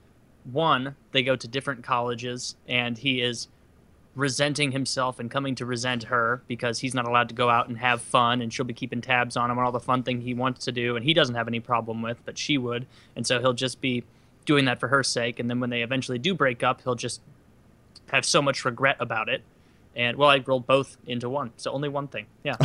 [0.52, 3.49] one, they go to different colleges and he is
[4.15, 7.78] resenting himself and coming to resent her because he's not allowed to go out and
[7.78, 10.33] have fun and she'll be keeping tabs on him and all the fun thing he
[10.33, 12.86] wants to do and he doesn't have any problem with, but she would.
[13.15, 14.05] And so he'll just be
[14.47, 17.20] doing that for her sake and then when they eventually do break up, he'll just
[18.10, 19.42] have so much regret about it.
[19.94, 22.26] And well, I rolled both into one, so only one thing.
[22.44, 22.57] Yeah,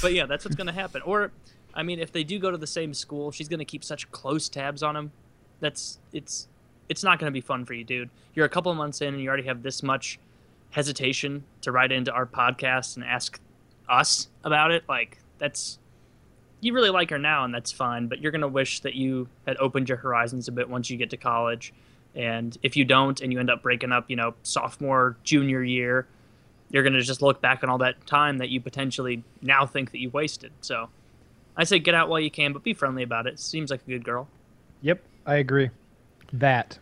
[0.00, 1.02] but yeah, that's what's gonna happen.
[1.02, 1.32] Or,
[1.74, 4.48] I mean, if they do go to the same school, she's gonna keep such close
[4.48, 5.12] tabs on him.
[5.60, 6.48] That's it's
[6.88, 8.10] it's not gonna be fun for you, dude.
[8.34, 10.18] You're a couple of months in, and you already have this much
[10.70, 13.40] hesitation to write into our podcast and ask
[13.88, 14.84] us about it.
[14.88, 15.78] Like that's
[16.60, 18.06] you really like her now, and that's fine.
[18.06, 21.10] But you're gonna wish that you had opened your horizons a bit once you get
[21.10, 21.72] to college.
[22.14, 26.06] And if you don't, and you end up breaking up, you know, sophomore, junior year,
[26.70, 29.92] you're going to just look back on all that time that you potentially now think
[29.92, 30.52] that you wasted.
[30.62, 30.88] So
[31.56, 33.38] I say get out while you can, but be friendly about it.
[33.38, 34.28] Seems like a good girl.
[34.80, 35.70] Yep, I agree.
[36.32, 36.78] That.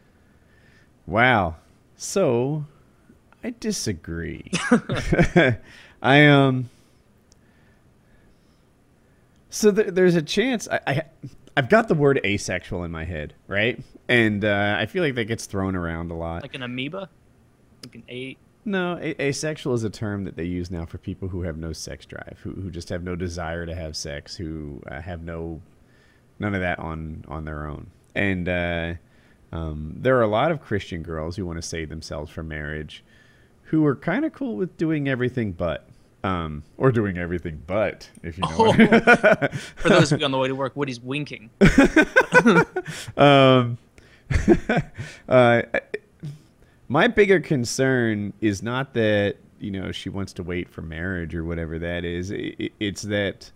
[1.07, 1.57] Wow.
[1.97, 2.65] So,
[3.43, 4.51] I disagree.
[6.03, 6.71] I um.
[9.53, 11.03] So th- there's a chance I, I
[11.57, 13.79] I've got the word asexual in my head, right?
[14.09, 16.43] And uh, I feel like that gets thrown around a lot.
[16.43, 17.09] Like an amoeba?
[17.85, 21.29] Like an a No, a- asexual is a term that they use now for people
[21.29, 24.83] who have no sex drive, who who just have no desire to have sex, who
[24.91, 25.61] uh, have no
[26.39, 27.87] none of that on on their own.
[28.15, 28.95] And uh,
[29.53, 33.03] um, there are a lot of Christian girls who want to save themselves for marriage,
[33.65, 35.87] who are kind of cool with doing everything but.
[36.23, 38.57] Um, or doing everything but, if you know.
[38.59, 41.49] what- For those of you on the way to work, Woody's winking.
[43.17, 43.79] um,
[45.31, 45.63] uh,
[46.91, 51.45] my bigger concern is not that you know she wants to wait for marriage or
[51.45, 52.31] whatever that is.
[52.33, 53.51] I- i- It's that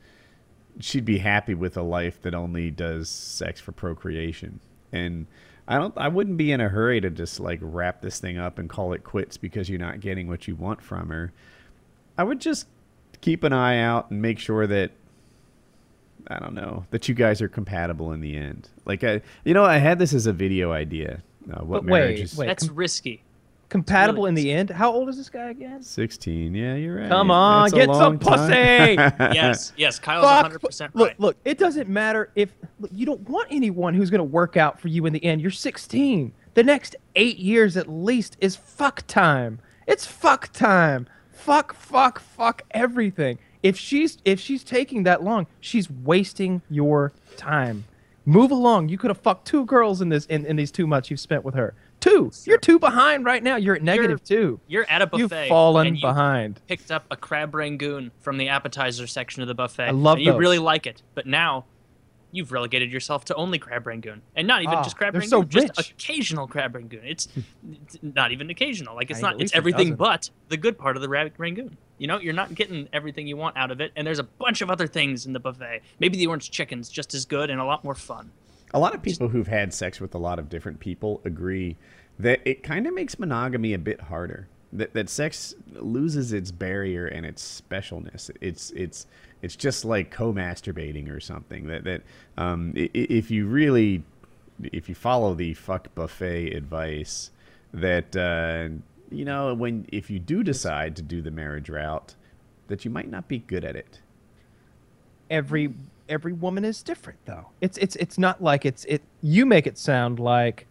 [0.81, 4.61] she'd be happy with a life that only does sex for procreation,
[4.93, 5.27] and
[5.67, 5.93] I don't.
[5.97, 8.93] I wouldn't be in a hurry to just like wrap this thing up and call
[8.93, 11.33] it quits because you're not getting what you want from her.
[12.17, 12.69] I would just
[13.21, 14.93] keep an eye out and make sure that
[16.29, 18.69] I don't know that you guys are compatible in the end.
[18.85, 21.23] Like I, you know, I had this as a video idea.
[21.51, 22.37] Uh, what But wait, marriage is?
[22.37, 22.47] wait.
[22.47, 23.23] That's com- risky.
[23.75, 24.71] Compatible really in the end.
[24.71, 25.83] How old is this guy again?
[25.83, 26.55] Sixteen.
[26.55, 27.09] Yeah, you're right.
[27.09, 28.97] Come on, That's get some long time.
[29.19, 29.35] pussy!
[29.35, 29.99] Yes, yes.
[29.99, 30.63] Kyle's Fuck.
[30.63, 31.19] 100% Look, right.
[31.21, 31.37] look.
[31.45, 34.87] It doesn't matter if look, you don't want anyone who's going to work out for
[34.87, 35.41] you in the end.
[35.41, 36.33] You're 16.
[36.55, 39.59] The next eight years at least is fuck time.
[39.89, 41.09] It's fuck time.
[41.33, 43.41] Fuck, fuck, fuck everything.
[43.65, 47.87] If she's if she's taking that long, she's wasting your time.
[48.25, 48.89] Move along.
[48.89, 51.45] You could have fucked two girls in this in, in these two months you've spent
[51.45, 51.75] with her.
[52.05, 52.31] Two.
[52.45, 53.57] You're two behind right now.
[53.57, 54.61] You're at negative two.
[54.69, 55.19] You're at a buffet.
[55.45, 56.61] You've fallen you behind.
[56.69, 59.85] picked up a crab rangoon from the appetizer section of the buffet.
[59.85, 61.65] I love and you really like it, but now
[62.31, 65.45] you've relegated yourself to only crab rangoon, and not even Ah, just crab rangoon, so
[65.45, 65.93] just rich.
[65.93, 67.05] occasional crab rangoon.
[67.05, 67.27] It's,
[67.73, 68.95] it's not even occasional.
[68.97, 69.41] Like it's I- not.
[69.41, 69.97] It's everything dozen.
[69.97, 71.79] but the good part of the rangoon.
[71.97, 74.61] You know, you're not getting everything you want out of it, and there's a bunch
[74.61, 75.81] of other things in the buffet.
[76.01, 78.31] Maybe the orange chicken's just as good and a lot more fun.
[78.75, 81.77] A lot of people who've had sex with a lot of different people agree
[82.19, 84.49] that it kind of makes monogamy a bit harder.
[84.73, 88.31] That, that sex loses its barrier and its specialness.
[88.43, 89.07] It's it's
[89.43, 91.69] it's just like co-masturbating or something.
[91.69, 92.03] That that
[92.37, 94.03] um, i- i- if you really
[94.73, 97.31] if you follow the fuck buffet advice,
[97.73, 98.71] that uh,
[99.11, 102.17] you know when if you do decide to do the marriage route,
[102.69, 104.01] that you might not be good at it.
[105.31, 105.73] every
[106.09, 107.47] every woman is different though.
[107.61, 110.67] It's it's it's not like it's it you make it sound like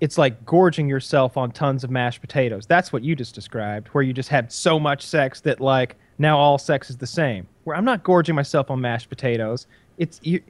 [0.00, 2.66] it's like gorging yourself on tons of mashed potatoes.
[2.66, 6.38] That's what you just described, where you just had so much sex that like now
[6.38, 7.46] all sex is the same.
[7.64, 9.66] Where I'm not gorging myself on mashed potatoes.
[9.98, 10.40] It's you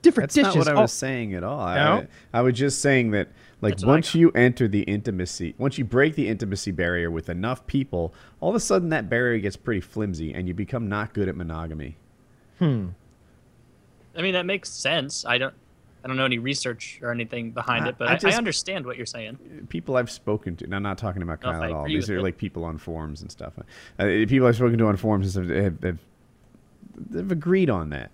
[0.00, 0.54] different That's dishes.
[0.54, 1.58] not what I all- was saying at all.
[1.74, 2.06] No?
[2.32, 3.28] I, I was just saying that,
[3.62, 7.66] like, That's once you enter the intimacy, once you break the intimacy barrier with enough
[7.66, 11.28] people, all of a sudden that barrier gets pretty flimsy, and you become not good
[11.28, 11.96] at monogamy.
[12.58, 12.88] hmm.
[14.16, 15.24] I mean, that makes sense.
[15.24, 15.54] I don't.
[16.02, 18.84] I don't know any research or anything behind I- it, but I I, I, understand
[18.84, 19.66] what you're saying.
[19.70, 21.86] People I've spoken to, and I'm not talking about No, Kyle I at all.
[21.86, 22.22] These are it.
[22.22, 23.54] like people on forums and stuff.
[23.98, 25.98] Uh, people I've spoken to on forums have, have, have,
[27.08, 28.10] they've agreed on that.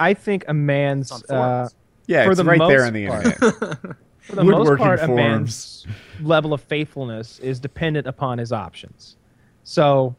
[0.00, 1.68] I think a man's uh.
[2.06, 3.24] Yeah, For it's the right there most on the part.
[3.24, 3.96] internet.
[4.18, 5.86] for the most Woodworking part, a man's
[6.22, 9.16] level of faithfulness is dependent upon his options.
[9.62, 10.16] So,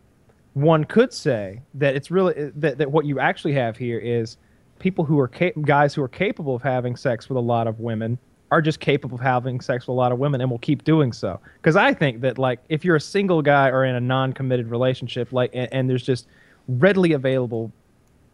[0.54, 4.38] one could say that it's really that, that what you actually have here is
[4.82, 7.80] people who are ca- guys who are capable of having sex with a lot of
[7.80, 8.18] women
[8.52, 11.14] are just capable of having sex with a lot of women and will keep doing
[11.14, 11.40] so.
[11.56, 15.32] Because I think that like if you're a single guy or in a non-committed relationship,
[15.32, 16.28] like and, and there's just
[16.68, 17.72] readily available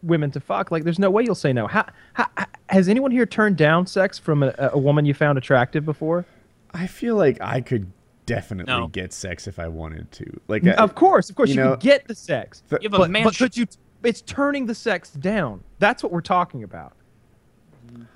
[0.02, 1.68] women to fuck, like there's no way you'll say no.
[1.68, 2.26] How, how
[2.68, 6.24] has anyone here turned down sex from a, a woman you found attractive before?
[6.72, 7.90] I feel like I could
[8.26, 8.88] definitely No.
[8.88, 10.24] get sex if I wanted to.
[10.48, 12.88] Like, I- Of course, of course, you you, know- can get the sex, Th- You
[12.90, 13.66] have a but, but could you?
[14.02, 15.62] It's turning the sex down.
[15.78, 16.92] That's what we're talking about.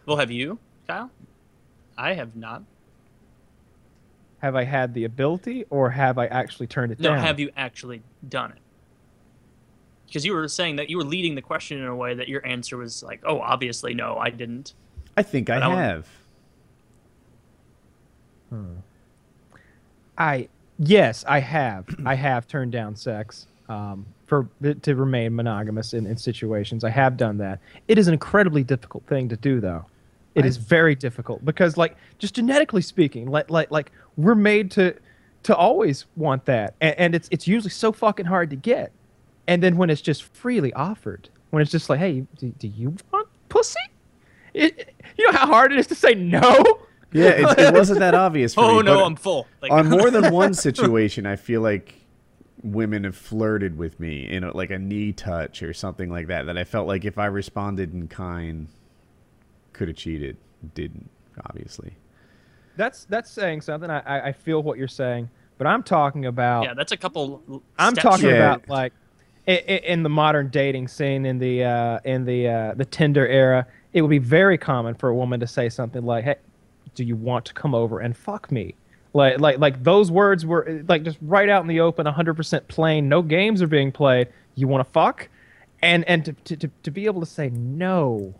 [0.06, 1.10] Well, have you, Kyle?
[1.98, 2.62] I have not.
[4.38, 7.18] Have I had the ability, or have I actually turned it No, down?
[7.18, 8.58] No, have you actually done it?
[10.06, 12.44] Because you were saying that you were leading the question in a way that your
[12.46, 14.74] answer was like, "Oh, obviously, no, I didn't."
[15.16, 16.08] I think I I want- have.
[20.18, 21.86] I yes, I have.
[22.04, 26.84] I have turned down sex um, for to remain monogamous in, in situations.
[26.84, 27.58] I have done that.
[27.86, 29.84] It is an incredibly difficult thing to do, though.
[30.34, 34.94] It is very difficult because, like, just genetically speaking, like, like, like we're made to
[35.42, 38.90] to always want that, and, and it's it's usually so fucking hard to get.
[39.48, 42.96] And then when it's just freely offered, when it's just like, hey, do, do you
[43.12, 43.80] want pussy?
[44.54, 46.80] It, you know how hard it is to say no.
[47.12, 48.54] Yeah, it, it wasn't that obvious.
[48.54, 49.46] For Oh me, no, I'm full.
[49.60, 52.01] Like, on more than one situation, I feel like
[52.62, 56.46] women have flirted with me in a, like a knee touch or something like that.
[56.46, 58.68] That I felt like if I responded in kind,
[59.72, 60.36] could have cheated.
[60.74, 61.10] Didn't
[61.46, 61.96] obviously.
[62.76, 63.90] That's that's saying something.
[63.90, 66.64] I, I I feel what you're saying, but I'm talking about.
[66.64, 67.62] yeah, that's a couple.
[67.78, 68.34] I'm talking Yeah.
[68.36, 68.92] about like
[69.46, 73.66] in, in the modern dating scene in the uh, in the uh, the Tinder era.
[73.92, 76.36] It would be very common for a woman to say something like, "Hey,
[76.94, 78.74] do you want to come over and fuck me?"
[79.14, 83.08] Like like like those words were like just right out in the open, 100% plain.
[83.08, 84.28] No games are being played.
[84.54, 85.28] You want to fuck,
[85.82, 88.34] and and to, to, to, to be able to say no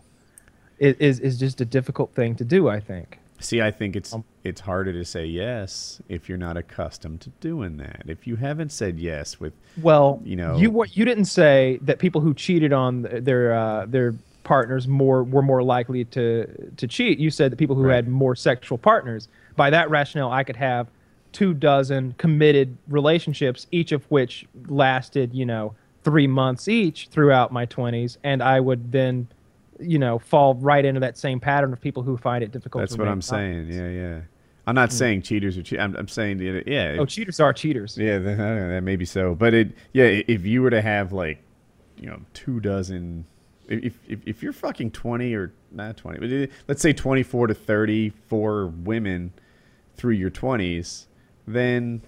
[0.79, 2.69] is, is is just a difficult thing to do.
[2.69, 3.19] I think.
[3.39, 7.29] See, I think it's Um, it's harder to say yes if you're not accustomed to
[7.41, 8.03] doing that.
[8.07, 12.21] If you haven't said yes with Well, you know- you you didn't say that people
[12.21, 17.19] who cheated on their uh, their partners more were more likely to to cheat.
[17.19, 17.95] You said that people who Right.
[17.95, 19.27] had more sexual partners.
[19.55, 20.87] By that rationale, I could have
[21.31, 27.65] two dozen committed relationships, each of which lasted, you know, three months each throughout my
[27.65, 29.27] twenties, and I would then,
[29.79, 32.81] you know, fall right into that same pattern of people who find it difficult.
[32.81, 33.71] that's what I'm saying.
[33.71, 34.21] Yeah, yeah.
[34.65, 35.79] I'm not saying cheaters are cheat.
[35.79, 36.95] I'm, I'm saying that, yeah.
[36.97, 37.97] Oh, cheaters are cheaters.
[37.97, 39.35] Yeah, that, that may be so.
[39.35, 41.43] But it, yeah, if you were to have like,
[41.97, 43.25] you know, two dozen,
[43.67, 47.47] if if, if you're fucking twenty or not twenty, but uh, let's say twenty four
[47.47, 49.33] to thirty four women
[49.95, 51.07] through your twenties,
[51.47, 52.01] then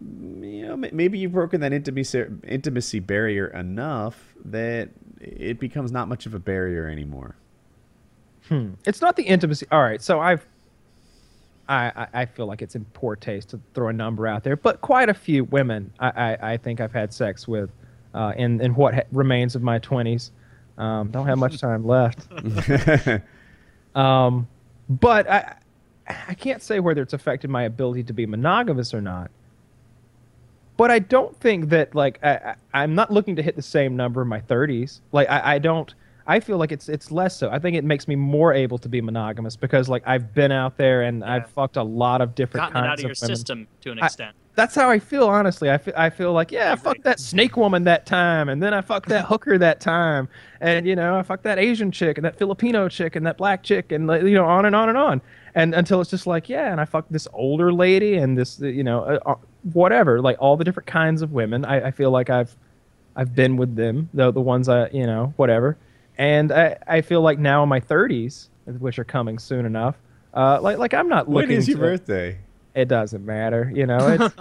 [0.00, 4.88] you know maybe you've broken that intimacy intimacy barrier enough that
[5.20, 7.36] it becomes not much of a barrier anymore.
[8.48, 8.70] Hmm.
[8.86, 9.66] It's not the intimacy.
[9.70, 10.44] All right, so I've
[11.68, 14.56] I, I I feel like it's in poor taste to throw a number out there,
[14.56, 17.70] but quite a few women I, I, I think I've had sex with
[18.14, 20.30] uh, in, in what ha- remains of my 20s.
[20.76, 22.26] Um, don't have much time left.
[23.94, 24.48] Um,
[24.88, 25.56] but I,
[26.28, 29.30] I can't say whether it's affected my ability to be monogamous or not.
[30.76, 33.96] But I don't think that like I, I, I'm not looking to hit the same
[33.96, 35.00] number in my 30s.
[35.12, 35.92] Like I, I don't.
[36.26, 37.50] I feel like it's it's less so.
[37.50, 40.76] I think it makes me more able to be monogamous because like I've been out
[40.76, 41.34] there and Yeah.
[41.34, 43.98] I've fucked a lot of different Gotten it kinds out of your system to an
[44.00, 44.36] I- extent.
[44.54, 45.70] That's how I feel, honestly.
[45.70, 48.74] I feel, I feel like, yeah, I fucked that snake woman that time, and then
[48.74, 50.28] I fucked that hooker that time,
[50.60, 53.62] and you know, I fucked that Asian chick, and that Filipino chick, and that black
[53.62, 55.22] chick, and you know, on and on and on,
[55.54, 58.66] and until it's just like, yeah, and I fucked this older lady, and this, uh,
[58.66, 59.34] you know, uh, uh,
[59.72, 61.64] whatever, like all the different kinds of women.
[61.64, 62.56] I, I feel like I've,
[63.16, 65.76] I've been with them, the the ones I, you know, whatever,
[66.18, 68.48] and I, I feel like now in my 30s,
[68.78, 69.96] which are coming soon enough,
[70.34, 71.56] uh, like like I'm not when looking.
[71.58, 72.38] is your to- birthday?
[72.74, 73.98] it doesn't matter, you know.
[74.08, 74.34] It's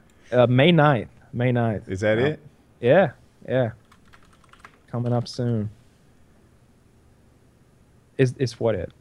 [0.32, 1.08] uh, May 9th.
[1.32, 1.88] May 9th.
[1.88, 2.38] Is that it?
[2.80, 3.10] Yeah,
[3.48, 3.72] yeah.
[4.86, 5.70] Coming up soon.
[8.16, 8.92] Is is what it?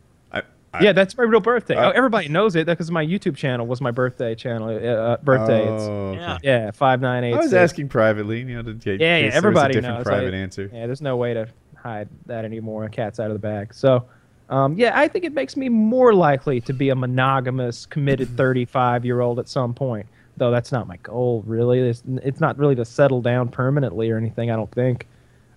[0.74, 1.76] I, I, yeah, that's my real birthday.
[1.76, 4.69] Uh, oh, everybody knows it because my YouTube channel was my birthday channel.
[4.69, 5.61] Uh, uh, birthday.
[5.64, 6.19] It's, Oh, okay.
[6.19, 6.38] Yeah.
[6.43, 7.34] yeah, five nine eight.
[7.34, 9.16] I was asking privately, you know, to get Yeah, yeah.
[9.18, 10.03] in case there was Everybody a different knows.
[10.06, 10.69] private I- answer.
[10.74, 12.88] Yeah, there's no way to hide that anymore.
[12.90, 13.74] Cat's out of the bag.
[13.74, 14.06] So,
[14.50, 19.06] um, yeah, I think it makes me more likely to be a monogamous, committed 35
[19.06, 20.06] year old at some point.
[20.38, 21.80] Though that's not my goal, really.
[21.82, 24.50] It's, it's not really to settle down permanently or anything.
[24.50, 25.08] I don't think.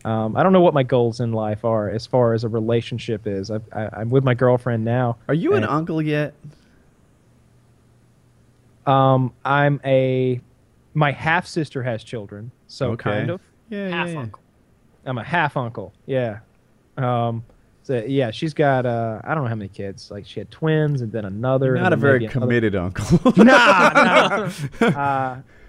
[0.06, 3.26] Um, I don't know what my goals in life are as far as a relationship
[3.26, 3.50] is.
[3.50, 5.16] I've, I, I'm with my girlfriend now.
[5.26, 6.32] Are you an uncle yet?
[8.86, 10.40] Um, I'm a.
[10.94, 13.10] My half sister has children, so Okay.
[13.10, 13.40] kind of.
[13.68, 14.20] Yeah, Half yeah, yeah.
[14.20, 14.42] uncle.
[15.04, 15.92] I'm a half uncle.
[16.06, 16.38] Yeah.
[16.96, 17.44] Um.
[17.82, 20.10] So yeah, she's got uh I don't know how many kids.
[20.10, 21.66] Like she had twins and then another.
[21.66, 23.32] You're and not a very maybe another- committed uncle.
[23.44, 24.86] Nah, nah.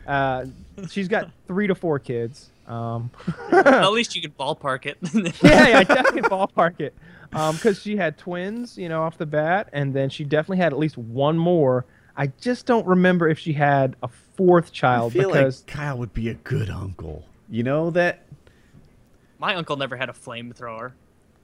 [0.08, 0.46] uh, uh,
[0.90, 2.52] she's got three to four kids.
[2.68, 3.12] Um.
[3.52, 4.98] At least you could ballpark it.
[5.44, 6.96] yeah, yeah, I definitely ballpark it.
[7.34, 10.74] Um, because she had twins, you know, off the bat, and then she definitely had
[10.74, 11.86] at least one more.
[12.16, 15.98] I just don't remember if she had a fourth I child feel because like Kyle
[15.98, 17.26] would be a good uncle.
[17.50, 18.26] You know that?
[19.40, 20.94] My uncle never had a flamethrower.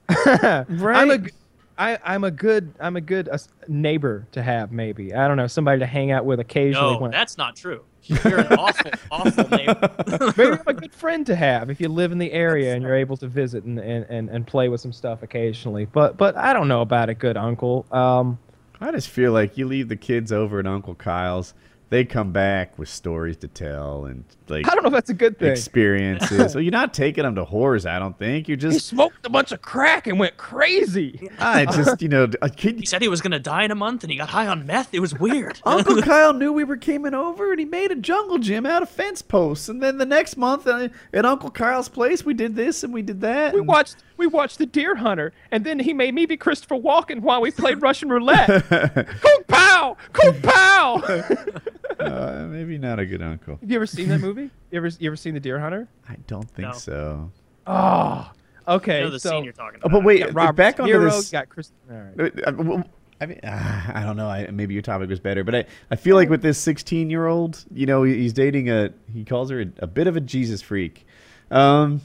[0.68, 0.96] Right?
[0.96, 1.30] I'm a, g-
[1.78, 3.38] I, I'm a good, I'm a good uh,
[3.68, 4.72] neighbor to have.
[4.72, 6.94] Maybe I don't know somebody to hang out with occasionally.
[6.94, 7.84] No, when, that's not true.
[8.06, 9.90] You're an awful, awful neighbor.
[10.36, 12.94] maybe I'm a good friend to have if you live in the area and you're
[12.94, 15.86] able to visit and, and, and, and play with some stuff occasionally.
[15.86, 17.86] But but I don't know about a good uncle.
[17.90, 18.38] Um,
[18.80, 21.54] I just feel like you leave the kids over at Uncle Kyle's,
[21.90, 25.14] they come back with stories to tell and like I don't know if that's a
[25.14, 25.50] good thing.
[25.50, 26.52] experiences.
[26.52, 28.48] so you're not taking them to whores, I don't think.
[28.48, 31.30] You're He just, smoked a bunch of crack and went crazy.
[31.38, 32.78] I just, you know, a kid.
[32.78, 34.92] He said he was gonna die in a month, and he got high on meth.
[34.92, 35.60] It was weird.
[35.64, 38.90] Uncle Kyle knew we were coming over, and he made a jungle gym out of
[38.90, 39.68] fence posts.
[39.68, 43.02] And then the next month, uh, at Uncle Kyle's place, we did this and we
[43.02, 43.54] did that.
[43.54, 46.76] We and- watched we watched The Deer Hunter, and then he made me be Christopher
[46.76, 48.46] Walken while we played Russian roulette.
[48.68, 49.73] Kung Pao,
[50.12, 50.94] Kung Pao.
[52.00, 53.56] uh, maybe not a good uncle.
[53.60, 54.50] Have you ever seen that movie?
[54.70, 55.88] You ever you ever seen The Deer Hunter?
[56.08, 56.74] I don't think No.
[56.78, 57.30] so.
[57.66, 58.30] Oh,
[58.68, 58.98] okay.
[59.00, 59.98] I know the so, scene you're talking Oh, about.
[59.98, 61.30] but wait, got Robert back onto De Niro, this.
[61.30, 61.72] Got Chris.
[61.90, 62.32] All right.
[62.46, 62.84] Uh, well,
[63.20, 64.28] I mean, uh, I don't know.
[64.28, 67.26] I, maybe your topic was better, but I, I feel like with this 16 year
[67.26, 70.60] old, you know, he's dating a, he calls her a, a bit of a Jesus
[70.60, 71.06] freak.
[71.50, 72.00] Um,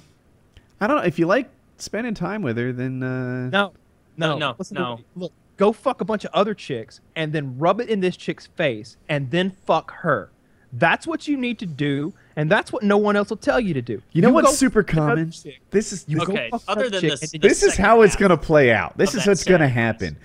[0.79, 1.03] I don't know.
[1.03, 3.73] If you like spending time with her, then uh, No,
[4.17, 4.97] no, No, no, Listen to no.
[4.97, 5.05] me.
[5.15, 8.47] Look, go fuck a bunch of other chicks and then rub it in this chick's
[8.47, 10.31] face and then fuck her.
[10.71, 13.73] That's what you need to do, and that's what no one else will tell you
[13.73, 14.01] to do.
[14.13, 15.33] you know go what's super common?
[15.71, 18.03] This is You this, go Okay, fuck other another than chick this- this is how
[18.03, 18.97] it's going to play out.
[18.97, 20.15] This is what's going to happen.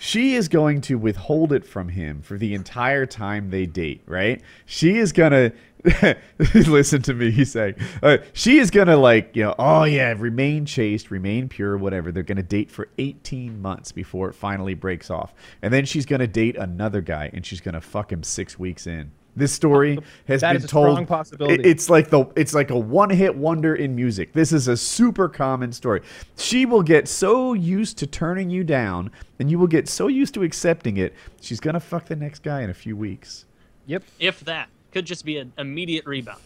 [0.00, 4.40] She is going to withhold it from him for the entire time they date, right?
[4.64, 5.52] She is going to
[6.52, 7.74] listen to me he's saying.
[8.02, 12.10] Uh, she is going to like, you know, oh yeah, remain chaste, remain pure, whatever.
[12.12, 15.34] They're going to date for 18 months before it finally breaks off.
[15.62, 18.58] And then she's going to date another guy and she's going to fuck him 6
[18.58, 19.10] weeks in.
[19.36, 21.62] This story has That been is a told strong possibility.
[21.62, 24.32] it- it's like the it's like a one hit wonder in music.
[24.32, 26.00] This is a super common story.
[26.36, 30.34] She will get so used to turning you down, and you will get so used
[30.34, 31.14] to accepting it.
[31.40, 33.44] She's gonna fuck the next guy in a few weeks.
[33.86, 34.02] Yep.
[34.18, 36.40] If that could just be an immediate rebound.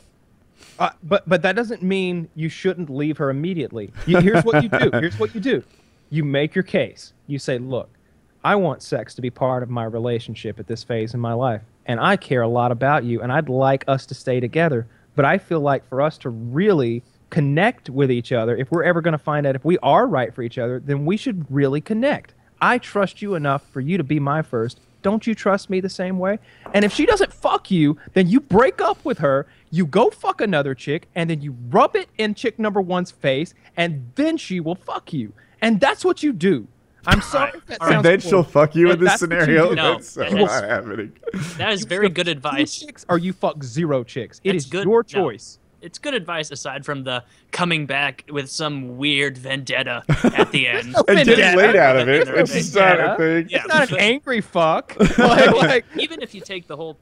[0.78, 3.92] Uh, but but that doesn't mean you shouldn't leave her immediately.
[4.06, 4.90] You, here's what you do.
[4.92, 5.62] Here's what you do.
[6.10, 7.12] You make your case.
[7.26, 7.90] You say, "Look,
[8.44, 11.62] I want sex to be part of my relationship at this phase in my life,
[11.86, 14.86] and I care a lot about you, and I'd like us to stay together.
[15.14, 19.00] But I feel like for us to really connect with each other, if we're ever
[19.00, 21.80] going to find out if we are right for each other, then we should really
[21.80, 22.34] connect.
[22.60, 24.80] I trust you enough for you to be my first.
[25.02, 26.38] Don't you trust me the same way?
[26.72, 30.40] And if she doesn't fuck you, then you break up with her, you go fuck
[30.40, 34.60] another chick, and then you rub it in chick number one's face, and then she
[34.60, 35.32] will fuck you.
[35.60, 36.68] And that's what you do.
[37.04, 37.94] I'm sorry if that All right.
[37.94, 39.74] sounds and then she'll fuck you in this That's what you scenario.
[39.74, 41.12] That's so that not is- happening.
[41.58, 42.78] That is very good advice.
[42.78, 44.40] chicks or you fuck zero chicks.
[44.44, 45.24] It It's is good- your no.
[45.82, 45.86] Choice.
[45.86, 50.02] It's good advice aside from the coming back with some weird vendetta
[50.34, 50.92] at the end.
[50.92, 51.56] no And getting Vendetta.
[51.58, 52.26] laid out of it.
[52.26, 52.40] Vendetta.
[52.40, 53.16] It's not a Vendetta.
[53.16, 53.48] thing.
[53.50, 53.58] Yeah.
[53.58, 54.96] It's not an angry fuck.
[55.18, 56.98] like, like, Even if you take the whole,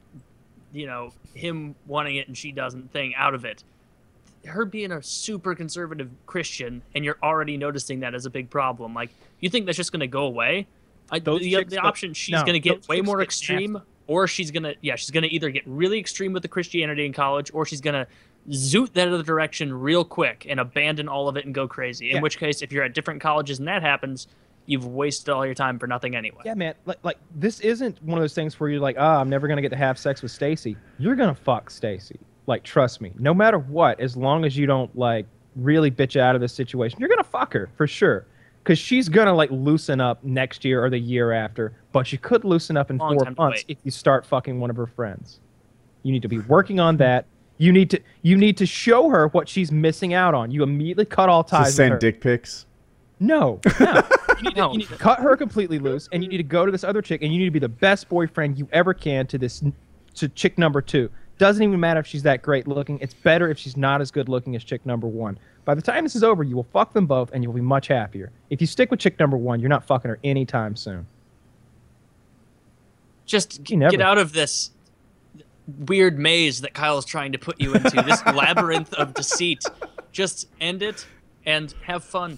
[0.73, 3.63] you know, him wanting it and she doesn't thing out of it,
[4.45, 8.93] her being a super conservative Christian and you're already noticing that as a big problem.
[8.93, 10.67] Like, you think that's just going to go away?
[11.11, 14.49] I, Those the, the option she's no, going to get way more extreme, or she's
[14.49, 17.51] going to yeah she's going to either get really extreme with the Christianity in college,
[17.53, 18.07] or she's going to
[18.49, 22.09] zoot that other direction real quick and abandon all of it and go crazy.
[22.09, 22.21] In Yeah.
[22.21, 24.27] which case, if you're at different colleges and that happens,
[24.65, 26.41] you've wasted all your time for nothing anyway.
[26.45, 26.73] yeah, man.
[26.85, 29.61] Like, like this isn't one of those things where you're like, ah, I'm never gonna
[29.61, 30.77] get to have sex with Stacy.
[30.97, 32.19] You're gonna fuck Stacy.
[32.47, 33.11] Like, trust me.
[33.19, 36.99] No matter what, as long as you don't like really bitch out of this situation,
[36.99, 38.25] you're gonna fuck her for sure.
[38.63, 42.43] Cause she's gonna like loosen up next year or the year after, but she could
[42.45, 45.39] loosen up in Long four months if you start fucking one of her friends.
[46.03, 47.25] You need to be working on that.
[47.61, 50.49] You need to you need to show her what she's missing out on.
[50.49, 51.99] You immediately cut all To ties with send her.
[51.99, 52.65] dick pics.
[53.19, 54.01] No, no.
[54.41, 54.71] You need, to, No.
[54.71, 57.03] you need to cut her completely loose, and you need to go to this other
[57.03, 59.61] chick, and you need to be the best boyfriend you ever can to this
[60.15, 61.11] to chick number two.
[61.37, 62.97] Doesn't even matter if she's that great looking.
[62.99, 65.37] It's better if she's not as good looking as chick number one.
[65.63, 67.87] By the time this is over, you will fuck them both, and you'll be much
[67.89, 68.31] happier.
[68.49, 71.05] If you stick with chick number one, you're not fucking her anytime soon.
[73.27, 74.71] just You never- get out of this
[75.79, 78.01] weird maze that Kyle's trying to put you into.
[78.01, 79.63] this labyrinth of deceit.
[80.11, 81.05] Just end it
[81.45, 82.37] and have fun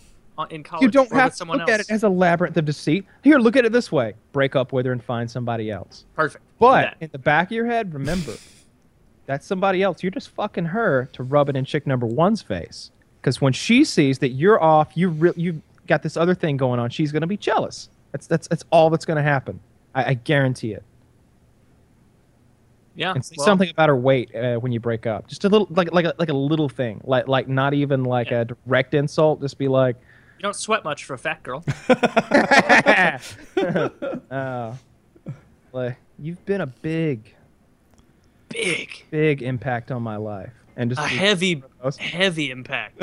[0.50, 0.84] in college.
[0.84, 1.70] You don't or have with to look else.
[1.70, 3.06] at it as a labyrinth of deceit.
[3.24, 6.06] Here, look at it this way: break up with her and find somebody else.
[6.16, 6.44] Perfect.
[6.60, 8.34] But in the back of your head, remember,
[9.26, 10.04] that's somebody else.
[10.04, 12.92] You're just fucking her to rub it in chick number one's face.
[13.22, 16.80] Because when she sees that you're off, you re- you got this other thing going
[16.80, 17.90] on, she's gonna be jealous.
[18.12, 19.60] That's that's that's all that's gonna happen.
[19.96, 20.84] I, I guarantee it.
[22.96, 25.28] Yeah, And say well, something about her weight uh, when you break up.
[25.28, 28.30] Just a little, like like a, like a little thing, like like not even like
[28.32, 28.42] Yeah.
[28.42, 29.42] a direct insult.
[29.42, 29.96] Just be like,
[30.38, 31.64] You don't sweat much for a fat girl.
[34.32, 34.76] uh,
[35.72, 37.36] like you've been a big
[38.50, 41.64] Big, big impact on my life, and just a heavy,
[41.98, 42.98] heavy impact.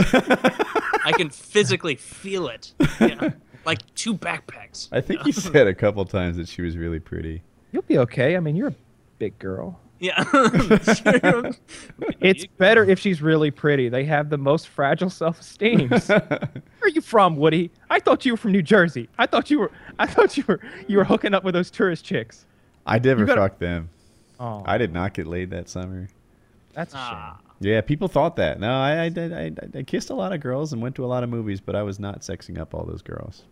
[1.05, 2.73] I can physically feel it.
[3.01, 3.33] You know?
[3.67, 4.89] Like two backpacks.
[4.93, 7.43] I think you said a couple times that she was really pretty.
[7.73, 8.37] You'll be okay.
[8.37, 8.75] I mean, you're a
[9.21, 9.79] big girl.
[10.01, 10.25] Yeah.
[12.21, 13.89] It's better if she's really pretty.
[13.89, 15.89] They have the most fragile self-esteem.
[16.07, 16.51] Where
[16.83, 17.71] are you from, Woody?
[17.89, 19.09] I thought you were from New Jersey.
[19.19, 19.71] I thought you were.
[19.99, 20.61] I thought you were.
[20.89, 22.47] You were hooking up with those tourist chicks.
[22.87, 23.91] I never gotta- fucked them.
[24.41, 26.09] Oh, I did not get laid that summer.
[26.73, 27.05] that's a shame.
[27.11, 28.59] Ah, Yeah, people thought that.
[28.59, 31.09] No, I, I, did- I, I kissed a lot of girls and went to a
[31.09, 33.45] lot of movies, but I was not sexing up all those girls.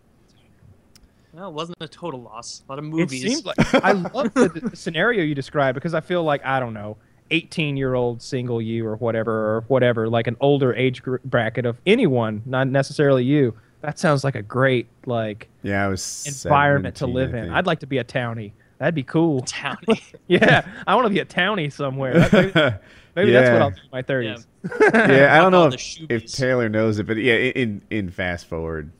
[1.33, 2.63] Well, it wasn't a total loss.
[2.67, 3.23] A lot of movies.
[3.23, 3.43] It movies.
[3.43, 6.73] seems like I love the, the scenario you described because I feel like I don't
[6.73, 6.97] know,
[7.31, 12.41] eighteen-year-old single you or whatever or whatever, like an older age gr- bracket of anyone,
[12.45, 13.55] not necessarily you.
[13.81, 17.49] That sounds like a great like Yeah, I was environment to live in.
[17.49, 18.51] I'd like to be a townie.
[18.77, 19.41] That'd be cool.
[19.43, 20.01] Townie.
[20.27, 22.19] Yeah, I want to be a townie somewhere.
[22.19, 22.81] That-
[23.15, 24.47] maybe maybe that's what I'll do in my thirties.
[24.81, 26.31] yeah, I don't know if, if.
[26.31, 28.98] Taylor knows it, but yeah, in in fast forward, i-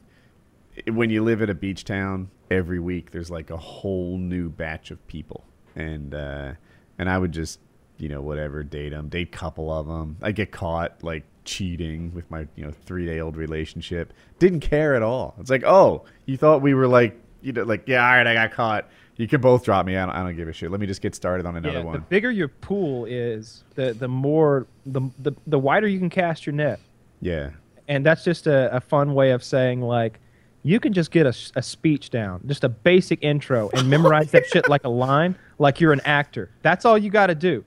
[0.87, 4.91] when you live in a beach town, every week there's like a whole new batch
[4.91, 5.43] of people,
[5.75, 6.53] and uh,
[6.97, 7.59] and I would just
[7.97, 10.17] you know whatever date them, date couple of them.
[10.21, 14.13] I get caught like cheating with my you know three day old relationship.
[14.39, 15.35] Didn't care at all.
[15.39, 18.33] It's like oh, you thought we were like you know like yeah all right I
[18.33, 18.89] got caught.
[19.17, 19.97] You can both drop me.
[19.97, 20.71] I don't, I don't give a shit.
[20.71, 21.95] Let me just get started on another one.
[21.95, 26.09] Yeah, the bigger your pool is, the the more the the, the wider you can
[26.09, 26.79] cast your net.
[27.19, 27.49] Yeah.
[27.89, 30.21] and that's just a, a fun way of saying like
[30.63, 34.67] you can just get a speech down just a basic intro and memorize that shit
[34.67, 36.49] like a line like you're an actor.
[36.61, 37.63] That's all you got to do.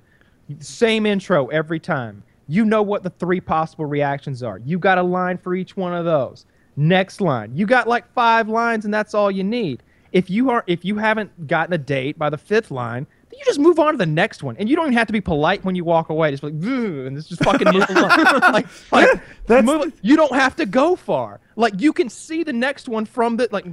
[0.58, 2.22] Same intro every time.
[2.48, 4.58] You know what the three possible reactions are.
[4.58, 6.46] You got a line for each one of those.
[6.76, 7.56] Next line.
[7.56, 9.82] You got like five lines and that's all you need.
[10.10, 13.58] If you are if you haven't gotten a date by the fifth line you just
[13.58, 14.56] move on to the next one.
[14.58, 16.30] And you don't even have to be polite when you walk away.
[16.30, 18.08] Just like and just fucking move along
[18.52, 21.40] like, like That's move, you don't have to go far.
[21.56, 23.66] Like you can see the next one from the like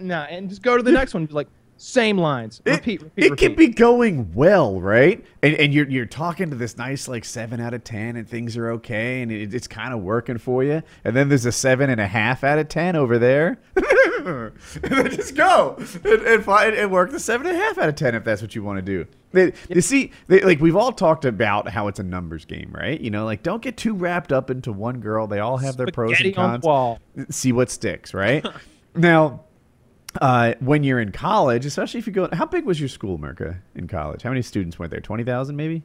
[0.00, 1.28] nah and just go to the next one.
[1.30, 2.62] Like same lines.
[2.64, 3.46] It- repeat repeat it repeat.
[3.48, 5.22] can be going well, right?
[5.42, 8.56] And and you're you're talking to this nice like seven out of ten, and things
[8.56, 10.82] are okay, and it, it's kind of working for you.
[11.04, 13.58] And then there's a seven and a half out of ten over there.
[14.26, 17.88] and then just go and, and, find, and work the seven and a half out
[17.88, 19.06] of ten if that's what you want to do.
[19.30, 23.00] They, you see, they, like we've all talked about how it's a numbers game, right?
[23.00, 25.28] You know, like don't get too wrapped up into one girl.
[25.28, 26.64] They all have their pros and Spaghetti on cons.
[26.64, 26.98] wall.
[27.30, 28.44] See what sticks, right?
[28.96, 29.44] now,
[30.20, 33.58] uh, when you're in college, especially if you go, how big was your school, Merca,
[33.76, 34.22] in college?
[34.22, 35.00] How many students went there?
[35.00, 35.84] Twenty thousand, maybe.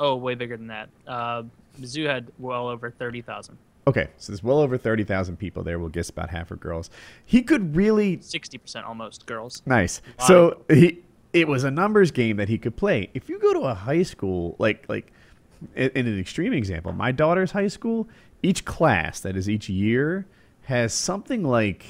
[0.00, 0.88] Oh, way bigger than that.
[1.06, 1.44] Uh,
[1.80, 3.56] Mizzou had well over thirty thousand.
[3.88, 5.78] Okay, so there's well over 30,000 people there.
[5.78, 6.90] We'll guess about half are girls.
[7.24, 9.62] He could really Sixty percent almost girls.
[9.66, 10.02] nice.
[10.18, 10.26] Wow.
[10.26, 10.98] So he
[11.32, 13.08] it was a numbers game that he could play.
[13.14, 15.12] If you go to a high school like like
[15.74, 18.08] in, in an extreme example, my daughter's high school,
[18.42, 20.26] each class that is each year
[20.62, 21.86] has something like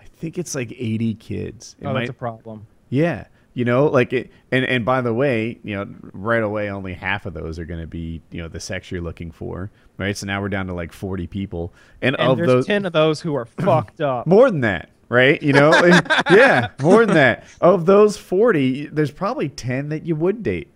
[0.00, 1.76] I think it's like 80 kids.
[1.80, 2.66] It Oh, might- that's a problem.
[2.88, 3.26] yeah.
[3.58, 7.26] You know, like it, and and by the way, you know, right away, only half
[7.26, 10.16] of those are going to be, you know, the sex you're looking for, right?
[10.16, 12.92] So now we're down to like 40 people, and, And of there's those, ten of
[12.92, 14.28] those who are fucked up.
[14.28, 15.42] more than that, right?
[15.42, 15.70] You know,
[16.30, 17.46] yeah, more than that.
[17.60, 20.68] Of those 40, there's probably 10 that you would date.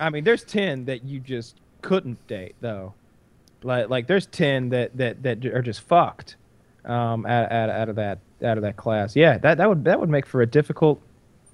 [0.00, 2.94] I mean, there's ten that you just couldn't date though.
[3.62, 6.36] Like like there's ten that that that are just fucked
[6.86, 9.14] um, out, out, out of that out of that class.
[9.14, 10.98] Yeah, that that would that would make for a difficult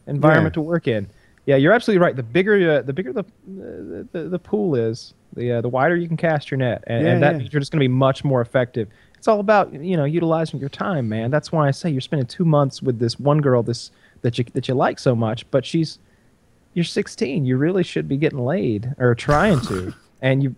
[0.08, 0.60] environment Yeah.
[0.62, 1.08] to work in.
[1.46, 2.14] Yeah, you're absolutely right.
[2.16, 5.96] The bigger uh, the bigger the the, the, the pool is, the uh, the wider
[5.96, 7.38] you can cast your net, and, Yeah, and that yeah.
[7.38, 8.88] means you're just going to be much more effective.
[9.16, 11.30] It's all about you know utilizing your time, man.
[11.30, 13.90] That's why I say you're spending two months with this one girl this
[14.22, 15.98] that you that you like so much, but she's
[16.74, 17.46] you're 16.
[17.46, 20.54] You really should be getting laid or trying to, and you.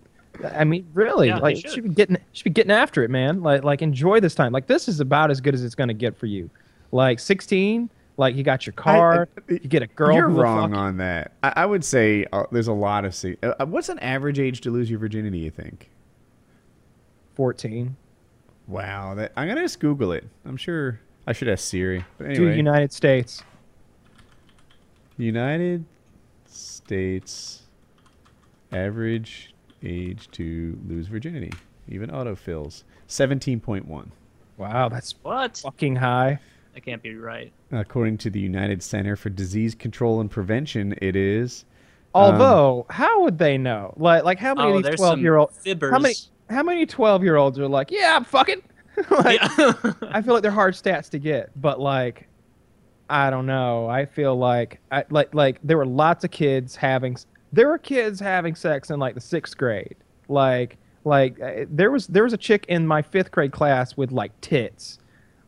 [0.55, 1.71] I mean, really, Yeah, like should.
[1.71, 3.43] should be getting should be getting after it, man.
[3.43, 4.53] Like like enjoy this time.
[4.53, 6.51] Like this is about as good as it's going to get for you.
[6.93, 7.89] Like 16,
[8.21, 10.15] like you got your car, I- you get a girl.
[10.15, 11.33] You're wrong on that.
[11.43, 13.15] I, I would say uh, there's a lot of.
[13.15, 15.39] Se- uh, what's an average age to lose your virginity?
[15.39, 15.91] You think?
[17.35, 17.97] 14.
[18.69, 20.25] Wow, that I'm gonna just Google it.
[20.45, 22.05] I'm sure I should ask Siri.
[22.19, 23.43] But Do anyway, United States.
[25.17, 25.85] United
[26.47, 27.63] States
[28.73, 31.53] average age to lose virginity,
[31.89, 34.09] even autofills, 17.1.
[34.57, 35.57] Wow, that's What?
[35.59, 36.39] fucking high.
[36.75, 37.53] That can't be right.
[37.73, 41.65] According to the United Center for Disease Control and Prevention, it is.
[42.15, 43.95] Um, Although, how would they know?
[43.97, 45.91] Like, like how many oh, of these twelve-year-old fibbers?
[45.91, 46.15] How many?
[46.49, 48.63] How many twelve-year-olds are like, yeah, I'm fucking.
[49.11, 49.73] like, Yeah.
[50.03, 52.29] I feel like they're hard stats to get, but like,
[53.09, 53.89] I don't know.
[53.89, 57.17] I feel like I like like there were lots of kids having.
[57.53, 59.97] There were kids having sex in like the sixth grade.
[60.29, 64.13] Like like uh, there was there was a chick in my fifth grade class with
[64.13, 64.99] like tits.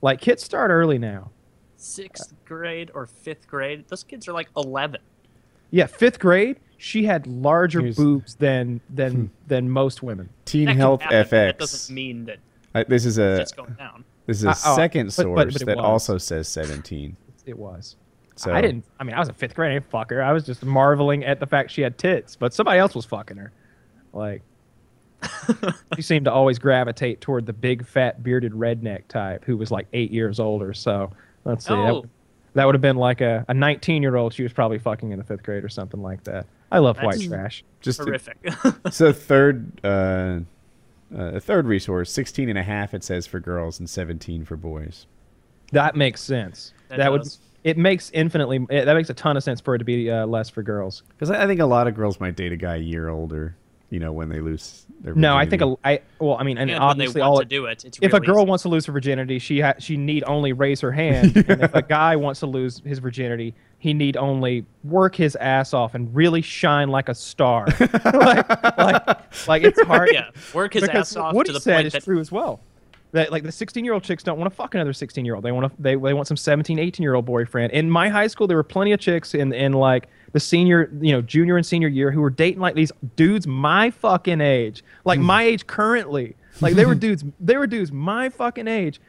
[0.03, 1.31] Like kids start early now.
[1.77, 3.85] Sixth grade or fifth grade.
[3.89, 5.01] Those kids are like eleven.
[5.71, 6.61] Yeah, fifth grade.
[6.77, 10.29] She had larger Here's- boobs than than than most women.
[10.45, 12.39] Teen That Health happen, but That doesn't mean that
[12.75, 14.05] Uh, this is a it's going down.
[14.27, 15.85] this is a Uh, oh, second but- source but- but it that was.
[15.85, 17.17] also says 17.
[17.47, 17.97] It was.
[18.37, 18.85] So I didn't.
[18.99, 19.71] I mean, I was a fifth grade.
[19.71, 20.23] I didn't fuck her.
[20.23, 23.37] I was just marveling at the fact she had tits, but somebody else was fucking
[23.37, 23.53] her.
[24.13, 24.43] Like,
[25.97, 29.87] she seemed to always gravitate toward the big, fat, bearded redneck type who was like
[29.93, 30.73] eight years older.
[30.75, 31.13] So
[31.45, 31.75] let's see.
[31.75, 32.01] That, Oh.
[32.01, 32.11] would-
[32.55, 34.35] that would have been like a, a 19 year old.
[34.35, 36.45] She was probably fucking in the fifth grade or something like that.
[36.71, 37.65] I love white trash.
[37.81, 38.37] Just to- Horrific.
[38.91, 40.41] so third uh,
[41.17, 45.07] uh, third resource 16 and a half it says for girls and 17 for boys.
[45.73, 46.75] That makes sense.
[46.89, 47.23] That That, would.
[47.65, 48.67] It makes infinitely.
[48.69, 51.05] It, that makes a ton of sense for it to be uh, less for girls.
[51.11, 53.57] Because I, I think a lot of girls might date a guy a year older,
[53.93, 55.81] you know, when they lose their No, I think virginity.
[55.85, 56.01] a, I.
[56.19, 58.49] Well, I mean, and, and obviously all to do it, it's if a girl easy.
[58.49, 61.37] wants to lose her virginity, she ha- she need only raise her hand.
[61.37, 65.75] and if a guy wants to lose his virginity, he need only work his ass
[65.75, 67.67] off and really shine like a star.
[67.81, 68.49] like,
[68.79, 70.09] like, like it's hard.
[70.11, 72.33] yeah, work his ass off what to he the said point is that true as
[72.33, 72.61] well.
[73.13, 75.45] That like the 16 year old chicks don't want to fuck another 16 year old.
[75.45, 77.71] They want to they, they want some 17, 18 year old boyfriend.
[77.75, 81.13] In my high school, there were plenty of chicks in in like the senior, you
[81.13, 85.19] know, junior and senior year who were dating like these dudes my fucking age, like
[85.19, 85.27] hmm.
[85.27, 86.37] my age currently.
[86.61, 89.01] Like they were dudes, they were dudes my fucking age,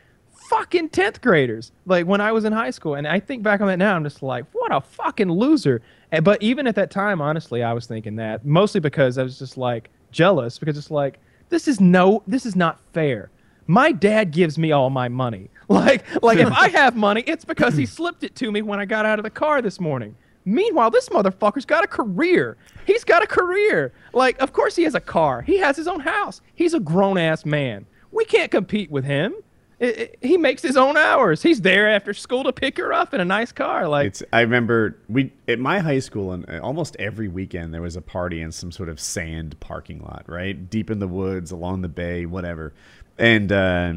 [0.49, 1.71] fucking 10th graders.
[1.85, 4.03] Like when I was in high school, and I think back on that now, I'm
[4.03, 5.81] just like, what a fucking loser.
[6.11, 9.39] And, but even at that time, honestly, I was thinking that mostly because I was
[9.39, 11.19] just like jealous because it's like
[11.49, 13.29] this is no, this is not fair.
[13.65, 15.49] My dad gives me all my money.
[15.69, 18.85] Like, like if I have money, it's because he slipped it to me when I
[18.85, 20.15] got out of the car this morning.
[20.45, 22.57] Meanwhile, this motherfucker's got a career.
[22.85, 23.93] He's got a career.
[24.13, 25.41] Like, of course he has a car.
[25.41, 26.41] He has his own house.
[26.53, 27.85] He's a grown ass man.
[28.11, 29.33] We can't compete with him.
[29.81, 31.41] I- I- he makes his own hours.
[31.41, 33.87] He's there after school to pick her up in a nice car.
[33.87, 34.23] Like, It's.
[34.31, 38.01] I remember we at my high school, and uh, almost every weekend there was a
[38.01, 41.89] party in some sort of sand parking lot, right, deep in the woods, along the
[41.89, 42.71] bay, whatever.
[43.17, 43.93] And uh,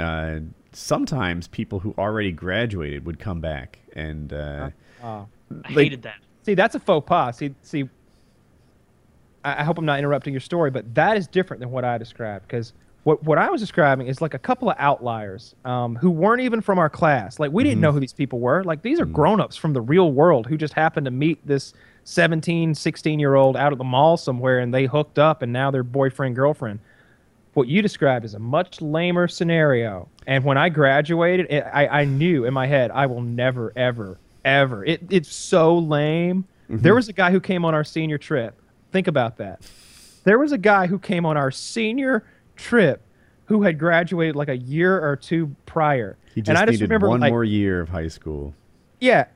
[0.00, 0.40] uh,
[0.72, 4.70] sometimes people who already graduated would come back and uh,
[5.02, 5.24] Uh,
[5.64, 6.16] I like- hated that.
[6.42, 7.36] see, that's a faux pas.
[7.36, 7.88] See, see.
[9.44, 11.98] I, I hope I'm not interrupting your story, but that is different than what I
[11.98, 12.72] described because
[13.04, 16.60] what what I was describing is like a couple of outliers um, who weren't even
[16.60, 17.40] from our class.
[17.40, 18.62] Like we didn't know who these people were.
[18.62, 21.74] Like these are grown-ups from the real world who just happened to meet this
[22.04, 25.70] 17, 16 year old out at the mall somewhere and they hooked up and now
[25.70, 26.78] they're boyfriend girlfriend.
[27.54, 30.08] What you described is a much lamer scenario.
[30.26, 34.18] And when I graduated, it, I, I knew in my head I will never, ever,
[34.44, 34.84] ever.
[34.84, 36.44] It, it's so lame.
[36.70, 36.82] Mm-hmm.
[36.82, 38.60] There was a guy who came on our senior trip.
[38.92, 39.62] Think about that.
[40.24, 42.24] There was a guy who came on our senior
[42.56, 43.02] trip
[43.46, 46.16] who had graduated like a year or two prior.
[46.34, 48.54] he just and I just needed remember one like, more year of high school.
[49.00, 49.26] Yeah.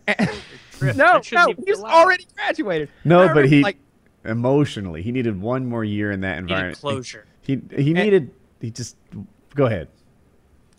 [0.81, 2.89] No, no, shouldn't even be he's already graduated.
[3.05, 3.79] No, I but he like
[4.25, 6.79] emotionally he needed one more year in that Needed environment.
[6.79, 7.27] closure.
[7.43, 8.97] He he needed he just
[9.55, 9.89] go ahead.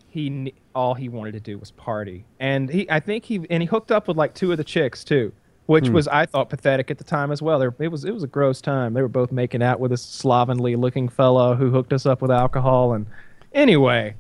[0.10, 2.24] he ne- all he wanted to do was party.
[2.40, 5.04] And he i think he and he hooked up with like two of the chicks
[5.04, 5.32] too
[5.66, 7.58] which was i thought pathetic at the time as well.
[7.60, 8.94] There it was it was a gross time.
[8.94, 12.32] They were both making out with this slovenly looking fellow who hooked us up with
[12.32, 12.94] alcohol.
[12.94, 13.06] And
[13.54, 14.16] anyway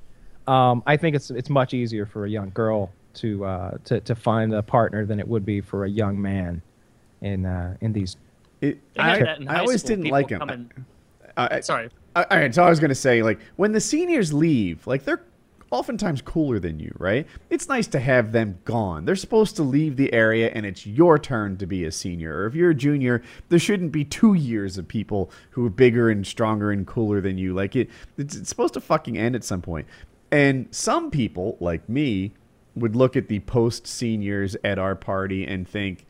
[0.48, 4.16] um, i think it's it's much easier for a young girl to uh, to to
[4.16, 6.62] find a partner than it would be for a young man
[7.22, 8.16] in uh, in these
[8.62, 10.40] It, I, that in I always didn't like him.
[10.40, 10.72] coming-
[11.36, 11.90] I- I- Sorry.
[12.16, 15.22] All right, so I was gonna say, like, when the seniors leave, like they're
[15.70, 17.28] oftentimes cooler than you, right?
[17.50, 19.06] It's nice to have them gone.
[19.06, 22.40] They're supposed to leave the area, and it's your turn to be a senior.
[22.42, 26.10] Or if you're a junior, there shouldn't be two years of people who are bigger
[26.10, 27.54] and stronger and cooler than you.
[27.54, 29.88] Like it, it's, it's supposed to fucking end at some point.
[30.32, 32.34] And some people, like me,
[32.76, 36.06] would look at the post seniors at our party and think,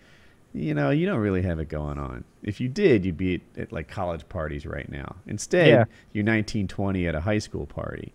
[0.53, 2.24] you know, you don't really have it going on.
[2.44, 5.16] If you did, you'd be at, at like college parties right now.
[5.27, 5.84] Instead, Yeah.
[6.14, 8.11] you're 19, 20 at a high school party.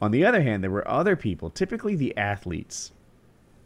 [0.00, 2.92] On the other hand, there were other people, typically the athletes,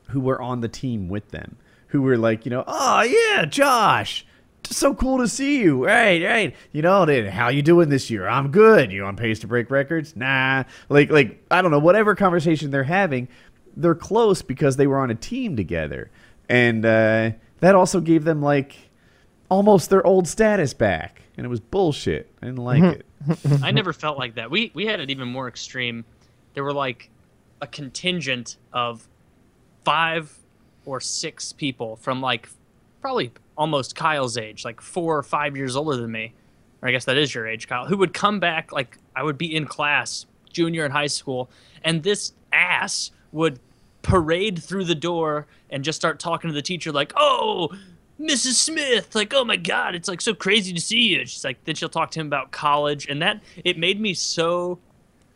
[0.09, 1.57] who were on the team with them,
[1.89, 4.27] who were like, you know, oh yeah, Josh,
[4.65, 5.85] so cool to see you.
[5.85, 6.57] Right, right.
[6.73, 8.27] You know, dude, how you doing this year?
[8.27, 8.93] I'm good.
[8.93, 10.17] You on pace to break records?
[10.17, 10.65] Nah.
[10.89, 11.79] Like, like I don't know.
[11.79, 13.29] Whatever conversation they're having,
[13.77, 16.11] they're close because they were on a team together,
[16.49, 17.31] and uh,
[17.61, 18.77] that also gave them like
[19.49, 22.31] almost their old status back, and it was bullshit.
[22.41, 23.07] I didn't like it.
[23.63, 24.51] I never felt like that.
[24.51, 26.05] We we had it even more extreme.
[26.55, 27.11] There were like
[27.61, 29.09] a contingent of
[29.85, 30.37] five
[30.85, 32.49] or six people from like
[33.01, 36.35] probably almost Kyle's age, like four or five years older than me.
[36.81, 39.39] Or I guess that is your age, Kyle, who would come back like I would
[39.39, 41.51] be in class, junior in high school,
[41.85, 43.61] and this ass would
[44.03, 47.71] parade through the door and just start talking to the teacher like, "Oh,
[48.21, 48.55] Mrs.
[48.55, 51.77] Smith, like, oh my God, it's like so crazy to see you." She's like, then
[51.77, 54.79] she'll talk to him about college, and that it made me so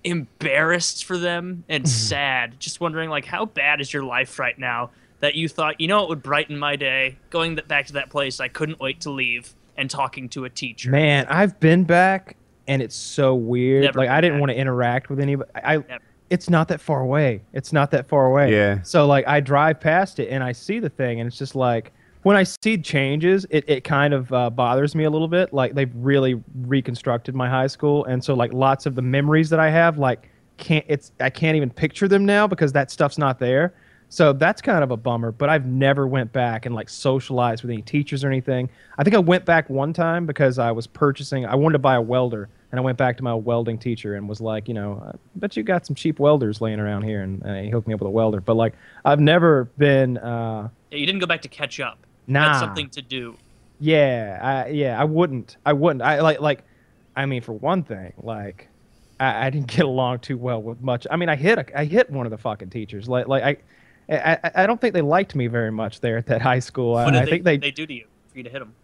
[0.06, 1.90] embarrassed for them and mm-hmm.
[1.90, 5.88] sad, just wondering like, how bad is your life right now that you thought, you
[5.88, 9.10] know, it would brighten my day going back to that place I couldn't wait to
[9.10, 10.90] leave and talking to a teacher.
[10.90, 12.36] Man, I've been back,
[12.66, 13.84] and it's so weird.
[13.84, 14.40] Never like I didn't back.
[14.40, 15.50] want to interact with anybody.
[15.54, 15.98] I, Never.
[16.30, 17.42] it's not that far away.
[17.52, 18.52] It's not that far away.
[18.52, 18.82] Yeah.
[18.82, 21.92] So like I drive past it and I see the thing, and it's just like
[22.26, 25.52] when I see changes, it, it kind of uh, bothers me a little bit.
[25.52, 29.60] Like they've really reconstructed my high school, and so like lots of the memories that
[29.60, 33.38] I have, like can't it's I can't even picture them now because that stuff's not
[33.38, 33.74] there.
[34.08, 35.30] So that's kind of a bummer.
[35.30, 38.70] But I've never went back and like socialized with any teachers or anything.
[38.98, 41.46] I think I went back one time because I was purchasing.
[41.46, 44.28] I wanted to buy a welder, and I went back to my welding teacher and
[44.28, 47.46] was like, you know, I bet you got some cheap welders laying around here, and
[47.46, 48.40] uh, he hooked me up with a welder.
[48.40, 48.74] But like,
[49.04, 50.18] I've never been.
[50.18, 52.00] Uh, you didn't go back to catch up.
[52.26, 52.46] Nah.
[52.48, 53.36] That's something to do.
[53.78, 55.56] yeah, I, yeah, I wouldn't.
[55.64, 56.02] I wouldn't.
[56.02, 56.64] I like like.
[57.14, 58.68] I mean, for one thing, like.
[59.18, 61.06] I, I didn't get along too well with much.
[61.10, 63.08] I mean, I hit a, I hit one of the fucking teachers.
[63.08, 63.64] Like, like
[64.10, 66.92] I, I, I- don't think they liked me very much there at that high school.
[66.92, 68.58] What I, did I they, think they, they do to you for you to hit
[68.58, 68.74] them?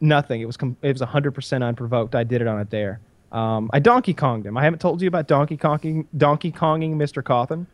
[0.00, 0.40] nothing.
[0.40, 2.14] It was com- it was hundred percent unprovoked.
[2.14, 3.00] I did it on a dare.
[3.32, 4.56] Um, I Donkey Konged him.
[4.56, 7.22] I haven't told you about Donkey Konging Donkey Konging Mr.
[7.22, 7.66] Cawthon.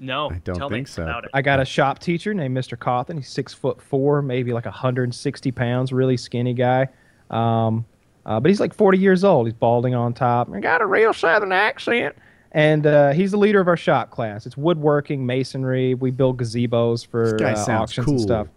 [0.00, 1.02] No, I don't tell think me so.
[1.02, 1.30] about it.
[1.34, 2.76] I got a shop teacher named Mr.
[2.76, 3.16] Cawthon.
[3.16, 6.88] He's six foot four, maybe like 160 pounds, really skinny guy.
[7.28, 7.84] Um,
[8.24, 9.46] uh, but he's like 40 years old.
[9.46, 10.52] He's balding on top.
[10.54, 12.16] He got a real southern accent.
[12.52, 14.46] And uh, he's the leader of our shop class.
[14.46, 15.94] It's woodworking, masonry.
[15.94, 18.14] We build gazebos for uh, auctions cool.
[18.14, 18.48] and stuff.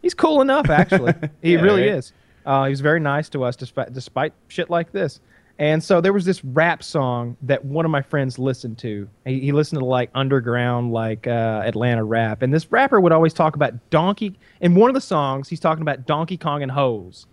[0.00, 1.12] He's cool enough, actually.
[1.42, 1.96] he Yeah, really right?
[1.98, 2.12] is.
[2.46, 5.20] Uh, he was very nice to us despite, despite shit like this.
[5.58, 9.08] And so there was this rap song that one of my friends listened to.
[9.24, 12.42] He, he listened to like underground, like uh, Atlanta rap.
[12.42, 14.36] And this rapper would always talk about Donkey.
[14.60, 17.26] In one of the songs, he's talking about Donkey Kong and hoes.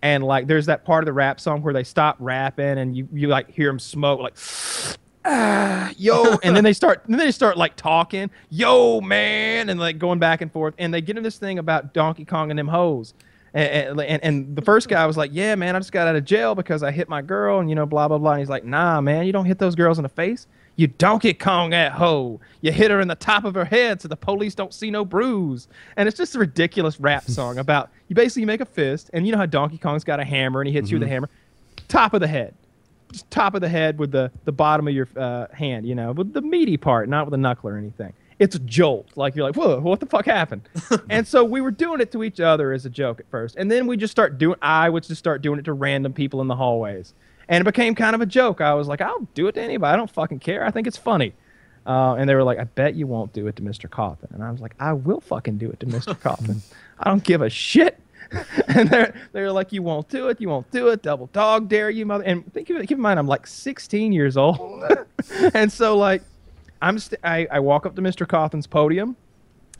[0.00, 3.08] And like there's that part of the rap song where they stop rapping and you,
[3.12, 4.36] you like hear him smoke like
[5.26, 9.98] ah, yo, and then they start, then they start like talking, yo, man, and like
[9.98, 12.68] going back and forth, and they get in this thing about Donkey Kong and them
[12.68, 13.12] hoes.
[13.56, 16.26] And, and, and the first guy was like, "Yeah, man, I just got out of
[16.26, 18.66] jail because I hit my girl, and you know, blah blah blah." And he's like,
[18.66, 20.46] "Nah, man, you don't hit those girls in the face.
[20.76, 22.38] You Donkey Kong that hoe.
[22.60, 25.06] You hit her in the top of her head so the police don't see no
[25.06, 29.24] bruise." And it's just a ridiculous rap song about you basically make a fist, and
[29.24, 31.30] you know how Donkey Kong's got a hammer, and he hits you with a hammer,
[31.88, 32.54] top of the head,
[33.10, 36.12] just top of the head with the the bottom of your uh, hand, you know,
[36.12, 38.12] with the meaty part, not with a knuckle or anything.
[38.38, 39.08] It's a jolt.
[39.16, 40.68] Like you're like, whoa, what the fuck happened?
[41.10, 43.70] and so we were doing it to each other as a joke at first, and
[43.70, 44.58] then we just start doing.
[44.60, 47.14] I would just start doing it to random people in the hallways,
[47.48, 48.60] and it became kind of a joke.
[48.60, 49.92] I was like, I'll do it to anybody.
[49.92, 50.64] I don't fucking care.
[50.64, 51.32] I think it's funny.
[51.86, 53.88] Uh, and they were like, I bet you won't do it to Mr.
[53.88, 54.28] Coffin.
[54.32, 56.18] And I was like, I will fucking do it to Mr.
[56.20, 56.60] Coffin.
[56.98, 58.00] I don't give a shit.
[58.68, 61.90] and they're they're like, you won't do it, you won't do it, double dog dare
[61.90, 62.24] you, mother.
[62.24, 64.82] And think of it, keep in mind, I'm like 16 years old,
[65.54, 66.22] and so like,
[66.82, 68.26] I'm st- I I walk up to Mr.
[68.26, 69.16] Coffin's podium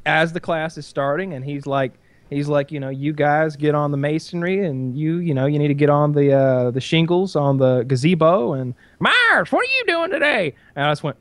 [0.04, 1.92] as the class is starting, and he's like.
[2.28, 5.60] He's like, you know, you guys get on the masonry, and you, you know, you
[5.60, 8.54] need to get on the uh, the shingles on the gazebo.
[8.54, 10.52] And Myers, what are you doing today?
[10.74, 11.16] And I just went,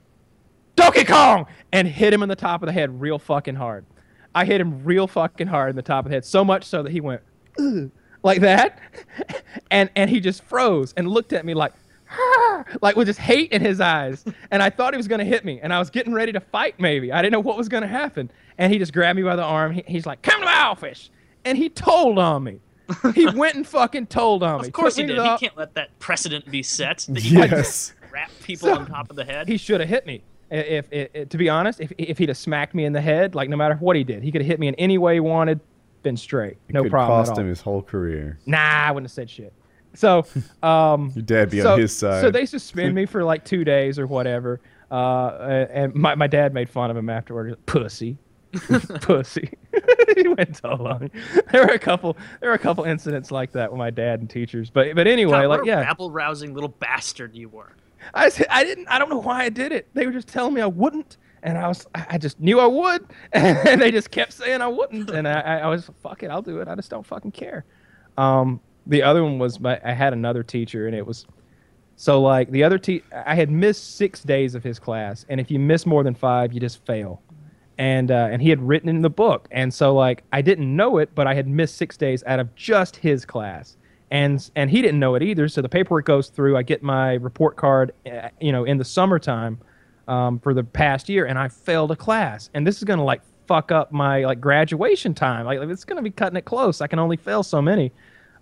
[0.76, 3.86] Donkey Kong, and hit him in the top of the head real fucking hard.
[4.34, 6.82] I hit him real fucking hard in the top of the head, so much so
[6.82, 7.22] that he went
[7.60, 7.92] Ugh,
[8.24, 8.80] like that,
[9.70, 11.74] and and he just froze and looked at me like,
[12.82, 14.24] like with just hate in his eyes.
[14.52, 16.80] And I thought he was gonna hit me, and I was getting ready to fight.
[16.80, 19.44] Maybe I didn't know what was gonna happen, and he just grabbed me by the
[19.44, 19.72] arm.
[19.74, 21.10] He, he's like, "Come to my office,"
[21.44, 22.60] and he told on me.
[23.16, 24.68] He went and fucking told on me.
[24.68, 25.16] Of course Took he did.
[25.16, 27.94] to He can't let that precedent be set that you Yes.
[28.11, 29.48] wrap people So- on top of the head.
[29.48, 30.22] he should have hit me.
[30.52, 33.34] If, if, if- to be honest, if, if he'd have smacked me in the head,
[33.34, 35.19] like no matter what he did, he could have hit me in any way he
[35.19, 35.60] wanted,
[36.03, 37.42] been straight, no Could problem cost at all.
[37.42, 38.38] him his whole career.
[38.45, 39.52] Nah, I wouldn't have said shit.
[39.95, 40.25] So,
[40.61, 42.22] um, Your dad be so, on his side.
[42.22, 44.61] so they suspend me for like two days or whatever.
[44.91, 47.57] Uh, and my, my dad made fun of him afterward.
[47.65, 48.17] Pussy,
[49.01, 49.49] pussy.
[50.15, 51.09] he went so long.
[51.51, 52.15] There were a couple.
[52.40, 54.69] There were a couple incidents like that with my dad and teachers.
[54.69, 57.75] But but anyway, God, what like a yeah, rabble rousing little bastard you were.
[58.14, 59.88] I I didn't I don't know why I did it.
[59.93, 62.67] They were just telling me I wouldn't, and I was I I just knew I
[62.67, 66.30] would, and they just kept saying I wouldn't, and I, I I was fuck it,
[66.30, 66.67] I'll do it.
[66.67, 67.65] I just don't fucking care.
[68.17, 71.26] Um, the other one was my I had another teacher, and it was
[71.96, 75.50] so like the other te I had missed six days of his class, and if
[75.50, 77.22] you miss more than five, you just fail.
[77.78, 80.98] And uh, and he had written in the book, and so like I didn't know
[80.98, 83.76] it, but I had missed six days out of just his class,
[84.12, 85.50] and and he didn't know it either.
[85.50, 86.56] So the paperwork goes through.
[86.56, 89.60] I get my report card, uh, you know, in the summertime
[90.08, 93.22] um, for the past year, and I failed a class, and this is gonna like
[93.46, 95.46] fuck up my like graduation time.
[95.46, 96.80] Like it's gonna be cutting it close.
[96.80, 97.92] I can only fail so many.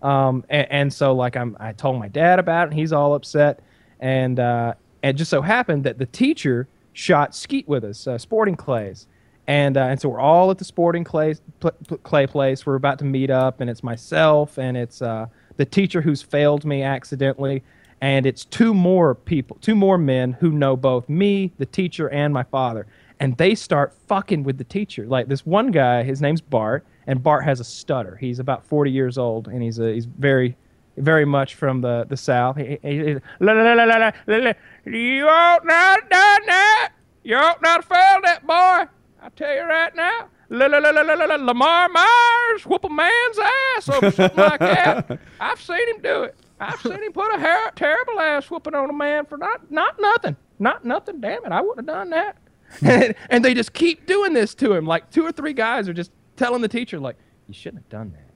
[0.04, 3.16] Um, and, and so like I'm, I told my dad about it, and he's all
[3.16, 3.62] upset.
[4.00, 8.56] And uh, it just so happened that the teacher shot skeet with us, uh, sporting
[8.56, 9.08] clays.
[9.48, 12.66] And, uh, and so we're all at the sporting clay, pl- pl- clay place.
[12.66, 15.26] We're about to meet up, and it's myself, and it's uh,
[15.58, 17.64] the teacher who's failed me accidentally,
[18.00, 22.34] and it's two more people, two more men who know both me, the teacher, and
[22.34, 22.88] my father.
[23.20, 25.06] And they start fucking with the teacher.
[25.06, 28.16] Like this one guy, his name's Bart, and Bart has a stutter.
[28.16, 30.56] He's about 40 years old, and he's a, he's very,
[30.98, 32.58] very much from the the south.
[32.58, 34.54] He, he, he- la, la, la, la, la, la, la,
[34.86, 36.92] you ought not have done that.
[37.24, 38.90] You ought not have failed that boy.
[39.22, 40.28] I tell you right now.
[40.50, 43.40] La, la, la, la, la, la, la, Lamar Myers whoop a man's
[43.78, 45.20] ass over something like that.
[45.40, 46.36] I've seen him do it.
[46.60, 49.96] I've seen him put a her- terrible ass whooping on a man for not not
[50.00, 50.36] nothing.
[50.60, 51.20] Not nothing.
[51.22, 52.38] Damn it, I wouldn't have done that.
[52.82, 54.86] and, and they just keep doing this to him.
[54.86, 58.12] Like two or three guys are just telling the teacher, like, you shouldn't have done
[58.14, 58.30] that.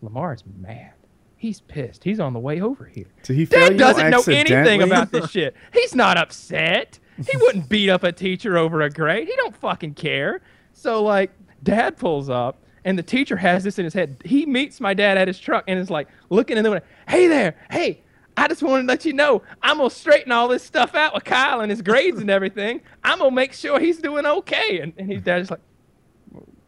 [0.00, 0.92] Lamar's mad.
[1.36, 2.04] He's pissed.
[2.04, 3.08] He's on the way over here.
[3.22, 5.56] Did he Dad doesn't know anything about this shit.
[5.72, 6.98] He's not upset.
[7.16, 9.26] He wouldn't beat up a teacher over a grade.
[9.26, 10.40] He don't fucking care.
[10.72, 14.22] So like, dad pulls up, and the teacher has this in his head.
[14.24, 16.86] He meets my dad at his truck and is like looking in the window.
[17.08, 18.02] Hey there, hey.
[18.34, 21.24] I just wanted to let you know I'm gonna straighten all this stuff out with
[21.24, 22.80] Kyle and his grades and everything.
[23.04, 24.80] I'm gonna make sure he's doing okay.
[24.80, 25.60] And, and his dad's like,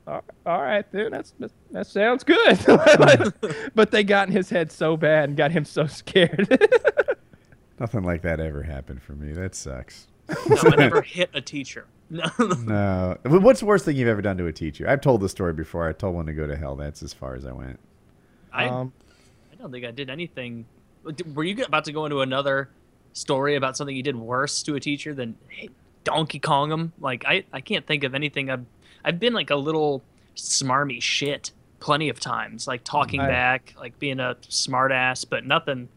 [0.07, 2.59] all all right, then that's, that, that sounds good.
[3.75, 6.49] but they got in his head so bad and got him so scared.
[7.81, 9.33] Nothing like that ever happened for me.
[9.33, 10.07] That sucks.
[10.49, 11.87] No, I never hit a teacher.
[12.11, 12.25] No.
[12.39, 13.17] No.
[13.25, 14.89] What's the worst thing you've ever done to a teacher?
[14.89, 15.89] I've told the story before.
[15.89, 16.77] I told one to go to hell.
[16.77, 17.81] That's as far as I went.
[18.53, 18.93] I, um,
[19.53, 20.67] I don't think I did anything.
[21.35, 22.71] Were you about to go into another
[23.13, 25.71] story about something you did worse to a teacher than hey,
[26.05, 26.93] Donkey Kong him?
[27.01, 28.51] Like I, I can't think of anything.
[28.51, 28.65] I've,
[29.05, 30.03] I've been like a little
[30.37, 35.89] smarmy shit plenty of times, like talking I- back, like being a smartass, but nothing,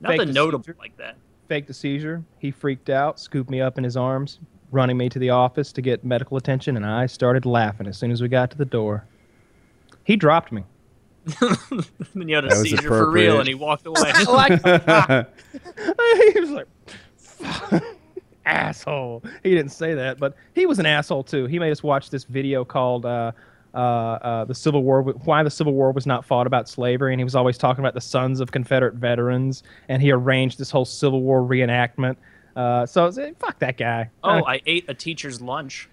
[0.00, 0.76] nothing notable teacher?
[0.78, 1.16] like that.
[1.48, 2.22] faked a seizure.
[2.38, 4.38] He freaked out, scooped me up in his arms,
[4.70, 8.10] running me to the office to get medical attention, and I started laughing as soon
[8.10, 9.04] as we got to the door.
[10.04, 10.64] He dropped me.
[12.14, 14.12] then you had a That seizure for real, and he walked away.
[14.28, 14.52] like,
[16.34, 16.66] he was like,
[18.44, 19.22] asshole.
[19.42, 21.46] He didn't say that, but he was an asshole too.
[21.46, 23.32] He made us watch this video called uh,
[23.74, 27.20] uh, uh, "The Civil War: Why the Civil War Was Not Fought About Slavery," and
[27.20, 30.84] he was always talking about the sons of Confederate veterans, and he arranged this whole
[30.84, 32.16] Civil War reenactment.
[32.54, 34.10] Uh, so it's- fuck that guy.
[34.22, 35.88] Oh, Uh, I ate a teacher's lunch.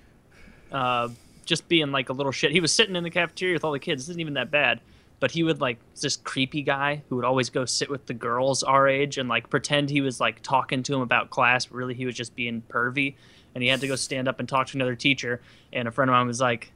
[0.72, 1.10] Uh,
[1.46, 2.52] just being like a little shit.
[2.52, 4.04] He was sitting in the cafeteria with all the kids.
[4.04, 4.82] This isn't even that bad.
[5.20, 8.64] But he would like this creepy guy who would always go sit with the girls
[8.64, 11.94] our age and like pretend he was like talking to him about class, but really
[11.94, 13.16] he was just being pervy.
[13.54, 15.42] And he had to go stand up and talk to another teacher.
[15.74, 16.72] And a friend of mine was like,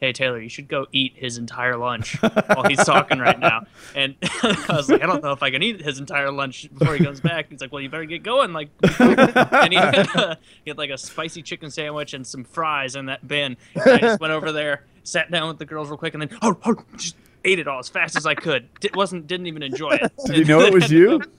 [0.00, 4.16] "Hey Taylor, you should go eat his entire lunch while he's talking right now." And
[4.42, 7.04] I was like, "I don't know if I can eat his entire lunch before he
[7.04, 10.70] comes back." He's like, "Well, you better get going." Like, and he had, uh, he
[10.70, 13.56] had like a spicy chicken sandwich and some fries in that bin.
[13.74, 16.38] And I just went over there, sat down with the girls real quick, and then
[16.42, 17.14] oh, oh, just
[17.46, 18.68] ate it all as fast as I could.
[18.80, 20.12] Did, wasn't didn't even enjoy it.
[20.26, 21.22] Did you know it was you?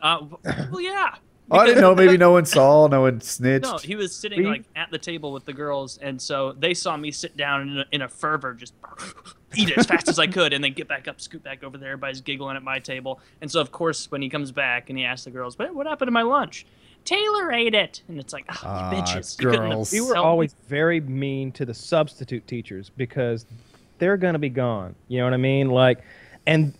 [0.00, 0.24] Uh,
[0.70, 1.16] well, yeah.
[1.50, 1.96] Oh, I didn't know.
[1.96, 2.86] Maybe no one saw.
[2.86, 3.64] No one snitched.
[3.64, 6.74] No, he was sitting We- like at the table with the girls, and so they
[6.74, 8.72] saw me sit down in a, in a fervor, just
[9.56, 11.76] eat it as fast as I could, and then get back up, scoot back over
[11.76, 11.90] there.
[11.90, 15.04] Everybody's giggling at my table, and so of course when he comes back and he
[15.04, 16.66] asks the girls, "What, what happened to my lunch?"
[17.04, 19.42] Taylor ate it, and it's like, oh, Ah, you bitches.
[19.42, 19.90] You girls.
[19.92, 23.44] we were always very mean to the substitute teachers because
[23.98, 24.94] they're gonna be gone.
[25.08, 25.70] You know what I mean?
[25.70, 26.02] Like,
[26.46, 26.74] and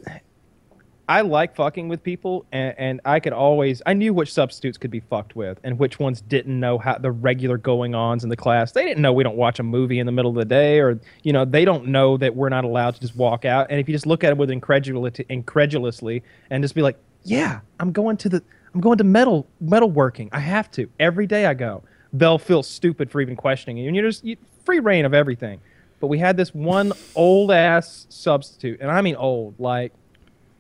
[1.09, 4.91] I like fucking with people, and, and I could always I knew which substitutes could
[4.91, 8.37] be fucked with, and which ones didn't know how the regular going ons in the
[8.37, 8.73] class.
[8.73, 10.99] They didn't know we don't watch a movie in the middle of the day, or
[11.23, 13.67] you know they don't know that we're not allowed to just walk out.
[13.71, 17.61] And if you just look at it with incredulity, incredulously, and just be like, yeah,
[17.81, 18.43] I'm going to the
[18.75, 20.31] I'm going to metal metal working.
[20.33, 21.83] I have to every day I go.
[22.15, 25.61] They'll feel stupid for even questioning you, and you're just you, free reign of everything.
[26.05, 29.91] But we had this one old ass substitute, and I mean old, like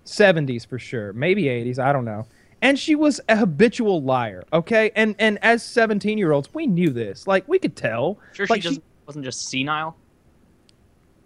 [0.06, 2.26] 70s for sure, maybe 80s, I don't know.
[2.62, 4.90] And she was a habitual liar, okay?
[4.96, 7.26] And and as 17 year olds, we knew this.
[7.26, 8.18] Like we could tell.
[8.32, 9.98] Sure, like, she just wasn't just senile.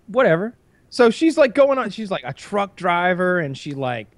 [0.09, 0.57] whatever.
[0.91, 1.91] So she's like going on.
[1.91, 4.09] She's like a truck driver, and she like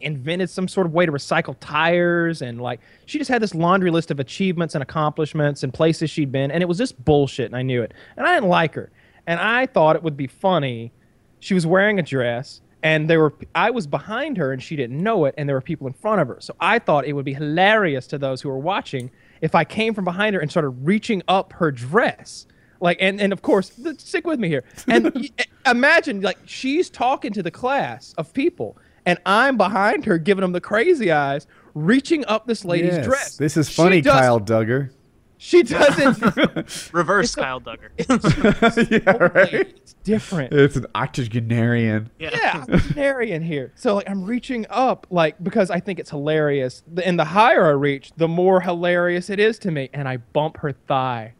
[0.00, 3.90] invented some sort of way to recycle tires, and like she just had this laundry
[3.90, 7.56] list of achievements and accomplishments and places she'd been, and it was just bullshit, and
[7.56, 8.90] I knew it, and I didn't like her,
[9.30, 10.92] and I thought it would be funny.
[11.38, 14.98] She was wearing a dress, and there were I was behind her, and she didn't
[15.02, 17.24] know it, and there were people in front of her, so I thought it would
[17.24, 19.10] be hilarious to those who were watching
[19.40, 22.46] if I came from behind her and started reaching up her dress
[22.80, 25.30] like and and of course stick with me here and
[25.66, 30.52] imagine like she's talking to the class of people and i'm behind her giving them
[30.52, 34.90] the crazy eyes reaching up this lady's Yes, dress This is funny, does- Kyle Duggar.
[35.42, 36.18] She doesn't
[36.92, 37.88] Reverse It's a- Kyle Duggar.
[38.90, 39.54] yeah, right.
[39.54, 42.10] it's different It's an octogenarian.
[42.18, 43.72] yeah, I'm here.
[43.74, 46.82] So like I'm reaching up like because I think it's hilarious.
[47.02, 49.88] And the higher I reach, the more hilarious it is to me.
[49.94, 51.32] And I bump her thigh.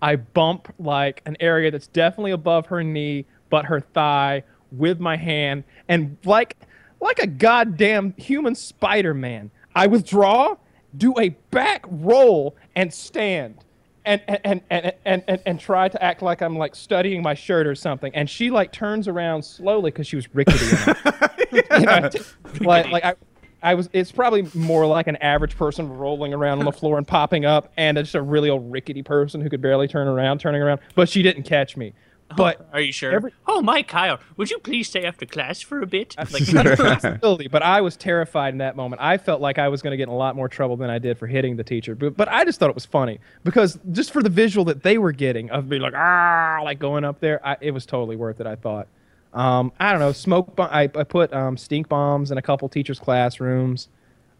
[0.00, 5.16] I bump like an area that's definitely above her knee, but her thigh with my
[5.16, 6.56] hand, and like
[7.00, 9.50] like a goddamn human Spider-Man.
[9.74, 10.54] I withdraw,
[10.96, 13.56] do a back roll, and stand.
[14.04, 17.66] And and, and, and, and, and, try to act like I'm like studying my shirt
[17.66, 18.14] or something.
[18.14, 20.66] And she like turns around slowly because she was rickety.
[20.68, 21.26] enough.
[21.52, 22.10] You know,
[22.60, 23.14] like like I,
[23.62, 23.88] I was.
[23.92, 27.72] It's probably more like an average person rolling around on the floor and popping up,
[27.76, 30.80] and just a really old rickety person who could barely turn around, turning around.
[30.94, 31.92] But she didn't catch me.
[32.36, 33.12] But Are you sure?
[33.12, 36.14] Every- oh, my Kyle, would you please stay after class for a bit?
[36.16, 37.48] Like, that's a possibility.
[37.48, 39.02] But I was terrified in that moment.
[39.02, 40.98] I felt like I was going to get in a lot more trouble than I
[40.98, 41.94] did for hitting the teacher.
[41.94, 44.98] But, but I just thought it was funny because just for the visual that they
[44.98, 48.40] were getting of being like ah, like going up there, I, it was totally worth
[48.40, 48.46] it.
[48.46, 48.86] I thought.
[49.32, 50.12] Um, I don't know.
[50.12, 50.56] Smoke.
[50.56, 53.88] Bomb, I, I put um, stink bombs in a couple teachers' classrooms.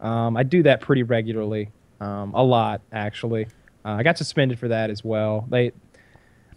[0.00, 1.70] Um, I do that pretty regularly,
[2.00, 3.46] um, a lot actually.
[3.84, 5.46] Uh, I got suspended for that as well.
[5.48, 5.72] They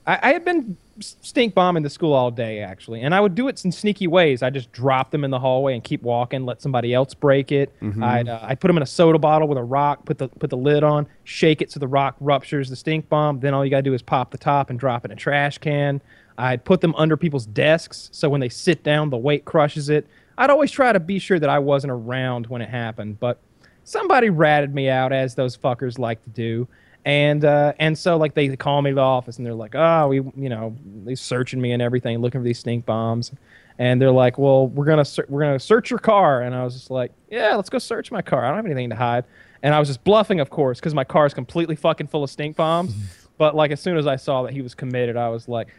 [0.05, 3.47] I, I had been stink bombing the school all day actually, and I would do
[3.47, 4.43] it in sneaky ways.
[4.43, 7.73] I just drop them in the hallway and keep walking, let somebody else break it.
[8.03, 10.49] I'd uh, I'd put them in a soda bottle with a rock, put the put
[10.49, 13.39] the lid on, shake it so the rock ruptures the stink bomb.
[13.39, 15.57] Then all you gotta do is pop the top and drop it in a trash
[15.57, 16.01] can.
[16.37, 20.07] I'd put them under people's desks so when they sit down, the weight crushes it.
[20.37, 23.39] I'd always try to be sure that I wasn't around when it happened, but
[23.83, 26.67] somebody ratted me out as those fuckers like to do
[27.05, 30.07] and uh, and so like they call me to the office and they're like oh
[30.07, 33.31] we you know they're searching me and everything looking for these stink bombs
[33.79, 36.73] and they're like well we're gonna ser- we're gonna search your car and i was
[36.75, 39.25] just like yeah let's go search my car i don't have anything to hide
[39.65, 42.29] and I was just bluffing, of course, because my car is completely fucking full of
[42.29, 42.93] stink bombs.
[43.37, 45.69] but like as soon as I saw that he was committed, I was like,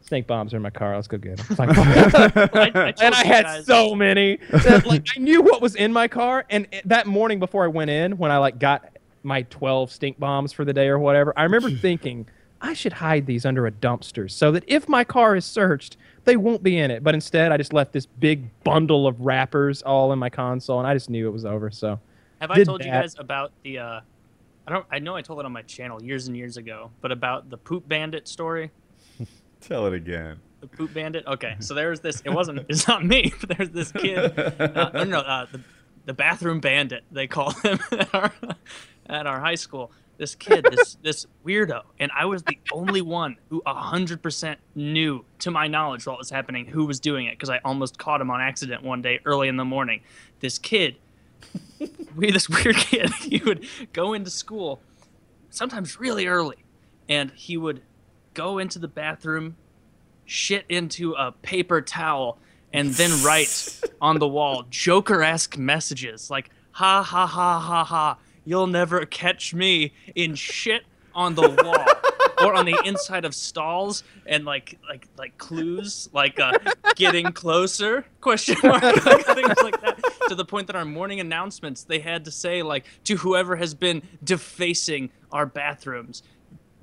[0.00, 0.94] "Stink bombs are in my car.
[0.94, 4.38] Let's go get them." Like, I, I and I had guys- so many.
[4.50, 7.68] That, like I knew what was in my car, and it- that morning before I
[7.68, 8.88] went in, when I like got
[9.22, 12.26] my 12 stink bombs for the day or whatever, I remember thinking
[12.60, 16.36] I should hide these under a dumpster so that if my car is searched, they
[16.36, 17.02] won't be in it.
[17.02, 20.86] But instead, I just left this big bundle of wrappers all in my console, and
[20.86, 21.70] I just knew it was over.
[21.70, 21.98] So
[22.40, 23.78] Have I did told you guys about the?
[23.78, 24.00] Uh,
[24.66, 24.86] I don't.
[24.90, 27.56] I know I told it on my channel years and years ago, but about the
[27.56, 28.70] poop bandit story.
[29.60, 30.38] Tell it again.
[30.60, 31.26] The poop bandit.
[31.26, 32.20] Okay, so there's this.
[32.26, 32.60] It wasn't.
[32.68, 33.32] It's not me.
[33.40, 34.38] But there's this kid.
[34.38, 35.60] Uh, no, no, uh, the
[36.04, 37.04] the bathroom bandit.
[37.10, 37.78] They call him
[39.10, 39.90] at our, high school.
[40.16, 45.24] This kid, this this weirdo, and I was the only one who hundred percent knew,
[45.40, 48.30] to my knowledge, what was happening, who was doing it, because I almost caught him
[48.30, 50.02] on accident one day early in the morning.
[50.40, 50.96] This kid,
[52.16, 54.80] we this weird kid, he would go into school,
[55.48, 56.64] sometimes really early,
[57.08, 57.82] and he would
[58.34, 59.56] go into the bathroom,
[60.26, 62.38] shit into a paper towel,
[62.72, 68.66] and then write on the wall Joker-esque messages like "ha ha ha ha ha," "You'll
[68.66, 70.82] never catch me" in shit
[71.14, 71.86] on the wall.
[72.42, 76.52] or on the inside of stalls and like like like clues like uh
[76.96, 81.84] getting closer question mark like, things like that to the point that our morning announcements
[81.84, 86.22] they had to say like to whoever has been defacing our bathrooms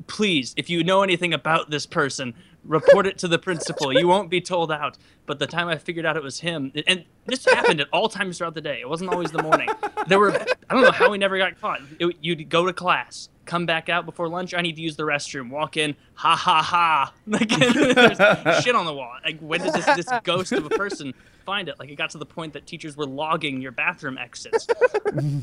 [0.08, 2.34] please, if you know anything about this person,
[2.68, 3.98] report it to the principal.
[3.98, 4.98] You won't be told out.
[5.26, 8.38] But the time I figured out it was him, and this happened at all times
[8.38, 8.80] throughout the day.
[8.80, 9.70] It wasn't always the morning.
[10.08, 11.82] There were, I don't know how we never got caught.
[12.00, 14.54] It, you'd go to class, come back out before lunch.
[14.54, 15.50] I need to use the restroom.
[15.50, 17.14] Walk in, ha ha ha.
[17.28, 19.14] Like there's shit on the wall.
[19.24, 21.14] Like when did this this ghost of a person
[21.46, 21.78] find it?
[21.78, 24.68] Like it got to the point that teachers were logging your bathroom exits.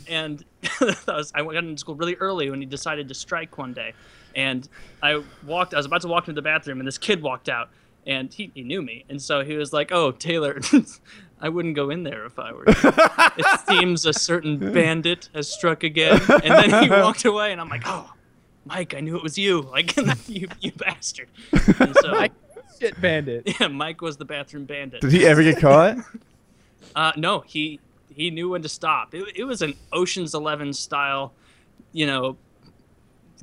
[0.09, 0.45] and
[0.81, 3.93] I, was, I got into school really early when he decided to strike one day.
[4.37, 4.69] And
[5.03, 7.71] I walked, I was about to walk into the bathroom, and this kid walked out,
[8.07, 9.05] and he, he knew me.
[9.09, 10.61] And so he was like, Oh, Taylor,
[11.41, 12.75] I wouldn't go in there if I were you.
[12.85, 16.21] it seems a certain bandit has struck again.
[16.29, 18.13] And then he walked away, and I'm like, Oh,
[18.65, 19.63] Mike, I knew it was you.
[19.63, 19.95] Like,
[20.29, 21.29] you, you bastard.
[21.79, 22.31] And so, I
[22.81, 23.57] shit bandit.
[23.61, 25.01] yeah, Mike was the bathroom bandit.
[25.01, 25.99] Did he ever get caught?
[26.95, 27.81] Uh, no, he
[28.15, 29.15] he knew when to stop.
[29.15, 31.33] It, it was an Ocean's Eleven style,
[31.93, 32.37] you know,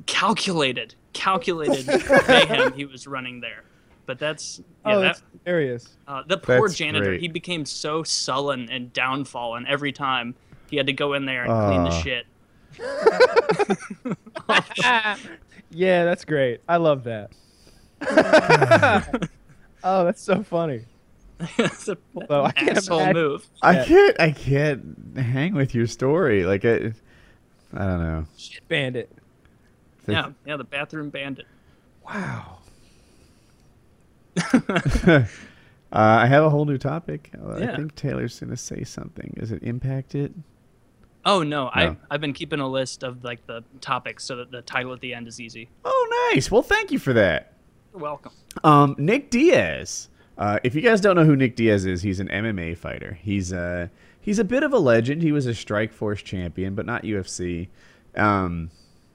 [0.06, 1.86] calculated, calculated
[2.28, 3.62] mayhem he was running there.
[4.06, 5.96] But that's yeah, oh, that, that's hilarious.
[6.08, 7.04] uh, the poor That's janitor.
[7.04, 7.20] great.
[7.20, 10.34] He became so sullen and downfallen every time
[10.70, 12.02] he had to go in there and clean the Ah.
[12.02, 12.26] shit.
[15.70, 16.60] yeah, that's great.
[16.68, 17.30] I love that.
[19.84, 20.84] oh, that's so funny.
[21.58, 23.46] It's a Although I can't asshole imagine- move.
[23.62, 24.20] I can't.
[24.20, 26.44] I can't hang with your story.
[26.44, 26.92] Like I,
[27.74, 28.26] I don't know.
[28.36, 29.10] Shit bandit.
[30.06, 31.46] Yeah, yeah, the bathroom bandit.
[32.04, 32.58] Wow.
[34.52, 35.24] uh,
[35.92, 37.30] I have a whole new topic.
[37.40, 39.34] Uh, I think Taylor's gonna say something.
[39.36, 40.32] Is it impact it?
[41.24, 41.96] Oh no, I No.
[42.10, 45.14] I've been keeping a list of like the topics so that the title at the
[45.14, 45.68] end is easy.
[45.84, 46.50] Oh, nice.
[46.50, 47.52] Well, thank you for that.
[47.92, 48.32] You're welcome.
[48.64, 50.08] Um, Nick Diaz.
[50.38, 53.18] Uh, if you guys don't know who Nick Diaz is, he's an MMA fighter.
[53.22, 53.88] He's uh,
[54.20, 55.22] he's a bit of a legend.
[55.22, 57.68] He was a Strikeforce champion, but not UFC.
[58.16, 58.70] Um,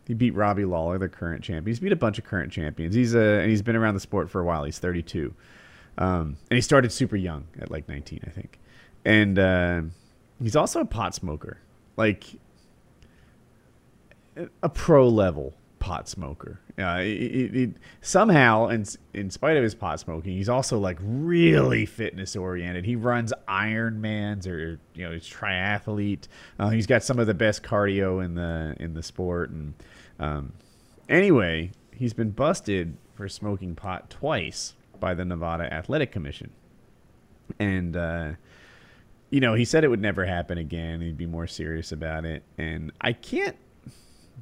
[0.08, 1.68] he beat Robbie Lawler, the current champion.
[1.68, 2.96] He's beat a bunch of current champions.
[2.96, 4.64] He's uh, and he's been around the sport for a while.
[4.64, 5.34] He's 32,
[5.98, 8.60] um, and he started super young at like 19, I think.
[9.04, 9.82] And uh,
[10.42, 11.58] he's also a pot smoker,
[11.98, 12.26] like
[14.64, 16.60] a pro level pot smoker.
[16.78, 17.04] Uh,
[18.02, 22.86] somehow, in, in spite of his pot smoking, he's also like really fitness oriented.
[22.86, 26.28] He runs Ironmans or you know he's triathlete.
[26.60, 29.50] Uh, he's got some of the best cardio in the in the sport.
[29.50, 29.74] And
[30.20, 30.54] um,
[31.10, 36.52] anyway, he's been busted for smoking pot twice by the Nevada Athletic Commission,
[37.60, 37.96] and.
[37.96, 38.32] Uh,
[39.30, 41.02] you know, he said it would never happen again.
[41.02, 42.44] He'd be more serious about it.
[42.58, 43.58] And I can't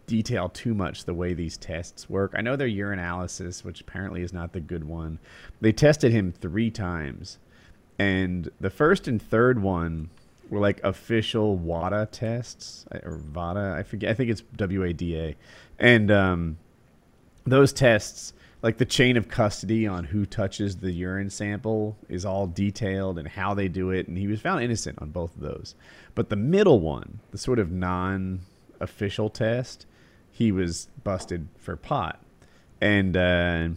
[0.06, 2.34] detail too much the way these tests work.
[2.36, 5.18] I know their urinalysis, which apparently is not the good one.
[5.62, 7.40] They tested him three times.
[7.98, 10.12] And the first and third one
[10.52, 13.76] were like official WADA tests or VADA.
[13.80, 14.12] I forget.
[14.12, 15.36] I think it's W A D A.
[15.80, 16.58] And um,
[17.46, 22.48] those tests, like the chain of custody on who touches the urine sample, is all
[22.48, 24.08] detailed and how they do it.
[24.08, 25.76] And he was found innocent on both of those.
[26.14, 28.42] But the middle one, the sort of non
[28.80, 29.86] official test,
[30.32, 32.22] he was busted for pot.
[32.82, 33.70] And uh,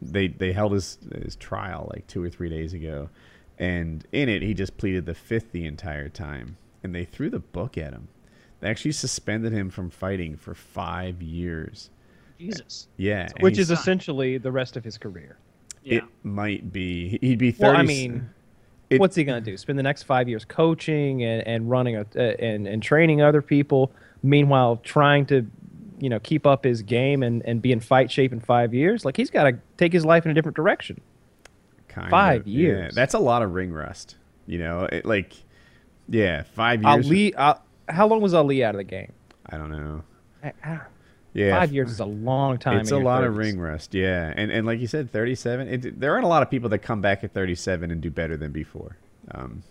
[0.00, 3.10] they they held his, his trial like two or three days ago.
[3.58, 6.56] And in it, he just pleaded the fifth the entire time.
[6.82, 8.08] And they threw the book at him.
[8.60, 11.90] They actually suspended him from fighting for five years.
[12.38, 12.88] Jesus.
[12.96, 15.36] Yeah, and which he's- is essentially the rest of his career.
[15.82, 15.98] Yeah.
[15.98, 17.72] it might be he'd be thirty.
[17.72, 18.28] Well, I mean,
[18.90, 19.56] it- what's he gonna do?
[19.56, 23.40] Spend the next five years coaching and, and running a, uh, and and training other
[23.40, 23.90] people,
[24.22, 25.46] meanwhile trying to,
[25.98, 29.06] you know, keep up his game and, and be in fight shape in five years?
[29.06, 31.00] Like he's got to take his life in a different direction.
[31.88, 32.58] kind five of, yeah.
[32.58, 32.94] years.
[32.94, 34.16] That's a lot of ring rust.
[34.46, 35.32] You know, it, like
[36.10, 37.06] yeah, five years.
[37.06, 37.34] Ali,
[37.90, 39.12] how long was Ali out of the game?
[39.46, 40.02] I don't know.
[40.42, 40.80] I- I-
[41.32, 42.78] Yeah, Five years is a long time.
[42.80, 45.68] It's a lot of ring rust, yeah, and and like you said, thirty-seven.
[45.68, 48.36] It, there aren't a lot of people that come back at thirty-seven and do better
[48.36, 48.96] than before.
[49.32, 49.62] Um,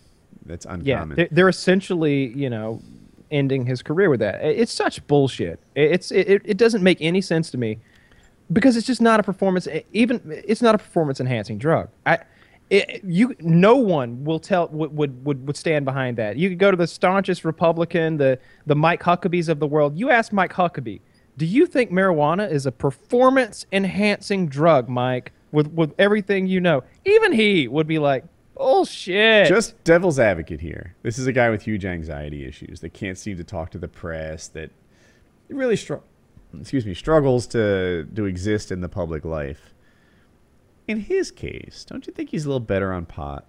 [0.45, 1.17] that's uncommon.
[1.17, 2.81] they're, they're essentially, you know,
[3.29, 4.35] ending his career with that.
[4.41, 5.59] It's such bullshit.
[5.75, 7.79] It- It's it, it doesn't make any sense to me
[8.53, 9.67] because it's just not a performance.
[9.91, 11.89] Even it's not a performance enhancing drug.
[12.05, 12.19] I.
[12.69, 16.37] It, you no one will tell would, would would stand behind that.
[16.37, 19.97] You could go to the staunchest Republican, the the Mike Huckabees of the world.
[19.97, 21.01] You ask Mike Huckabee,
[21.37, 25.31] do you think marijuana is a performance enhancing drug, Mike?
[25.51, 28.23] With with everything you know, even he would be like,
[28.59, 29.47] bullshit.
[29.47, 30.95] Just devil's advocate here.
[31.01, 33.87] This is a guy with huge anxiety issues that can't seem to talk to the
[33.87, 34.47] press.
[34.49, 34.69] That
[35.47, 35.95] really str-
[36.59, 39.73] excuse me struggles to to exist in the public life.
[40.89, 43.45] In his case, don't you think he's a little better on pot?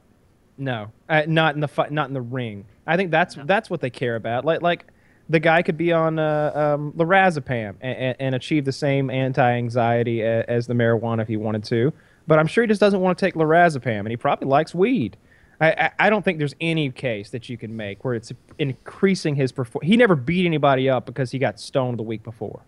[0.59, 2.67] No, uh, not in the fight, not in the ring.
[2.87, 4.45] I think that's that's what they care about.
[4.45, 4.85] Like like
[5.31, 10.21] the guy could be on uh, um, lorazepam and, and, and achieve the same anti-anxiety
[10.21, 11.95] a, as the marijuana if he wanted to.
[12.27, 15.17] But I'm sure he just doesn't want to take lorazepam, and he probably likes weed.
[15.63, 19.35] I, I, I don't think there's any case that you can make where it's increasing
[19.35, 19.89] his performance.
[19.89, 22.61] He never beat anybody up because he got stoned the week before.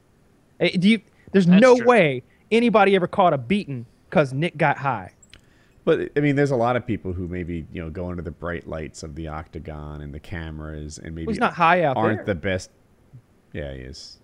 [0.60, 1.86] Eh, Do you, there's That's no true.
[1.86, 5.12] way anybody ever caught a beating because Nick got high.
[5.86, 8.30] But I mean, there's a lot of people who maybe you know go under the
[8.30, 12.18] bright lights of the octagon and the cameras, and maybe He's not high out aren't
[12.26, 12.34] there.
[12.34, 12.70] the best.
[13.52, 14.18] Yeah, he is.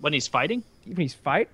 [0.00, 0.64] When he's fighting?
[0.84, 1.48] when he's fight.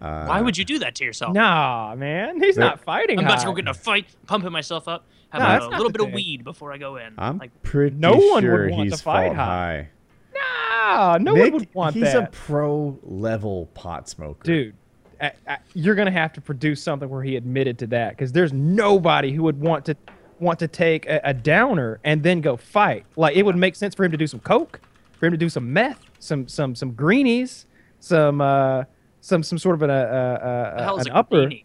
[0.00, 1.32] Uh, Why would you do that to yourself?
[1.34, 3.18] Nah, man, he's There- not fighting.
[3.18, 5.68] I'm about to go get in a fight, pumping myself up, No, having that's a
[5.70, 7.12] little the bit of weed before I go in.
[7.18, 9.88] I'm like, pretty No one would sure want to he's fight high.
[10.34, 10.96] high.
[10.96, 14.42] Nah, no Nick, one would want he's that, He's a pro level pot smoker.
[14.44, 14.74] dude.
[15.20, 18.52] I, I, you're gonna have to produce something where he admitted to that because there's
[18.52, 19.96] nobody who would want to
[20.38, 23.04] want to take a, a downer and then go fight.
[23.16, 24.80] Like it would make sense for him to do some coke,
[25.18, 27.66] for him to do some meth, some some some greenies,
[28.00, 28.84] some uh
[29.20, 31.46] some some sort of an uh, uh, uh, an upper.
[31.46, 31.64] greenie?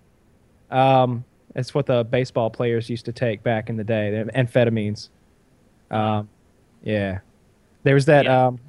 [0.71, 1.23] Um,
[1.55, 4.11] it's what the baseball players used to take back in the day.
[4.11, 5.09] the Amphetamines.
[5.89, 6.27] Um,
[6.83, 7.19] yeah,
[7.83, 8.47] there was that Yeah.
[8.47, 8.59] um,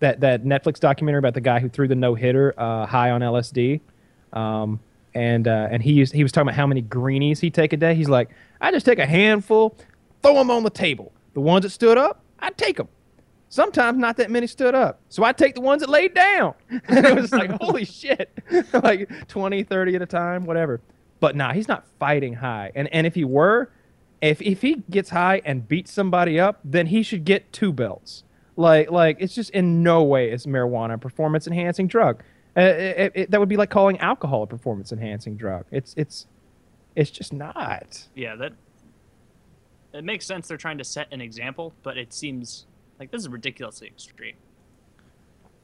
[0.00, 3.20] that that Netflix documentary about the guy who threw the no hitter uh, high on
[3.20, 3.80] LSD.
[4.34, 4.80] Um,
[5.14, 7.76] and uh, and he used, he was talking about how many greenies he take a
[7.76, 7.94] day.
[7.94, 8.30] He's like,
[8.60, 9.76] I just take a handful,
[10.22, 11.12] throw them on the table.
[11.34, 12.88] The ones that stood up, I take them.
[13.48, 15.00] Sometimes not that many stood up.
[15.08, 16.54] So I take the ones that laid down.
[16.88, 18.36] And it was like, holy shit.
[18.72, 20.80] like 20, 30 at a time, whatever.
[21.20, 22.72] But nah, he's not fighting high.
[22.74, 23.70] And and if he were,
[24.20, 28.24] if if he gets high and beats somebody up, then he should get two belts.
[28.56, 32.22] Like like it's just in no way is marijuana a performance enhancing drug.
[32.56, 35.64] Uh, it, it- that would be like calling alcohol a performance enhancing drug.
[35.70, 36.26] It's it's
[36.94, 38.06] it's just not.
[38.14, 38.52] Yeah, that
[39.92, 40.48] it makes sense.
[40.48, 42.66] They're trying to set an example, but it seems
[42.98, 44.36] like this is ridiculously extreme.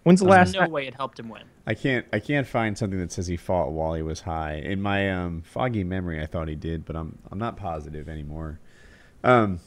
[0.03, 0.71] When's the There's last no time?
[0.71, 1.43] way it helped him win.
[1.67, 4.55] I can't I can't find something that says he fought while he was high.
[4.55, 8.59] In my um, foggy memory, I thought he did, but I'm I'm not positive anymore.
[9.23, 9.61] Um,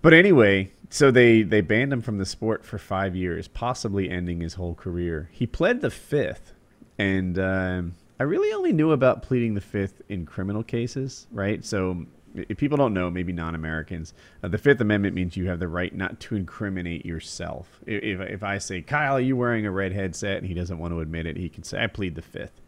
[0.00, 4.40] but anyway, so they they banned him from the sport for five years, possibly ending
[4.40, 5.28] his whole career.
[5.32, 6.52] He pled the fifth,
[6.98, 11.64] and um, I really only knew about pleading the fifth in criminal cases, right?
[11.64, 12.06] So.
[12.50, 15.94] If people don't know, maybe non-Americans, uh, the Fifth Amendment means you have the right
[15.94, 17.80] not to incriminate yourself.
[17.86, 20.92] If, if I say, Kyle, are you wearing a red headset, and he doesn't want
[20.92, 22.60] to admit it, he can say, I plead the Fifth,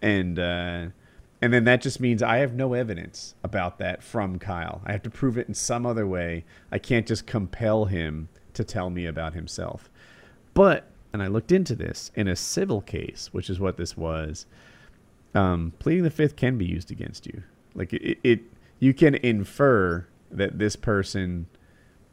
[0.00, 0.86] and uh,
[1.42, 4.80] and then that just means I have no evidence about that from Kyle.
[4.86, 6.44] I have to prove it in some other way.
[6.70, 9.90] I can't just compel him to tell me about himself.
[10.54, 14.46] But and I looked into this in a civil case, which is what this was.
[15.34, 17.42] Um, pleading the fifth can be used against you.
[17.74, 18.40] Like it, it,
[18.78, 21.46] you can infer that this person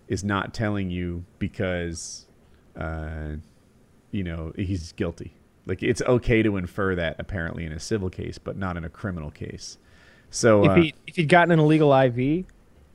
[0.07, 2.25] is not telling you because,
[2.75, 3.35] uh,
[4.11, 5.33] you know, he's guilty.
[5.69, 8.89] Like it's okay to infer that apparently in a civil case, but not in a
[8.89, 9.77] criminal case.
[10.31, 12.45] So If uh, he if he'd gotten an illegal IV, it'd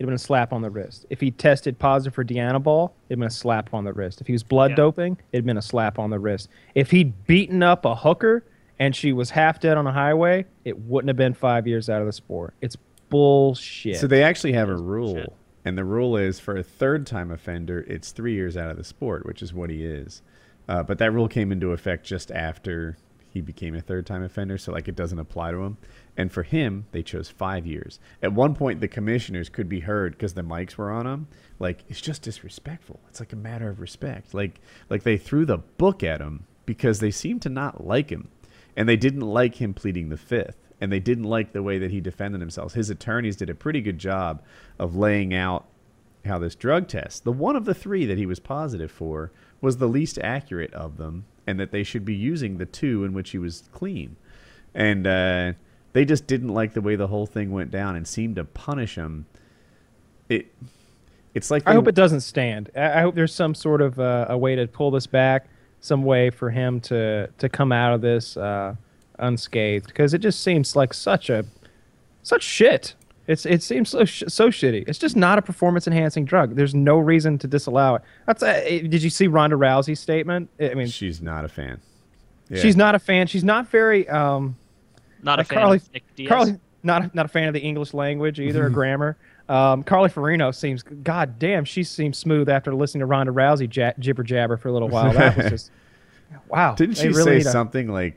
[0.00, 1.06] have been a slap on the wrist.
[1.08, 4.20] If he tested positive for Dianabol, it'd been a slap on the wrist.
[4.20, 4.76] If he was blood Yeah.
[4.76, 6.48] doping, it'd been a slap on the wrist.
[6.74, 8.44] If he'd beaten up a hooker
[8.78, 12.00] and she was half dead on a highway, it wouldn't have been five years out
[12.00, 12.54] of the sport.
[12.60, 12.76] It's
[13.08, 13.96] bullshit.
[13.98, 15.32] So they actually have a rule bullshit.
[15.64, 18.84] And the rule is for a third time offender, it's three years out of the
[18.84, 20.22] sport, which is what he is.
[20.68, 22.96] Uh, but that rule came into effect just after
[23.34, 25.76] he became a third time offender, so like it doesn't apply to him.
[26.16, 27.98] And for him, they chose five years.
[28.22, 31.26] At one point, the commissioners could be heard because the mics were on him.
[31.58, 33.00] Like it's just disrespectful.
[33.08, 34.34] It's like a matter of respect.
[34.34, 38.28] Like like they threw the book at him because they seemed to not like him,
[38.76, 41.90] and they didn't like him pleading the fifth, and they didn't like the way that
[41.90, 42.74] he defended himself.
[42.74, 44.44] His attorneys did a pretty good job
[44.78, 45.66] of laying out
[46.24, 49.32] how this drug test, the one of the three that he was positive for,
[49.64, 53.12] was the least accurate of them, and that they should be using the two in
[53.12, 54.16] which he was clean.
[54.74, 55.52] And uh,
[55.92, 58.94] they just didn't like the way the whole thing went down and seemed to punish
[58.94, 59.26] him.
[60.28, 60.46] It,
[61.34, 62.70] it's like I hope it doesn't stand.
[62.76, 65.46] I I hope there's some sort of uh, a way to pull this back,
[65.80, 68.74] some way for him to to come out of this uh,
[69.18, 71.44] unscathed, because it just seems like such a
[72.22, 72.94] such shit.
[73.26, 74.86] It's it seems so sh- so shitty.
[74.86, 76.56] It's just not a performance enhancing drug.
[76.56, 78.02] There's no reason to disallow it.
[78.26, 80.50] That's uh, did you see Ronda Rousey's statement?
[80.60, 81.80] I mean, she's not a fan.
[82.50, 82.60] Yeah.
[82.60, 83.26] she's not a fan.
[83.26, 84.56] She's not very um,
[85.22, 88.38] Not like a fan Carly, of Carly, not not a fan of the English language
[88.40, 89.16] either or grammar.
[89.48, 93.92] Um, Carly Fiorina seems, god damn, she seems smooth after listening to Ronda Rousey ja-
[93.98, 95.12] jibber jabber for a little while.
[95.12, 95.70] That was just,
[96.48, 96.74] wow.
[96.74, 98.16] Didn't she really say need a- something like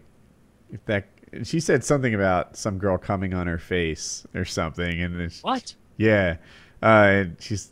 [0.72, 1.06] if that?
[1.44, 5.76] She said something about some girl coming on her face or something, and it's, What?
[5.98, 6.38] yeah,
[6.82, 7.72] uh, and she's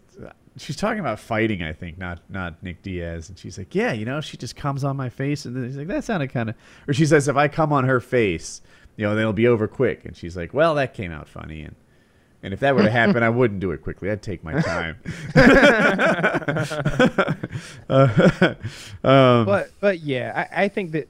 [0.57, 4.05] she's talking about fighting, I think, not not Nick Diaz, and she's like, yeah, you
[4.05, 6.55] know, she just comes on my face, and then he's like, that sounded kind of,
[6.87, 8.61] or she says, if I come on her face,
[8.97, 11.61] you know, then it'll be over quick, and she's like, well, that came out funny,
[11.63, 11.75] and
[12.43, 14.11] and if that were to happen, I wouldn't do it quickly.
[14.11, 14.97] I'd take my time.
[17.89, 18.33] Uh,
[19.03, 21.07] um, But but yeah, I, I think that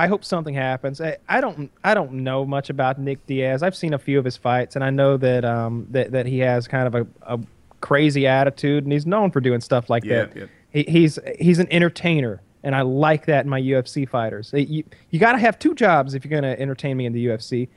[0.00, 1.00] I hope something happens.
[1.00, 3.62] I, I don't I don't know much about Nick Diaz.
[3.62, 6.38] I've seen a few of his fights, and I know that um that, that he
[6.40, 7.38] has kind of a, a
[7.80, 10.36] crazy attitude, and he's known for doing stuff like Yeah, that.
[10.36, 10.44] yeah.
[10.72, 14.52] He, he's he's an entertainer, and I like that in my UFC fighters.
[14.54, 17.26] You you got to have two jobs if you're going to entertain me in the
[17.26, 17.68] UFC: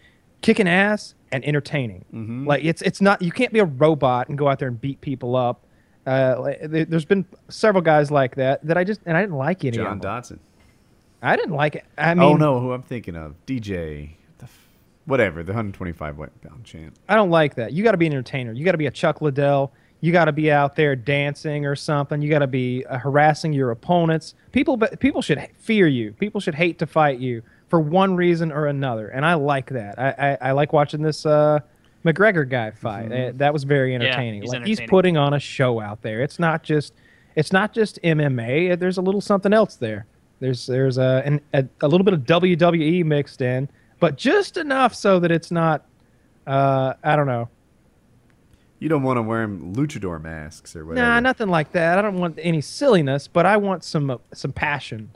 [0.41, 2.05] kicking ass and entertaining.
[2.13, 2.47] Mm-hmm.
[2.47, 5.01] Like it's it's not you can't be a robot and go out there and beat
[5.01, 5.65] people up.
[6.05, 9.63] Uh, there, there's been several guys like that that I just and I didn't like
[9.65, 9.99] any John of them.
[9.99, 10.39] Dodson.
[11.23, 11.85] I didn't like it.
[11.97, 13.33] I mean, oh no, who I'm thinking of?
[13.45, 14.67] DJ, the f-
[15.05, 16.95] whatever, the 125 pound champ.
[17.07, 17.71] I don't like that.
[17.71, 18.51] You got to be an entertainer.
[18.51, 19.71] You got to be a Chuck Liddell.
[20.01, 22.21] You got to be out there dancing or something.
[22.21, 24.35] You got to be uh, harassing your opponents.
[24.51, 26.11] People, but people should fear you.
[26.11, 29.07] People should hate to fight you for one reason or another.
[29.07, 29.97] And I like that.
[29.97, 30.09] I,
[30.41, 31.59] I, I like watching this uh,
[32.03, 33.13] McGregor guy fight.
[33.13, 34.41] Uh, that was very entertaining.
[34.41, 36.21] he's like he's putting on a show out there.
[36.21, 36.93] It's not just,
[37.37, 38.77] it's not just MMA.
[38.77, 40.05] There's a little something else there.
[40.39, 44.93] There's there's a, an, a a little bit of WWE mixed in, but just enough
[44.93, 45.85] so that it's not.
[46.45, 47.49] Uh, I don't know.
[48.79, 51.07] You don't want to wear luchador masks or whatever.
[51.07, 51.97] Nah, nothing like that.
[51.97, 55.09] I don't want any silliness, but I want some uh, some passion.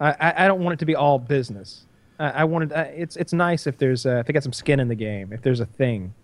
[0.00, 1.86] I, I, I don't want it to be all business.
[2.18, 2.72] I, I wanted.
[2.72, 5.32] Uh, it's it's nice if there's uh, if they got some skin in the game,
[5.32, 6.14] if there's a thing.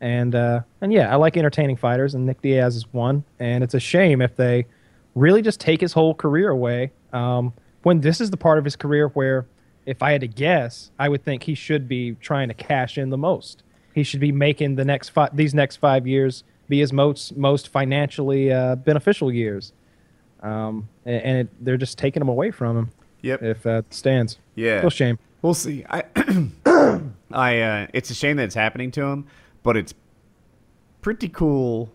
[0.00, 3.22] And uh, and yeah, I like entertaining fighters, and Nick Diaz is one.
[3.38, 4.66] And it's a shame if they
[5.14, 6.90] really just take his whole career away.
[7.12, 9.46] Um, when this is the part of his career where,
[9.86, 13.10] if I had to guess, I would think he should be trying to cash in
[13.10, 13.62] the most.
[13.94, 17.68] He should be making the next five, these next five years be his most most
[17.68, 19.72] financially uh, beneficial years.
[20.42, 22.90] Um, and and it, they're just taking them away from him.
[23.22, 23.42] Yep.
[23.42, 24.80] If uh, stands, Yeah.
[24.80, 25.18] real shame.
[25.42, 25.84] We'll see.
[25.88, 26.04] I,
[27.32, 29.26] I, uh, it's a shame that it's happening to him,
[29.62, 29.94] but it's
[31.00, 31.90] pretty cool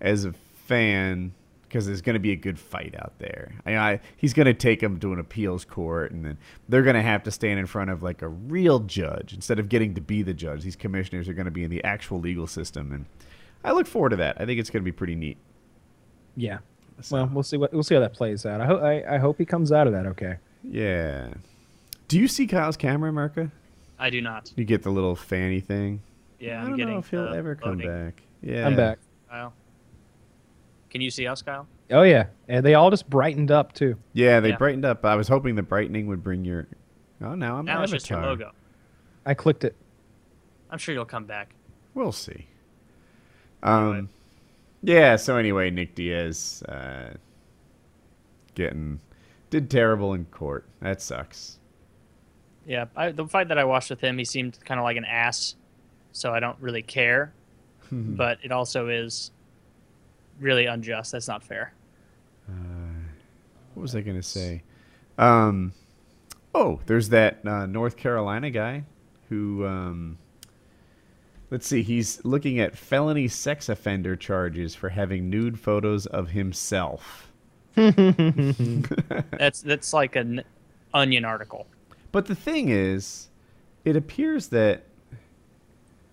[0.00, 0.32] as a
[0.66, 1.32] fan
[1.68, 3.52] because there's going to be a good fight out there.
[3.66, 6.38] I, I, he's going to take him to an appeals court, and then
[6.68, 9.68] they're going to have to stand in front of like a real judge instead of
[9.68, 10.62] getting to be the judge.
[10.62, 13.06] These commissioners are going to be in the actual legal system, and
[13.62, 14.40] I look forward to that.
[14.40, 15.36] I think it's going to be pretty neat.
[16.36, 16.58] Yeah.
[17.10, 18.60] Well, we'll see what we'll see how that plays out.
[18.60, 20.36] I hope I, I hope he comes out of that okay.
[20.64, 21.28] Yeah.
[22.08, 23.52] Do you see Kyle's camera, America?
[23.98, 24.52] I do not.
[24.56, 26.02] You get the little fanny thing.
[26.40, 27.88] Yeah, I I'm don't getting know if he'll the ever come loading.
[27.88, 28.22] back.
[28.42, 28.98] Yeah, I'm back.
[29.28, 29.52] Kyle.
[30.90, 31.66] Can you see us, Kyle?
[31.90, 33.96] Oh yeah, and they all just brightened up too.
[34.12, 34.56] Yeah, they Yeah.
[34.56, 35.04] brightened up.
[35.04, 36.66] I was hoping the brightening would bring your.
[37.22, 38.52] Oh, now I'm Now it's just your logo.
[39.26, 39.74] I clicked it.
[40.70, 41.54] I'm sure you'll come back.
[41.94, 42.46] We'll see.
[43.62, 44.08] Um, Anyway.
[44.82, 45.16] yeah.
[45.16, 47.14] So anyway, Nick Diaz uh,
[48.54, 49.00] getting
[49.50, 50.66] did terrible in court.
[50.80, 51.58] That sucks.
[52.66, 55.06] Yeah, I, the fight that I watched with him, he seemed kind of like an
[55.06, 55.54] ass,
[56.12, 57.32] so I don't really care.
[57.90, 59.30] but it also is
[60.40, 61.12] really unjust.
[61.12, 61.72] That's not fair.
[63.74, 64.62] What was I gonna say?
[65.18, 65.72] Um,
[66.54, 68.84] oh, there's that uh, North Carolina guy
[69.28, 70.18] who um,
[71.50, 71.82] Let's see.
[71.82, 77.32] He's looking at felony sex offender charges for having nude photos of himself.
[77.76, 80.42] That's that's like an
[80.92, 81.66] onion article.
[82.12, 83.28] But the thing is,
[83.84, 84.82] it appears that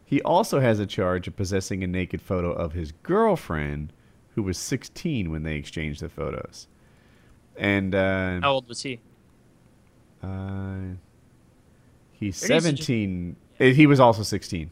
[0.05, 3.91] he also has a charge of possessing a naked photo of his girlfriend,
[4.35, 6.67] who was 16 when they exchanged the photos.
[7.57, 8.99] And uh, How old was he?
[10.21, 10.27] uh,
[12.11, 13.35] he's There needs to just- 17.
[13.59, 14.69] Uh, He was also 16.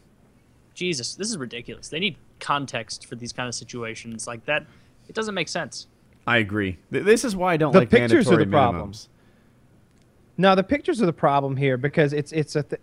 [0.73, 1.87] Jesus, this is ridiculous.
[1.89, 4.65] They need context for these kind of situations like that.
[5.07, 5.87] It doesn't make sense.
[6.25, 6.77] I agree.
[6.91, 8.91] Th- This is why I don't The like pictures are mandatory the problem.
[8.91, 9.07] minimums.
[10.37, 12.81] No, the pictures are the problem here because it's it's a th-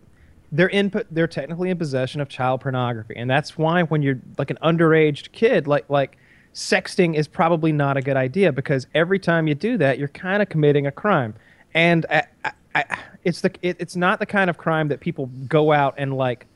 [0.52, 4.50] they're in they're technically in possession of child pornography, and that's why when you're like
[4.50, 6.16] an underage kid, like like
[6.54, 10.42] sexting is probably not a good idea because every time you do that, you're kind
[10.42, 11.34] of committing a crime,
[11.74, 15.26] and I, I, I, it's the it, it's not the kind of crime that people
[15.48, 16.46] go out and like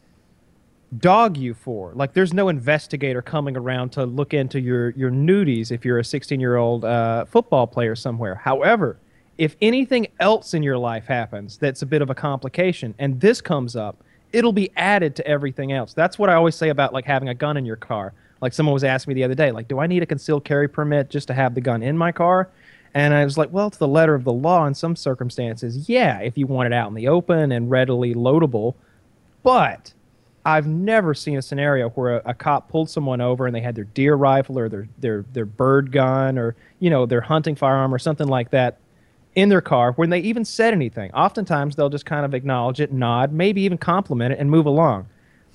[0.99, 1.93] dog you for.
[1.95, 6.05] Like, there's no investigator coming around to look into your your nudies if you're a
[6.05, 8.35] 16 year old uh, football player somewhere.
[8.35, 8.99] However,
[9.39, 13.41] if anything else in your life happens that's a bit of a complication, and this
[13.41, 15.95] comes up, it'll be added to everything else.
[15.95, 18.13] That's what I always say about like having a gun in your car.
[18.45, 20.69] Like someone was asking me the other day, like, do I need a concealed carry
[20.69, 22.51] permit just to have the gun in my car?
[22.93, 25.89] And I was like, well, it's the letter of the law in some circumstances.
[25.89, 28.75] Yeah, if you want it out in the open and readily loadable.
[29.43, 29.95] But
[30.45, 33.77] I've never seen a scenario where a, a cop pulled someone over and they had
[33.77, 37.95] their deer rifle or their, their, their bird gun or, you know, their hunting firearm
[37.95, 38.77] or something like that
[39.35, 41.11] in their car when they even said anything.
[41.13, 45.07] Oftentimes they'll just kind of acknowledge it, nod, maybe even compliment it and move along.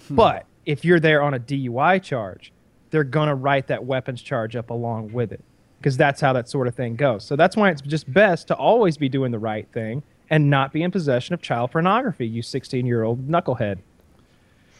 [0.07, 0.15] Hmm.
[0.15, 2.51] But if you're there on a DUI charge,
[2.91, 5.43] they're going to write that weapons charge up along with it
[5.79, 7.23] because that's how that sort of thing goes.
[7.23, 10.73] So that's why it's just best to always be doing the right thing and not
[10.73, 13.79] be in possession of child pornography, you 16 year old knucklehead.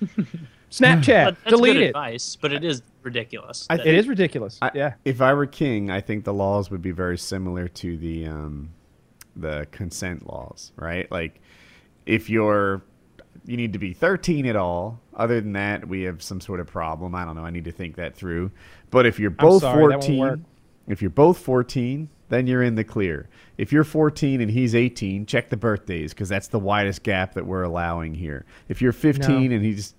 [0.71, 1.87] Snapchat, That- that's delete good it.
[1.87, 3.65] advice, but it is ridiculous.
[3.69, 4.59] I It is ridiculous.
[4.61, 4.93] I, yeah.
[5.03, 8.69] If I were king, I think the laws would be very similar to the um,
[9.35, 11.11] the consent laws, right?
[11.11, 11.41] Like,
[12.05, 12.81] if you're
[13.49, 14.99] you need to be 13 at all.
[15.15, 17.15] Other than that, we have some sort of problem.
[17.15, 17.43] I don't know.
[17.43, 18.51] I need to think that through.
[18.91, 20.45] But if you're both sorry, 14,
[20.87, 23.27] if you're both 14, then you're in the clear.
[23.57, 27.47] If you're 14 and he's 18, check the birthdays because that's the widest gap that
[27.47, 28.45] we're allowing here.
[28.67, 29.55] If you're 15 No.
[29.55, 29.95] and he's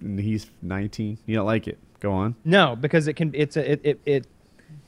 [0.00, 1.78] and he's 19, you don't like it.
[2.00, 2.34] Go on.
[2.44, 3.30] No, because it can.
[3.34, 3.72] It's a.
[3.72, 4.26] It, it it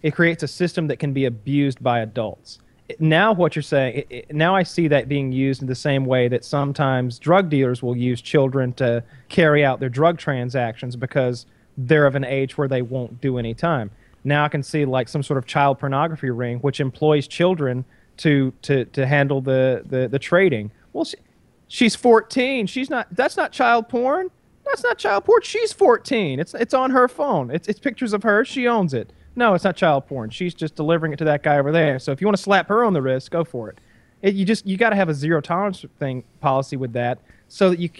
[0.03, 2.59] it creates a system that can be abused by adults.
[3.01, 3.97] Now, what you're saying.
[3.97, 7.51] It, it, now, I see that being used in the same way that sometimes drug
[7.51, 12.57] dealers will use children to carry out their drug transactions because they're of an age
[12.57, 13.91] where they won't do any time.
[14.25, 17.85] Now, I can see like some sort of child pornography ring which employs children
[18.19, 20.71] to to to handle the the, the trading.
[20.93, 21.17] Well, she,
[21.69, 22.67] she's 14.
[22.67, 23.09] She's not.
[23.11, 24.31] That's not child porn.
[24.65, 25.43] That's not child porn.
[25.43, 26.41] She's 14.
[26.41, 27.51] It's it's on her phone.
[27.51, 28.45] It's it's pictures of her.
[28.45, 29.13] She owns it.
[29.37, 30.31] No, it's not child porn.
[30.31, 31.99] She's just delivering it to that guy over there.
[31.99, 33.79] So if you want to slap her on the wrist, go for it.
[34.23, 37.71] it you just you got to have a zero tolerance thing policy with that, so
[37.71, 37.91] that you.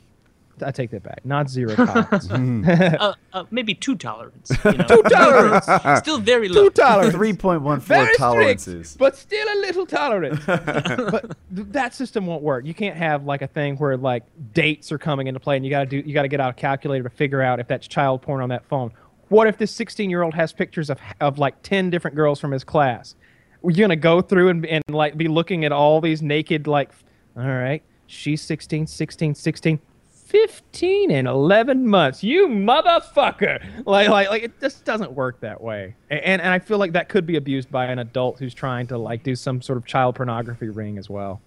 [0.65, 1.23] I take that back.
[1.23, 2.31] Not zero tolerance.
[2.31, 4.51] uh, uh, maybe two tolerance.
[4.65, 4.87] You know?
[4.87, 5.67] Two tolerance.
[6.01, 6.65] Still very low.
[6.65, 7.15] Two tolerance.
[7.15, 8.89] 3.14 Very tolerances.
[8.89, 10.41] strict, but still a little tolerant.
[10.47, 12.65] but th- that system won't work.
[12.65, 14.23] You can't have like a thing where like
[14.55, 16.49] dates are coming into play, and you got to do you got to get out
[16.53, 18.93] a calculator to figure out if that's child porn on that phone.
[19.29, 22.53] What if this 16 year old has pictures of of like 10 different girls from
[22.53, 23.15] his class?
[23.63, 26.91] We're gonna go through and, and like be looking at all these naked like,
[27.37, 29.81] all right, she's 16, 16, 16.
[30.27, 35.95] 15 and 11 months you motherfucker like like like it just doesn't work that way
[36.11, 38.99] and and i feel like that could be abused by an adult who's trying to
[38.99, 41.41] like do some sort of child pornography ring as well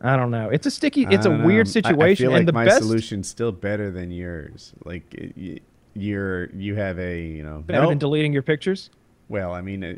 [0.00, 1.70] i don't know it's a sticky it's a don't weird know.
[1.70, 4.72] I- situation I, feel like and the my best solution's still better than yours.
[4.84, 5.02] Like
[5.36, 5.58] y-
[5.94, 7.90] you're you have a you know better nope.
[7.90, 8.90] than deleting your pictures
[9.26, 9.94] well, I mean, uh,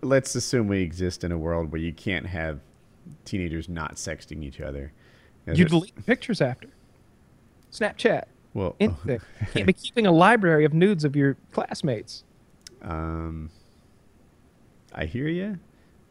[0.00, 2.60] let's assume we exist in a world where you can't have
[3.26, 4.90] teenagers not sexting each other.
[5.46, 6.68] Is you it- delete pictures after
[7.70, 12.24] snapchat well, anything you can't be keeping a library of nudes of your classmates
[12.82, 13.50] Um,
[14.94, 15.58] I hear you,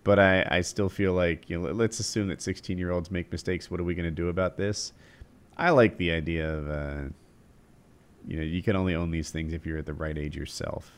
[0.03, 1.65] but I, I still feel like you know.
[1.65, 3.71] let- Let's assume that sixteen-year-olds make mistakes.
[3.71, 4.93] What are we going to do about this?
[5.57, 7.09] I like the idea of, uh,
[8.29, 10.91] you know, you can only own these things if you're at the right age yourself.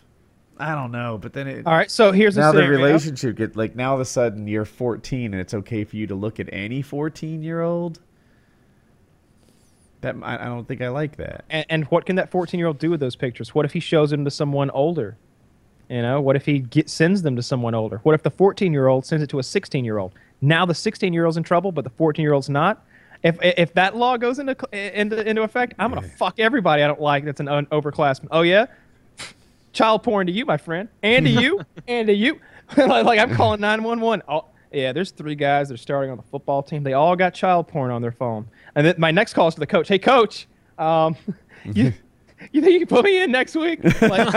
[0.57, 1.65] I don't know, but then it.
[1.65, 4.47] all right so here's a now the relationship get like now all of a sudden
[4.47, 7.99] you're 14 and it's okay for you to look at any 14 year old.
[10.01, 11.45] That I, I don't think I like that.
[11.49, 13.55] And, and what can that 14 year old do with those pictures?
[13.55, 15.17] What if he shows them to someone older?
[15.89, 17.99] You know, what if he get, sends them to someone older?
[18.03, 20.13] What if the 14 year old sends it to a 16 year old?
[20.41, 22.85] Now the 16 year old's in trouble, but the 14 year old's not.
[23.23, 27.01] If if that law goes into into into effect, I'm gonna fuck everybody I don't
[27.01, 27.23] like.
[27.23, 28.27] That's an un- overclassman.
[28.31, 28.65] Oh yeah,
[29.73, 32.39] child porn to you, my friend, and to you, and to you.
[32.77, 34.23] like, like I'm calling 911.
[34.27, 36.83] Oh yeah, there's three guys that are starting on the football team.
[36.83, 38.47] They all got child porn on their phone.
[38.75, 39.87] And then my next call is to the coach.
[39.87, 41.15] Hey coach, um,
[41.65, 41.93] you.
[42.51, 43.83] You think you can put me in next week?
[43.83, 44.27] Like,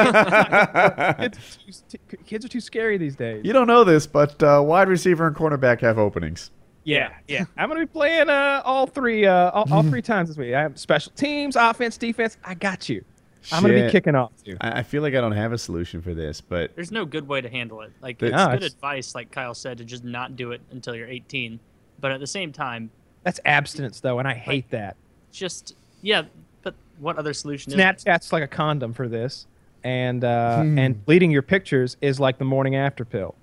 [1.16, 3.42] kids, are too, kids are too scary these days.
[3.46, 6.50] You don't know this, but uh, wide receiver and cornerback have openings.
[6.84, 7.44] Yeah, yeah.
[7.56, 10.54] I'm gonna be playing uh, all three, uh, all, all three times this week.
[10.54, 12.36] I have special teams, offense, defense.
[12.44, 13.04] I got you.
[13.52, 14.56] I'm gonna be kicking off too.
[14.60, 17.26] I, I feel like I don't have a solution for this, but There's no good
[17.28, 17.92] way to handle it.
[18.00, 20.60] Like But- it's No, good it's- advice, like Kyle said, to just not do it
[20.70, 21.58] until you're 18.
[22.00, 22.90] But at the same time,
[23.22, 24.96] That's abstinence though, and I hate that.
[25.32, 26.22] just yeah.
[26.62, 27.76] But what other solution is?
[27.76, 27.92] there?
[27.92, 29.46] Snapchat's like a condom for this,
[29.84, 30.78] and uh, Hmm.
[30.78, 33.34] and deleting your pictures is like the morning after pill.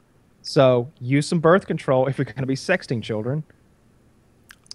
[0.42, 3.44] So use some birth control if you're gonna be sexting children.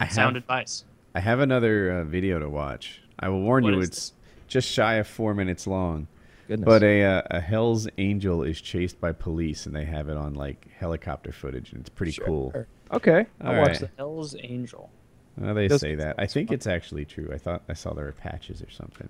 [0.01, 0.85] I have, Sound advice.
[1.15, 3.03] I have another uh, video to watch.
[3.19, 4.13] I will warn What you, is it's
[4.47, 6.07] just shy of four minutes long.
[6.49, 6.65] Goodness.
[6.67, 10.35] But a, uh, a Hell's Angel is chased by police, and they have it on
[10.35, 12.53] like helicopter footage, and it's pretty cool.
[12.93, 13.81] Okay, I'll All watch right.
[13.81, 13.91] that.
[13.97, 14.89] Hell's Angel.
[15.37, 16.15] Well, they Those- say that.
[16.19, 17.31] I think it's actually true.
[17.35, 19.09] I thought I saw there were patches or something.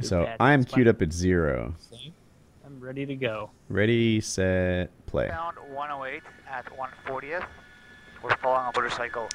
[0.00, 1.74] So patches, I'm but- queued up at zero.
[2.80, 3.50] I'm ready to go.
[3.68, 5.28] Ready, set, play.
[5.28, 7.44] Found 108 at 140th.
[8.22, 9.28] We're following a motorcycle.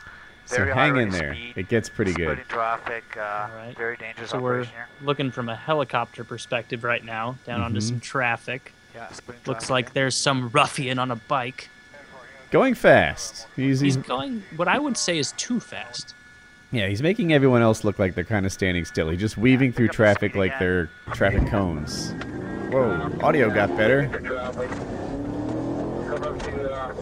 [0.47, 1.35] So Very high hang in there.
[1.35, 2.39] speed, It gets pretty good.
[2.49, 3.03] traffic.
[3.15, 3.19] Uh,
[3.51, 3.77] Alright.
[3.77, 4.87] Very dangerous So we're here.
[5.03, 7.87] looking from a helicopter perspective right now, down onto Mm-hmm.
[7.87, 8.73] some traffic.
[8.95, 11.69] Yeah, splitting Looks traffic like there's some ruffian on a bike.
[12.49, 13.45] Going fast.
[13.55, 16.15] He's, He's he's going what I would say is too fast.
[16.71, 16.87] yeah.
[16.87, 19.09] He's making everyone else look like they're kind of standing still.
[19.09, 20.59] He's just weaving through pick the traffic like again.
[21.05, 22.15] they're traffic cones.
[22.71, 23.11] Whoa!
[23.21, 24.09] Audio got better.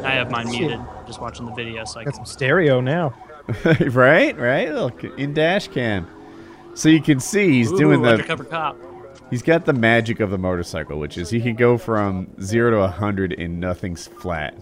[0.03, 2.25] I have mine muted, just watching the video, so I Got can.
[2.25, 3.13] some stereo now.
[3.91, 4.73] right, right.
[4.73, 6.07] Look in dash cam.
[6.75, 8.77] So you can see he's Ooh, doing the undercover cop.
[9.29, 12.77] He's got the magic of the motorcycle, which is he can go from zero to
[12.81, 14.55] a hundred and nothing's flat.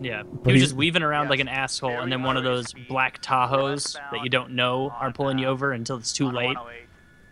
[0.00, 2.42] Yeah, But he was he's- just weaving around like an asshole, and then one of
[2.44, 6.56] those black Tahoes that you don't know are pulling you over until it's too late.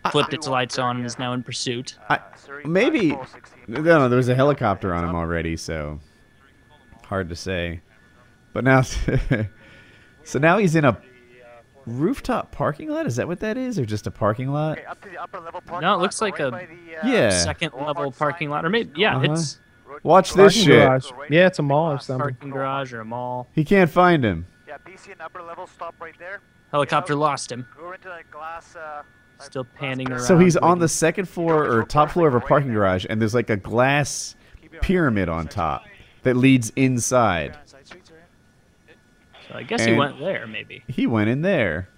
[0.03, 0.11] 108.
[0.11, 1.97] Flipped its lights on and is now in pursuit.
[2.09, 2.19] I, Uh,
[2.65, 3.09] maybe
[3.67, 4.09] no, no.
[4.09, 5.99] There was a helicopter on him already, so
[7.05, 7.81] hard to say.
[8.53, 8.81] But now,
[10.23, 10.97] so now he's in a
[11.85, 13.05] rooftop parking lot.
[13.05, 14.77] Is that what that is, or just a parking lot?
[14.77, 17.07] Okay, up to the upper level parking No, it looks like a- by the, uh,
[17.07, 17.29] Yeah.
[17.29, 19.31] Second level parking lot, or maybe yeah, Uh-huh.
[19.33, 19.59] it's
[20.03, 20.67] Watch this shit.
[20.87, 21.09] garage.
[21.29, 22.19] Yeah, it's a mall or something.
[22.35, 23.47] parking garage or a mall.
[23.53, 24.45] He can't find him.
[24.67, 26.39] Yeah, BC and upper level stop right there.
[26.71, 27.67] Helicopter lost him.
[27.77, 28.75] Go into that glass.
[28.75, 29.05] Uh, like
[29.41, 30.21] Still panning around.
[30.21, 33.33] So he's on the second floor or top floor of a parking garage, and there's
[33.33, 34.35] like a glass
[34.81, 35.85] pyramid on top
[36.23, 37.51] that leads inside.
[37.55, 38.97] On side streets, right?
[39.47, 40.83] So I guess he went there, maybe.
[40.87, 41.89] He went in there.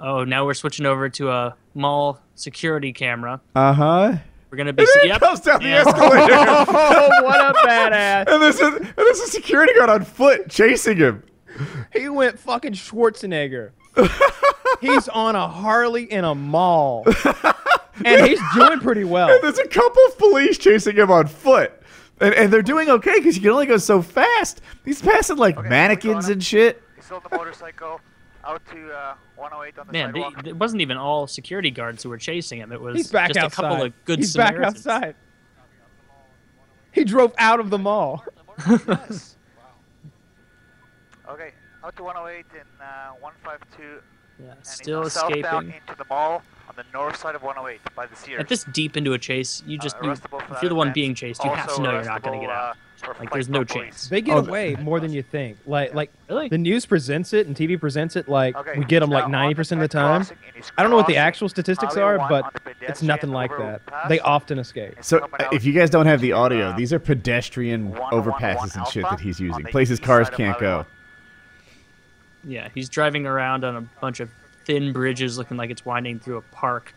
[0.00, 3.40] Oh, now we're switching over to a mall security camera.
[3.54, 4.16] Uh huh.
[4.50, 4.82] We're gonna be.
[4.82, 5.20] And then yep.
[5.20, 6.34] he comes down the escalator.
[6.34, 8.32] Oh, what a badass!
[8.32, 11.22] and there's a and there's a security guard on foot chasing him.
[11.92, 13.70] He went fucking Schwarzenegger.
[14.82, 17.04] he's on a Harley in a mall,
[18.04, 19.30] and he's doing pretty well.
[19.30, 21.72] And there's a couple of police chasing him on foot.
[22.20, 24.60] And, and they're doing okay because you can only go so fast.
[24.84, 26.82] He's passing like Okay, mannequins and shit.
[26.96, 28.00] He's on the motorcycle
[28.44, 30.42] out to uh, 108 on the Man, sidewalk.
[30.44, 32.70] they, it wasn't even all security guards who were chasing him.
[32.70, 33.64] It was He's back just outside.
[33.64, 34.84] a couple of good he's Samaritans.
[34.84, 35.14] back outside.
[36.92, 38.24] He drove out of the mall.
[38.86, 39.36] Yes.
[41.28, 41.52] Okay,
[41.84, 44.00] out to 108 and uh, 152.
[44.44, 45.74] Yeah, And still he's southbound escaping.
[45.88, 48.40] into the mall on the north side of 108 by the Sears.
[48.40, 50.20] At this deep into a chase, you just Uh, you, if
[50.62, 50.94] you're the one offense.
[50.94, 52.76] being chased, you have to know you're not going to get out.
[53.04, 53.84] uh, Like, there's no from police.
[53.90, 54.08] chance.
[54.08, 55.58] They get Oh, away more than you think.
[55.66, 56.48] Like, like Really?
[56.48, 59.54] the news presents it and TV presents it like Okay, we get them like ninety
[59.56, 60.20] percent of the time.
[60.20, 63.50] crossing, and he's I don't know what the actual statistics are, but it's nothing like
[63.58, 63.82] that.
[64.08, 64.94] They often escape.
[65.00, 67.92] So coming uh, out if you guys don't have the audio, uh, these are pedestrian
[67.92, 69.64] overpasses and shit that he's using.
[69.64, 70.86] Places cars can't go.
[72.42, 72.52] One.
[72.52, 74.30] Yeah, he's driving around on a bunch of
[74.64, 76.94] thin bridges, looking like it's winding through a park.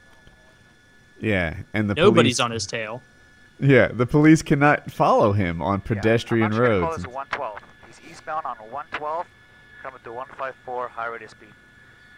[1.20, 3.02] Yeah, and the Nobody's police, on his tail.
[3.60, 7.04] Yeah, the police cannot follow him on Yeah, pedestrian I'm actually call roads.
[7.04, 7.60] this 112.
[7.88, 9.26] He's eastbound on 112,
[9.82, 11.50] coming to 154 high rate of speed.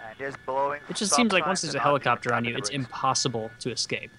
[0.08, 0.82] And just blowing.
[0.90, 2.86] It just seems like once there's a helicopter on you, it's brakes.
[2.86, 4.12] impossible to escape.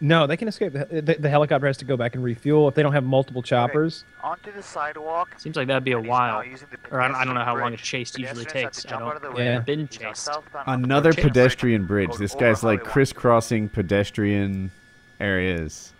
[0.00, 0.74] No, they can escape.
[0.74, 3.42] The, the, the helicopter has to go back and refuel if they don't have multiple
[3.42, 4.04] choppers.
[4.22, 5.38] Onto the sidewalk.
[5.38, 6.44] Seems like that'd be a and he's now while.
[6.90, 8.84] Or I don't, I don't know how long a chase usually takes.
[8.84, 9.16] I don't.
[9.16, 9.60] of the Yeah.
[9.60, 10.28] Been chased.
[10.66, 12.14] Another pedestrian bridge.
[12.18, 14.70] This guy's like crisscrossing pedestrian
[15.18, 15.94] areas.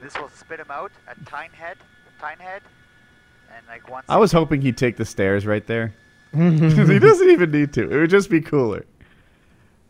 [0.00, 1.78] This will spit him out at Tyne Head.
[2.20, 2.62] Tyne Head.
[3.56, 5.92] And like once I was hoping he'd take the stairs right there.
[6.32, 7.90] he doesn't even need to.
[7.90, 8.84] It would just be cooler.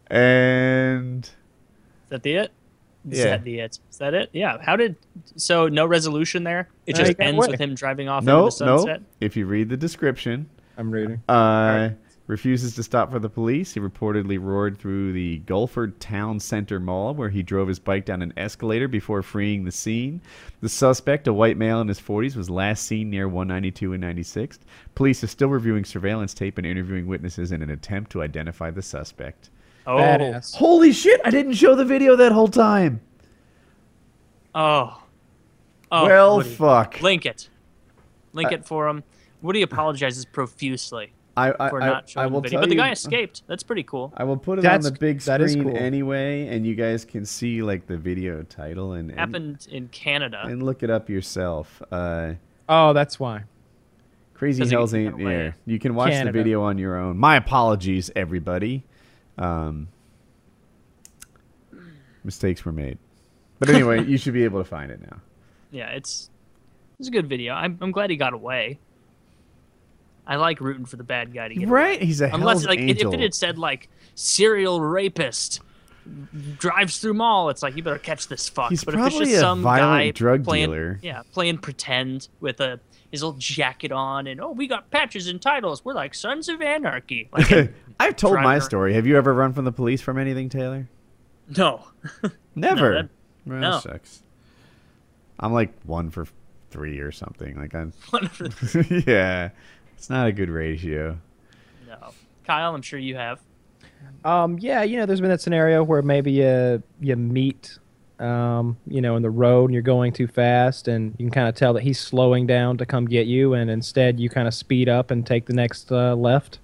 [0.07, 1.33] And Is
[2.09, 2.53] that the it?
[3.11, 3.25] Is Yeah.
[3.27, 3.79] that the it?
[3.91, 4.31] Is that it?
[4.33, 4.59] Yeah.
[4.63, 4.97] How did
[5.37, 6.69] so no resolution there?
[6.87, 7.49] It just ends away.
[7.53, 8.77] with him driving off no, into the no.
[8.79, 9.03] sunset.
[9.21, 11.23] If you read the description, I'm reading.
[11.29, 11.91] uh,
[12.27, 13.75] refuses to stop for the police.
[13.75, 18.23] He reportedly roared through the Guildford Town Center Mall, where he drove his bike down
[18.23, 20.23] an escalator before freeing the scene.
[20.63, 24.61] The suspect, a white male in his 40s, was last seen near 192 and 96th.
[24.95, 28.81] Police are still reviewing surveillance tape and interviewing witnesses in an attempt to identify the
[28.83, 29.51] suspect.
[29.87, 29.97] Oh.
[29.97, 30.55] Badass.
[30.55, 31.21] Holy shit!
[31.25, 33.01] I didn't show the video that whole time.
[34.55, 35.01] Oh.
[35.93, 36.05] Oh.
[36.07, 36.49] well, Woody.
[36.51, 37.01] fuck.
[37.03, 37.49] Link it.
[38.33, 39.05] Link it for him.
[39.43, 42.61] Woody apologizes profusely I, I, for I, not I showing will the video.
[42.61, 43.43] But the you- guy escaped.
[43.47, 44.13] That's pretty cool.
[44.17, 45.77] I will put it That's- on the big screen cool.
[45.77, 50.43] anyway, and you guys can see like the video title and and, Happened in Canada.
[50.47, 51.83] and look it up yourself.
[51.93, 52.33] Uh,
[52.69, 53.43] Oh, that's why.
[54.33, 55.55] Crazy Hell's ain't taken here.
[55.67, 56.33] You can watch Canada.
[56.33, 57.19] the video on your own.
[57.19, 58.83] My apologies, everybody.
[59.39, 59.89] Um,
[62.23, 62.99] mistakes were made,
[63.59, 65.21] but anyway, you should be able to find it now.
[65.71, 66.31] Yeah, it's
[66.99, 67.55] it's a good video.
[67.55, 68.79] I'm I'm glad he got away.
[70.27, 71.71] I like rooting for the bad guy to get away.
[71.73, 72.03] Right?
[72.03, 73.13] He's a Unless like if- angel.
[73.13, 75.61] if it had said like serial rapist
[76.59, 78.71] drives through mall, it's like you better catch this fuck.
[78.71, 80.99] He's but if it's probably just a some violent guy drug playing, dealer.
[81.03, 82.81] yeah, playing pretend with a
[83.15, 86.61] his little jacket on and oh we got patches and titles, we're like Sons of
[86.61, 87.29] Anarchy.
[87.33, 88.95] Like I've told my story.
[88.95, 90.89] Have you ever run from the police from anything, Taylor?
[91.57, 91.85] no,
[92.57, 92.95] Never.
[92.95, 93.09] that-
[93.47, 93.79] well, no.
[93.79, 94.23] sucks.
[95.39, 96.27] I'm like one for
[96.71, 97.57] three or something.
[97.57, 97.93] Like I'm.
[98.11, 99.51] One for- yeah,
[99.97, 101.19] it's not a good ratio.
[101.87, 102.11] no.
[102.45, 103.41] Kyle, I'm sure you have.
[104.25, 107.79] Um, yeah, you know, there's been that scenario where maybe you you meet,
[108.19, 111.49] um, you know, in the road and you're going too fast, and you can kind
[111.49, 114.55] of tell that he's slowing down to come get you, and instead you kind of
[114.55, 116.59] speed up and take the next uh, left,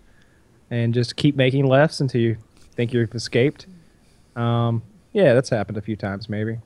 [0.70, 2.36] and just keep making lefts until you
[2.74, 3.66] think you've escaped.
[4.36, 6.58] Um, yeah, that's happened a few times, maybe.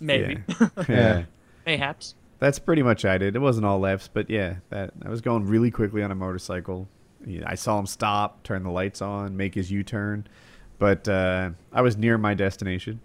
[0.00, 0.42] Maybe.
[0.48, 0.68] Yeah.
[0.88, 1.22] yeah.
[1.66, 2.14] Mayhaps.
[2.38, 3.36] That's pretty much I did.
[3.36, 6.88] It wasn't all lefts, but yeah, that I was going really quickly on a motorcycle.
[7.46, 10.26] I saw him stop, turn the lights on, make his U-turn,
[10.78, 13.00] but uh, I was near my destination,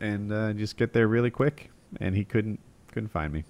[0.00, 1.70] and uh, just get there really quick,
[2.00, 2.58] and he couldn't
[2.92, 3.44] couldn't find me.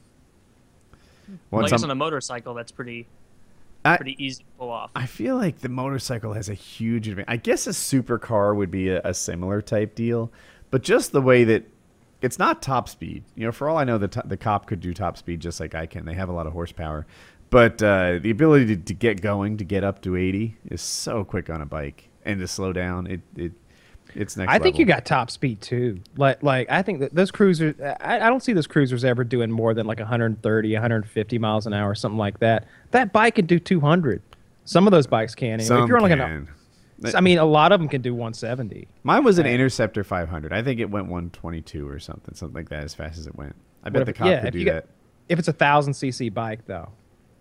[1.51, 3.07] Well, I Once guess I'm- on a motorcycle, that's pretty
[3.85, 4.91] I- pretty easy to pull off.
[4.95, 7.31] I feel like the motorcycle has a huge advantage.
[7.33, 10.31] I guess a supercar would be a, a similar type deal,
[10.71, 11.65] but just the way that
[12.21, 13.25] it's not top speed.
[13.35, 15.61] You know, for all I know, the to- the cop could do top speed just
[15.61, 16.05] like I can.
[16.05, 17.07] They have a lot of horsepower,
[17.49, 21.25] but uh, the ability to, to get going, to get up to eighty, is so
[21.25, 23.53] quick on a bike, and to slow down, it it
[24.15, 24.51] it's next.
[24.53, 26.01] I think you got top speed too.
[26.17, 27.75] Like, like I think that those cruisers.
[28.01, 31.73] I, I don't see those cruisers ever doing more than like 130, 150 miles an
[31.73, 32.67] hour, something like that.
[32.91, 34.23] That bike can do 200.
[34.65, 35.55] Some of those bikes can.
[35.55, 35.67] Anyway.
[35.67, 36.21] Some if you're on like can.
[36.21, 36.49] an,
[37.17, 38.87] I mean, a lot of them can do 170.
[39.05, 39.55] Mine was an Right.
[39.55, 40.53] Interceptor 500.
[40.53, 43.57] I think it went 122 or something, something like that, as fast as it went.
[43.83, 44.87] I bet What the cop yeah, could do got- that.
[45.31, 46.91] If it's a thousand cc bike though,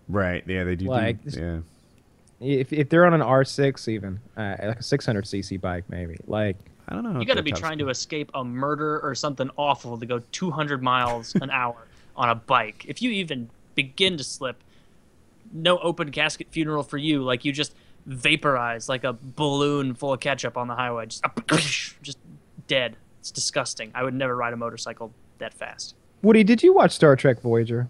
[0.08, 0.44] Right?
[0.48, 0.86] Yeah, they do.
[0.86, 1.60] do- yeah.
[2.40, 6.56] If if they're on an R6 even, uh, like a 600 cc bike maybe, like
[6.88, 7.20] I don't know.
[7.20, 10.82] You got to be trying to escape a murder or something awful to go 200
[10.82, 12.86] miles an hour on a bike.
[12.88, 14.64] If you even begin to slip,
[15.54, 17.24] no open casket funeral for you.
[17.24, 21.06] Like you just vaporize like a balloon full of ketchup on the highway.
[21.06, 21.24] Just,
[22.02, 22.18] just
[22.68, 22.96] dead.
[23.20, 23.92] It's disgusting.
[23.94, 25.96] I would never ride a motorcycle that fast.
[26.22, 26.44] Woody.
[26.44, 27.90] Did you watch Star Trek Voyager?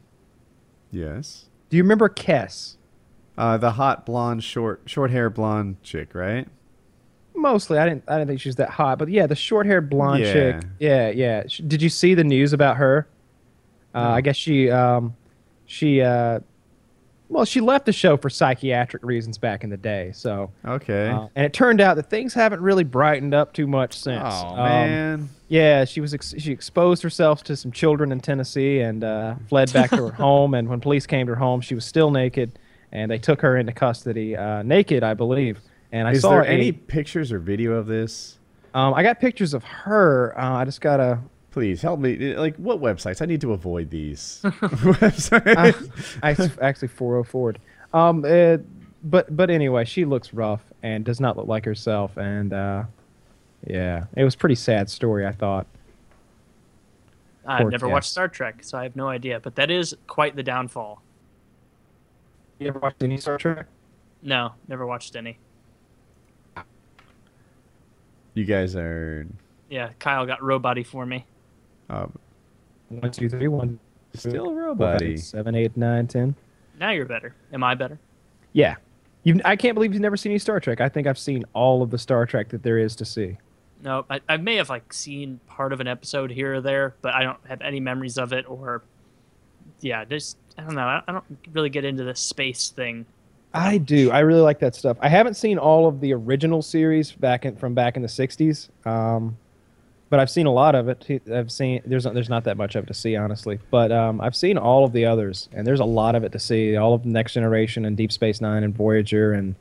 [0.91, 1.45] Yes.
[1.69, 2.75] Do you remember Kes?
[3.39, 6.47] Uh, the hot blonde, short, short hair blonde chick, right?
[7.35, 8.03] Mostly, I didn't.
[8.07, 10.33] I didn't think she was that hot, but yeah, the short-haired blonde Yeah.
[10.33, 10.63] chick.
[10.79, 11.43] Yeah, yeah.
[11.67, 13.07] Did you see the news about her?
[13.95, 15.15] Uh, I guess she, um,
[15.65, 16.41] she, uh,
[17.29, 20.11] well, she left the show for psychiatric reasons back in the day.
[20.13, 21.07] So, Okay.
[21.09, 24.21] uh, and it turned out that things haven't really brightened up too much since.
[24.25, 25.29] oh Um, man.
[25.47, 29.71] Yeah, she was ex- she exposed herself to some children in Tennessee and uh, fled
[29.71, 30.53] back to her home.
[30.55, 32.59] And when police came to her home, she was still naked,
[32.91, 35.59] and they took her into custody, uh, naked, I believe.
[35.91, 38.37] And I Is saw there a- any pictures or video of this?
[38.73, 40.37] Um, I got pictures of her.
[40.39, 41.19] Uh, I just gotta.
[41.51, 42.35] Please help me.
[42.35, 43.23] Like, what websites?
[43.23, 46.19] I need to avoid these I, websites.
[46.21, 47.57] I s- actually 404'd.
[47.91, 48.57] Um, uh,
[49.03, 52.15] but but anyway, she looks rough and does not look like herself.
[52.17, 52.83] And uh,
[53.65, 55.25] yeah, it was a pretty sad story.
[55.25, 55.65] I thought.
[57.47, 57.93] I've Poor never cat.
[57.93, 59.39] watched Star Trek, so I have no idea.
[59.39, 61.01] But that is quite the downfall.
[62.59, 63.67] You ever watched any Star Trek?
[64.21, 65.37] No, never watched any.
[68.33, 69.25] you guys are.
[69.69, 71.25] Yeah, Kyle got robot for me.
[71.89, 72.07] Uh,
[72.89, 73.79] One, two, three, one.
[74.13, 75.19] Still a What, robot.
[75.19, 76.35] Seven, eight, nine, ten.
[76.79, 77.35] Now you're better.
[77.53, 77.99] Am I better?
[78.53, 78.75] Yeah.
[79.23, 80.81] You've, I can't believe you've never seen any Star Trek.
[80.81, 83.37] I think I've seen all of the Star Trek that there is to see.
[83.83, 87.13] No, I, I may have like seen part of an episode here or there, but
[87.13, 88.83] I don't have any memories of it or
[89.81, 91.01] yeah, just I don't know.
[91.07, 93.05] I, don't really get into the space thing.
[93.53, 94.11] I do.
[94.11, 94.97] I really like that stuff.
[94.99, 98.69] I haven't seen all of the original series back in, from back in the '60s,
[98.85, 99.37] um,
[100.09, 101.23] but I've seen a lot of it.
[101.31, 103.59] I've seen there's not, there's not that much of it to see, honestly.
[103.71, 106.39] But um, I've seen all of the others, and there's a lot of it to
[106.39, 106.75] see.
[106.75, 109.55] All of Next Generation and Deep Space Nine and Voyager, and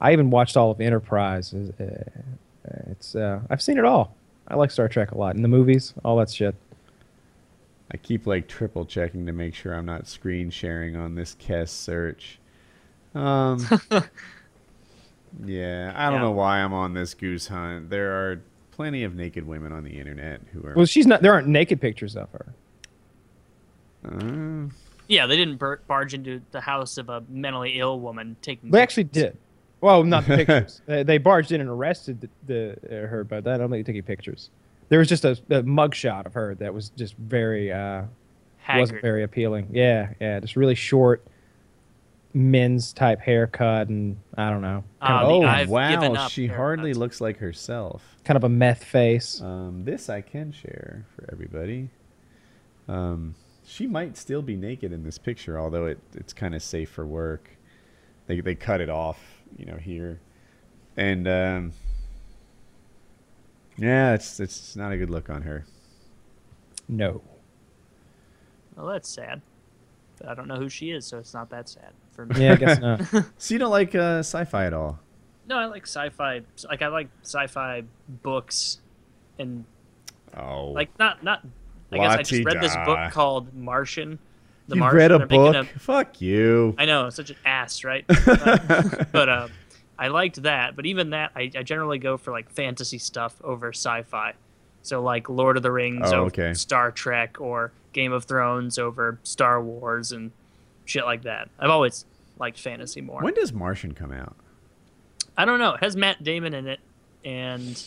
[0.00, 1.52] I even watched all of Enterprise.
[1.54, 2.04] Uh,
[2.90, 4.14] It's uh, I've seen it all.
[4.48, 6.54] I like Star Trek a lot, and the movies, all that shit.
[7.92, 11.68] I keep like triple checking to make sure I'm not screen sharing on this Kes
[11.68, 12.38] search.
[13.14, 13.58] Um,
[15.44, 16.20] yeah, I don't Yeah.
[16.26, 17.90] know why I'm on this goose hunt.
[17.90, 18.40] There are
[18.70, 20.74] plenty of naked women on the internet who are.
[20.74, 21.22] Well, she's not.
[21.22, 22.54] There aren't naked pictures of her.
[24.04, 24.68] Uh,
[25.08, 28.70] Yeah, they didn't bar- barge into the house of a mentally ill woman taking.
[28.70, 29.36] They actually did.
[29.80, 30.80] Well, not the pictures.
[30.86, 33.84] they, they barged in and arrested the, the uh, her, but that I don't think
[33.84, 34.48] they took any pictures.
[34.88, 38.02] There was just a, a mug shot of her that was just very uh,
[38.68, 39.68] wasn't very appealing.
[39.72, 41.24] Yeah, yeah, just really short
[42.34, 46.48] men's type haircut and I don't know, kind, of, oh I've given wow, up she
[46.48, 46.56] haircuts.
[46.56, 48.16] hardly looks like herself.
[48.24, 49.40] kind of a meth face.
[49.40, 51.90] Um, this I can share for everybody.
[52.88, 53.34] Um,
[53.66, 57.06] she might still be naked in this picture, although it, it's kind of safe for
[57.06, 57.50] work.
[58.26, 59.18] They they cut it off,
[59.58, 60.20] you know, here,
[60.96, 61.72] and um,
[63.76, 65.64] yeah, it's it's not a good look on her.
[66.88, 67.22] No,
[68.76, 69.40] Well, that's sad.
[70.18, 72.44] But I don't know who she is, so it's not that sad for me.
[72.44, 73.00] yeah, I guess not.
[73.38, 74.98] So you don't like uh, sci-fi at all?
[75.48, 76.42] No, I like sci-fi.
[76.68, 77.82] Like I like sci-fi
[78.22, 78.80] books,
[79.38, 79.64] and
[80.36, 81.44] Oh, like not not.
[81.90, 84.18] I guess I just read this book called Martian.
[84.68, 84.98] The you Martian.
[84.98, 85.66] read a They're making book?
[85.78, 86.74] Fuck you.
[86.78, 88.04] I know, such an ass, right?
[89.12, 89.48] But uh,
[90.02, 90.74] I liked that.
[90.74, 94.34] But even that, I, I generally go for like fantasy stuff over sci-fi.
[94.82, 96.54] So like Lord of the Rings Oh, over okay.
[96.54, 100.32] Star Trek or Game of Thrones over Star Wars and
[100.86, 101.48] shit like that.
[101.58, 102.04] I've always
[102.38, 103.20] liked fantasy more.
[103.22, 104.34] When does Martian come out?
[105.36, 105.74] I don't know.
[105.74, 106.80] It has Matt Damon in it,
[107.24, 107.80] and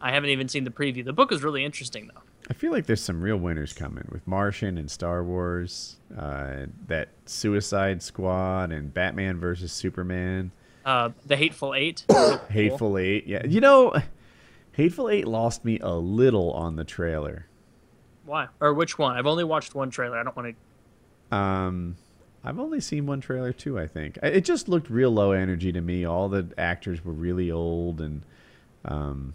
[0.00, 1.04] I haven't even seen the preview.
[1.04, 2.20] The book is really interesting though.
[2.50, 7.08] I feel like there's some real winners coming with Martian and Star Wars, uh, that
[7.26, 10.50] Suicide Squad and Batman versus Superman,
[10.84, 12.04] Uh, the Hateful Eight.
[12.50, 13.26] Hateful Eight.
[13.26, 13.94] Yeah, you know,
[14.72, 17.46] Hateful Eight lost me a little on the trailer.
[18.26, 18.48] Why?
[18.60, 19.16] Or which one?
[19.16, 20.18] I've only watched one trailer.
[20.18, 20.56] I don't want
[21.30, 21.36] to.
[21.36, 21.96] Um,
[22.42, 23.78] I've only seen one trailer too.
[23.78, 26.04] I think it just looked real low energy to me.
[26.04, 28.22] All the actors were really old, and
[28.84, 29.34] um,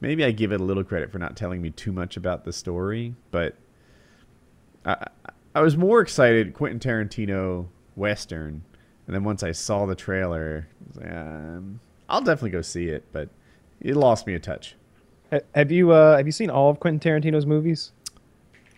[0.00, 2.52] maybe I give it a little credit for not telling me too much about the
[2.52, 3.14] story.
[3.30, 3.56] But
[4.84, 5.06] I-
[5.54, 8.62] I was more excited Quentin Tarantino western,
[9.10, 12.84] and then once I saw the trailer, I was like, um, I'll definitely go see
[12.84, 13.02] it.
[13.10, 13.28] But
[13.80, 14.76] it lost me a touch.
[15.52, 17.90] Have you uh, have you seen all of Quentin Tarantino's movies?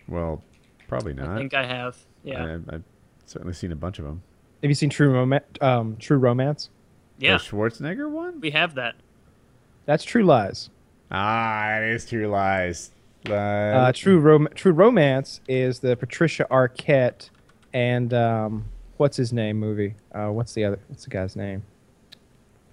[0.07, 0.41] Well,
[0.87, 1.29] probably not.
[1.29, 1.97] I think I have.
[2.23, 2.57] Yeah.
[2.67, 2.83] I, I've
[3.27, 4.23] certainly seen a bunch of them.
[4.63, 5.45] Have you seen True Romance?
[5.61, 6.71] Um, True Romance.
[7.19, 7.37] yeah.
[7.37, 8.41] The Schwarzenegger one.
[8.41, 8.95] We have that.
[9.85, 10.71] That's True Lies.
[11.11, 12.89] Ah, it is True Lies.
[13.29, 17.29] Uh, True Rom- True Romance is the Patricia Arquette
[17.71, 18.65] and um,
[18.97, 19.95] what's his name movie?
[20.13, 20.79] Uh, what's the other?
[20.87, 21.63] What's the guy's name?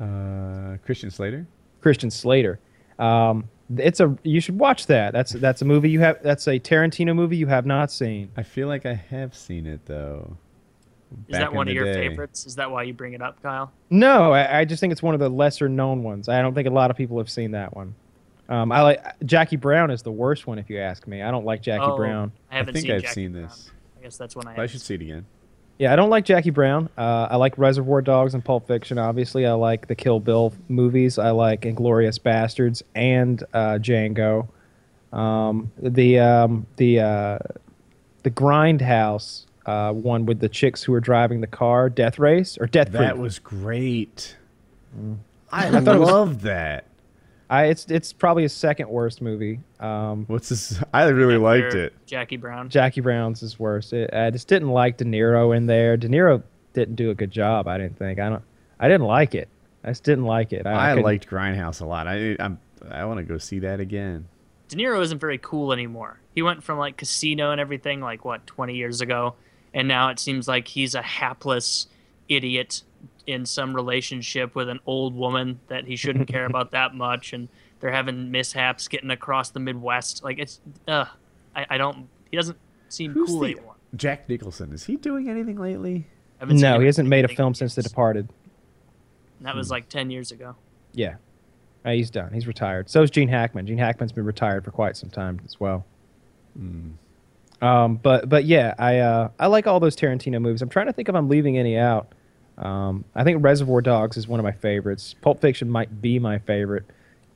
[0.00, 1.46] uh, Christian Slater.
[1.80, 2.58] Christian Slater.
[2.98, 5.12] Um, it's a you should watch that.
[5.12, 6.22] That's that's a movie you have.
[6.22, 8.30] That's a Tarantino movie you have not seen.
[8.36, 10.36] I feel like I have seen it though.
[11.28, 12.08] Is that one of your day.
[12.08, 12.46] favorites?
[12.46, 13.72] Is that why you bring it up, Kyle?
[13.90, 16.28] No, I, I just think it's one of the lesser known ones.
[16.28, 17.94] I don't think a lot of people have seen that one.
[18.48, 21.22] Um, I like Jackie Brown is the worst one if you ask me.
[21.22, 22.30] I don't like Jackie Oh, Brown.
[22.50, 23.44] I haven't think seen I've Jackie seen Brown.
[23.44, 23.70] this.
[23.98, 24.50] I guess that's when I.
[24.50, 25.26] I haven't should see it again.
[25.80, 26.90] Yeah, I don't like Jackie Brown.
[26.98, 28.98] Uh, I like Reservoir Dogs and Pulp Fiction.
[28.98, 31.18] Obviously, I like the Kill Bill movies.
[31.18, 34.46] I like Inglourious Basterds and uh, Django.
[35.10, 37.38] Um, the um, the uh,
[38.24, 42.66] the Grindhouse uh, one with the chicks who were driving the car, Death Race or
[42.66, 43.22] Death That Proof.
[43.22, 44.36] was great.
[45.50, 46.84] I, I thought was- that.
[47.50, 49.58] I, it's it's probably his second worst movie.
[49.80, 50.80] Um, What's this?
[50.94, 51.92] I really liked it.
[52.06, 52.68] Jackie Brown.
[52.70, 53.92] Jackie Brown's is worst.
[53.92, 55.96] It, I just didn't like De Niro in there.
[55.96, 57.66] De Niro didn't do a good job.
[57.66, 58.20] I didn't think.
[58.20, 58.42] I don't.
[58.78, 59.48] I didn't like it.
[59.82, 60.64] I just didn't like it.
[60.66, 62.06] I, I couldn't- liked Grindhouse a lot.
[62.06, 64.28] I I'm I want to go see that again.
[64.68, 66.20] De Niro isn't very cool anymore.
[66.32, 69.34] He went from like Casino and everything like what 20 years ago,
[69.74, 71.88] and now it seems like he's a hapless
[72.28, 72.84] idiot
[73.32, 77.48] in some relationship with an old woman that he shouldn't care about that much, and
[77.80, 80.22] they're having mishaps getting across the Midwest.
[80.24, 81.06] Like it's, uh,
[81.54, 82.08] I, I don't.
[82.30, 83.74] He doesn't seem Who's cool the anymore.
[83.96, 86.06] Jack Nicholson is he doing anything lately?
[86.38, 87.90] I haven't seen No, he hasn't made a film since The years.
[87.90, 88.28] Departed.
[89.40, 90.54] That was like ten years ago.
[90.92, 91.14] Yeah,
[91.84, 92.32] Uh, he's done.
[92.32, 92.90] He's retired.
[92.90, 93.66] So is Gene Hackman.
[93.66, 95.84] Gene Hackman's been retired for quite some time as well.
[97.62, 100.62] Um, but but yeah, I uh, I like all those Tarantino movies.
[100.62, 102.12] I'm trying to think if I'm leaving any out.
[102.60, 105.14] Um, I think Reservoir Dogs is one of my favorites.
[105.20, 106.84] Pulp Fiction might be my favorite.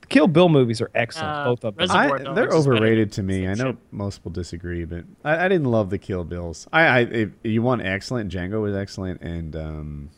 [0.07, 1.89] Kill Bill movies are excellent, Uh, both of them.
[1.89, 3.47] I, they're is better than overrated to me.
[3.47, 3.77] I know Fiction.
[3.91, 6.67] most will disagree, but I, I didn't love the Kill Bills.
[6.71, 10.09] I, I if you want excellent, Django was excellent, and um,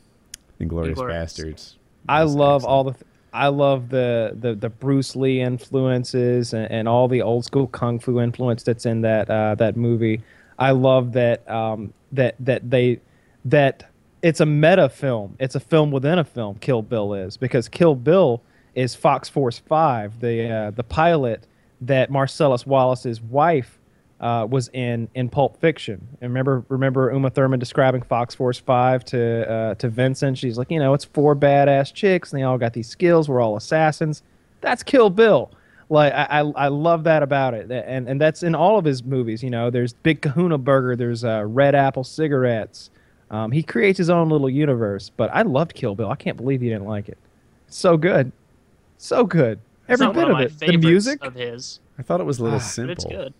[0.59, 1.75] Inglourious Basterds.
[2.09, 2.65] I love excellent.
[2.65, 2.95] all the.
[3.33, 7.99] I love the, the, the Bruce Lee influences and, and all the old school kung
[7.99, 10.21] fu influence that's in that uh, that movie.
[10.57, 12.99] I love that um, that that they
[13.45, 13.89] that
[14.27, 15.37] it's a meta film.
[15.39, 16.57] It's a film within a film.
[16.59, 18.41] Kill Bill is because Kill Bill
[18.75, 21.47] is Fox Force Five, the uh, the pilot
[21.79, 23.79] that Marcellus Wallace's wife
[24.19, 26.05] uh, was in in Pulp Fiction.
[26.19, 30.37] And remember, remember Uma Thurman describing Fox Force Five to uh, to Vincent.
[30.37, 33.29] She's like, you know, it's four badass chicks, and they all got these skills.
[33.29, 34.23] We're all assassins.
[34.59, 35.51] That's Kill Bill.
[35.89, 39.05] Like I, I, I love that about it, and and that's in all of his
[39.05, 39.41] movies.
[39.41, 42.89] You know, there's Big Kahuna Burger, there's uh, Red Apple cigarettes.
[43.29, 45.09] Um, he creates his own little universe.
[45.15, 46.09] But I loved Kill Bill.
[46.09, 47.17] I can't believe you didn't like it.
[47.67, 48.31] It's so good,
[48.97, 49.59] so good.
[49.89, 50.59] It's Every not bit one of my it.
[50.71, 51.23] The music.
[51.23, 52.91] of his, I thought it was a little Ah, but simple.
[52.93, 53.33] it's good.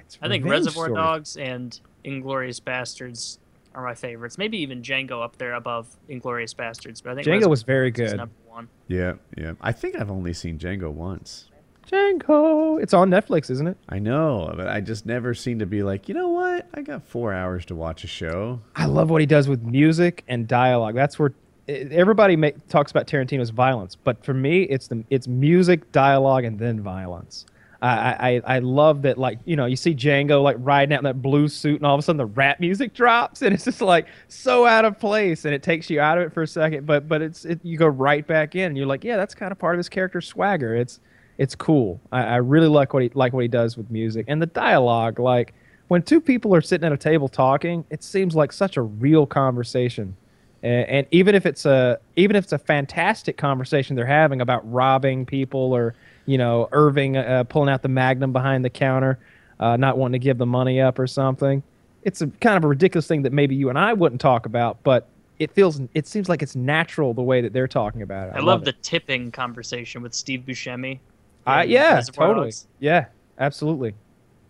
[0.00, 0.96] It's I think Reservoir story.
[0.96, 3.38] Dogs and Inglourious Basterds
[3.74, 4.38] are my favorites.
[4.38, 7.02] Maybe even Django up there above Inglourious Basterds.
[7.02, 8.16] But I think Django Reservoir was very Dogs is good.
[8.18, 8.68] number one.
[8.88, 9.52] Yeah, yeah.
[9.60, 11.46] I think I've only seen Django once.
[11.86, 12.82] Django.
[12.82, 13.76] It's on Netflix, isn't it?
[13.88, 16.66] I know, but I just never seem to be like, you know what?
[16.74, 18.60] I got four hours to watch a show.
[18.76, 20.94] I love what he does with music and dialogue.
[20.94, 21.32] That's where
[21.68, 26.58] everybody ma- talks about Tarantino's violence, but for me, it's the it's music, dialogue, and
[26.58, 27.46] then violence.
[27.82, 29.18] I, I I love that.
[29.18, 31.94] Like you know, you see Django like riding out in that blue suit, and all
[31.94, 35.44] of a sudden the rap music drops, and it's just like so out of place,
[35.44, 36.86] and it takes you out of it for a second.
[36.86, 39.52] But but it's it, you go right back in, and you're like, yeah, that's kind
[39.52, 40.74] of part of his character's swagger.
[40.74, 40.98] It's
[41.38, 42.00] it's cool.
[42.12, 45.18] I, I really like what he like what he does with music and the dialogue.
[45.18, 45.54] Like
[45.88, 49.26] when two people are sitting at a table talking, it seems like such a real
[49.26, 50.16] conversation.
[50.62, 54.70] And, and even if it's a even if it's a fantastic conversation they're having about
[54.70, 55.94] robbing people or
[56.26, 59.18] you know Irving uh, pulling out the Magnum behind the counter,
[59.60, 61.62] uh, not wanting to give the money up or something,
[62.02, 64.82] it's a kind of a ridiculous thing that maybe you and I wouldn't talk about,
[64.84, 68.34] but it feels it seems like it's natural the way that they're talking about it.
[68.36, 68.66] I, love it.
[68.66, 71.00] the tipping conversation with Steve Buscemi.
[71.46, 72.46] I, yeah, totally.
[72.46, 72.66] Dogs.
[72.80, 73.06] Yeah,
[73.38, 73.94] absolutely.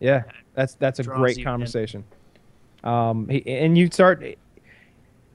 [0.01, 0.25] Yeah,
[0.55, 1.45] that's that's a Draws great you in.
[1.47, 2.05] conversation.
[2.83, 4.23] Um, he, and you start,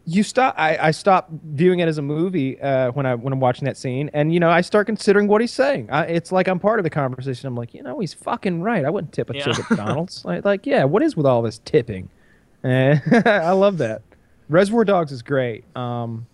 [0.06, 0.56] you stop.
[0.58, 3.78] I, I stop viewing it as a movie uh, when I when I'm watching that
[3.78, 5.90] scene, and you know I start considering what he's saying.
[5.92, 7.48] I, it's like I'm part of the conversation.
[7.48, 8.86] I'm like, you know, he's fucking right.
[8.86, 9.46] I wouldn't tip a Yeah.
[9.46, 10.24] chick at McDonald's.
[10.26, 12.10] like, like, yeah, what is with all this tipping?
[12.62, 14.02] Eh, I love that.
[14.50, 15.64] Reservoir Dogs is great.
[15.78, 16.26] Um,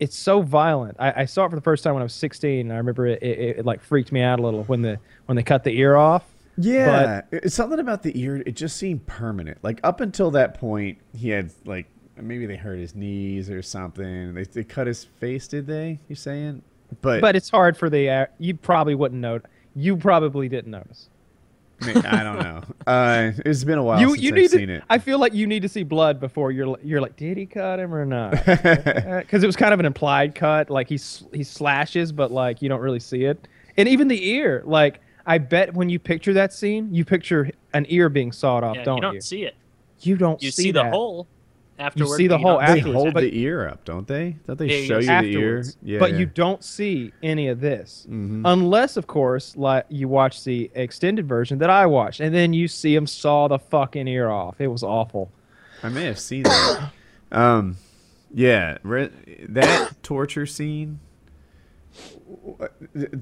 [0.00, 0.96] it's so violent.
[0.98, 2.60] I, I saw it for the first time when I was 16.
[2.60, 5.36] And I remember it, it, it, like freaked me out a little when the when
[5.36, 6.24] they cut the ear off.
[6.56, 8.42] Yeah, it's something about the ear.
[8.46, 9.58] It just seemed permanent.
[9.62, 14.34] Like up until that point, he had like maybe they hurt his knees or something.
[14.34, 15.48] They, they cut his face.
[15.48, 15.98] Did they?
[16.08, 16.62] You're saying?
[17.00, 19.40] But But it's hard for the uh, you probably wouldn't know.
[19.74, 21.08] You probably didn't notice.
[21.82, 22.62] I don't know.
[22.86, 24.74] Uh, it's been a while you since you I've need seen to.
[24.76, 24.84] it.
[24.88, 27.78] I feel like you need to see blood before you're you're like, did he cut
[27.80, 28.32] him or not?
[28.44, 30.70] Because it was kind of an implied cut.
[30.70, 30.98] Like he
[31.32, 33.46] he slashes, but like you don't really see it.
[33.76, 37.86] And even the ear, like I bet when you picture that scene, you picture an
[37.88, 39.20] ear being sawed off, Yeah, don't you don't you?
[39.20, 39.54] see it.
[40.00, 40.92] You don't You see, see, the that.
[40.92, 41.26] hole
[41.78, 42.16] afterward.
[42.16, 44.36] see the but you hole don't they hold but- the ear up, don't they?
[44.46, 45.22] Don't they Yeah, show you yes.
[45.22, 45.64] the ear?
[45.82, 46.18] Yeah, but yeah.
[46.18, 48.42] you don't see any of this Mhm.
[48.44, 52.68] unless, of course, like you watch the extended version that I watched, and then you
[52.68, 54.60] see him saw the fucking ear off.
[54.60, 55.30] It was awful.
[55.82, 56.90] I may have seen that.
[57.32, 57.76] um,
[58.32, 59.10] yeah, re-
[59.48, 61.00] that torture scene.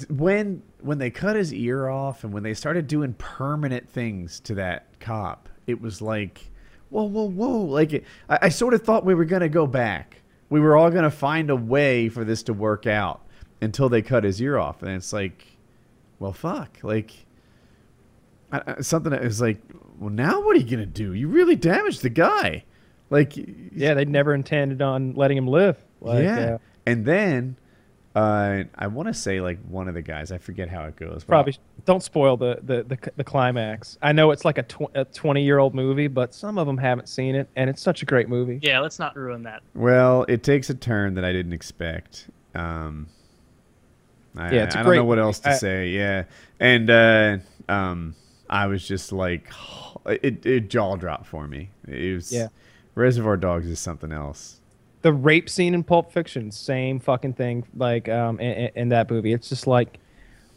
[0.09, 4.55] When when they cut his ear off and when they started doing permanent things to
[4.57, 6.51] that cop, it was like,
[6.93, 7.63] whoa, whoa, whoa!
[7.63, 10.21] Like I, I sort of thought we were gonna go back.
[10.51, 13.23] We were all gonna find a way for this to work out
[13.61, 15.47] until they cut his ear off, and it's like,
[16.19, 17.13] well, fuck, like.
[18.53, 19.59] I- I- something that is like,
[19.99, 21.15] well, now what are you gonna do?
[21.15, 22.65] You really damaged the guy,
[23.09, 23.33] like,
[23.75, 25.83] Yeah, they never intended on letting him live.
[26.03, 26.55] Like, yeah.
[26.55, 27.57] uh, and then,
[28.15, 31.25] uh, I want to say like one of the guys, I forget how it goes.
[31.25, 33.97] probably don't spoil the, the the the climax.
[34.03, 36.77] I know it's like a, tw- a twenty year old movie, but some of them
[36.79, 38.59] haven't seen it, and it's such a great movie.
[38.63, 39.63] Yeah, let's not ruin that.
[39.75, 42.29] Well, it takes a turn that I didn't expect.
[42.55, 43.09] Um,
[44.37, 45.89] I, Yeah, it's a I don't great know what else to I- say.
[45.89, 46.25] Yeah,
[46.61, 48.15] and uh, um,
[48.51, 49.51] I was just like,
[50.07, 51.71] it, it jaw dropped for me.
[51.89, 52.49] It was Yeah.
[52.95, 54.61] Reservoir Dogs is something else.
[55.03, 57.67] The rape scene in Pulp Fiction, same fucking thing.
[57.77, 59.99] Like um, in, in that movie, it's just like,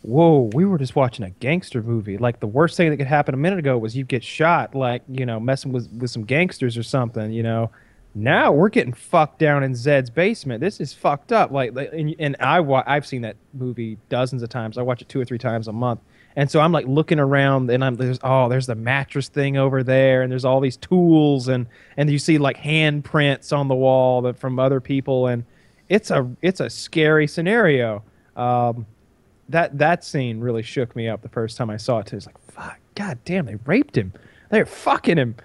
[0.04, 2.18] whoa, we were just watching a gangster movie.
[2.18, 5.02] Like the worst thing that could happen a minute ago was you get shot, like
[5.10, 7.32] you know, messing with with some gangsters or something.
[7.32, 7.72] You know,
[8.14, 10.62] now we're getting fucked down in Zed's basement.
[10.62, 11.52] This is fucked up.
[11.52, 14.78] Like, and, and I wa- I've seen that movie dozens of times.
[14.78, 16.00] I watch it two or three times a month.
[16.38, 19.84] And so I'm like looking around, and I'm there's oh there's the mattress thing over
[19.84, 21.66] there, and there's all these tools, and
[21.96, 25.46] and you see like handprints on the wall that from other people, and
[25.88, 28.04] it's a it's a scary scenario.
[28.36, 28.86] Um,
[29.50, 32.08] that that scene really shook me up the first time I saw it.
[32.08, 32.18] Too.
[32.18, 34.12] It's like fuck, god damn, they raped him,
[34.50, 35.36] they're fucking him.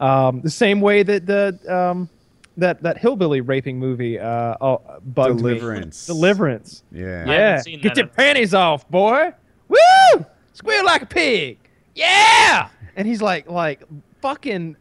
[0.00, 2.08] Um, the same way that the um,
[2.56, 5.54] that that hillbilly raping movie uh, oh, bugged me.
[5.54, 6.06] Deliverance.
[6.06, 6.82] Deliverance.
[6.90, 7.24] Yeah.
[7.26, 7.98] I Yeah, seen get that.
[7.98, 9.32] your panties off, boy.
[9.68, 10.26] Woo!
[10.52, 11.58] Squeal like a pig.
[11.94, 12.68] Yeah.
[12.96, 13.82] And he's like, like
[14.20, 14.76] fucking,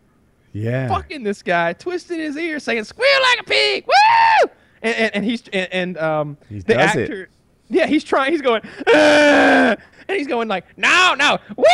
[0.53, 0.87] Yeah.
[0.89, 4.49] fucking this guy, twisting his ear, saying "squeal like a pig." Woo!
[4.81, 7.01] And and, and he's and, and um He the does it.
[7.03, 7.29] actor,
[7.69, 8.31] yeah, he's trying.
[8.31, 8.61] He's going,
[8.93, 11.65] and he's going like, "No, no, woo!"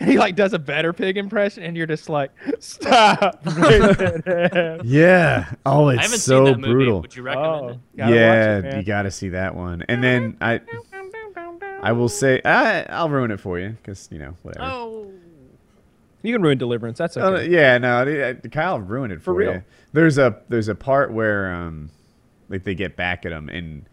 [0.00, 2.30] And he like does a better pig impression, and you're just like,
[2.60, 3.42] "Stop."
[4.84, 5.52] Yeah.
[5.66, 6.72] Oh, it's I so seen that movie.
[6.72, 7.00] brutal.
[7.02, 7.78] Would you recommend oh, it?
[7.96, 9.82] gotta yeah, it, you got to see that one.
[9.88, 10.60] And then I,
[11.84, 14.66] I will say, I, I'll ruin it for you because you know whatever.
[14.66, 15.10] Oh.
[16.22, 16.96] You can ruin Deliverance.
[16.98, 17.50] That's Oh, okay.
[17.50, 19.50] yeah, no, I- I- Kyle ruined it for, For you.
[19.50, 19.62] real.
[19.92, 21.90] There's a there's a part where um,
[22.48, 23.84] like they get back at him and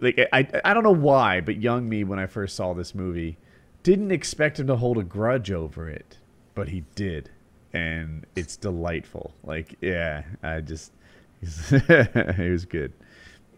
[0.00, 3.36] like I I don't know why, but young me when I first saw this movie
[3.82, 6.16] didn't expect him to hold a grudge over it,
[6.54, 7.28] but he did,
[7.74, 9.34] and it's delightful.
[9.44, 10.90] Like yeah, I just
[11.42, 12.92] it was good.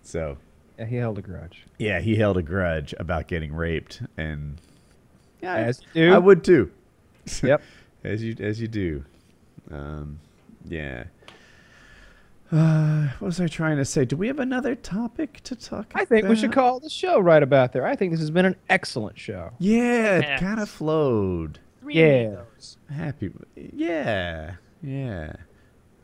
[0.02, 0.36] So
[0.78, 1.64] Yeah, he held a grudge.
[1.78, 4.60] yeah, he held a grudge about getting raped, and
[5.42, 6.14] yeah, I- As you do.
[6.14, 6.70] I would too.
[7.42, 7.62] Yep.
[8.04, 9.04] as you as you do.
[9.70, 10.20] Um,
[10.68, 11.04] yeah.
[12.52, 14.04] Uh, what was I trying to say?
[14.04, 15.90] Do we have another topic to talk?
[15.94, 17.84] I think we should call the show right about there.
[17.86, 19.50] I think this has been an excellent show.
[19.58, 20.40] Yeah, it Yes.
[20.40, 21.58] kind of flowed.
[21.80, 22.36] Three Yeah.
[22.94, 23.32] Happy.
[23.56, 25.32] Yeah, yeah.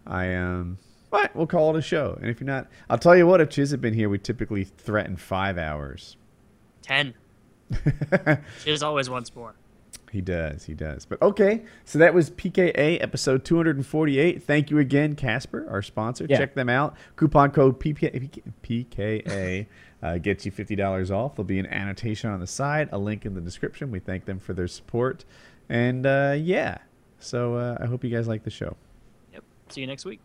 [0.06, 0.78] I um.
[1.12, 2.16] Right, we'll call it a show.
[2.20, 3.40] And if you're not, I'll tell you what.
[3.40, 6.16] If Chiz had been here, we typically threaten five hours.
[6.82, 7.14] Ten.
[8.64, 9.54] There's always once more.
[10.10, 10.64] He does.
[10.64, 11.06] He does.
[11.06, 11.62] But okay.
[11.84, 14.42] So that was PKA episode 248.
[14.42, 16.26] Thank you again, Casper, our sponsor.
[16.28, 16.38] Yeah.
[16.38, 16.96] Check them out.
[17.16, 19.66] Coupon code PK, PKA
[20.02, 21.36] uh, gets you $50 off.
[21.36, 23.90] There'll be an annotation on the side, a link in the description.
[23.90, 25.24] We thank them for their support.
[25.68, 26.78] And uh, yeah.
[27.20, 28.76] So uh, I hope you guys like the show.
[29.32, 29.44] Yep.
[29.68, 30.20] See you next week.